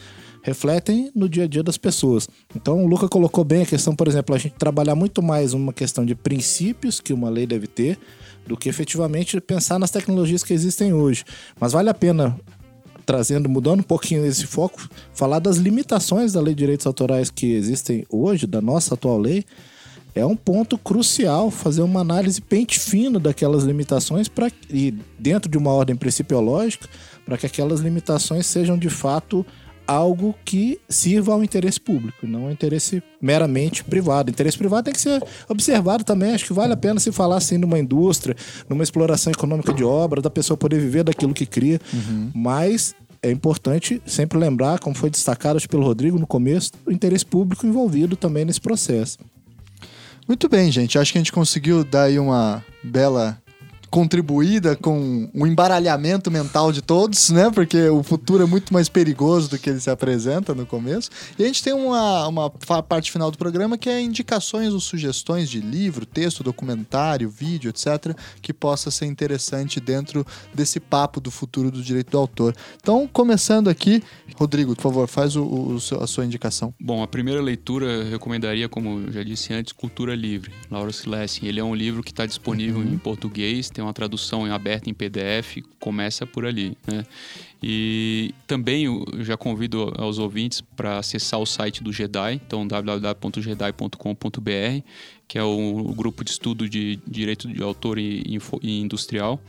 refletem 0.43 1.11
no 1.15 1.27
dia 1.27 1.45
a 1.45 1.47
dia 1.47 1.63
das 1.63 1.77
pessoas. 1.77 2.29
Então, 2.55 2.83
o 2.83 2.87
Luca 2.87 3.09
colocou 3.09 3.43
bem 3.43 3.63
a 3.63 3.65
questão, 3.65 3.95
por 3.95 4.07
exemplo, 4.07 4.35
a 4.35 4.37
gente 4.37 4.53
trabalhar 4.53 4.95
muito 4.95 5.21
mais 5.21 5.53
uma 5.53 5.73
questão 5.73 6.05
de 6.05 6.13
princípios 6.13 6.99
que 6.99 7.11
uma 7.11 7.29
lei 7.29 7.47
deve 7.47 7.65
ter 7.65 7.97
do 8.45 8.55
que 8.55 8.69
efetivamente 8.69 9.39
pensar 9.41 9.79
nas 9.79 9.91
tecnologias 9.91 10.43
que 10.43 10.53
existem 10.53 10.93
hoje. 10.93 11.25
Mas 11.59 11.73
vale 11.73 11.89
a 11.89 11.93
pena 11.93 12.39
trazendo, 13.05 13.49
mudando 13.49 13.79
um 13.79 13.83
pouquinho 13.83 14.23
esse 14.23 14.45
foco, 14.45 14.87
falar 15.15 15.39
das 15.39 15.57
limitações 15.57 16.33
da 16.33 16.39
lei 16.39 16.53
de 16.53 16.59
direitos 16.59 16.85
autorais 16.85 17.31
que 17.31 17.53
existem 17.53 18.05
hoje, 18.07 18.45
da 18.45 18.61
nossa 18.61 18.93
atual 18.93 19.17
lei, 19.17 19.43
é 20.15 20.25
um 20.25 20.35
ponto 20.35 20.77
crucial 20.77 21.51
fazer 21.51 21.81
uma 21.81 22.01
análise 22.01 22.41
pente 22.41 22.79
fino 22.79 23.19
daquelas 23.19 23.63
limitações 23.63 24.27
para 24.27 24.51
e 24.69 24.93
dentro 25.17 25.49
de 25.49 25.57
uma 25.57 25.71
ordem 25.71 25.95
principiológica, 25.95 26.87
para 27.25 27.37
que 27.37 27.45
aquelas 27.45 27.79
limitações 27.79 28.45
sejam 28.45 28.77
de 28.77 28.89
fato 28.89 29.45
algo 29.85 30.35
que 30.45 30.79
sirva 30.87 31.33
ao 31.33 31.43
interesse 31.43 31.79
público, 31.79 32.27
não 32.27 32.45
ao 32.45 32.51
interesse 32.51 33.01
meramente 33.19 33.83
privado. 33.83 34.29
Interesse 34.29 34.57
privado 34.57 34.85
tem 34.85 34.93
que 34.93 35.01
ser 35.01 35.23
observado 35.47 36.03
também. 36.03 36.33
Acho 36.33 36.45
que 36.45 36.53
vale 36.53 36.73
a 36.73 36.77
pena 36.77 36.99
se 36.99 37.11
falar 37.11 37.37
assim 37.37 37.57
numa 37.57 37.79
indústria, 37.79 38.35
numa 38.69 38.83
exploração 38.83 39.33
econômica 39.33 39.73
de 39.73 39.83
obra, 39.83 40.21
da 40.21 40.29
pessoa 40.29 40.55
poder 40.55 40.79
viver 40.79 41.03
daquilo 41.03 41.33
que 41.33 41.45
cria. 41.45 41.81
Mas 42.35 42.93
é 43.21 43.31
importante 43.31 43.99
sempre 44.05 44.37
lembrar, 44.37 44.79
como 44.79 44.95
foi 44.95 45.09
destacado 45.09 45.59
pelo 45.67 45.83
Rodrigo 45.83 46.19
no 46.19 46.27
começo, 46.27 46.71
o 46.85 46.91
interesse 46.91 47.25
público 47.25 47.65
envolvido 47.65 48.15
também 48.15 48.45
nesse 48.45 48.61
processo. 48.61 49.17
Muito 50.29 50.47
bem, 50.47 50.71
gente. 50.71 50.99
Acho 50.99 51.11
que 51.11 51.17
a 51.17 51.21
gente 51.21 51.31
conseguiu 51.31 51.83
dar 51.83 52.03
aí 52.03 52.19
uma 52.19 52.63
bela 52.83 53.41
contribuída 53.89 54.75
com 54.75 55.29
o 55.33 55.45
embaralhamento 55.47 56.29
mental 56.31 56.71
de 56.71 56.81
todos, 56.81 57.29
né? 57.29 57.49
Porque 57.53 57.89
o 57.89 58.03
futuro 58.03 58.43
é 58.43 58.45
muito 58.45 58.73
mais 58.73 58.87
perigoso 58.87 59.49
do 59.49 59.57
que 59.57 59.69
ele 59.69 59.79
se 59.79 59.89
apresenta 59.89 60.53
no 60.53 60.65
começo. 60.65 61.09
E 61.37 61.43
a 61.43 61.47
gente 61.47 61.63
tem 61.63 61.73
uma, 61.73 62.27
uma 62.27 62.49
parte 62.83 63.11
final 63.11 63.31
do 63.31 63.37
programa 63.37 63.77
que 63.77 63.89
é 63.89 64.01
indicações 64.01 64.73
ou 64.73 64.79
sugestões 64.79 65.49
de 65.49 65.59
livro, 65.59 66.05
texto, 66.05 66.43
documentário, 66.43 67.29
vídeo, 67.29 67.69
etc., 67.69 68.15
que 68.41 68.53
possa 68.53 68.91
ser 68.91 69.05
interessante 69.05 69.79
dentro 69.79 70.25
desse 70.53 70.79
papo 70.79 71.19
do 71.19 71.31
futuro 71.31 71.71
do 71.71 71.81
direito 71.81 72.11
do 72.11 72.17
autor. 72.17 72.55
Então, 72.81 73.07
começando 73.11 73.69
aqui, 73.69 74.03
Rodrigo, 74.35 74.75
por 74.75 74.81
favor, 74.83 75.07
faz 75.07 75.35
o, 75.35 75.43
o- 75.43 75.77
a 76.01 76.07
sua 76.07 76.25
indicação. 76.25 76.73
Bom, 76.79 77.01
a 77.03 77.07
primeira 77.07 77.41
leitura 77.41 77.85
eu 77.85 78.09
recomendaria, 78.11 78.69
como 78.69 79.01
eu 79.07 79.11
já 79.11 79.23
disse 79.23 79.53
antes, 79.53 79.73
Cultura 79.73 80.15
Livre, 80.15 80.51
Laura 80.69 80.91
Silessing. 80.91 81.45
Ele 81.45 81.59
é 81.59 81.63
um 81.63 81.73
livro 81.75 82.03
que 82.03 82.11
está 82.11 82.25
disponível 82.25 82.81
em 82.83 82.97
português, 82.97 83.69
tem 83.79 83.85
uma 83.85 83.93
tradução 83.93 84.45
aberta 84.53 84.89
em 84.89 84.93
PDF, 84.93 85.59
começa 85.79 86.27
por 86.27 86.45
ali, 86.45 86.77
né? 86.85 87.05
E 87.63 88.35
também 88.45 88.83
eu 88.83 89.05
já 89.19 89.37
convido 89.37 89.93
aos 89.97 90.17
ouvintes 90.17 90.59
para 90.59 90.97
acessar 90.97 91.39
o 91.39 91.45
site 91.45 91.81
do 91.81 91.93
JEDI, 91.93 92.41
então 92.45 92.67
www.jedai.com.br, 92.67 94.83
que 95.27 95.37
é 95.37 95.43
o, 95.43 95.93
grupo 95.95 96.25
de 96.25 96.31
estudo 96.31 96.67
de 96.67 96.99
direito 97.07 97.47
de 97.47 97.63
autor 97.63 97.97
e, 97.99 98.37
industrial, 98.61 99.39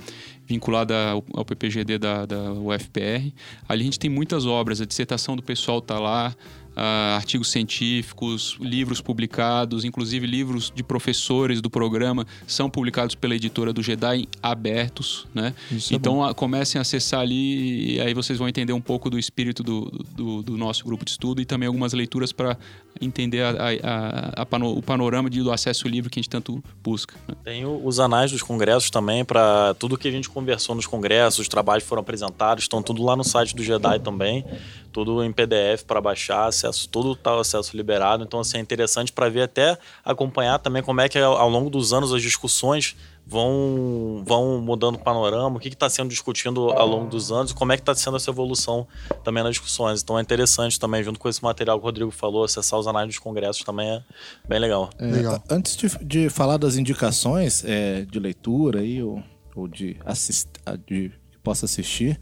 vinculado 0.46 0.94
ao, 0.94 1.24
ao 1.34 1.44
PPGD 1.44 1.98
da, 1.98 2.24
da 2.24 2.52
UFPR. 2.52 3.32
Ali 3.68 3.82
a 3.82 3.84
gente 3.84 3.98
tem 3.98 4.10
muitas 4.10 4.46
obras, 4.46 4.80
a 4.80 4.86
dissertação 4.86 5.34
do 5.34 5.42
pessoal 5.42 5.78
está 5.78 5.98
lá, 5.98 6.32
ah, 6.76 7.16
artigos 7.16 7.48
científicos, 7.50 8.56
livros 8.60 9.00
publicados, 9.00 9.84
inclusive 9.84 10.26
livros 10.26 10.72
de 10.74 10.82
professores 10.82 11.60
do 11.60 11.68
programa 11.68 12.26
são 12.46 12.70
publicados 12.70 13.14
pela 13.14 13.34
editora 13.34 13.72
do 13.72 13.82
Jedi 13.82 14.28
abertos, 14.42 15.26
né? 15.34 15.52
Isso 15.70 15.92
é 15.92 15.96
então 15.96 16.22
a- 16.24 16.34
comecem 16.34 16.78
a 16.78 16.82
acessar 16.82 17.20
ali 17.20 17.96
e 17.96 18.00
aí 18.00 18.14
vocês 18.14 18.38
vão 18.38 18.48
entender 18.48 18.72
um 18.72 18.80
pouco 18.80 19.10
do 19.10 19.18
espírito 19.18 19.62
do, 19.62 19.90
do, 20.14 20.42
do 20.42 20.56
nosso 20.56 20.84
grupo 20.84 21.04
de 21.04 21.10
estudo 21.10 21.40
e 21.40 21.44
também 21.44 21.66
algumas 21.66 21.92
leituras 21.92 22.32
para 22.32 22.56
entender 23.00 23.42
a- 23.42 23.50
a- 23.50 23.54
a- 23.82 24.42
a 24.42 24.46
pano- 24.46 24.76
o 24.76 24.82
panorama 24.82 25.28
de- 25.30 25.42
do 25.42 25.50
acesso 25.52 25.88
livre 25.88 26.10
que 26.10 26.18
a 26.18 26.22
gente 26.22 26.30
tanto 26.30 26.62
busca. 26.82 27.14
né? 27.28 27.34
Tem 27.44 27.64
os 27.66 27.98
anais 28.00 28.30
dos 28.30 28.42
congressos 28.42 28.90
também, 28.90 29.24
para 29.24 29.74
tudo 29.74 29.96
que 29.98 30.08
a 30.08 30.10
gente 30.10 30.28
conversou 30.28 30.74
nos 30.74 30.86
congressos, 30.86 31.40
os 31.40 31.48
trabalhos 31.48 31.84
foram 31.84 32.00
apresentados, 32.00 32.64
estão 32.64 32.82
tudo 32.82 33.02
lá 33.02 33.16
no 33.16 33.24
site 33.24 33.54
do 33.54 33.62
Jedi 33.62 33.98
também, 34.00 34.44
tudo 34.93 35.22
em 35.24 35.32
PDF 35.32 35.84
para 35.86 36.01
baixar, 36.01 36.47
acesso, 36.47 36.88
tudo 36.88 37.14
tá 37.14 37.38
acesso 37.38 37.76
liberado. 37.76 38.24
Então, 38.24 38.41
assim, 38.41 38.59
é 38.59 38.61
interessante 38.61 39.12
para 39.12 39.28
ver 39.28 39.43
até 39.43 39.78
acompanhar 40.05 40.59
também 40.59 40.82
como 40.82 41.01
é 41.01 41.09
que 41.09 41.18
ao 41.18 41.49
longo 41.49 41.70
dos 41.70 41.93
anos 41.93 42.12
as 42.12 42.22
discussões 42.22 42.97
vão, 43.26 44.22
vão 44.26 44.61
mudando 44.61 44.97
o 44.97 44.99
panorama, 44.99 45.57
o 45.57 45.61
que 45.61 45.68
está 45.68 45.88
sendo 45.88 46.09
discutido 46.09 46.70
ao 46.70 46.86
longo 46.86 47.09
dos 47.09 47.30
anos 47.30 47.53
como 47.53 47.72
é 47.72 47.76
que 47.76 47.82
está 47.82 47.95
sendo 47.95 48.16
essa 48.16 48.30
evolução 48.30 48.86
também 49.22 49.43
nas 49.43 49.53
discussões. 49.53 50.03
Então 50.03 50.18
é 50.18 50.22
interessante 50.22 50.78
também, 50.78 51.03
junto 51.03 51.20
com 51.20 51.28
esse 51.28 51.43
material 51.43 51.78
que 51.78 51.84
o 51.84 51.86
Rodrigo 51.86 52.11
falou, 52.11 52.45
acessar 52.45 52.78
os 52.78 52.86
anais 52.86 53.07
dos 53.07 53.18
congressos 53.18 53.62
também 53.62 53.88
é 53.88 54.03
bem 54.49 54.59
legal. 54.59 54.91
É, 54.99 55.07
Legal. 55.07 55.43
Antes 55.49 55.76
de, 55.76 55.88
de 56.05 56.28
falar 56.28 56.57
das 56.57 56.76
indicações 56.76 57.64
é, 57.64 58.03
de 58.03 58.18
leitura 58.18 58.80
aí, 58.80 59.03
ou, 59.03 59.22
ou 59.55 59.68
de, 59.68 59.97
assist, 60.05 60.49
de 60.86 61.12
que 61.30 61.38
possa 61.43 61.66
assistir, 61.66 62.20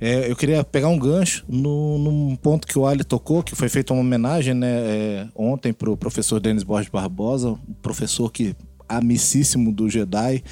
é, 0.00 0.30
eu 0.30 0.36
queria 0.36 0.62
pegar 0.62 0.88
um 0.88 0.98
gancho 0.98 1.44
no, 1.48 1.98
num 1.98 2.36
ponto 2.36 2.66
que 2.66 2.78
o 2.78 2.86
Ali 2.86 3.02
tocou, 3.04 3.42
que 3.42 3.54
foi 3.56 3.68
feita 3.68 3.92
uma 3.92 4.00
homenagem 4.00 4.54
né, 4.54 4.68
é, 4.68 5.26
ontem 5.34 5.72
para 5.72 5.90
o 5.90 5.96
professor 5.96 6.38
Denis 6.38 6.62
Borges 6.62 6.90
Barbosa, 6.90 7.50
um 7.50 7.58
professor 7.82 8.30
que 8.30 8.54
amicíssimo 8.88 9.72
do 9.72 9.88
Jedi, 9.88 10.42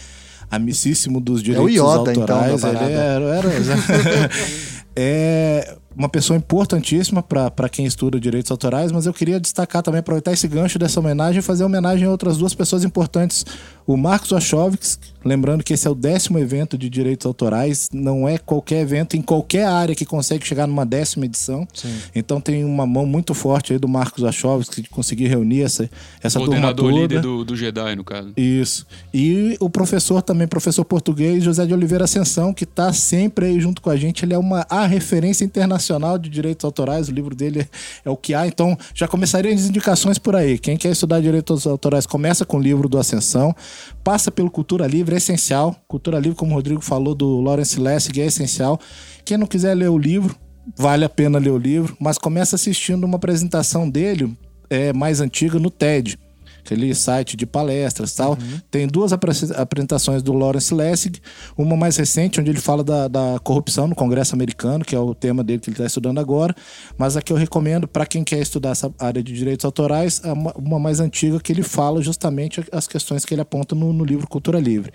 amicíssimo 0.51 1.21
dos 1.21 1.43
direitos 1.43 1.73
Yoda, 1.73 2.11
então, 2.11 2.23
autorais. 2.23 2.61
parada. 2.61 2.85
ele 2.85 2.95
era, 2.95 3.25
era- 3.25 3.49
é 4.95 5.77
uma 5.97 6.09
pessoa 6.11 6.37
importantíssima 6.37 7.23
para 7.23 7.69
quem 7.71 7.87
estuda 7.87 8.21
direitos 8.21 8.51
autorais, 8.51 8.93
mas 8.93 9.07
eu 9.07 9.15
queria 9.15 9.41
destacar 9.41 9.83
também, 9.83 10.01
aproveitar 10.01 10.33
esse 10.33 10.47
gancho 10.47 10.79
dessa 10.79 11.01
homenagem 11.01 11.39
e 11.39 11.43
fazer 11.43 11.65
homenagem 11.65 12.07
a 12.07 12.11
outras 12.11 12.37
duas 12.37 12.53
pessoas 12.55 12.85
importantes. 12.85 13.47
O 13.87 13.97
Marcos 13.97 14.31
Wachowicz, 14.31 14.99
lembrando 15.25 15.63
que 15.63 15.73
esse 15.73 15.87
é 15.87 15.91
o 15.91 15.95
décimo 15.95 16.39
evento 16.41 16.77
de 16.77 16.91
direitos 16.91 17.25
autorais, 17.25 17.89
não 17.93 18.29
é 18.29 18.37
qualquer 18.37 18.81
evento 18.81 19.17
em 19.17 19.23
qualquer 19.23 19.67
área 19.67 19.95
que 19.95 20.05
consegue 20.05 20.45
chegar 20.45 20.67
numa 20.67 20.85
décima 20.85 21.25
edição. 21.25 21.67
Então 22.15 22.41
tem 22.41 22.65
uma 22.65 22.85
mão 22.85 23.07
muito 23.07 23.33
forte 23.33 23.73
aí 23.73 23.79
do 23.79 23.87
Marcos 23.87 24.25
Wachowicz 24.25 24.71
de 24.75 24.89
conseguir 24.89 25.29
reunir 25.29 25.63
essa, 25.63 25.89
essa 26.21 26.41
turma 26.41 26.75
toda. 26.75 26.93
líder 26.93 27.21
do, 27.21 27.45
do 27.45 27.55
Jedi, 27.55 27.95
no 27.95 28.03
caso. 28.03 28.33
Isso. 28.37 28.85
E 29.15 29.57
o 29.61 29.71
professor 29.71 30.21
também, 30.21 30.49
professor 30.49 30.85
português, 30.85 31.45
José 31.45 31.65
de 31.65 31.73
Oliveira 31.73 32.05
Ascensão, 32.05 32.53
que 32.53 32.65
está 32.65 32.93
sempre 32.93 33.47
aí 33.47 33.61
junto 33.61 33.81
com 33.81 33.91
a 33.91 33.97
gente. 33.97 34.25
Ele 34.25 34.35
é 34.35 34.39
uma 34.39 34.67
a 34.69 34.85
referência 34.85 35.45
internacional 35.45 36.19
de 36.19 36.29
direitos 36.29 36.65
autorais. 36.65 37.09
O 37.09 37.13
livro 37.13 37.37
dele 37.37 37.61
é, 37.61 37.69
é 38.05 38.11
o 38.11 38.17
que 38.17 38.35
há. 38.35 38.47
Então, 38.49 38.77
já 38.93 39.07
começaria 39.07 39.55
as 39.55 39.67
indicações 39.67 40.19
por 40.19 40.35
aí. 40.35 40.59
Quem 40.59 40.77
quer 40.77 40.91
estudar 40.91 41.21
direitos 41.21 41.67
autorais, 41.69 42.05
começa 42.05 42.45
com 42.45 42.57
o 42.57 42.61
livro 42.61 42.89
do 42.89 42.99
Ascensão. 42.99 43.55
Passa 44.03 44.31
pelo 44.31 44.51
Cultura 44.51 44.87
Livre, 44.87 45.15
é 45.15 45.19
essencial. 45.19 45.77
Cultura 45.89 46.19
Livre, 46.19 46.37
como 46.37 46.53
o 46.53 46.55
Rodrigo 46.55 46.81
falou, 46.81 47.15
do 47.15 47.41
Lawrence 47.41 47.79
Lessig, 47.79 48.21
é 48.21 48.27
essencial. 48.27 48.81
Quem 49.25 49.37
não 49.37 49.47
quiser 49.47 49.75
ler 49.75 49.91
o 49.91 49.99
livro, 49.99 50.37
vale 50.77 51.05
a 51.05 51.09
pena 51.09 51.39
ler 51.39 51.51
o 51.51 51.59
livro, 51.59 51.97
mas 52.01 52.19
começa 52.19 52.57
assistindo 52.57 53.05
uma 53.05 53.17
apresentação 53.17 53.89
dele 53.89 54.37
é, 54.69 54.93
mais 54.93 55.21
antiga 55.21 55.59
no 55.59 55.71
TED 55.71 56.19
aquele 56.67 56.95
site 56.95 57.37
de 57.37 57.47
palestras 57.47 58.13
tal. 58.15 58.37
Tem 58.71 58.87
duas 58.87 59.13
apre- 59.13 59.33
apresentações 59.57 60.23
do 60.23 60.33
Lawrence 60.33 60.75
Lessig, 60.75 61.21
uma 61.57 61.77
mais 61.77 61.97
recente, 61.97 62.41
onde 62.41 62.51
ele 62.51 62.61
fala 62.61 62.83
da, 62.83 63.09
da 63.09 63.39
corrupção 63.43 63.87
no 63.87 63.95
Congresso 63.95 64.35
americano, 64.35 64.85
que 64.85 64.95
é 64.95 64.99
o 64.99 65.15
tema 65.15 65.43
dele 65.43 65.61
que 65.61 65.71
ele 65.71 65.75
está 65.75 65.87
estudando 65.87 66.19
agora, 66.19 66.55
mas 66.99 67.17
a 67.17 67.23
que 67.23 67.33
eu 67.33 67.37
recomendo 67.37 67.87
para 67.87 68.05
quem 68.05 68.25
quer 68.25 68.41
estudar 68.41 68.71
essa 68.71 68.93
área 68.99 69.23
de 69.23 69.33
direitos 69.33 69.65
autorais, 69.65 70.21
é 70.25 70.33
uma, 70.33 70.53
uma 70.57 70.79
mais 70.79 71.01
antiga 71.01 71.41
que 71.41 71.53
ele 71.53 71.63
fala 71.63 72.03
justamente 72.03 72.63
as 72.73 72.87
questões 72.87 73.25
que 73.25 73.33
ele 73.33 73.41
aponta 73.41 73.75
no, 73.75 73.93
no 73.93 74.05
livro 74.05 74.27
Cultura 74.27 74.59
Livre. 74.59 74.93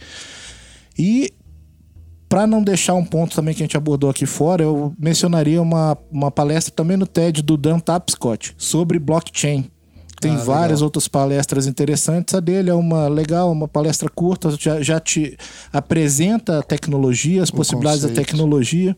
E 0.97 1.34
para 2.28 2.47
não 2.47 2.63
deixar 2.63 2.93
um 2.93 3.03
ponto 3.03 3.36
também 3.36 3.53
que 3.53 3.61
a 3.61 3.65
gente 3.65 3.76
abordou 3.76 4.09
aqui 4.09 4.26
fora, 4.26 4.63
eu 4.63 4.93
mencionaria 4.97 5.61
uma, 5.61 5.97
uma 6.09 6.32
palestra 6.32 6.74
também 6.74 6.95
no 6.95 7.05
TED 7.05 7.41
do 7.41 7.57
Dan 7.57 7.80
Tapscott 7.80 8.53
sobre 8.57 8.97
blockchain. 8.99 9.69
Tem 10.22 10.32
Ah, 10.36 10.43
várias 10.43 10.80
legal. 10.80 10.84
outras 10.86 11.07
palestras 11.07 11.65
interessantes. 11.67 12.34
A 12.36 12.39
dele 12.39 12.69
é 12.69 12.74
uma 12.74 13.07
legal, 13.07 13.51
uma 13.51 13.67
palestra 13.67 14.07
curta, 14.07 14.51
já, 14.57 14.80
já 14.82 14.99
te 14.99 15.36
apresenta 15.74 16.59
a 16.59 16.63
tecnologia, 16.63 17.41
as 17.43 17.49
O 17.49 17.53
possibilidades 17.53 18.01
da 18.03 18.07
conceito. 18.09 18.28
tecnologia. 18.28 18.95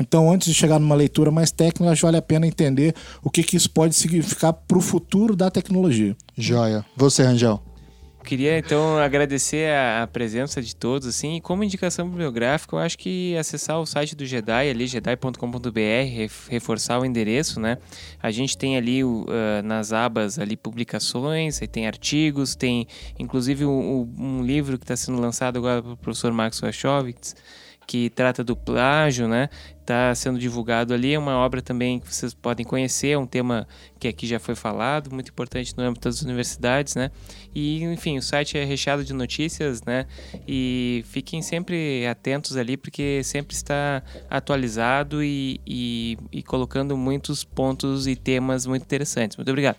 Então, 0.00 0.30
antes 0.32 0.48
de 0.48 0.54
chegar 0.54 0.78
numa 0.78 0.94
leitura 0.94 1.30
mais 1.30 1.50
técnica, 1.50 1.90
acho 1.92 2.00
que 2.00 2.06
vale 2.06 2.16
a 2.18 2.22
pena 2.22 2.46
entender 2.46 2.94
o 3.22 3.30
que, 3.30 3.42
que 3.42 3.56
isso 3.56 3.70
pode 3.70 3.94
significar 3.94 4.52
para 4.52 4.76
o 4.76 4.80
futuro 4.80 5.36
da 5.36 5.50
tecnologia. 5.50 6.16
Joia. 6.36 6.84
Você, 6.96 7.22
Rangel. 7.22 7.62
Queria 8.26 8.58
então 8.58 8.98
agradecer 8.98 9.70
a, 9.70 10.02
a 10.02 10.06
presença 10.08 10.60
de 10.60 10.74
todos, 10.74 11.06
assim, 11.06 11.36
e 11.36 11.40
como 11.40 11.62
indicação 11.62 12.08
bibliográfica, 12.08 12.74
eu 12.74 12.80
acho 12.80 12.98
que 12.98 13.36
acessar 13.36 13.78
o 13.80 13.86
site 13.86 14.16
do 14.16 14.26
Jedi, 14.26 14.68
ali, 14.68 14.86
jedi.com.br, 14.88 15.78
ref- 16.12 16.48
reforçar 16.50 16.98
o 16.98 17.04
endereço, 17.04 17.60
né? 17.60 17.78
A 18.20 18.30
gente 18.32 18.58
tem 18.58 18.76
ali 18.76 19.00
ah, 19.02 19.62
nas 19.62 19.92
abas 19.92 20.38
ali 20.40 20.56
publicações, 20.56 21.60
tem 21.70 21.86
artigos, 21.86 22.56
tem 22.56 22.88
inclusive 23.18 23.64
um, 23.64 23.70
um- 24.18 24.38
um 24.40 24.42
livro 24.42 24.76
que 24.76 24.84
está 24.84 24.96
sendo 24.96 25.20
lançado 25.20 25.56
agora 25.58 25.80
pelo 25.80 25.96
professor 25.96 26.32
Max 26.32 26.58
Wachowicz, 26.60 27.36
que 27.86 28.10
trata 28.10 28.42
do 28.42 28.56
plágio, 28.56 29.28
né? 29.28 29.48
Está 29.86 30.12
sendo 30.16 30.36
divulgado 30.36 30.92
ali, 30.92 31.14
é 31.14 31.18
uma 31.18 31.36
obra 31.36 31.62
também 31.62 32.00
que 32.00 32.12
vocês 32.12 32.34
podem 32.34 32.66
conhecer, 32.66 33.10
é 33.10 33.18
um 33.18 33.24
tema 33.24 33.68
que 34.00 34.08
aqui 34.08 34.26
já 34.26 34.40
foi 34.40 34.56
falado, 34.56 35.14
muito 35.14 35.30
importante 35.30 35.72
no 35.76 35.84
âmbito 35.84 36.08
das 36.08 36.22
universidades, 36.22 36.96
né? 36.96 37.12
E, 37.54 37.84
enfim, 37.84 38.18
o 38.18 38.22
site 38.22 38.58
é 38.58 38.64
recheado 38.64 39.04
de 39.04 39.12
notícias, 39.12 39.84
né? 39.84 40.06
E 40.44 41.04
fiquem 41.06 41.40
sempre 41.40 42.04
atentos 42.04 42.56
ali, 42.56 42.76
porque 42.76 43.22
sempre 43.22 43.54
está 43.54 44.02
atualizado 44.28 45.22
e, 45.22 45.60
e, 45.64 46.18
e 46.32 46.42
colocando 46.42 46.96
muitos 46.96 47.44
pontos 47.44 48.08
e 48.08 48.16
temas 48.16 48.66
muito 48.66 48.82
interessantes. 48.82 49.36
Muito 49.36 49.50
obrigado. 49.50 49.76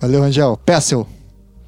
Valeu, 0.00 0.20
Rangel. 0.20 0.56
Pessel. 0.56 1.06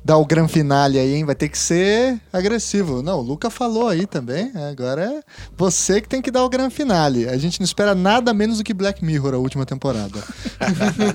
Dar 0.05 0.17
o 0.17 0.27
gran 0.27 0.49
finale 0.49 0.99
aí, 0.99 1.15
hein? 1.15 1.25
Vai 1.25 1.35
ter 1.35 1.49
que 1.49 1.59
ser 1.59 2.21
agressivo. 2.33 3.03
Não, 3.03 3.19
o 3.19 3.23
Luca 3.23 3.51
falou 3.51 3.89
aí 3.89 4.07
também. 4.07 4.51
Agora 4.71 5.03
é 5.03 5.23
você 5.57 6.01
que 6.01 6.09
tem 6.09 6.21
que 6.21 6.31
dar 6.31 6.45
o 6.45 6.49
gran 6.49 6.71
finale. 6.71 7.29
A 7.29 7.37
gente 7.37 7.61
não 7.61 7.65
espera 7.65 7.95
nada 7.95 8.35
menos 8.35 8.59
do 8.59 8.65
que 8.65 8.75
Black 8.75 9.05
Mirror, 9.05 9.35
a 9.35 9.39
última 9.39 9.65
temporada. 9.65 10.23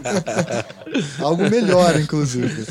Algo 1.20 1.50
melhor, 1.50 2.00
inclusive. 2.00 2.66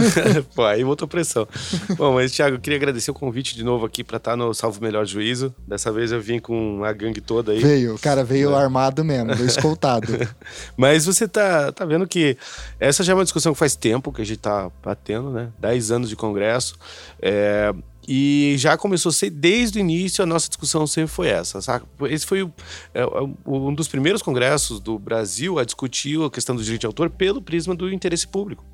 Pô, 0.54 0.64
aí 0.64 0.84
botou 0.84 1.08
pressão. 1.08 1.48
Bom, 1.96 2.14
mas, 2.14 2.32
Thiago, 2.32 2.56
eu 2.56 2.60
queria 2.60 2.76
agradecer 2.76 3.10
o 3.10 3.14
convite 3.14 3.54
de 3.54 3.64
novo 3.64 3.86
aqui 3.86 4.04
pra 4.04 4.18
estar 4.18 4.36
no 4.36 4.52
Salvo 4.52 4.80
Melhor 4.82 5.06
Juízo. 5.06 5.54
Dessa 5.66 5.90
vez 5.90 6.12
eu 6.12 6.20
vim 6.20 6.38
com 6.38 6.84
a 6.84 6.92
gangue 6.92 7.20
toda 7.20 7.52
aí. 7.52 7.60
Veio, 7.60 7.94
o 7.94 7.98
cara 7.98 8.22
veio 8.22 8.54
armado 8.54 9.04
mesmo, 9.04 9.34
veio 9.34 9.46
escoltado. 9.46 10.08
Mas 10.76 11.06
você 11.06 11.26
tá, 11.26 11.72
tá 11.72 11.84
vendo 11.84 12.06
que 12.06 12.36
essa 12.78 13.02
já 13.02 13.12
é 13.12 13.14
uma 13.14 13.24
discussão 13.24 13.52
que 13.52 13.58
faz 13.58 13.74
tempo 13.74 14.12
que 14.12 14.22
a 14.22 14.26
gente 14.26 14.38
tá 14.38 14.70
batendo, 14.82 15.30
né? 15.30 15.48
10 15.62 15.92
anos 15.92 16.08
de 16.08 16.16
congresso. 16.16 16.76
É, 17.20 17.72
e 18.06 18.56
já 18.58 18.76
começou 18.76 19.10
a 19.10 19.12
ser, 19.12 19.30
desde 19.30 19.78
o 19.78 19.80
início, 19.80 20.22
a 20.22 20.26
nossa 20.26 20.48
discussão 20.48 20.86
sempre 20.86 21.10
foi 21.10 21.28
essa. 21.28 21.62
Sabe? 21.62 21.86
Esse 22.10 22.26
foi 22.26 22.42
o, 22.42 22.52
é, 22.92 23.04
um 23.46 23.72
dos 23.72 23.86
primeiros 23.86 24.20
congressos 24.20 24.80
do 24.80 24.98
Brasil 24.98 25.58
a 25.58 25.64
discutir 25.64 26.20
a 26.20 26.28
questão 26.28 26.56
do 26.56 26.62
direito 26.62 26.80
de 26.80 26.86
autor 26.86 27.08
pelo 27.08 27.40
prisma 27.40 27.74
do 27.74 27.90
interesse 27.92 28.26
público. 28.26 28.64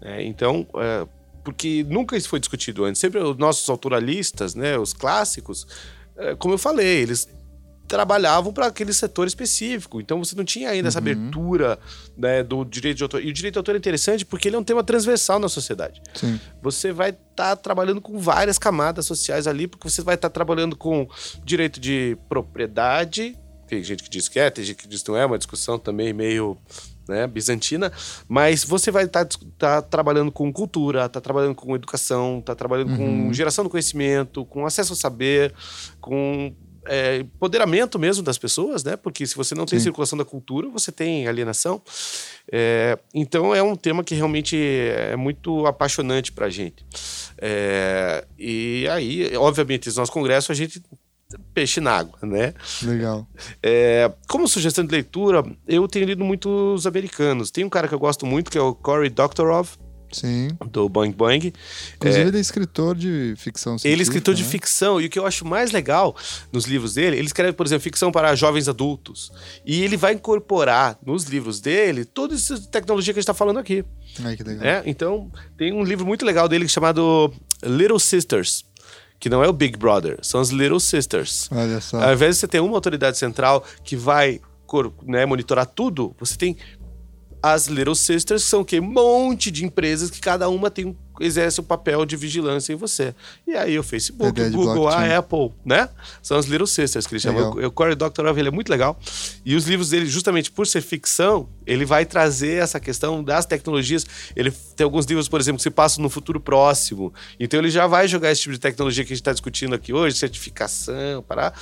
né? 0.00 0.24
então, 0.24 0.66
é, 0.76 1.06
porque 1.42 1.84
nunca 1.88 2.16
isso 2.16 2.28
foi 2.28 2.38
discutido 2.38 2.84
antes. 2.84 3.00
Sempre 3.00 3.20
os 3.20 3.36
nossos 3.36 3.68
autoralistas, 3.68 4.54
né, 4.54 4.78
os 4.78 4.92
clássicos, 4.92 5.66
é, 6.16 6.36
como 6.36 6.54
eu 6.54 6.58
falei, 6.58 7.02
eles 7.02 7.28
trabalhavam 7.88 8.52
para 8.52 8.66
aquele 8.66 8.92
setor 8.92 9.26
específico. 9.26 10.00
Então 10.00 10.22
você 10.22 10.36
não 10.36 10.44
tinha 10.44 10.68
ainda 10.68 10.88
essa 10.88 10.98
abertura 10.98 11.78
né, 12.16 12.42
do 12.42 12.64
direito 12.64 12.98
de 12.98 13.02
autor. 13.02 13.24
E 13.24 13.30
o 13.30 13.32
direito 13.32 13.54
de 13.54 13.58
autor 13.58 13.74
é 13.74 13.78
interessante 13.78 14.24
porque 14.24 14.48
ele 14.48 14.56
é 14.56 14.58
um 14.58 14.64
tema 14.64 14.84
transversal 14.84 15.38
na 15.38 15.48
sociedade. 15.48 16.02
Sim. 16.14 16.38
Você 16.62 16.92
vai 16.92 17.10
estar 17.10 17.56
trabalhando 17.56 18.00
com 18.00 18.18
várias 18.18 18.58
camadas 18.58 19.06
sociais 19.06 19.46
ali, 19.46 19.66
porque 19.66 19.88
você 19.88 20.02
vai 20.02 20.16
estar 20.16 20.28
trabalhando 20.28 20.76
com 20.76 21.08
direito 21.42 21.80
de 21.80 22.16
propriedade. 22.28 23.36
Tem 23.66 23.82
gente 23.82 24.02
que 24.02 24.10
diz 24.10 24.28
que 24.28 24.38
é, 24.38 24.50
tem 24.50 24.64
gente 24.64 24.76
que 24.76 24.88
diz 24.88 25.02
que 25.02 25.10
não 25.10 25.16
é, 25.16 25.24
uma 25.24 25.38
discussão 25.38 25.78
também 25.78 26.12
meio 26.12 26.56
né, 27.08 27.26
bizantina, 27.26 27.90
mas 28.28 28.64
você 28.64 28.90
vai 28.90 29.04
estar 29.04 29.26
trabalhando 29.88 30.30
com 30.30 30.52
cultura, 30.52 31.06
está 31.06 31.20
trabalhando 31.20 31.54
com 31.54 31.74
educação, 31.74 32.38
está 32.38 32.54
trabalhando 32.54 32.96
com 32.96 33.32
geração 33.32 33.64
do 33.64 33.70
conhecimento, 33.70 34.44
com 34.44 34.66
acesso 34.66 34.92
ao 34.92 34.96
saber, 34.96 35.54
com 36.00 36.54
é, 36.88 37.18
empoderamento 37.18 37.98
mesmo 37.98 38.22
das 38.22 38.38
pessoas, 38.38 38.82
né? 38.82 38.96
Porque 38.96 39.26
se 39.26 39.36
você 39.36 39.54
não 39.54 39.66
tem 39.66 39.78
Sim. 39.78 39.84
circulação 39.84 40.18
da 40.18 40.24
cultura, 40.24 40.68
você 40.68 40.90
tem 40.90 41.28
alienação. 41.28 41.80
É, 42.50 42.98
então 43.14 43.54
é 43.54 43.62
um 43.62 43.76
tema 43.76 44.02
que 44.02 44.14
realmente 44.14 44.56
é 44.56 45.14
muito 45.16 45.66
apaixonante 45.66 46.32
para 46.32 46.46
a 46.46 46.50
gente. 46.50 46.84
É, 47.36 48.24
e 48.38 48.86
aí, 48.90 49.36
obviamente, 49.36 49.88
no 49.88 49.94
nosso 49.96 50.12
congresso 50.12 50.50
a 50.50 50.54
gente 50.54 50.82
peixe 51.52 51.80
na 51.80 51.92
água, 51.92 52.18
né? 52.22 52.54
Legal. 52.82 53.26
É, 53.62 54.10
como 54.26 54.48
sugestão 54.48 54.84
de 54.84 54.90
leitura, 54.90 55.44
eu 55.66 55.86
tenho 55.86 56.06
lido 56.06 56.24
muitos 56.24 56.86
americanos. 56.86 57.50
Tem 57.50 57.64
um 57.64 57.68
cara 57.68 57.86
que 57.86 57.94
eu 57.94 57.98
gosto 57.98 58.24
muito, 58.24 58.50
que 58.50 58.56
é 58.56 58.60
o 58.62 58.74
Cory 58.74 59.10
Doctorow, 59.10 59.66
Sim. 60.10 60.48
do 60.70 60.88
Boing 60.88 61.12
Boing. 61.12 61.52
Inclusive, 61.96 62.28
ele 62.28 62.36
é 62.36 62.40
escritor 62.40 62.94
de 62.94 63.34
ficção 63.36 63.72
Ele 63.72 63.76
é 63.76 63.80
científica, 63.80 64.02
escritor 64.02 64.34
de 64.34 64.42
né? 64.42 64.48
ficção, 64.48 65.00
e 65.00 65.06
o 65.06 65.10
que 65.10 65.18
eu 65.18 65.26
acho 65.26 65.44
mais 65.44 65.70
legal 65.70 66.16
nos 66.52 66.64
livros 66.64 66.94
dele, 66.94 67.16
ele 67.16 67.26
escreve, 67.26 67.52
por 67.52 67.66
exemplo, 67.66 67.82
ficção 67.82 68.10
para 68.10 68.34
jovens 68.34 68.68
adultos. 68.68 69.30
E 69.64 69.82
ele 69.82 69.96
vai 69.96 70.14
incorporar 70.14 70.98
nos 71.04 71.24
livros 71.24 71.60
dele 71.60 72.04
toda 72.04 72.34
essa 72.34 72.58
tecnologia 72.60 73.12
que 73.12 73.18
a 73.18 73.20
gente 73.20 73.24
está 73.24 73.34
falando 73.34 73.58
aqui. 73.58 73.84
Ai, 74.24 74.36
que 74.36 74.42
legal. 74.42 74.64
né? 74.64 74.82
Então, 74.86 75.30
tem 75.56 75.72
um 75.72 75.82
livro 75.84 76.06
muito 76.06 76.24
legal 76.24 76.48
dele 76.48 76.68
chamado 76.68 77.32
Little 77.62 77.98
Sisters, 77.98 78.64
que 79.20 79.28
não 79.28 79.42
é 79.42 79.48
o 79.48 79.52
Big 79.52 79.76
Brother, 79.76 80.18
são 80.22 80.40
as 80.40 80.50
Little 80.50 80.80
Sisters. 80.80 81.48
Olha 81.50 81.80
só. 81.80 82.00
Ao 82.00 82.12
invés 82.12 82.36
de 82.36 82.40
você 82.40 82.48
ter 82.48 82.60
uma 82.60 82.74
autoridade 82.74 83.18
central 83.18 83.64
que 83.82 83.96
vai 83.96 84.40
né, 85.04 85.24
monitorar 85.24 85.66
tudo, 85.66 86.14
você 86.20 86.36
tem 86.36 86.56
as 87.42 87.66
Little 87.66 87.94
Sisters, 87.94 88.44
que 88.44 88.50
são 88.50 88.60
o 88.60 88.64
quê? 88.64 88.80
Um 88.80 88.92
monte 88.92 89.50
de 89.50 89.64
empresas 89.64 90.10
que 90.10 90.20
cada 90.20 90.48
uma 90.48 90.70
tem 90.70 90.86
um, 90.86 90.96
exerce 91.20 91.60
o 91.60 91.62
papel 91.62 92.04
de 92.04 92.16
vigilância 92.16 92.72
em 92.72 92.76
você. 92.76 93.14
E 93.46 93.54
aí 93.54 93.78
o 93.78 93.82
Facebook, 93.82 94.40
o 94.40 94.50
Google, 94.50 94.74
blockchain. 94.74 95.12
a 95.12 95.18
Apple, 95.18 95.52
né? 95.64 95.88
São 96.22 96.36
as 96.36 96.46
Little 96.46 96.66
Sisters 96.66 97.06
que 97.06 97.14
ele 97.14 97.20
chama. 97.20 97.38
Legal. 97.38 97.56
O, 97.56 97.66
o 97.66 97.70
Cory 97.70 97.94
Doctorow, 97.94 98.36
ele 98.38 98.48
é 98.48 98.50
muito 98.50 98.68
legal. 98.68 98.98
E 99.44 99.54
os 99.54 99.66
livros 99.66 99.90
dele, 99.90 100.06
justamente 100.06 100.50
por 100.50 100.66
ser 100.66 100.80
ficção, 100.80 101.48
ele 101.66 101.84
vai 101.84 102.04
trazer 102.04 102.62
essa 102.62 102.80
questão 102.80 103.22
das 103.22 103.46
tecnologias. 103.46 104.06
Ele 104.34 104.50
tem 104.50 104.84
alguns 104.84 105.06
livros, 105.06 105.28
por 105.28 105.40
exemplo, 105.40 105.58
que 105.58 105.62
se 105.62 105.70
passam 105.70 106.02
no 106.02 106.10
futuro 106.10 106.40
próximo. 106.40 107.12
Então 107.38 107.60
ele 107.60 107.70
já 107.70 107.86
vai 107.86 108.08
jogar 108.08 108.30
esse 108.30 108.42
tipo 108.42 108.52
de 108.54 108.60
tecnologia 108.60 109.04
que 109.04 109.12
a 109.12 109.14
gente 109.14 109.22
está 109.22 109.32
discutindo 109.32 109.74
aqui 109.74 109.92
hoje, 109.92 110.16
certificação, 110.16 111.22
para 111.22 111.52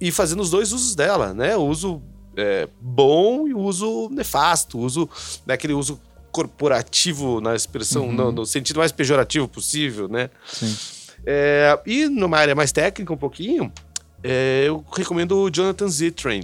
e 0.00 0.10
fazendo 0.10 0.42
os 0.42 0.50
dois 0.50 0.72
usos 0.72 0.94
dela, 0.94 1.32
né? 1.32 1.56
O 1.56 1.64
uso 1.64 2.02
é, 2.36 2.68
bom 2.80 3.48
e 3.48 3.54
o 3.54 3.58
uso 3.58 4.08
nefasto, 4.10 4.78
uso 4.78 5.08
daquele 5.44 5.72
uso 5.72 6.00
corporativo 6.30 7.40
na 7.40 7.54
expressão, 7.54 8.12
no, 8.12 8.30
no 8.30 8.44
sentido 8.44 8.78
mais 8.78 8.92
pejorativo 8.92 9.48
possível, 9.48 10.06
né? 10.06 10.28
Sim. 10.46 10.76
É, 11.24 11.78
e 11.86 12.08
numa 12.08 12.36
área 12.36 12.54
mais 12.54 12.72
técnica 12.72 13.12
um 13.12 13.16
pouquinho, 13.16 13.72
é, 14.22 14.64
eu 14.66 14.84
recomendo 14.94 15.36
o 15.38 15.50
Jonathan 15.50 15.88
Zittrain. 15.88 16.42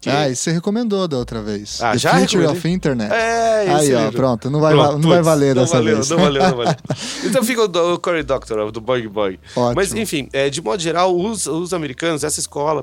Que- 0.00 0.08
Ah, 0.10 0.28
e 0.28 0.36
você 0.36 0.50
recomendou 0.52 1.06
da 1.08 1.16
outra 1.16 1.42
vez. 1.42 1.80
Ah, 1.82 1.92
The 1.92 1.98
já 1.98 2.10
Future 2.10 2.42
recomendei? 2.42 2.58
of 2.58 2.68
Internet. 2.68 3.12
É, 3.12 3.64
esse 3.80 3.94
Aí, 3.96 4.06
ó, 4.06 4.10
pronto. 4.12 4.48
Não 4.50 4.60
vai, 4.60 4.72
Pronto, 4.74 4.98
não 4.98 5.08
vai 5.08 5.22
valer 5.22 5.54
não 5.54 5.62
dessa 5.62 5.76
valeu, 5.76 5.96
vez. 5.96 6.10
Não 6.10 6.18
valeu, 6.18 6.42
não 6.42 6.56
valeu. 6.56 6.74
Então 7.24 7.42
fica 7.44 7.62
o, 7.62 7.94
o 7.94 7.98
Cory 7.98 8.22
Doctorow, 8.22 8.70
do 8.70 8.80
Boing 8.80 9.08
Boing. 9.08 9.38
Ótimo. 9.56 9.74
Mas, 9.74 9.92
enfim, 9.92 10.28
é, 10.32 10.48
de 10.48 10.62
modo 10.62 10.80
geral, 10.80 11.14
os, 11.16 11.46
os 11.46 11.74
americanos, 11.74 12.22
essa 12.24 12.38
escola, 12.40 12.80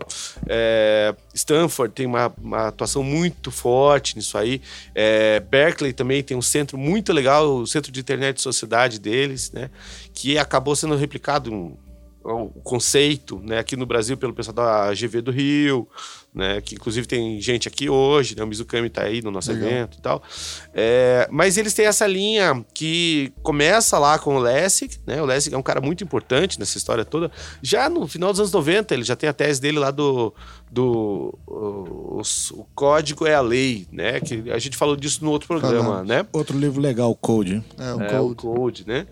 é, 0.48 1.16
Stanford 1.34 1.94
tem 1.94 2.06
uma, 2.06 2.32
uma 2.42 2.68
atuação 2.68 3.02
muito 3.02 3.50
forte 3.52 4.16
nisso 4.18 4.38
aí. 4.38 4.62
É, 4.94 5.40
Berkeley 5.40 5.94
também 5.94 6.22
tem 6.22 6.36
um 6.36 6.42
centro 6.42 6.78
muito 6.78 7.14
legal, 7.14 7.48
o 7.58 7.66
Centro 7.68 7.92
de 7.92 8.00
Internet 8.00 8.38
e 8.38 8.42
Sociedade 8.42 9.00
deles, 9.00 9.52
né? 9.52 9.70
Que 10.14 10.38
acabou 10.38 10.76
sendo 10.76 10.96
replicado 10.96 11.52
um, 11.52 11.76
o 12.24 12.50
conceito, 12.64 13.40
né, 13.44 13.60
aqui 13.60 13.76
no 13.76 13.86
Brasil 13.86 14.18
pelo 14.18 14.34
pessoal 14.34 14.56
da 14.56 14.92
GV 14.94 15.22
do 15.22 15.32
Rio, 15.32 15.88
né, 16.36 16.60
que 16.60 16.76
inclusive 16.76 17.08
tem 17.08 17.40
gente 17.40 17.68
aqui 17.68 17.90
hoje, 17.90 18.36
né, 18.36 18.44
o 18.44 18.48
Mizukami 18.48 18.90
tá 18.90 19.04
aí 19.04 19.22
no 19.22 19.32
nosso 19.32 19.52
Legal. 19.52 19.70
evento 19.70 19.98
e 19.98 20.02
tal. 20.02 20.22
É, 20.74 21.28
mas 21.32 21.58
eles 21.58 21.74
têm 21.74 21.86
essa 21.86 22.06
linha 22.06 22.64
que 22.74 23.32
começa 23.42 23.98
lá 23.98 24.20
com 24.20 24.36
o 24.36 24.40
Lessig, 24.40 24.98
né, 25.08 25.22
o 25.22 25.26
Lessig 25.26 25.56
é 25.56 25.58
um 25.58 25.64
cara 25.64 25.80
muito 25.80 26.04
importante 26.04 26.60
nessa 26.60 26.78
história 26.78 27.06
toda. 27.06 27.32
Já 27.62 27.90
no 27.90 28.06
final 28.08 28.32
dos 28.32 28.42
anos 28.42 28.52
90, 28.52 28.94
ele 28.94 29.04
já 29.04 29.16
tem 29.16 29.30
a 29.30 29.34
tese 29.34 29.62
dele 29.62 29.80
lá 29.80 29.92
do, 29.92 30.34
do 30.70 31.34
o, 31.48 32.22
o 32.52 32.66
código 32.76 33.26
é 33.26 33.34
a 33.34 33.42
lei, 33.42 33.88
né, 33.92 34.20
que 34.20 34.52
a 34.52 34.60
gente 34.60 34.76
falou 34.76 34.98
disso 34.98 35.24
no 35.24 35.32
outro 35.32 35.48
programa, 35.48 35.84
Falamos. 35.86 36.08
né? 36.08 36.26
Outro 36.34 36.58
livro 36.58 36.82
legal, 36.82 37.16
Code. 37.16 37.64
É, 37.80 37.94
um 37.94 38.02
É, 38.02 38.20
o 38.20 38.36
code. 38.36 38.36
Code, 38.36 38.88
né? 38.88 39.08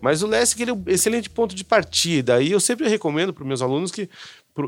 Mas 0.00 0.22
o 0.22 0.26
Lessig 0.26 0.62
ele 0.62 0.70
é 0.70 0.74
um 0.74 0.82
excelente 0.86 1.28
ponto 1.28 1.54
de 1.54 1.64
partida. 1.64 2.40
E 2.40 2.52
eu 2.52 2.60
sempre 2.60 2.88
recomendo 2.88 3.32
para 3.32 3.44
meus 3.44 3.60
alunos 3.60 3.90
que, 3.90 4.08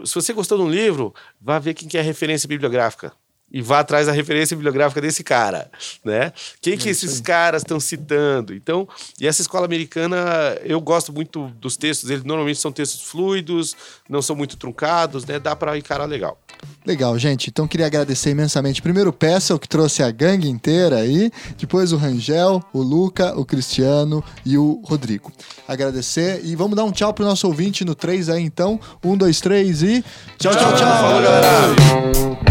se 0.04 0.14
você 0.14 0.32
gostou 0.32 0.58
de 0.58 0.64
um 0.64 0.70
livro, 0.70 1.14
vá 1.40 1.58
ver 1.58 1.74
quem 1.74 1.88
que 1.88 1.96
é 1.96 2.00
a 2.00 2.04
referência 2.04 2.48
bibliográfica. 2.48 3.12
E 3.52 3.60
vá 3.60 3.80
atrás 3.80 4.06
da 4.06 4.12
referência 4.12 4.56
bibliográfica 4.56 5.00
desse 5.00 5.24
cara, 5.24 5.70
né? 6.04 6.32
Quem 6.60 6.78
que 6.78 6.88
esses 6.88 7.20
caras 7.20 7.62
estão 7.62 7.80
citando? 7.80 8.54
Então, 8.54 8.88
e 9.20 9.26
essa 9.26 9.42
escola 9.42 9.64
americana, 9.64 10.16
eu 10.62 10.80
gosto 10.80 11.12
muito 11.12 11.48
dos 11.60 11.76
textos. 11.76 12.10
Eles 12.10 12.24
normalmente 12.24 12.60
são 12.60 12.70
textos 12.70 13.02
fluidos, 13.02 13.74
não 14.08 14.22
são 14.22 14.36
muito 14.36 14.56
truncados, 14.56 15.24
né? 15.24 15.38
Dá 15.38 15.56
para 15.56 15.76
encarar 15.76 16.04
legal. 16.04 16.40
Legal, 16.84 17.18
gente. 17.18 17.50
Então 17.50 17.66
queria 17.66 17.86
agradecer 17.86 18.30
imensamente. 18.30 18.80
Primeiro 18.80 19.10
o 19.10 19.12
Pessel, 19.12 19.58
que 19.58 19.68
trouxe 19.68 20.02
a 20.02 20.10
gangue 20.10 20.48
inteira 20.48 20.96
aí. 20.96 21.30
Depois 21.58 21.92
o 21.92 21.96
Rangel, 21.96 22.62
o 22.72 22.82
Luca, 22.82 23.38
o 23.38 23.44
Cristiano 23.44 24.24
e 24.44 24.56
o 24.56 24.80
Rodrigo. 24.84 25.32
Agradecer 25.68 26.40
e 26.44 26.56
vamos 26.56 26.76
dar 26.76 26.84
um 26.84 26.92
tchau 26.92 27.12
pro 27.12 27.24
nosso 27.24 27.46
ouvinte 27.46 27.84
no 27.84 27.94
3 27.94 28.28
aí 28.28 28.42
então. 28.42 28.80
Um, 29.04 29.16
dois, 29.16 29.40
três 29.40 29.82
e. 29.82 30.04
Tchau, 30.38 30.52
tchau, 30.52 30.74
tchau. 30.74 30.96
Falou, 30.96 31.22
galera! 31.22 32.49